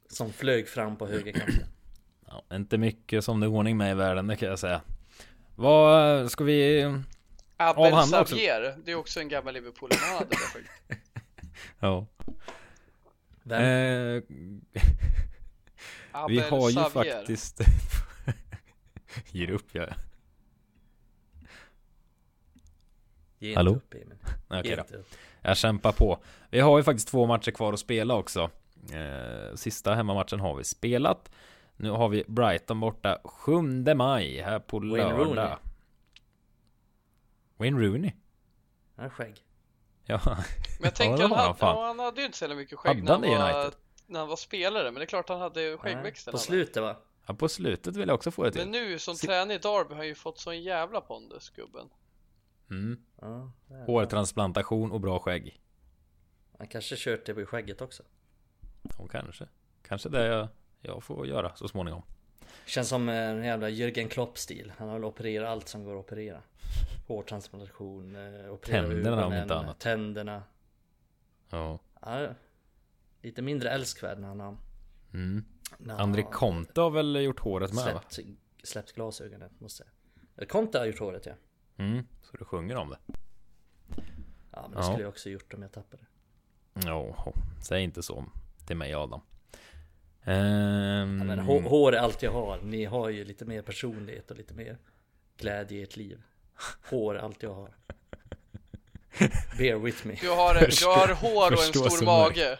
Som 0.09 0.33
flög 0.33 0.67
fram 0.67 0.95
på 0.97 1.07
högerkanten. 1.07 1.65
Ja, 2.27 2.55
inte 2.55 2.77
mycket 2.77 3.23
som 3.23 3.39
det 3.39 3.45
är 3.45 3.49
ordning 3.49 3.77
med 3.77 3.91
i 3.91 3.93
världen, 3.93 4.27
det 4.27 4.35
kan 4.35 4.49
jag 4.49 4.59
säga. 4.59 4.81
Vad 5.55 6.31
ska 6.31 6.43
vi... 6.43 6.81
Abel 7.69 7.93
också. 7.93 8.23
Xavier. 8.25 8.75
Det 8.85 8.91
är 8.91 8.95
också 8.95 9.19
en 9.19 9.29
gammal 9.29 9.53
Liverpoolare. 9.53 9.99
Han 10.01 10.17
hade 10.17 10.29
det 10.29 10.35
skägg. 10.35 10.65
Ja. 11.79 12.05
Vem? 13.43 13.61
Eh, 13.61 14.23
vi 16.27 16.39
har 16.39 16.69
ju 16.69 16.75
Xavier. 16.75 16.89
faktiskt... 17.17 17.61
Ger 19.31 19.51
upp 19.51 19.67
jag. 19.71 19.93
Ge 23.39 23.49
inte 23.49 23.59
Hallå? 23.59 23.71
upp 23.75 23.93
Emil. 23.93 24.17
Okej 24.47 24.61
Ge 24.69 24.75
då. 24.75 24.81
upp. 24.81 25.05
Jag 25.41 25.57
kämpar 25.57 25.91
på. 25.91 26.23
Vi 26.49 26.59
har 26.59 26.77
ju 26.77 26.83
faktiskt 26.83 27.07
två 27.07 27.25
matcher 27.25 27.51
kvar 27.51 27.73
att 27.73 27.79
spela 27.79 28.15
också. 28.15 28.49
Eh, 28.93 29.55
sista 29.55 29.95
hemmamatchen 29.95 30.39
har 30.39 30.55
vi 30.55 30.63
spelat. 30.63 31.31
Nu 31.75 31.89
har 31.89 32.09
vi 32.09 32.23
Brighton 32.27 32.79
borta 32.79 33.19
7 33.23 33.51
maj 33.95 34.41
här 34.41 34.59
på 34.59 34.79
Wayne 34.79 34.97
lördag. 34.97 35.19
Rooney. 35.27 35.55
Wayne 37.57 37.79
Rooney? 37.87 38.11
Han 38.95 39.03
har 39.03 39.09
skägg. 39.09 39.45
Ja, 40.05 40.21
Men 40.25 40.35
jag 40.83 40.95
tänker 40.95 41.17
det 41.17 41.21
han, 41.23 41.31
han 41.31 41.39
hade, 41.47 41.59
fan. 41.59 41.75
ja, 41.77 41.87
han 41.87 41.99
hade 41.99 42.19
ju 42.21 42.25
inte 42.25 42.37
så 42.37 42.47
mycket 42.55 42.79
skägg 42.79 42.89
Hade 42.89 43.01
när 43.03 43.11
han, 43.13 43.23
han 43.23 43.49
i 43.49 43.53
var, 43.53 43.59
United? 43.63 43.79
när 44.07 44.19
han 44.19 44.29
var 44.29 44.35
spelare. 44.35 44.83
Men 44.83 44.93
det 44.95 45.01
är 45.03 45.05
klart 45.05 45.29
han 45.29 45.39
hade 45.41 45.77
skäggväxten. 45.77 46.31
På 46.31 46.37
han. 46.37 46.43
slutet 46.43 46.83
va? 46.83 46.95
ja 47.25 47.33
på 47.33 47.49
slutet 47.49 47.95
vill 47.95 48.07
jag 48.07 48.15
också 48.15 48.31
få 48.31 48.43
det 48.43 48.51
till. 48.51 48.61
Men 48.61 48.71
nu 48.71 48.99
som 48.99 49.15
Si- 49.15 49.27
tränare 49.27 49.53
i 49.55 49.57
Derby 49.57 49.89
har 49.93 49.95
han 49.95 50.07
ju 50.07 50.15
fått 50.15 50.39
sån 50.39 50.61
jävla 50.61 51.01
pondus 51.01 51.49
gubben. 51.49 51.89
Mm. 52.69 53.03
Ja, 53.21 53.51
Hårtransplantation 53.85 54.91
och 54.91 55.01
bra 55.01 55.19
skägg. 55.19 55.61
Han 56.57 56.67
kanske 56.67 56.95
kört 56.97 57.25
det 57.25 57.33
på 57.33 57.45
skägget 57.45 57.81
också. 57.81 58.03
Och 58.97 59.11
kanske. 59.11 59.47
Kanske 59.87 60.09
det 60.09 60.25
jag, 60.27 60.47
jag 60.81 61.03
får 61.03 61.27
göra 61.27 61.55
så 61.55 61.67
småningom. 61.67 62.03
Känns 62.65 62.89
som 62.89 63.09
en 63.09 63.43
jävla 63.43 63.69
Jürgen 63.69 64.07
Klopp-stil. 64.09 64.73
Han 64.77 64.87
har 64.87 64.95
väl 64.95 65.05
opererat 65.05 65.49
allt 65.49 65.67
som 65.67 65.83
går 65.83 65.93
att 65.99 66.05
operera. 66.05 66.41
Hårtransplantation, 67.07 68.15
eh, 68.15 68.53
operera 68.53 68.81
Tänderna 68.87 69.25
om 69.25 69.33
inte 69.33 69.55
annat. 69.55 69.79
Tänderna. 69.79 70.43
Ja. 71.49 71.79
Ja, 72.01 72.27
lite 73.21 73.41
mindre 73.41 73.69
älskvärd 73.69 74.19
när 74.19 74.27
han 74.27 74.39
har 74.39 74.57
Mm. 75.13 75.45
när 75.77 75.93
han 75.93 76.01
André 76.03 76.21
har 76.23 76.31
Conte 76.31 76.81
har 76.81 76.89
väl 76.91 77.15
gjort 77.15 77.39
håret 77.39 77.73
med 77.73 77.93
va? 77.93 78.01
släppt, 78.09 78.29
släppt 78.63 78.91
glasögonen 78.91 79.49
måste 79.59 79.83
jag 79.83 79.89
säga. 80.35 80.47
Conte 80.49 80.79
har 80.79 80.85
gjort 80.85 80.99
håret 80.99 81.25
ja. 81.25 81.33
Mm. 81.77 82.07
Så 82.21 82.37
du 82.37 82.45
sjunger 82.45 82.75
om 82.75 82.89
det? 82.89 82.97
Ja 84.51 84.61
men 84.61 84.71
det 84.71 84.77
Ja. 84.77 84.83
skulle 84.83 85.01
jag 85.03 85.09
också 85.09 85.29
gjort 85.29 85.53
om 85.53 85.61
jag 85.61 85.71
tappade. 85.71 86.03
Jo, 86.85 87.15
säg 87.61 87.83
inte 87.83 88.03
så 88.03 88.25
till 88.67 88.77
mig 88.77 88.93
Adam. 88.93 89.21
Ehm, 90.25 91.17
Ja, 91.19 91.23
men 91.23 91.39
hår, 91.39 91.93
är 91.95 91.99
allt 91.99 92.23
jag 92.23 92.31
har. 92.31 92.59
Ni 92.63 92.85
har 92.85 93.09
ju 93.09 93.25
lite 93.25 93.45
mer 93.45 93.61
personlighet 93.61 94.31
och 94.31 94.37
lite 94.37 94.53
mer 94.53 94.77
glädje 95.37 95.79
i 95.79 95.83
ert 95.83 95.95
liv. 95.97 96.21
Hår 96.89 97.15
är 97.15 97.19
allt 97.19 97.43
jag 97.43 97.53
har. 97.53 97.69
Bear 99.57 99.75
with 99.79 100.07
me. 100.07 100.17
Du 100.21 100.29
har, 100.29 100.53
du 100.53 100.85
har 100.85 101.13
hår 101.15 101.45
och 101.45 101.51
en 101.51 101.57
förstå 101.57 101.89
stor 101.89 102.05
mage. 102.05 102.59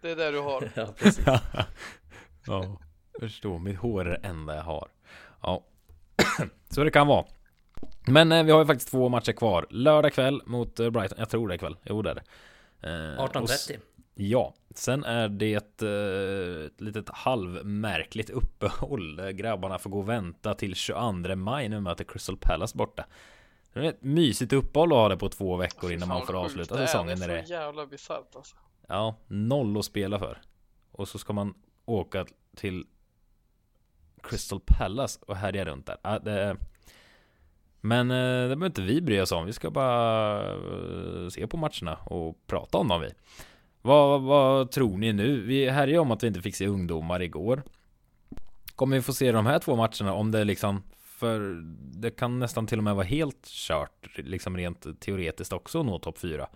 Det 0.00 0.10
är 0.10 0.16
det 0.16 0.30
du 0.30 0.38
har. 0.40 0.70
Ja 0.74 0.86
precis. 0.96 1.24
ja, 2.46 2.78
förstå. 3.20 3.58
Mitt 3.58 3.76
hår 3.78 4.04
är 4.06 4.10
det 4.10 4.28
enda 4.28 4.54
jag 4.56 4.62
har. 4.62 4.88
Ja, 5.42 5.64
så 6.70 6.84
det 6.84 6.90
kan 6.90 7.06
vara. 7.06 7.26
Men 8.06 8.32
eh, 8.32 8.44
vi 8.44 8.50
har 8.52 8.58
ju 8.60 8.66
faktiskt 8.66 8.90
två 8.90 9.08
matcher 9.08 9.32
kvar. 9.32 9.66
Lördag 9.70 10.12
kväll 10.12 10.42
mot 10.46 10.80
eh, 10.80 10.90
Brighton. 10.90 11.18
Jag 11.18 11.28
tror 11.30 11.48
det 11.48 11.54
är 11.54 11.58
kväll. 11.58 11.76
Jo, 11.82 12.02
det 12.02 12.10
är 12.10 12.14
det. 12.14 12.22
Eh, 13.14 13.24
och 13.24 13.36
s- 13.50 13.68
18.30. 13.70 13.78
Ja, 14.20 14.54
sen 14.74 15.04
är 15.04 15.28
det 15.28 15.54
ett, 15.54 15.82
eh, 15.82 16.84
litet 16.84 17.08
halvmärkligt 17.08 18.30
uppehåll. 18.30 19.32
Grabbarna 19.32 19.78
får 19.78 19.90
gå 19.90 19.98
och 19.98 20.08
vänta 20.08 20.54
till 20.54 20.74
22 20.74 21.36
maj 21.36 21.68
nu 21.68 21.80
möter 21.80 22.04
Crystal 22.04 22.36
Palace 22.36 22.76
borta. 22.76 23.06
Det 23.72 23.80
är 23.80 23.84
ett 23.84 24.02
mysigt 24.02 24.52
uppehåll 24.52 24.92
att 24.92 24.98
ha 24.98 25.08
det 25.08 25.16
på 25.16 25.28
två 25.28 25.56
veckor 25.56 25.92
innan 25.92 26.08
man 26.08 26.26
får 26.26 26.44
avsluta 26.44 26.76
det 26.76 26.82
är. 26.82 26.86
säsongen. 26.86 27.18
Det 27.18 27.24
är 27.24 27.44
så 27.44 27.52
jävla 27.52 27.86
bisarrt 27.86 28.36
alltså. 28.36 28.56
Ja, 28.88 29.16
noll 29.26 29.78
att 29.78 29.84
spela 29.84 30.18
för. 30.18 30.40
Och 30.92 31.08
så 31.08 31.18
ska 31.18 31.32
man 31.32 31.54
åka 31.84 32.26
till 32.56 32.86
Crystal 34.22 34.60
Palace 34.66 35.20
och 35.26 35.36
härja 35.36 35.64
runt 35.64 35.86
där. 35.86 35.96
Ja, 36.02 36.18
det... 36.18 36.56
Men 37.80 38.10
eh, 38.10 38.16
det 38.48 38.56
behöver 38.56 38.66
inte 38.66 38.82
vi 38.82 39.00
bry 39.00 39.20
oss 39.20 39.32
om. 39.32 39.46
Vi 39.46 39.52
ska 39.52 39.70
bara 39.70 40.40
eh, 40.52 41.28
se 41.28 41.46
på 41.46 41.56
matcherna 41.56 41.96
och 41.96 42.46
prata 42.46 42.78
om 42.78 42.88
dem 42.88 43.00
vi. 43.00 43.12
Vad, 43.82 44.22
vad 44.22 44.70
tror 44.70 44.98
ni 44.98 45.12
nu? 45.12 45.40
Vi 45.40 45.70
härjar 45.70 46.00
om 46.00 46.10
att 46.10 46.22
vi 46.22 46.26
inte 46.26 46.42
fick 46.42 46.56
se 46.56 46.66
ungdomar 46.66 47.22
igår. 47.22 47.62
Kommer 48.76 48.96
vi 48.96 49.02
få 49.02 49.12
se 49.12 49.32
de 49.32 49.46
här 49.46 49.58
två 49.58 49.76
matcherna 49.76 50.12
om 50.12 50.30
det 50.30 50.44
liksom 50.44 50.82
för 51.18 51.62
det 52.00 52.10
kan 52.10 52.38
nästan 52.38 52.66
till 52.66 52.78
och 52.78 52.84
med 52.84 52.94
vara 52.94 53.06
helt 53.06 53.46
kört 53.46 54.08
liksom 54.16 54.56
rent 54.56 55.00
teoretiskt 55.00 55.52
också 55.52 55.80
att 55.80 55.86
nå 55.86 55.98
topp 55.98 56.18
4. 56.18 56.48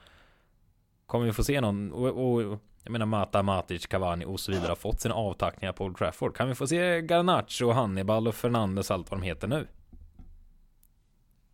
Kommer 1.06 1.26
vi 1.26 1.32
få 1.32 1.44
se 1.44 1.60
någon 1.60 1.92
och, 1.92 2.34
och 2.34 2.58
jag 2.84 2.92
menar 2.92 3.06
Mata, 3.06 3.42
Matic, 3.42 3.86
Cavani 3.86 4.24
och 4.24 4.40
så 4.40 4.52
vidare 4.52 4.68
har 4.68 4.76
fått 4.76 5.00
sina 5.00 5.14
avtackningar 5.14 5.72
på 5.72 5.84
Old 5.84 5.96
Trafford. 5.96 6.36
Kan 6.36 6.48
vi 6.48 6.54
få 6.54 6.66
se 6.66 7.00
Garnacho, 7.00 7.70
Hannibal 7.70 8.28
och 8.28 8.34
Fernandes 8.34 8.90
allt 8.90 9.10
vad 9.10 9.20
de 9.20 9.26
heter 9.26 9.48
nu? 9.48 9.66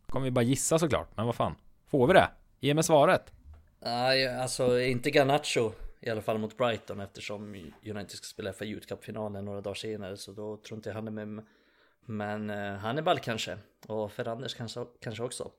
Kommer 0.05 0.23
vi 0.23 0.31
bara 0.31 0.43
gissa 0.43 0.79
såklart, 0.79 1.09
men 1.15 1.25
vad 1.25 1.35
fan. 1.35 1.55
Får 1.87 2.07
vi 2.07 2.13
det? 2.13 2.29
Ge 2.59 2.73
mig 2.73 2.83
svaret. 2.83 3.33
Nej, 3.79 4.27
alltså 4.27 4.79
inte 4.79 5.09
Garnacho 5.11 5.71
i 5.99 6.09
alla 6.09 6.21
fall 6.21 6.37
mot 6.37 6.57
Brighton 6.57 6.99
eftersom 6.99 7.55
United 7.85 8.11
ska 8.11 8.25
spela 8.25 8.53
för 8.53 8.65
Youth 8.65 8.87
Cup-finalen 8.87 9.45
några 9.45 9.61
dagar 9.61 9.75
senare 9.75 10.17
så 10.17 10.31
då 10.31 10.57
tror 10.57 10.77
inte 10.77 10.89
jag 10.89 10.95
han 10.95 11.07
är 11.07 11.25
med. 11.25 11.45
Men 12.01 12.49
eh, 12.49 12.73
Hannibal 12.73 13.19
kanske 13.19 13.57
och 13.87 14.11
Ferranders 14.11 14.55
kanske, 14.55 14.85
kanske 15.01 15.23
också. 15.23 15.51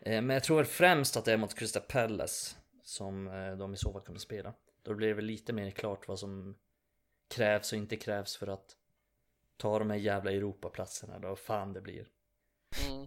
Eh, 0.00 0.22
men 0.22 0.30
jag 0.30 0.44
tror 0.44 0.56
väl 0.56 0.66
främst 0.66 1.16
att 1.16 1.24
det 1.24 1.32
är 1.32 1.36
mot 1.36 1.54
Crystal 1.54 1.82
Palace 1.82 2.56
som 2.84 3.28
eh, 3.28 3.56
de 3.56 3.74
i 3.74 3.76
så 3.76 3.92
fall 3.92 4.02
kommer 4.02 4.18
spela. 4.18 4.54
Då 4.82 4.94
blir 4.94 5.08
det 5.08 5.14
väl 5.14 5.24
lite 5.24 5.52
mer 5.52 5.70
klart 5.70 6.08
vad 6.08 6.18
som 6.18 6.56
krävs 7.28 7.72
och 7.72 7.78
inte 7.78 7.96
krävs 7.96 8.36
för 8.36 8.46
att 8.46 8.76
ta 9.56 9.78
de 9.78 9.90
här 9.90 9.98
jävla 9.98 10.32
Europaplatserna 10.32 11.18
då 11.18 11.36
fan 11.36 11.72
det 11.72 11.80
blir. 11.80 12.06
Mm. 12.88 13.06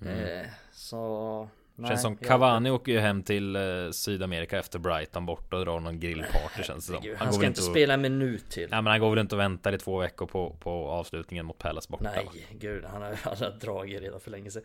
Eh, 0.00 0.46
så 0.72 1.48
Nej, 1.76 1.88
känns 1.88 2.02
som 2.02 2.16
Cavani 2.16 2.70
åker 2.70 2.92
ju 2.92 2.98
hem 2.98 3.22
till 3.22 3.56
eh, 3.56 3.62
Sydamerika 3.92 4.58
efter 4.58 4.78
Brighton 4.78 5.26
borta 5.26 5.56
och 5.56 5.64
drar 5.64 5.80
någon 5.80 6.00
grillparty 6.00 6.62
känns 6.62 6.86
det 6.86 6.92
som. 6.92 7.08
Han, 7.08 7.16
han 7.16 7.32
ska 7.32 7.46
inte 7.46 7.60
och... 7.60 7.66
spela 7.66 7.94
en 7.94 8.00
minut 8.00 8.50
till. 8.50 8.70
Nej 8.70 8.82
men 8.82 8.86
han 8.86 9.00
går 9.00 9.10
väl 9.10 9.18
inte 9.18 9.34
och 9.34 9.40
väntar 9.40 9.72
i 9.72 9.78
två 9.78 9.98
veckor 9.98 10.26
på, 10.26 10.56
på 10.60 10.70
avslutningen 10.70 11.46
mot 11.46 11.58
Palace 11.58 11.88
borta. 11.90 12.10
Nej, 12.14 12.24
va? 12.24 12.32
gud 12.50 12.84
han 12.84 13.02
har, 13.02 13.12
han 13.22 13.36
har 13.36 13.50
dragit 13.60 14.02
redan 14.02 14.20
för 14.20 14.30
länge 14.30 14.50
sedan. 14.50 14.62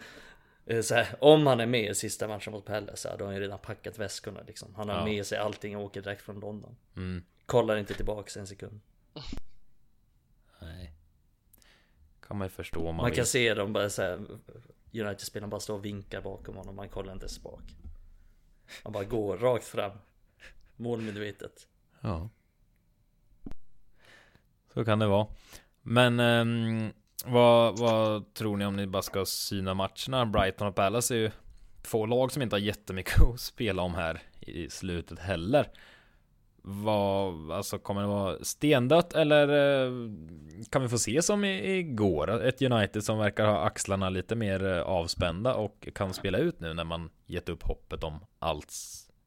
Eh, 0.65 0.81
så 0.81 0.95
här, 0.95 1.07
om 1.19 1.47
han 1.47 1.59
är 1.59 1.65
med 1.65 1.91
i 1.91 1.95
sista 1.95 2.27
matchen 2.27 2.53
mot 2.53 2.65
Palace, 2.65 3.15
då 3.17 3.23
har 3.23 3.25
han 3.25 3.35
ju 3.35 3.41
redan 3.41 3.59
packat 3.59 3.99
väskorna 3.99 4.39
liksom. 4.47 4.75
Han 4.75 4.89
har 4.89 4.95
ja. 4.95 5.05
med 5.05 5.25
sig 5.25 5.37
allting 5.37 5.77
och 5.77 5.83
åker 5.83 6.01
direkt 6.01 6.21
från 6.21 6.39
London. 6.39 6.75
Mm. 6.95 7.23
Kollar 7.45 7.77
inte 7.77 7.93
tillbaks 7.93 8.37
en 8.37 8.47
sekund. 8.47 8.79
Nej. 10.61 10.93
Kan 12.27 12.37
man 12.37 12.45
ju 12.45 12.49
förstå 12.49 12.79
om 12.79 12.95
man, 12.95 13.03
man 13.03 13.11
kan 13.11 13.25
se 13.25 13.53
dem 13.53 13.73
bara 13.73 13.89
såhär 13.89 14.19
United-spelaren 14.93 15.49
bara 15.49 15.59
står 15.59 15.73
och 15.73 15.85
vinkar 15.85 16.21
bakom 16.21 16.55
honom, 16.55 16.75
man 16.75 16.89
kollar 16.89 17.13
inte 17.13 17.23
ens 17.23 17.43
bak. 17.43 17.63
Han 18.83 18.93
bara 18.93 19.03
går 19.03 19.37
rakt 19.37 19.65
fram. 19.65 19.91
Målmedvetet. 20.75 21.67
Ja. 22.01 22.29
Så 24.73 24.85
kan 24.85 24.99
det 24.99 25.07
vara. 25.07 25.27
Men 25.81 26.19
um, 26.19 26.93
vad, 27.25 27.79
vad 27.79 28.33
tror 28.33 28.57
ni 28.57 28.65
om 28.65 28.75
ni 28.75 28.87
bara 28.87 29.01
ska 29.01 29.25
syna 29.25 29.73
matcherna? 29.73 30.25
Brighton 30.25 30.67
och 30.67 30.75
Palace 30.75 31.15
är 31.15 31.17
ju 31.17 31.31
två 31.81 32.05
lag 32.05 32.31
som 32.31 32.41
inte 32.41 32.55
har 32.55 32.61
jättemycket 32.61 33.21
att 33.33 33.39
spela 33.39 33.81
om 33.81 33.95
här 33.95 34.21
i 34.39 34.69
slutet 34.69 35.19
heller. 35.19 35.69
Vad, 36.71 37.51
alltså 37.51 37.79
kommer 37.79 38.01
det 38.01 38.07
vara 38.07 38.43
stendött 38.43 39.13
eller 39.13 39.47
eh, 39.47 39.91
kan 40.69 40.81
vi 40.81 40.89
få 40.89 40.97
se 40.97 41.21
som 41.21 41.45
igår? 41.45 42.43
Ett 42.43 42.61
United 42.61 43.03
som 43.03 43.17
verkar 43.17 43.45
ha 43.45 43.59
axlarna 43.59 44.09
lite 44.09 44.35
mer 44.35 44.65
eh, 44.65 44.81
avspända 44.81 45.55
och 45.55 45.89
kan 45.95 46.13
spela 46.13 46.37
ut 46.37 46.59
nu 46.59 46.73
när 46.73 46.83
man 46.83 47.09
gett 47.25 47.49
upp 47.49 47.63
hoppet 47.63 48.03
om 48.03 48.25
allt 48.39 48.73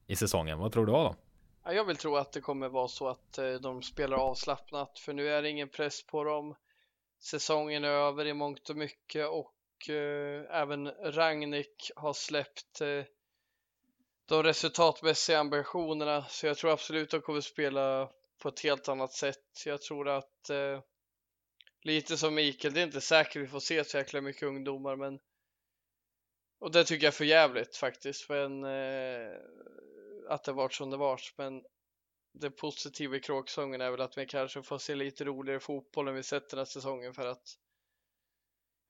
i 0.06 0.16
säsongen. 0.16 0.58
Vad 0.58 0.72
tror 0.72 0.86
du 0.86 0.92
Adam? 0.92 1.14
Jag 1.64 1.84
vill 1.84 1.96
tro 1.96 2.16
att 2.16 2.32
det 2.32 2.40
kommer 2.40 2.68
vara 2.68 2.88
så 2.88 3.08
att 3.08 3.38
eh, 3.38 3.52
de 3.52 3.82
spelar 3.82 4.16
avslappnat 4.16 4.98
för 4.98 5.12
nu 5.12 5.28
är 5.28 5.42
det 5.42 5.50
ingen 5.50 5.68
press 5.68 6.06
på 6.06 6.24
dem. 6.24 6.54
Säsongen 7.20 7.84
är 7.84 7.88
över 7.88 8.26
i 8.26 8.34
mångt 8.34 8.70
och 8.70 8.76
mycket 8.76 9.28
och 9.28 9.54
även 10.50 10.90
Ragnik 11.04 11.90
har 11.96 12.12
släppt 12.12 12.80
de 14.32 14.42
resultatmässiga 14.42 15.38
ambitionerna. 15.38 16.24
Så 16.28 16.46
jag 16.46 16.56
tror 16.56 16.72
absolut 16.72 17.04
att 17.04 17.10
de 17.10 17.20
kommer 17.20 17.40
spela 17.40 18.10
på 18.38 18.48
ett 18.48 18.60
helt 18.60 18.88
annat 18.88 19.12
sätt. 19.12 19.62
Jag 19.66 19.82
tror 19.82 20.08
att 20.08 20.50
eh, 20.50 20.80
lite 21.82 22.16
som 22.16 22.34
Mikael, 22.34 22.74
det 22.74 22.80
är 22.80 22.84
inte 22.84 23.00
säkert 23.00 23.42
vi 23.42 23.46
får 23.46 23.60
se 23.60 23.84
så 23.84 23.96
jäkla 23.96 24.20
mycket 24.20 24.42
ungdomar, 24.42 24.96
men 24.96 25.18
och 26.60 26.72
det 26.72 26.84
tycker 26.84 27.06
jag 27.06 27.12
är 27.12 27.16
för 27.16 27.24
jävligt 27.24 27.76
faktiskt, 27.76 28.28
men 28.28 28.64
eh, 28.64 29.32
att 30.28 30.44
det 30.44 30.52
varit 30.52 30.74
som 30.74 30.90
det 30.90 30.96
varit. 30.96 31.34
Men 31.36 31.62
det 32.32 32.50
positiva 32.50 33.16
i 33.16 33.20
kråksången 33.20 33.80
är 33.80 33.90
väl 33.90 34.00
att 34.00 34.18
vi 34.18 34.26
kanske 34.26 34.62
får 34.62 34.78
se 34.78 34.94
lite 34.94 35.24
roligare 35.24 35.60
fotboll 35.60 36.08
än 36.08 36.14
vi 36.14 36.22
sett 36.22 36.50
den 36.50 36.58
här 36.58 36.64
säsongen 36.64 37.14
för 37.14 37.26
att 37.26 37.58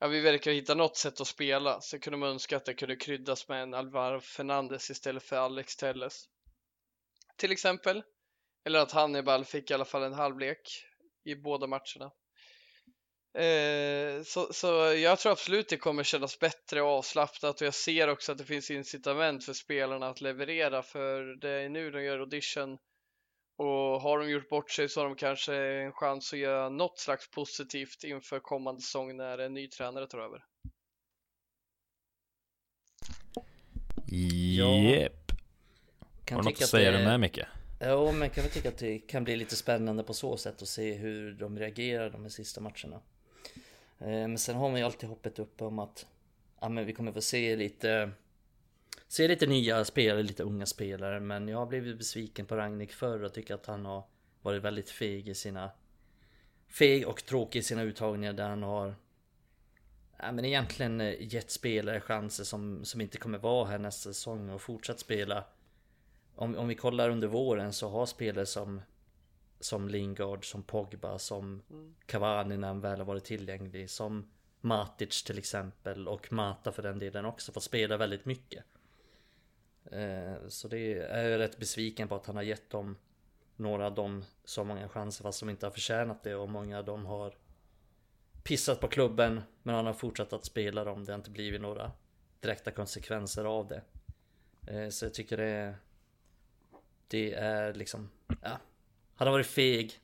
ja, 0.02 0.08
vi 0.08 0.20
verkar 0.20 0.52
hitta 0.52 0.74
något 0.74 0.96
sätt 0.96 1.20
att 1.20 1.26
spela. 1.26 1.80
Så 1.80 1.98
kunde 1.98 2.16
man 2.16 2.28
önska 2.28 2.56
att 2.56 2.64
det 2.64 2.74
kunde 2.74 2.96
kryddas 2.96 3.48
med 3.48 3.62
en 3.62 3.74
Alvaro 3.74 4.20
Fernandes 4.20 4.90
istället 4.90 5.22
för 5.22 5.36
Alex 5.36 5.76
Telles. 5.76 6.24
Till 7.36 7.52
exempel. 7.52 8.02
Eller 8.64 8.78
att 8.78 8.92
Hannibal 8.92 9.44
fick 9.44 9.70
i 9.70 9.74
alla 9.74 9.84
fall 9.84 10.02
en 10.02 10.12
halvlek 10.12 10.86
i 11.24 11.34
båda 11.34 11.66
matcherna. 11.66 12.12
Eh, 13.38 14.22
så, 14.22 14.52
så 14.52 14.66
jag 14.96 15.18
tror 15.18 15.32
absolut 15.32 15.68
det 15.68 15.76
kommer 15.76 16.02
kännas 16.02 16.38
bättre 16.38 16.82
och 16.82 16.88
avslappnat 16.88 17.60
och 17.60 17.66
jag 17.66 17.74
ser 17.74 18.08
också 18.08 18.32
att 18.32 18.38
det 18.38 18.44
finns 18.44 18.70
incitament 18.70 19.44
för 19.44 19.52
spelarna 19.52 20.08
att 20.08 20.20
leverera 20.20 20.82
för 20.82 21.40
det 21.40 21.50
är 21.50 21.68
nu 21.68 21.90
de 21.90 22.02
gör 22.04 22.18
audition 22.18 22.78
och 23.62 24.00
har 24.00 24.18
de 24.18 24.30
gjort 24.30 24.48
bort 24.48 24.70
sig 24.70 24.88
så 24.88 25.00
har 25.00 25.08
de 25.08 25.16
kanske 25.16 25.56
en 25.56 25.92
chans 25.92 26.32
att 26.32 26.38
göra 26.38 26.68
något 26.68 26.98
slags 26.98 27.30
positivt 27.30 28.04
inför 28.04 28.40
kommande 28.40 28.80
säsong 28.80 29.16
när 29.16 29.38
en 29.38 29.54
ny 29.54 29.68
tränare 29.68 30.06
tar 30.06 30.18
över. 30.18 30.44
Japp. 34.06 35.12
Har 36.30 36.36
du 36.38 36.44
något 36.44 36.62
att 36.62 36.68
säga 36.68 36.90
det... 36.90 37.04
med 37.04 37.20
Micke? 37.20 37.40
Ja, 37.80 38.12
men 38.12 38.30
kan 38.30 38.44
väl 38.44 38.52
tycka 38.52 38.68
att 38.68 38.78
det 38.78 38.98
kan 38.98 39.24
bli 39.24 39.36
lite 39.36 39.56
spännande 39.56 40.02
på 40.02 40.14
så 40.14 40.36
sätt 40.36 40.62
att 40.62 40.68
se 40.68 40.94
hur 40.94 41.32
de 41.32 41.58
reagerar 41.58 42.10
de 42.10 42.22
här 42.22 42.28
sista 42.28 42.60
matcherna. 42.60 43.00
Eh, 43.98 44.06
men 44.06 44.38
sen 44.38 44.56
har 44.56 44.70
man 44.70 44.78
ju 44.78 44.84
alltid 44.84 45.08
hoppet 45.08 45.38
uppe 45.38 45.64
om 45.64 45.78
att 45.78 46.06
ja, 46.60 46.68
men 46.68 46.86
vi 46.86 46.92
kommer 46.92 47.12
få 47.12 47.20
se 47.20 47.56
lite 47.56 48.10
Ser 49.12 49.28
lite 49.28 49.46
nya 49.46 49.84
spelare, 49.84 50.22
lite 50.22 50.42
unga 50.42 50.66
spelare 50.66 51.20
men 51.20 51.48
jag 51.48 51.58
har 51.58 51.66
blivit 51.66 51.98
besviken 51.98 52.46
på 52.46 52.56
Ragnik 52.56 52.92
förr 52.92 53.22
och 53.22 53.34
tycker 53.34 53.54
att 53.54 53.66
han 53.66 53.84
har 53.84 54.04
varit 54.42 54.62
väldigt 54.62 54.90
feg 54.90 55.28
i 55.28 55.34
sina 55.34 55.70
Feg 56.68 57.08
och 57.08 57.24
tråkig 57.24 57.58
i 57.58 57.62
sina 57.62 57.82
uttagningar 57.82 58.32
där 58.32 58.48
han 58.48 58.62
har 58.62 58.94
ja, 60.18 60.32
men 60.32 60.44
egentligen 60.44 61.00
eh, 61.00 61.34
gett 61.34 61.50
spelare 61.50 62.00
chanser 62.00 62.44
som, 62.44 62.84
som 62.84 63.00
inte 63.00 63.18
kommer 63.18 63.38
vara 63.38 63.68
här 63.68 63.78
nästa 63.78 64.12
säsong 64.12 64.50
och 64.50 64.62
fortsatt 64.62 65.00
spela 65.00 65.44
om, 66.34 66.56
om 66.56 66.68
vi 66.68 66.74
kollar 66.74 67.10
under 67.10 67.28
våren 67.28 67.72
så 67.72 67.88
har 67.88 68.06
spelare 68.06 68.46
som 68.46 68.80
Som 69.60 69.88
Lingard, 69.88 70.50
som 70.50 70.62
Pogba, 70.62 71.18
som 71.18 71.62
mm. 71.70 71.94
Cavani 72.06 72.56
när 72.56 72.68
han 72.68 72.80
väl 72.80 72.98
har 72.98 73.06
varit 73.06 73.24
tillgänglig 73.24 73.90
Som 73.90 74.30
Matic 74.60 75.22
till 75.22 75.38
exempel 75.38 76.08
och 76.08 76.32
Mata 76.32 76.72
för 76.72 76.82
den 76.82 76.98
delen 76.98 77.24
också 77.24 77.52
fått 77.52 77.62
spela 77.62 77.96
väldigt 77.96 78.24
mycket 78.24 78.64
så 80.48 80.68
det 80.68 80.94
är 80.98 81.28
jag 81.28 81.38
rätt 81.38 81.58
besviken 81.58 82.08
på 82.08 82.14
att 82.14 82.26
han 82.26 82.36
har 82.36 82.42
gett 82.42 82.70
dem 82.70 82.96
några 83.56 83.86
av 83.86 83.94
dem 83.94 84.24
så 84.44 84.64
många 84.64 84.88
chanser 84.88 85.22
fast 85.22 85.40
de 85.40 85.50
inte 85.50 85.66
har 85.66 85.70
förtjänat 85.70 86.22
det. 86.22 86.34
Och 86.34 86.48
många 86.48 86.78
av 86.78 86.84
dem 86.84 87.06
har 87.06 87.34
pissat 88.42 88.80
på 88.80 88.88
klubben 88.88 89.42
men 89.62 89.74
han 89.74 89.86
har 89.86 89.92
fortsatt 89.92 90.32
att 90.32 90.44
spela 90.44 90.84
dem. 90.84 91.04
Det 91.04 91.12
har 91.12 91.18
inte 91.18 91.30
blivit 91.30 91.60
några 91.60 91.92
direkta 92.40 92.70
konsekvenser 92.70 93.44
av 93.44 93.68
det. 93.68 93.82
Eh, 94.66 94.88
så 94.88 95.04
jag 95.04 95.14
tycker 95.14 95.36
det 95.36 95.44
är 95.48 95.76
Det 97.08 97.34
är 97.34 97.74
liksom 97.74 98.10
Ja. 98.42 98.58
Han 99.14 99.28
har 99.28 99.32
varit 99.32 99.46
feg 99.46 100.00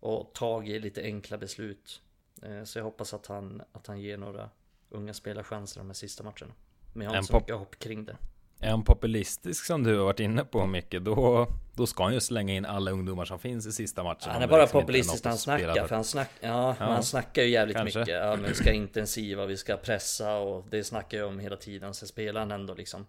Och 0.00 0.32
tagit 0.34 0.82
lite 0.82 1.02
enkla 1.02 1.38
beslut. 1.38 2.02
Eh, 2.42 2.64
Så 2.64 2.78
jag 2.78 2.84
hoppas 2.84 3.14
att 3.14 3.26
han 3.26 3.62
Att 3.72 3.86
han 3.86 4.00
ger 4.00 4.16
några 4.16 4.50
Unga 4.90 5.14
spelare 5.14 5.44
chanser 5.44 5.80
de 5.80 5.86
här 5.86 5.94
sista 5.94 6.22
matcherna. 6.24 6.54
Men 6.92 7.04
jag 7.04 7.10
har 7.10 7.16
inte 7.16 7.26
så 7.26 7.38
mycket 7.38 7.56
hopp 7.56 7.78
kring 7.78 8.04
det 8.04 8.16
är 8.60 8.70
han 8.70 8.84
populistisk 8.84 9.64
som 9.64 9.82
du 9.82 9.98
har 9.98 10.04
varit 10.04 10.20
inne 10.20 10.44
på 10.44 10.66
mycket 10.66 11.04
då, 11.04 11.48
då 11.74 11.86
ska 11.86 12.04
han 12.04 12.14
ju 12.14 12.20
slänga 12.20 12.54
in 12.54 12.64
alla 12.64 12.90
ungdomar 12.90 13.24
som 13.24 13.38
finns 13.38 13.66
i 13.66 13.72
sista 13.72 14.02
matchen. 14.02 14.32
Han 14.32 14.42
är 14.42 14.46
bara 14.46 14.62
liksom 14.62 14.80
populistisk 14.80 15.24
när 15.24 15.30
han 15.30 15.38
snackar, 15.38 15.86
för 15.86 15.94
han, 15.94 16.04
snack, 16.04 16.30
ja, 16.40 16.76
ja. 16.78 16.86
han 16.86 17.02
snackar 17.02 17.42
ju 17.42 17.48
jävligt 17.48 17.76
Kanske. 17.76 17.98
mycket. 17.98 18.14
Ja, 18.14 18.36
men 18.36 18.48
vi 18.48 18.54
ska 18.54 18.72
intensiva, 18.72 19.46
vi 19.46 19.56
ska 19.56 19.76
pressa 19.76 20.36
och 20.36 20.66
det 20.70 20.84
snackar 20.84 21.18
jag 21.18 21.28
om 21.28 21.38
hela 21.38 21.56
tiden. 21.56 21.94
Sen 21.94 22.08
spelar 22.08 22.40
han 22.40 22.50
ändå 22.50 22.74
liksom 22.74 23.06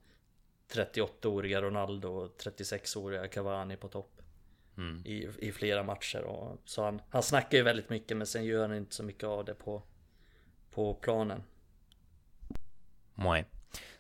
38-åriga 0.74 1.62
Ronaldo 1.62 2.10
och 2.10 2.42
36-åriga 2.44 3.28
Cavani 3.28 3.76
på 3.76 3.88
topp. 3.88 4.22
Mm. 4.78 5.02
I, 5.06 5.28
I 5.40 5.52
flera 5.52 5.84
matcher. 5.84 6.22
Och, 6.22 6.58
så 6.66 6.84
han, 6.84 7.02
han 7.10 7.24
snackar 7.24 7.58
ju 7.58 7.64
väldigt 7.64 7.90
mycket 7.90 8.18
men 8.18 8.28
sen 8.28 8.46
gör 8.46 8.68
han 8.68 8.78
inte 8.78 8.96
så 8.96 9.04
mycket 9.04 9.24
av 9.24 9.46
det 9.46 9.54
på, 9.54 9.84
på 10.72 10.94
planen. 10.94 11.44
Nej. 13.16 13.46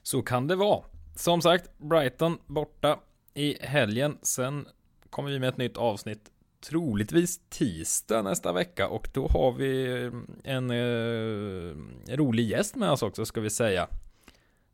Så 0.02 0.22
kan 0.22 0.48
det 0.48 0.56
vara. 0.56 0.84
Som 1.20 1.42
sagt, 1.42 1.78
Brighton 1.78 2.38
borta 2.48 3.00
i 3.34 3.58
helgen. 3.62 4.18
Sen 4.22 4.68
kommer 5.10 5.30
vi 5.30 5.40
med 5.40 5.50
ett 5.50 5.58
nytt 5.58 5.78
avsnitt 5.78 6.32
troligtvis 6.70 7.40
tisdag 7.50 8.22
nästa 8.22 8.54
vecka 8.54 8.88
och 8.88 9.10
då 9.14 9.28
har 9.28 9.52
vi 9.52 10.04
eh, 10.04 10.12
en 10.44 10.72
eh, 10.72 11.76
rolig 12.16 12.50
gäst 12.50 12.76
med 12.76 12.92
oss 12.92 13.02
också 13.02 13.26
ska 13.26 13.42
vi 13.42 13.50
säga. 13.50 13.88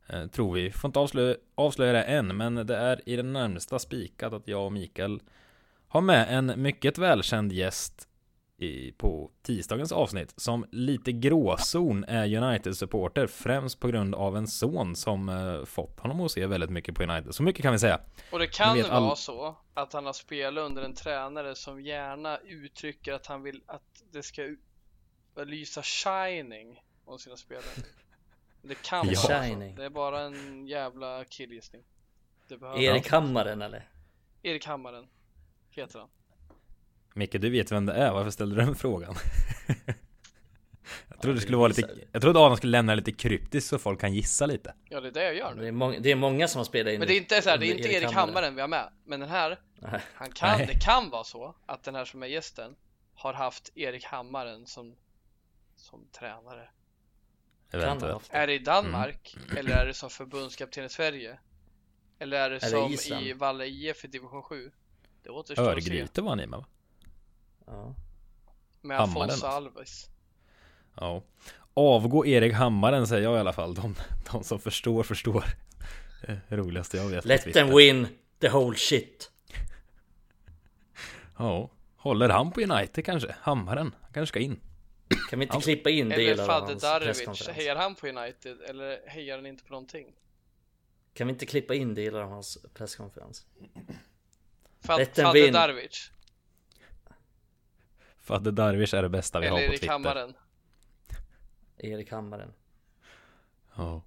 Eh, 0.06 0.26
tror 0.26 0.54
vi. 0.54 0.70
Får 0.70 0.88
inte 0.88 0.98
avslöja, 0.98 1.36
avslöja 1.54 1.92
det 1.92 2.02
än, 2.02 2.36
men 2.36 2.54
det 2.54 2.76
är 2.76 3.08
i 3.08 3.16
det 3.16 3.22
närmsta 3.22 3.78
spikat 3.78 4.32
att 4.32 4.48
jag 4.48 4.66
och 4.66 4.72
Mikael 4.72 5.20
har 5.88 6.00
med 6.00 6.26
en 6.30 6.62
mycket 6.62 6.98
välkänd 6.98 7.52
gäst 7.52 8.08
i, 8.58 8.92
på 8.92 9.30
tisdagens 9.42 9.92
avsnitt 9.92 10.34
som 10.36 10.66
lite 10.72 11.12
gråzon 11.12 12.04
är 12.04 12.36
United-supporter 12.42 13.26
främst 13.26 13.80
på 13.80 13.88
grund 13.88 14.14
av 14.14 14.36
en 14.36 14.46
son 14.46 14.96
som 14.96 15.28
eh, 15.28 15.64
fått 15.64 16.00
honom 16.00 16.20
att 16.20 16.30
se 16.30 16.46
väldigt 16.46 16.70
mycket 16.70 16.94
på 16.94 17.02
United. 17.02 17.34
Så 17.34 17.42
mycket 17.42 17.62
kan 17.62 17.72
vi 17.72 17.78
säga. 17.78 18.00
Och 18.32 18.38
det 18.38 18.46
kan 18.46 18.76
vara 18.82 18.88
all- 18.92 19.16
så 19.16 19.56
att 19.74 19.92
han 19.92 20.06
har 20.06 20.12
spelat 20.12 20.64
under 20.64 20.82
en 20.82 20.94
tränare 20.94 21.54
som 21.54 21.80
gärna 21.80 22.38
uttrycker 22.38 23.12
att 23.12 23.26
han 23.26 23.42
vill 23.42 23.62
att 23.66 24.02
det 24.12 24.22
ska 24.22 24.42
lysa 25.46 25.82
shining 25.82 26.82
om 27.04 27.18
sina 27.18 27.36
spelare. 27.36 27.64
Det 28.62 28.82
kan 28.82 29.08
Ja. 29.08 29.20
vara 29.28 29.42
Shining. 29.42 29.74
så. 29.74 29.80
Det 29.80 29.86
är 29.86 29.90
bara 29.90 30.20
en 30.20 30.66
jävla 30.66 31.24
killgissning. 31.24 31.82
Erik 32.76 33.10
Hammaren 33.10 33.62
eller? 33.62 33.88
Erik 34.42 34.66
Hammaren 34.66 35.06
heter 35.70 35.98
han. 35.98 36.08
Micke, 37.16 37.40
du 37.40 37.50
vet 37.50 37.72
vem 37.72 37.86
det 37.86 37.92
är. 37.92 38.12
Varför 38.12 38.30
ställde 38.30 38.56
du 38.56 38.62
den 38.62 38.74
frågan? 38.74 39.14
jag 41.08 41.20
trodde 41.20 41.36
det 41.36 41.40
skulle 41.40 41.56
vara 41.56 41.68
lite... 41.68 41.90
Jag 42.12 42.22
trodde 42.22 42.38
Adam 42.38 42.56
skulle 42.56 42.70
lämna 42.70 42.94
lite 42.94 43.12
kryptiskt 43.12 43.70
så 43.70 43.78
folk 43.78 44.00
kan 44.00 44.14
gissa 44.14 44.46
lite. 44.46 44.74
Ja, 44.88 45.00
det 45.00 45.08
är 45.08 45.12
det 45.12 45.24
jag 45.24 45.36
gör 45.36 45.54
Det 45.54 45.60
nu. 45.60 45.68
är, 45.68 45.72
många, 45.72 45.98
det 46.00 46.10
är 46.10 46.16
många 46.16 46.48
som 46.48 46.58
har 46.58 46.64
spelat 46.64 46.92
in 46.92 46.98
Men 46.98 47.08
det 47.08 47.14
är 47.14 47.18
inte 47.18 47.42
så 47.42 47.50
här, 47.50 47.58
det 47.58 47.66
är 47.66 47.74
inte 47.74 47.88
Erik 47.88 48.12
Hammaren 48.12 48.54
vi 48.54 48.60
har 48.60 48.68
med. 48.68 48.92
Men 49.04 49.20
den 49.20 49.28
här, 49.28 49.60
Nej. 49.78 50.00
han 50.14 50.30
kan, 50.30 50.58
Nej. 50.58 50.66
det 50.66 50.80
kan 50.80 51.10
vara 51.10 51.24
så 51.24 51.54
att 51.66 51.82
den 51.82 51.94
här 51.94 52.04
som 52.04 52.22
är 52.22 52.26
gästen 52.26 52.76
har 53.14 53.32
haft 53.32 53.72
Erik 53.74 54.04
Hammaren 54.04 54.66
som, 54.66 54.96
som 55.76 56.08
tränare. 56.18 56.68
Det. 57.70 58.08
Är 58.30 58.46
det 58.46 58.54
i 58.54 58.58
Danmark 58.58 59.36
eller 59.56 59.70
är 59.70 59.86
det 59.86 59.94
som 59.94 60.10
förbundskapten 60.10 60.84
i 60.84 60.88
Sverige? 60.88 61.38
Eller 62.18 62.36
är 62.36 62.50
det 62.50 62.58
det 62.58 62.66
som 62.66 62.92
Island? 62.92 63.26
i 63.26 63.32
Valle 63.32 63.66
IF 63.66 64.04
i 64.04 64.08
division 64.08 64.42
7? 64.42 64.70
Det 65.22 65.30
återstår 65.30 65.72
att 65.72 65.84
se. 65.84 65.90
Örgryte 65.90 66.22
var 66.22 66.36
ni 66.36 66.46
med 66.46 66.58
va? 66.58 66.66
Ja. 67.66 67.94
Med 68.80 68.96
Hammaren 68.96 69.30
Afonso 69.30 69.32
alltså. 69.32 69.46
Alves. 69.46 70.08
Ja. 70.94 71.22
Avgå 71.74 72.26
Erik 72.26 72.52
Hammaren 72.52 73.06
säger 73.06 73.22
jag 73.22 73.36
i 73.36 73.40
alla 73.40 73.52
fall. 73.52 73.74
De, 73.74 73.94
de 74.32 74.44
som 74.44 74.58
förstår, 74.58 75.02
förstår. 75.02 75.44
Det 76.48 76.56
roligaste 76.56 76.96
jag 76.96 77.08
vet. 77.08 77.24
Let 77.24 77.52
them 77.52 77.76
win 77.76 78.06
the 78.40 78.48
whole 78.48 78.76
shit. 78.76 79.30
Ja. 81.38 81.70
Håller 81.96 82.28
han 82.28 82.52
på 82.52 82.60
United 82.60 83.04
kanske? 83.04 83.36
Hammaren? 83.40 83.94
Han 84.00 84.12
kanske 84.12 84.32
ska 84.32 84.40
in. 84.40 84.60
Kan 85.30 85.38
vi 85.38 85.44
inte 85.44 85.56
Ja. 85.56 85.60
klippa 85.60 85.90
in 85.90 86.12
Eller 86.12 86.24
delar 86.24 86.44
av 86.44 86.46
Fadde 86.46 86.66
hans 86.66 87.04
presskonferens? 87.04 87.56
Hejar 87.56 87.76
han 87.76 87.94
på 87.94 88.06
United 88.08 88.60
eller 88.60 89.08
hejar 89.08 89.36
han 89.36 89.46
inte 89.46 89.64
på 89.64 89.72
någonting? 89.72 90.06
Kan 91.14 91.26
vi 91.26 91.32
inte 91.32 91.46
klippa 91.46 91.74
in 91.74 91.94
delar 91.94 92.22
av 92.22 92.30
hans 92.30 92.58
presskonferens? 92.74 93.46
Fadde. 94.80 95.04
Darvic. 95.50 96.10
Fadde 98.26 98.50
Darwish 98.50 98.94
är 98.94 99.02
det 99.02 99.08
bästa 99.08 99.40
vi 99.40 99.46
Eller 99.46 99.56
har 99.56 99.66
på 99.66 99.70
Erik 99.72 99.80
Twitter. 99.80 99.92
Hammaren. 99.92 100.34
Erik 101.78 102.10
Hammaren. 102.12 102.52
Ja. 103.76 104.02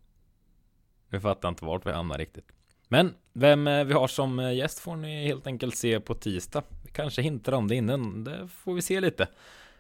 Vi 1.10 1.20
fattar 1.20 1.50
inte 1.50 1.66
vart 1.66 1.86
vi 1.86 1.92
hamnar 1.92 2.18
riktigt. 2.18 2.52
Men 2.88 3.14
vem 3.34 3.68
eh, 3.68 3.84
vi 3.84 3.94
har 3.94 4.08
som 4.08 4.40
eh, 4.40 4.54
gäst 4.54 4.80
får 4.80 4.96
ni 4.96 5.28
helt 5.28 5.48
enkelt 5.48 5.76
se 5.76 6.00
på 6.00 6.14
tisdag. 6.14 6.64
Vi 6.86 6.92
kanske 6.92 7.22
hintar 7.22 7.52
om 7.52 7.68
det 7.68 7.76
innan. 7.76 8.24
Det 8.24 8.48
får 8.48 8.74
vi 8.74 8.82
se 8.82 9.00
lite. 9.00 9.24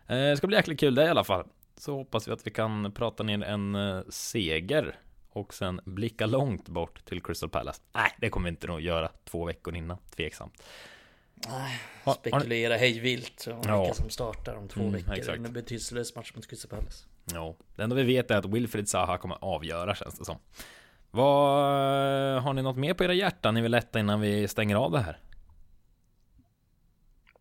Eh, 0.08 0.18
Det 0.18 0.38
ska 0.38 0.48
bli 0.48 0.56
jäkligt 0.58 0.80
kul 0.80 0.96
det 0.96 1.06
i 1.06 1.10
alla 1.10 1.24
fall. 1.24 1.48
Så 1.78 1.96
hoppas 1.96 2.28
vi 2.28 2.32
att 2.32 2.48
vi 2.48 2.52
kan 2.52 2.92
prata 2.92 3.24
ner 3.24 3.44
en 3.44 4.04
seger. 4.10 4.96
Och 5.30 5.54
sen 5.54 5.82
blicka 5.86 6.26
långt 6.26 6.70
bort 6.70 7.06
till 7.06 7.24
Crystal 7.24 7.50
Palace. 7.50 7.82
Nej, 7.94 8.12
det 8.18 8.30
kommer 8.30 8.44
vi 8.46 8.50
inte 8.50 8.68
nog 8.68 8.82
göra 8.82 9.12
två 9.24 9.46
veckor 9.46 9.76
innan. 9.76 9.98
Tveksamt. 10.16 10.64
Nej, 11.48 11.80
spekulera 12.20 12.76
hej 12.78 13.00
vilt 13.00 13.48
om 13.48 13.62
Ja. 13.66 13.82
vilka 13.82 13.94
som 13.94 14.10
startar 14.10 14.56
om 14.56 14.68
två 14.68 14.80
Mm, 14.82 14.94
veckor. 14.94 15.14
exakt. 15.14 15.38
En 15.38 15.54
betydelselös 15.54 16.16
match 16.16 16.32
mot 16.36 16.48
Crystal 16.48 16.70
Palace. 16.70 17.06
Ja, 17.34 17.56
det 17.76 17.84
enda 17.84 17.96
vi 17.96 18.04
vet 18.04 18.32
är 18.32 18.38
att 18.38 18.46
Wilfried 18.46 18.90
Zaha 18.90 19.18
kommer 19.18 19.38
avgöra 19.42 19.96
känns 19.96 20.20
det 20.20 20.26
som. 20.26 20.38
Vad, 21.12 22.42
har 22.44 22.54
ni 22.54 22.62
något 22.62 22.78
mer 22.78 22.94
på 22.94 23.04
era 23.04 23.14
hjärtan 23.14 23.54
ni 23.54 23.62
vill 23.62 23.72
lätta 23.72 24.00
innan 24.00 24.22
vi 24.22 24.48
stänger 24.48 24.76
av 24.76 24.92
det 24.92 25.00
här? 25.00 25.20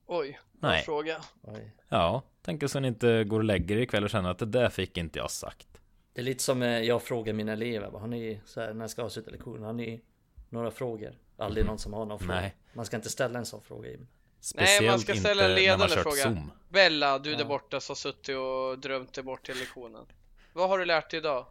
Oj, 0.06 0.38
Nej. 0.60 0.82
fråga. 0.82 1.16
Oj. 1.42 1.74
Ja, 1.88 2.22
tänker 2.42 2.66
så 2.66 2.80
ni 2.80 2.88
inte 2.88 3.24
går 3.24 3.38
och 3.38 3.44
lägger 3.44 3.76
er 3.76 3.80
ikväll 3.80 4.04
och 4.04 4.10
känner 4.10 4.30
att 4.30 4.38
det 4.38 4.46
där 4.46 4.68
fick 4.68 4.96
inte 4.96 5.18
jag 5.18 5.30
sagt. 5.30 5.68
Det 6.12 6.20
är 6.20 6.24
lite 6.24 6.42
som 6.42 6.62
eh, 6.62 6.68
jag 6.68 7.02
frågar 7.02 7.32
mina 7.32 7.52
elever, 7.52 7.90
vad 7.90 8.00
har 8.00 8.08
ni, 8.08 8.40
så 8.44 8.60
här, 8.60 8.74
när 8.74 8.80
jag 8.80 8.90
ska 8.90 9.02
avsluta 9.02 9.30
lektionen, 9.30 9.62
har 9.62 9.72
ni 9.72 10.00
några 10.48 10.70
frågor? 10.70 11.14
Aldrig 11.36 11.66
någon 11.66 11.78
som 11.78 11.92
har 11.92 12.06
någon 12.06 12.18
fråga. 12.18 12.34
Nej. 12.40 12.54
Man 12.72 12.86
ska 12.86 12.96
inte 12.96 13.10
ställa 13.10 13.38
en 13.38 13.46
sån 13.46 13.62
fråga 13.62 13.88
Emil. 13.88 14.06
Speciellt 14.40 14.80
Nej, 14.82 14.90
man 14.90 14.98
ska 14.98 15.14
ställa 15.14 15.44
en 15.44 15.54
ledande 15.54 15.96
fråga. 15.96 16.22
Zoom. 16.22 16.50
Bella, 16.68 17.18
du 17.18 17.30
Ja. 17.30 17.38
där 17.38 17.44
borta 17.44 17.80
som 17.80 17.96
suttit 17.96 18.36
och 18.36 18.78
drömt 18.78 19.14
dig 19.14 19.24
bort 19.24 19.46
till 19.46 19.58
lektionen. 19.58 20.06
Vad 20.52 20.68
har 20.68 20.78
du 20.78 20.84
lärt 20.84 21.10
dig 21.10 21.18
idag? 21.18 21.46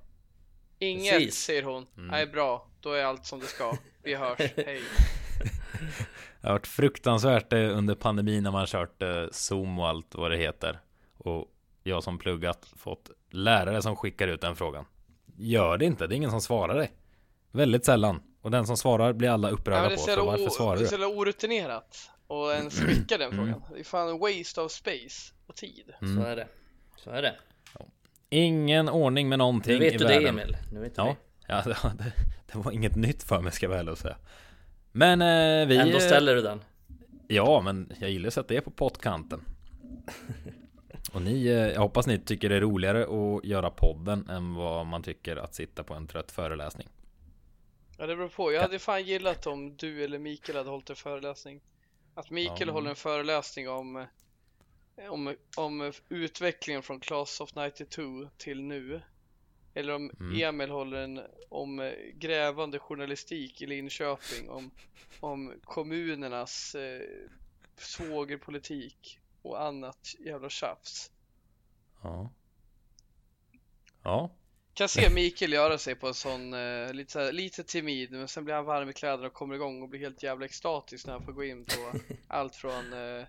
Inget, 0.79 1.13
Precis. 1.13 1.35
säger 1.35 1.63
hon. 1.63 1.85
Mm. 1.97 2.07
Nej, 2.07 2.27
bra. 2.27 2.67
Då 2.81 2.91
är 2.91 3.03
allt 3.03 3.25
som 3.25 3.39
det 3.39 3.45
ska. 3.45 3.77
Vi 4.03 4.15
hörs. 4.15 4.39
Hej. 4.55 4.81
Det 6.41 6.47
har 6.47 6.53
varit 6.53 6.67
fruktansvärt 6.67 7.53
eh, 7.53 7.77
under 7.77 7.95
pandemin 7.95 8.43
när 8.43 8.51
man 8.51 8.59
har 8.59 8.67
kört 8.67 9.01
eh, 9.01 9.25
Zoom 9.31 9.79
och 9.79 9.87
allt 9.87 10.15
vad 10.15 10.31
det 10.31 10.37
heter. 10.37 10.79
Och 11.17 11.45
jag 11.83 12.03
som 12.03 12.17
pluggat 12.19 12.65
fått 12.75 13.11
lärare 13.29 13.81
som 13.81 13.95
skickar 13.95 14.27
ut 14.27 14.41
den 14.41 14.55
frågan. 14.55 14.85
Gör 15.37 15.77
det 15.77 15.85
inte, 15.85 16.07
det 16.07 16.15
är 16.15 16.17
ingen 16.17 16.31
som 16.31 16.41
svarar 16.41 16.75
dig. 16.77 16.91
Väldigt 17.51 17.85
sällan. 17.85 18.21
Och 18.47 18.51
den 18.51 18.67
som 18.67 18.77
svarar 18.77 19.13
blir 19.13 19.29
alla 19.29 19.47
Ja, 19.47 19.53
upprörda 19.53 19.85
är 19.91 19.95
på. 19.95 20.01
så 20.01 20.25
varför 20.25 20.49
svarar 20.49 20.75
det 20.75 20.79
är 20.79 20.83
du? 20.83 20.87
så 20.87 20.93
jävla 20.93 21.07
orutinerat. 21.07 22.09
Och 22.27 22.53
ens 22.53 22.79
skicka 22.79 23.17
den 23.17 23.31
Mm. 23.33 23.45
frågan. 23.45 23.63
Det 23.73 23.79
är 23.79 23.83
fan 23.83 24.09
en 24.09 24.19
waste 24.19 24.61
of 24.61 24.71
space 24.71 25.33
och 25.47 25.55
tid. 25.55 25.93
Mm. 26.01 26.15
Så 26.15 26.29
är 26.29 26.35
det. 26.35 26.47
Så 26.97 27.09
är 27.09 27.21
det. 27.21 27.35
Ingen 28.29 28.89
ordning 28.89 29.29
med 29.29 29.39
någonting 29.39 29.73
Nu 29.73 29.79
vet 29.79 29.93
i 29.93 29.97
du 29.97 30.03
världen. 30.03 30.23
det 30.23 30.29
Emil. 30.29 30.57
Nu 30.73 30.79
vet 30.79 30.95
du 30.95 31.01
Ja, 31.01 31.15
det. 31.47 31.77
ja 31.83 31.91
det, 31.97 32.13
det, 32.51 32.57
var 32.57 32.71
inget 32.71 32.95
nytt 32.95 33.23
för 33.23 33.41
mig 33.41 33.51
ska 33.51 33.65
jag 33.75 33.89
och 33.89 33.97
säga. 33.97 34.17
Men 34.91 35.21
eh, 35.21 35.67
vi... 35.67 35.77
Ändå 35.77 35.99
ställer 35.99 36.35
du 36.35 36.41
den. 36.41 36.61
Ja, 37.27 37.61
men 37.61 37.93
jag 37.99 38.09
gillar 38.09 38.27
att 38.27 38.33
sätta 38.33 38.53
er 38.53 38.61
på 38.61 38.71
pottkanten. 38.71 39.41
Och 41.13 41.21
ni, 41.21 41.47
eh, 41.47 41.53
jag 41.53 41.79
hoppas 41.79 42.07
ni 42.07 42.19
tycker 42.19 42.49
det 42.49 42.55
är 42.55 42.61
roligare 42.61 43.03
att 43.03 43.45
göra 43.45 43.69
podden 43.69 44.29
än 44.29 44.53
vad 44.55 44.85
man 44.85 45.03
tycker 45.03 45.35
att 45.35 45.55
sitta 45.55 45.83
på 45.83 45.93
en 45.93 46.07
trött 46.07 46.31
föreläsning. 46.31 46.87
Ja, 47.97 48.07
det 48.07 48.15
beror 48.15 48.29
på. 48.29 48.51
Jag 48.51 48.61
hade 48.61 48.79
fan 48.79 49.03
gillat 49.03 49.47
om 49.47 49.77
du 49.77 50.03
eller 50.03 50.19
Mikael 50.19 50.57
hade 50.57 50.69
hållit 50.69 50.89
en 50.89 50.95
föreläsning. 50.95 51.61
Att 52.15 52.29
Mikael 52.29 52.67
Ja. 52.67 52.73
håller 52.73 52.89
en 52.89 52.95
föreläsning 52.95 53.69
om, 53.69 53.95
eh, 54.97 55.07
om, 55.09 55.35
om 55.57 55.93
utvecklingen 56.09 56.83
från 56.83 56.99
Class 56.99 57.41
of 57.41 57.55
92 57.55 58.29
till 58.37 58.61
nu. 58.63 59.01
Eller 59.73 59.93
om 59.95 60.11
Mm. 60.19 60.41
Emil 60.41 60.69
håller 60.69 60.97
en 60.97 61.21
om 61.49 61.79
eh, 61.79 61.93
grävande 62.13 62.79
journalistik 62.79 63.61
i 63.61 63.65
Linköping. 63.65 64.49
Om, 64.49 64.71
om 65.19 65.53
kommunernas 65.63 66.75
eh, 66.75 67.01
svågerpolitik 67.75 69.19
och 69.41 69.61
annat 69.63 70.15
jävla 70.19 70.49
tjafs. 70.49 71.11
Ja. 72.03 72.29
Ja. 74.03 74.31
Kan 74.77 74.89
se 74.89 75.09
Mikael 75.09 75.53
göra 75.53 75.77
sig 75.77 75.95
på 75.95 76.07
en 76.07 76.13
sån, 76.13 76.53
eh, 76.53 76.93
lite, 76.93 77.11
så 77.11 77.19
här, 77.19 77.31
lite 77.31 77.63
timid, 77.63 78.11
men 78.11 78.27
sen 78.27 78.45
blir 78.45 78.55
han 78.55 78.65
varm 78.65 78.89
i 78.89 78.93
kläderna 78.93 79.27
och 79.27 79.33
kommer 79.33 79.55
igång 79.55 79.81
och 79.81 79.89
blir 79.89 79.99
helt 79.99 80.23
jävla 80.23 80.45
extatisk 80.45 81.05
när 81.05 81.13
han 81.13 81.25
får 81.25 81.31
gå 81.31 81.43
in 81.43 81.65
på 81.65 81.91
allt 82.27 82.55
från, 82.55 82.93
eh, 82.93 83.25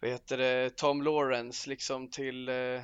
vad 0.00 0.10
heter 0.10 0.38
det, 0.38 0.76
Tom 0.76 1.02
Lawrence 1.02 1.68
liksom 1.68 2.10
till 2.10 2.48
eh, 2.48 2.82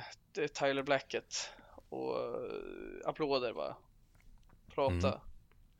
Tyler 0.53 0.83
Blackett 0.83 1.49
och 1.89 2.17
eh, 2.17 3.09
applåder 3.09 3.53
bara. 3.53 3.75
Prata. 4.75 5.07
Mm. 5.07 5.19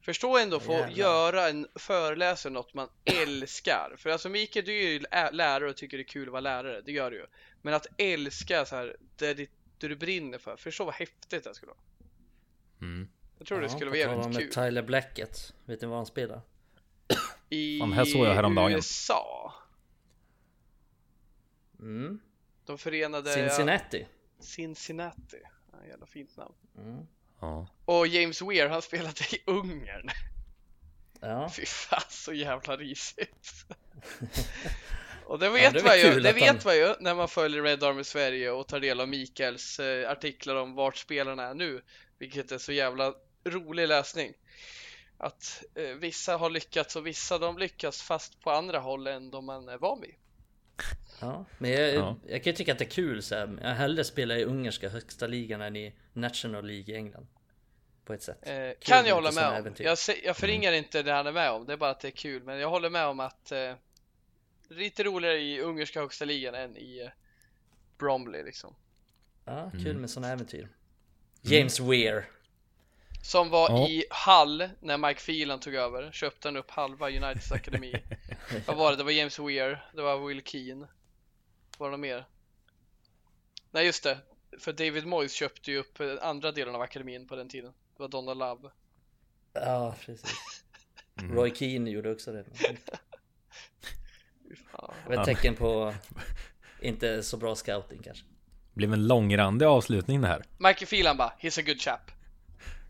Förstå 0.05 0.37
ändå 0.37 0.59
få 0.59 0.71
Jävlar. 0.71 0.89
göra 0.89 1.49
en 1.49 1.67
föreläsare 1.75 2.53
något 2.53 2.73
man 2.73 2.89
älskar. 3.05 3.95
För 3.97 4.09
alltså 4.09 4.29
Mikael, 4.29 4.65
du 4.65 4.79
är 4.79 4.91
ju 4.91 4.99
lä- 4.99 5.31
lärare 5.31 5.69
och 5.69 5.77
tycker 5.77 5.97
det 5.97 6.03
är 6.03 6.07
kul 6.07 6.27
att 6.27 6.31
vara 6.31 6.41
lärare, 6.41 6.81
det 6.81 6.91
gör 6.91 7.11
du 7.11 7.17
ju. 7.17 7.25
Men 7.61 7.73
att 7.73 7.87
älska 7.97 8.65
så 8.65 8.75
här, 8.75 8.97
det, 9.15 9.33
det, 9.33 9.49
det 9.79 9.87
du 9.87 9.95
brinner 9.95 10.37
för, 10.37 10.57
förstå 10.57 10.85
vad 10.85 10.93
häftigt 10.93 11.43
det 11.43 11.55
skulle 11.55 11.71
vara. 11.71 11.81
Mm. 12.81 13.09
Jag 13.37 13.47
tror 13.47 13.59
det 13.59 13.65
Ja, 13.65 13.69
skulle 13.69 13.85
på 13.85 13.97
vara 13.97 14.17
jävligt 14.17 14.37
kul. 14.37 14.51
Tyler 14.53 14.81
Blackett. 14.81 15.53
Vet 15.65 15.81
ni 15.81 15.87
vad 15.87 15.97
han 15.97 16.05
spelar? 16.05 16.41
I 17.49 17.79
Fan, 17.81 17.93
här 17.93 18.05
såg 18.05 18.25
jag 18.25 18.33
häromdagen. 18.33 18.71
USA. 18.71 19.53
Mm. 21.79 22.19
De 22.65 22.77
förenade 22.77 23.33
Cincinnati. 23.33 24.07
Cincinnati. 24.39 25.41
Ja, 25.71 25.77
jävla 25.87 26.05
fint 26.05 26.37
namn. 26.37 26.53
Mm. 26.77 27.05
Ja. 27.39 27.67
Och 27.85 28.07
James 28.07 28.41
Weir, 28.41 28.69
han 28.69 28.81
spelade 28.81 29.35
i 29.35 29.43
Ungern. 29.45 30.09
Ja. 31.19 31.49
Fy 31.49 31.65
fan 31.65 32.01
så 32.09 32.33
jävla 32.33 32.77
risigt. 32.77 33.65
Och 35.29 35.39
det 35.39 35.45
Ja, 35.45 35.51
vet 35.51 35.73
det 35.73 35.79
är 35.79 35.83
man 35.83 35.99
ju, 35.99 36.19
det 36.19 36.33
vet 36.33 36.47
han- 36.47 36.59
man 36.65 36.75
ju 36.77 36.93
när 36.99 37.15
man 37.15 37.27
följer 37.27 37.61
Red 37.63 37.83
Army 37.83 38.03
Sverige 38.03 38.51
och 38.51 38.67
tar 38.67 38.79
del 38.79 38.99
av 39.01 39.07
Mikaels 39.07 39.79
eh, 39.79 40.11
artiklar 40.11 40.55
om 40.55 40.75
vart 40.75 40.97
spelarna 40.97 41.43
är 41.43 41.53
nu. 41.53 41.81
Vilket 42.19 42.51
är 42.51 42.57
så 42.57 42.71
jävla 42.71 43.13
rolig 43.45 43.87
läsning. 43.87 44.33
Att 45.17 45.63
eh, 45.75 45.83
vissa 45.95 46.37
har 46.37 46.49
lyckats 46.49 46.95
och 46.95 47.07
vissa 47.07 47.37
de 47.37 47.57
lyckas 47.57 48.01
fast 48.01 48.41
på 48.41 48.51
andra 48.51 48.79
håll 48.79 49.07
än 49.07 49.31
de 49.31 49.45
man 49.45 49.69
är 49.69 49.77
van 49.77 50.01
vid. 50.01 50.15
Ja, 51.21 51.45
men 51.57 51.71
jag, 51.71 51.93
Ja. 51.95 52.15
jag 52.27 52.43
kan 52.43 52.51
ju 52.51 52.57
tycka 52.57 52.71
att 52.71 52.79
det 52.79 52.85
är 52.85 52.89
kul 52.89 53.21
så 53.23 53.35
här. 53.35 53.57
Jag 53.61 53.69
hellre 53.69 54.03
spelar 54.03 54.35
i 54.35 54.43
ungerska 54.43 54.89
högsta 54.89 55.27
ligan 55.27 55.61
än 55.61 55.75
i 55.75 55.93
National 56.13 56.65
League 56.67 56.93
i 56.93 56.97
England. 56.97 57.27
På 58.05 58.13
ett 58.13 58.23
sätt. 58.23 58.37
Eh, 58.41 58.69
kan 58.79 59.05
jag 59.05 59.15
hålla 59.15 59.31
med 59.31 59.47
om. 59.47 59.53
äventyr. 59.53 59.83
Jag, 59.85 59.97
jag 60.23 60.37
förringar 60.37 60.71
inte 60.73 61.03
det 61.03 61.11
han 61.11 61.27
är 61.27 61.31
med 61.31 61.51
om, 61.51 61.65
det 61.65 61.73
är 61.73 61.77
bara 61.77 61.89
att 61.91 61.99
det 61.99 62.07
är 62.07 62.11
kul. 62.11 62.43
Men 62.43 62.59
jag 62.59 62.69
håller 62.69 62.89
med 62.89 63.05
om 63.05 63.19
att 63.19 63.51
eh, 63.51 63.73
lite 64.69 65.03
roligare 65.03 65.39
i 65.39 65.59
ungerska 65.61 65.99
högsta 65.99 66.25
ligan 66.25 66.55
än 66.55 66.77
i 66.77 66.99
eh, 67.01 67.09
Bromley 67.97 68.43
liksom. 68.43 68.75
Ja, 69.45 69.71
kul 69.71 69.85
Mm. 69.87 70.01
med 70.01 70.09
såna 70.09 70.27
äventyr. 70.27 70.69
James 71.41 71.79
Weir. 71.79 72.29
Som 73.23 73.49
var 73.49 73.69
Ja. 73.69 73.87
i 73.87 74.05
Hull 74.25 74.69
när 74.79 74.97
Mike 74.97 75.19
Phelan 75.21 75.59
tog 75.59 75.75
över. 75.75 76.11
Köpte 76.11 76.47
han 76.47 76.57
upp 76.57 76.71
halva 76.71 77.07
Uniteds 77.09 77.51
akademi. 77.51 77.93
Vad 78.67 78.77
var 78.77 78.91
det? 78.91 78.97
Det 78.97 79.03
var 79.03 79.11
James 79.11 79.39
Weir, 79.39 79.85
det 79.95 80.01
var 80.01 80.27
Will 80.27 80.43
Keane. 80.45 80.87
Var 81.77 81.87
det 81.87 81.91
något 81.91 81.99
mer? 81.99 82.25
Nej 83.71 83.85
just 83.85 84.03
det. 84.03 84.17
För 84.59 84.73
David 84.73 85.05
Moyes 85.07 85.33
köpte 85.33 85.71
ju 85.71 85.77
upp 85.77 85.99
eh, 85.99 86.15
andra 86.21 86.51
delen 86.51 86.75
av 86.75 86.81
akademin 86.81 87.27
på 87.27 87.35
den 87.35 87.49
tiden. 87.49 87.73
Det 87.97 88.01
var 88.03 88.07
Donald 88.07 88.39
Love. 88.39 88.69
Ja, 89.53 89.95
precis. 90.05 90.33
Mm. 91.21 91.35
Roy 91.35 91.55
Keane 91.55 91.89
gjorde 91.89 92.11
också 92.11 92.31
det. 92.31 92.45
Det 95.07 95.15
var 95.15 95.21
ett 95.21 95.25
tecken 95.25 95.55
på 95.55 95.93
inte 96.81 97.23
så 97.23 97.37
bra 97.37 97.55
scouting 97.55 98.01
kanske. 98.03 98.23
Blev 98.73 98.93
en 98.93 99.07
långrandig 99.07 99.65
avslutning 99.65 100.21
det 100.21 100.27
här. 100.27 100.43
Michael 100.57 100.87
Phelan 100.87 101.17
bara, 101.17 101.33
he's 101.41 101.59
a 101.59 101.63
good 101.65 101.81
chap. 101.81 102.11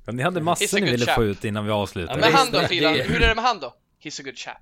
Ja, 0.05 0.11
ni 0.11 0.23
hade 0.23 0.41
massor 0.41 0.79
ni 0.79 0.91
ville 0.91 1.05
chap. 1.05 1.15
få 1.15 1.23
ut 1.23 1.45
innan 1.45 1.63
vi 1.65 1.69
Ja, 1.69 1.75
avslutade. 1.75 2.19
Men 2.21 2.31
det- 2.31 2.37
han 2.37 2.51
då 2.51 2.59
det- 2.59 2.67
Phelan, 2.67 2.93
det- 2.93 3.03
hur 3.03 3.21
är 3.23 3.27
det 3.29 3.35
med 3.35 3.43
han 3.43 3.59
då? 3.59 3.75
He's 4.03 4.21
a 4.21 4.23
good 4.25 4.37
chap. 4.37 4.57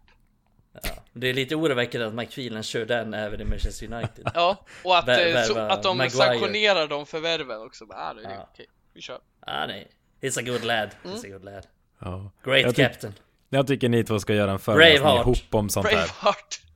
Ja. 0.84 0.90
Det 1.14 1.28
är 1.28 1.34
lite 1.34 1.56
oroväckande 1.56 2.08
att 2.08 2.14
Mike 2.14 2.32
Phelan 2.32 2.64
kör 2.64 2.86
den 2.86 3.14
även 3.14 3.42
i 3.42 3.46
Manchester 3.46 3.94
United. 3.94 4.32
Ja, 4.34 4.66
och 4.84 4.98
att, 4.98 5.08
Vär- 5.08 5.36
eh, 5.36 5.44
så, 5.44 5.60
att 5.60 5.84
de 5.84 5.98
Maguire. 5.98 6.10
sanktionerar 6.18 6.88
de 6.88 7.06
förvärven 7.06 7.62
också. 7.62 7.86
Ah, 7.90 8.14
det 8.14 8.24
är 8.26 8.32
Ja. 8.32 8.50
okej, 8.54 8.66
vi 8.94 9.02
kör. 9.02 9.20
Ah, 9.40 9.66
nej. 9.66 9.92
He's 10.22 10.40
a 10.40 10.42
good 10.42 10.64
lad. 10.64 10.90
Mm. 11.06 11.18
He's 11.18 11.26
a 11.26 11.30
good 11.30 11.44
lad. 11.46 11.68
Ja. 12.00 12.32
Great 12.44 12.62
Jag, 12.62 12.76
tyck, 12.76 12.86
captain. 12.86 13.14
Jag 13.50 13.68
tycker 13.68 13.90
ni 13.90 14.04
två 14.04 14.20
ska 14.20 14.34
göra 14.34 14.52
en 14.52 14.60
föreläsning 14.60 15.02
Braveheart. 15.04 15.26
ihop 15.26 15.56
om 15.56 15.70
sånt 15.70 15.88
här. 15.88 15.94
Braveheart. 15.94 16.62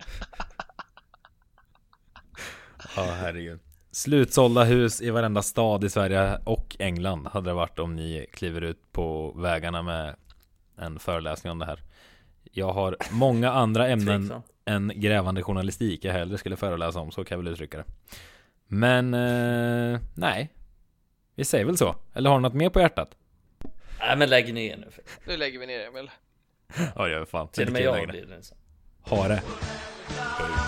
Ja, 2.95 3.03
herregud. 3.03 3.59
Slutsålda 3.91 4.63
hus 4.63 5.01
i 5.01 5.09
varenda 5.09 5.41
stad 5.41 5.83
i 5.83 5.89
Sverige 5.89 6.37
och 6.45 6.75
England 6.79 7.27
hade 7.27 7.49
det 7.49 7.53
varit 7.53 7.79
om 7.79 7.95
ni 7.95 8.25
kliver 8.33 8.61
ut 8.61 8.91
på 8.91 9.31
vägarna 9.31 9.81
med 9.81 10.15
en 10.77 10.99
föreläsning 10.99 11.51
om 11.51 11.59
det 11.59 11.65
här. 11.65 11.79
Jag 12.51 12.71
har 12.73 12.97
många 13.11 13.51
andra 13.51 13.87
ämnen 13.87 14.33
än 14.65 14.91
grävande 14.95 15.43
journalistik 15.43 16.05
jag 16.05 16.13
hellre 16.13 16.37
skulle 16.37 16.55
föreläsa 16.55 16.99
om, 16.99 17.11
så 17.11 17.23
kan 17.23 17.35
jag 17.37 17.43
väl 17.43 17.53
uttrycka 17.53 17.77
det. 17.77 17.85
Men, 18.67 19.13
eh, 19.13 19.99
nej. 20.15 20.49
Vi 21.35 21.45
säger 21.45 21.65
väl 21.65 21.77
så. 21.77 21.95
Eller 22.13 22.29
har 22.29 22.37
du 22.37 22.41
något 22.41 22.53
mer 22.53 22.69
på 22.69 22.79
hjärtat? 22.79 23.15
Nej 23.99 24.17
men 24.17 24.29
lägg 24.29 24.53
ner 24.53 24.77
nu. 24.77 24.87
Nu 25.27 25.37
lägger 25.37 25.59
vi 25.59 25.67
ner 25.67 25.87
Emil. 25.87 26.09
Ja, 26.95 27.03
det 27.03 27.11
gör 27.11 27.25
fan. 27.25 27.47
Till 27.47 27.67
och 27.67 27.73
med 27.73 27.81
jag 27.81 28.07
blir 28.07 28.25
det. 28.25 28.41
Ha 29.01 29.27
det. 29.27 29.41
Hej. 30.37 30.60